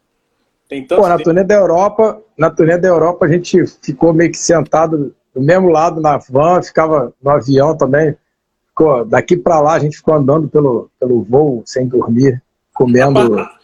tem 0.68 0.86
tanto. 0.86 1.02
Pô, 1.02 1.08
na 1.08 1.18
turnê 1.18 1.44
da 1.44 1.56
Europa, 1.56 2.22
na 2.38 2.50
turnê 2.50 2.78
da 2.78 2.88
Europa 2.88 3.26
a 3.26 3.30
gente 3.30 3.66
ficou 3.82 4.14
meio 4.14 4.32
que 4.32 4.38
sentado 4.38 5.16
do 5.34 5.42
mesmo 5.42 5.70
lado 5.70 6.02
na 6.02 6.18
van, 6.18 6.62
ficava 6.62 7.14
no 7.22 7.30
avião 7.32 7.76
também. 7.76 8.16
Ficou, 8.70 9.06
daqui 9.06 9.38
para 9.38 9.60
lá 9.60 9.74
a 9.74 9.80
gente 9.80 9.98
ficou 9.98 10.16
andando 10.16 10.48
pelo, 10.48 10.90
pelo 11.00 11.24
voo 11.24 11.62
sem 11.66 11.88
dormir, 11.88 12.42
comendo 12.74 13.40
a, 13.40 13.58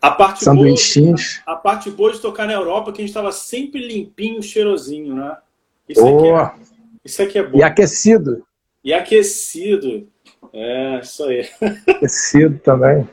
a 0.00 0.10
parte 0.10 0.44
sanduichinhos. 0.44 1.42
Boa, 1.44 1.56
a 1.56 1.60
parte 1.60 1.90
boa 1.90 2.12
de 2.12 2.20
tocar 2.20 2.46
na 2.46 2.52
Europa 2.52 2.90
é 2.90 2.92
que 2.92 3.00
a 3.00 3.04
gente 3.04 3.10
estava 3.10 3.32
sempre 3.32 3.86
limpinho, 3.86 4.42
cheirosinho, 4.42 5.14
né? 5.14 5.36
Isso 5.88 6.06
aqui, 6.06 6.26
é, 6.26 6.52
isso 7.04 7.22
aqui 7.22 7.38
é 7.38 7.42
bom. 7.42 7.58
E 7.58 7.62
aquecido. 7.62 8.46
E 8.84 8.92
aquecido. 8.92 10.08
É, 10.52 11.00
isso 11.00 11.24
aí. 11.24 11.48
Aquecido 11.88 12.58
também. 12.58 13.08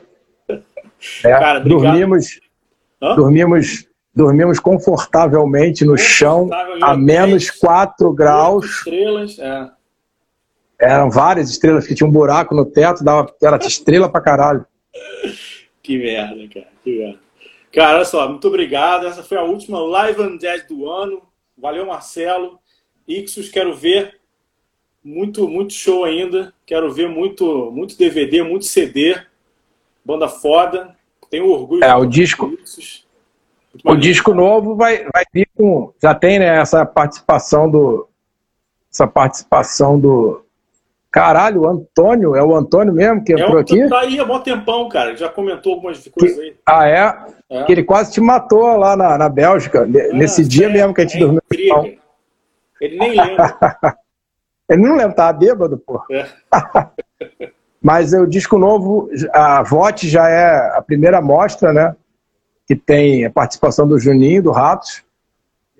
É, 1.24 1.30
Cara, 1.30 1.60
dormimos, 1.60 2.40
dormimos, 3.00 3.86
dormimos 4.14 4.60
confortavelmente 4.60 5.84
no 5.84 5.96
chão 5.96 6.50
a 6.82 6.94
menos 6.94 7.50
4 7.50 8.12
graus. 8.12 8.66
Estrelas, 8.66 9.38
é. 9.38 9.70
Eram 10.78 11.10
várias 11.10 11.50
estrelas 11.50 11.86
que 11.86 11.94
tinham 11.94 12.08
um 12.08 12.12
buraco 12.12 12.54
no 12.54 12.64
teto, 12.64 13.04
dava, 13.04 13.32
era 13.42 13.56
estrela 13.58 14.10
pra 14.10 14.20
caralho. 14.20 14.66
Que 15.82 15.98
merda, 15.98 16.48
cara. 16.52 16.68
Que 16.82 16.98
merda. 16.98 17.18
Cara, 17.72 17.96
olha 17.96 18.04
só, 18.04 18.28
muito 18.28 18.48
obrigado. 18.48 19.06
Essa 19.06 19.22
foi 19.22 19.38
a 19.38 19.42
última 19.42 19.78
Live 19.78 20.22
and 20.22 20.38
Jazz 20.38 20.66
do 20.66 20.90
ano. 20.90 21.22
Valeu, 21.60 21.86
Marcelo. 21.86 22.58
Ixos, 23.06 23.48
quero 23.48 23.74
ver 23.74 24.18
muito, 25.04 25.48
muito 25.48 25.72
show 25.72 26.04
ainda. 26.04 26.54
Quero 26.64 26.92
ver 26.92 27.08
muito, 27.08 27.70
muito 27.70 27.96
DVD, 27.96 28.42
muito 28.42 28.64
CD. 28.64 29.20
Banda 30.04 30.28
foda. 30.28 30.96
Tenho 31.30 31.48
orgulho. 31.48 31.84
É, 31.84 31.94
o 31.94 32.04
disco. 32.04 32.56
O 33.84 33.94
disco 33.94 34.34
novo 34.34 34.74
vai, 34.74 35.04
vai 35.12 35.24
vir 35.32 35.48
com. 35.54 35.92
Já 36.02 36.14
tem, 36.14 36.38
né, 36.38 36.60
essa 36.60 36.84
participação 36.84 37.70
do. 37.70 38.08
Essa 38.92 39.06
participação 39.06 40.00
do. 40.00 40.44
Caralho, 41.10 41.62
o 41.62 41.68
Antônio, 41.68 42.36
é 42.36 42.42
o 42.42 42.54
Antônio 42.54 42.94
mesmo 42.94 43.24
que 43.24 43.32
entrou 43.32 43.58
é, 43.58 43.60
aqui? 43.62 43.88
Tá 43.88 44.00
aí 44.00 44.20
há 44.20 44.24
bom 44.24 44.38
tempão, 44.40 44.88
cara. 44.88 45.16
Já 45.16 45.28
comentou 45.28 45.74
algumas 45.74 46.06
coisas 46.06 46.38
aí. 46.38 46.54
Ah, 46.64 46.88
é? 46.88 47.16
é? 47.50 47.64
Que 47.64 47.72
ele 47.72 47.82
quase 47.82 48.12
te 48.12 48.20
matou 48.20 48.76
lá 48.76 48.96
na, 48.96 49.18
na 49.18 49.28
Bélgica, 49.28 49.82
ah, 49.82 49.86
nesse 49.86 50.46
dia 50.46 50.66
é, 50.66 50.72
mesmo 50.72 50.94
que 50.94 51.00
a 51.00 51.04
gente 51.04 51.16
é 51.16 51.20
dormiu. 51.20 51.42
Ele 52.80 52.96
nem 52.96 53.16
lembra. 53.16 53.58
Ele 54.70 54.82
não 54.82 54.94
lembra, 54.94 55.16
tava 55.16 55.36
bêbado, 55.36 55.78
pô. 55.78 56.00
É. 56.12 56.28
Mas 57.82 58.12
o 58.12 58.24
disco 58.24 58.56
novo, 58.56 59.10
a 59.32 59.64
VOT 59.64 60.06
já 60.06 60.28
é 60.28 60.76
a 60.76 60.80
primeira 60.80 61.20
mostra, 61.20 61.72
né? 61.72 61.96
Que 62.68 62.76
tem 62.76 63.24
a 63.24 63.30
participação 63.30 63.88
do 63.88 63.98
Juninho, 63.98 64.44
do 64.44 64.52
Ratos. 64.52 65.02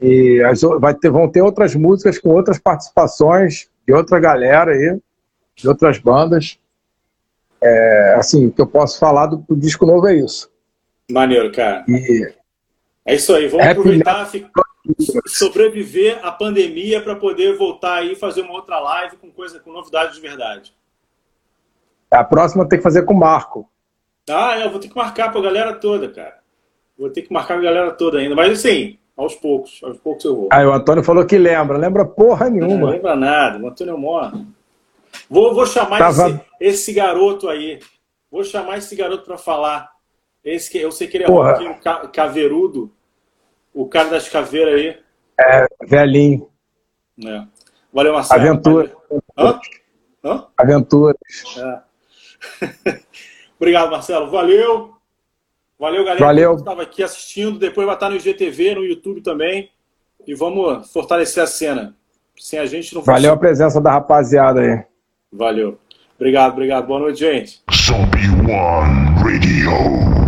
E 0.03 0.43
as, 0.43 0.63
vai 0.81 0.93
ter, 0.93 1.09
vão 1.09 1.29
ter 1.29 1.41
outras 1.41 1.75
músicas 1.77 2.19
com 2.19 2.31
outras 2.31 2.59
participações 2.59 3.69
de 3.87 3.93
outra 3.93 4.19
galera 4.19 4.73
aí, 4.73 4.99
de 5.61 5.69
outras 5.69 5.99
bandas. 5.99 6.59
É, 7.63 8.15
assim, 8.19 8.47
o 8.47 8.53
que 8.53 8.61
eu 8.61 8.67
posso 8.67 8.99
falar 8.99 9.27
do, 9.27 9.37
do 9.37 9.57
disco 9.57 9.85
novo 9.85 10.07
é 10.09 10.15
isso. 10.17 10.51
Maneiro, 11.11 11.53
cara. 11.53 11.85
E, 11.89 12.33
é 13.05 13.15
isso 13.15 13.35
aí, 13.35 13.49
vamos 13.49 13.67
aproveitar, 13.67 14.27
ficar 14.27 14.63
sobreviver 15.27 16.19
à 16.25 16.31
pandemia 16.31 17.01
para 17.03 17.17
poder 17.17 17.57
voltar 17.57 17.97
aí 17.97 18.13
e 18.13 18.17
fazer 18.17 18.43
uma 18.43 18.53
outra 18.53 18.79
live 18.79 19.17
com 19.17 19.31
coisa 19.31 19.61
com 19.61 19.73
novidades 19.73 20.17
de 20.17 20.21
verdade. 20.21 20.73
A 22.11 22.25
próxima 22.25 22.69
tem 22.69 22.79
que 22.79 22.83
fazer 22.83 23.05
com 23.05 23.15
o 23.15 23.19
Marco. 23.19 23.69
Ah, 24.29 24.59
é, 24.59 24.67
eu 24.67 24.71
vou 24.71 24.81
ter 24.81 24.89
que 24.89 24.97
marcar 24.97 25.31
para 25.31 25.41
a 25.41 25.45
galera 25.45 25.75
toda, 25.75 26.09
cara. 26.09 26.39
Vou 26.99 27.11
ter 27.11 27.23
que 27.23 27.33
marcar 27.33 27.59
a 27.59 27.61
galera 27.61 27.91
toda 27.93 28.19
ainda, 28.19 28.35
mas 28.35 28.53
assim, 28.59 28.99
aos 29.17 29.35
poucos, 29.35 29.81
aos 29.83 29.99
poucos 29.99 30.25
eu 30.25 30.37
vou. 30.37 30.49
Aí 30.53 30.67
o 30.67 30.73
Antônio 30.73 31.05
falou 31.05 31.25
que 31.25 31.39
lembra, 31.39 31.79
lembra 31.79 32.05
porra 32.05 32.49
nenhuma. 32.51 32.77
Não, 32.77 32.91
lembra 32.91 33.17
nada, 33.17 33.59
o 33.59 33.69
Antônio 33.69 33.99
Mó. 33.99 34.31
Vou, 35.29 35.55
vou 35.55 35.67
chamar 35.67 35.99
Tava... 35.99 36.29
esse, 36.29 36.41
esse 36.61 36.93
garoto 36.93 37.49
aí. 37.49 37.81
Vou 38.31 38.45
chamar 38.45 38.79
esse 38.79 38.95
garoto 38.95 39.25
para 39.25 39.39
falar. 39.39 39.91
Esse 40.43 40.71
que 40.71 40.79
eu 40.79 40.91
sei 40.91 41.07
que 41.07 41.17
ele 41.17 41.25
é 41.25 41.31
um 41.31 41.35
pouquinho 41.35 41.77
caveirudo, 42.13 42.91
o 43.75 43.87
cara 43.87 44.09
das 44.09 44.29
caveiras 44.29 44.75
aí. 44.75 44.99
É, 45.39 45.67
velhinho. 45.87 46.49
É. 47.25 47.45
Valeu, 47.93 48.13
Marcelo. 48.13 48.41
Aventura. 48.41 48.97
Hã? 49.37 49.61
Hã? 50.25 50.47
Aventuras. 50.57 51.17
É. 51.59 51.81
Obrigado, 53.59 53.91
Marcelo. 53.91 54.31
Valeu. 54.31 54.97
Valeu, 55.79 56.05
galera. 56.05 56.25
Valeu. 56.25 56.55
Que 56.55 56.61
estava 56.61 56.83
aqui 56.83 57.03
assistindo. 57.03 57.59
Depois 57.59 57.87
vai 57.87 57.97
estar 57.97 58.09
no 58.09 58.17
IGTV, 58.17 58.75
no 58.75 58.85
YouTube 58.85 59.21
também. 59.21 59.71
E 60.27 60.35
vamos 60.35 60.91
fortalecer 60.93 61.43
a 61.43 61.47
cena. 61.47 61.97
Sem 62.39 62.59
a 62.59 62.67
gente 62.67 62.95
não 62.95 63.03
Valeu 63.03 63.33
a 63.33 63.37
presença 63.37 63.81
da 63.81 63.91
rapaziada 63.91 64.61
aí. 64.61 64.85
Valeu. 65.33 65.79
Obrigado, 66.17 66.53
obrigado. 66.53 66.87
Boa 66.87 67.01
noite, 67.01 67.21
gente. 67.21 67.63
Zombie 67.73 68.29
One 68.29 69.23
Radio. 69.23 70.20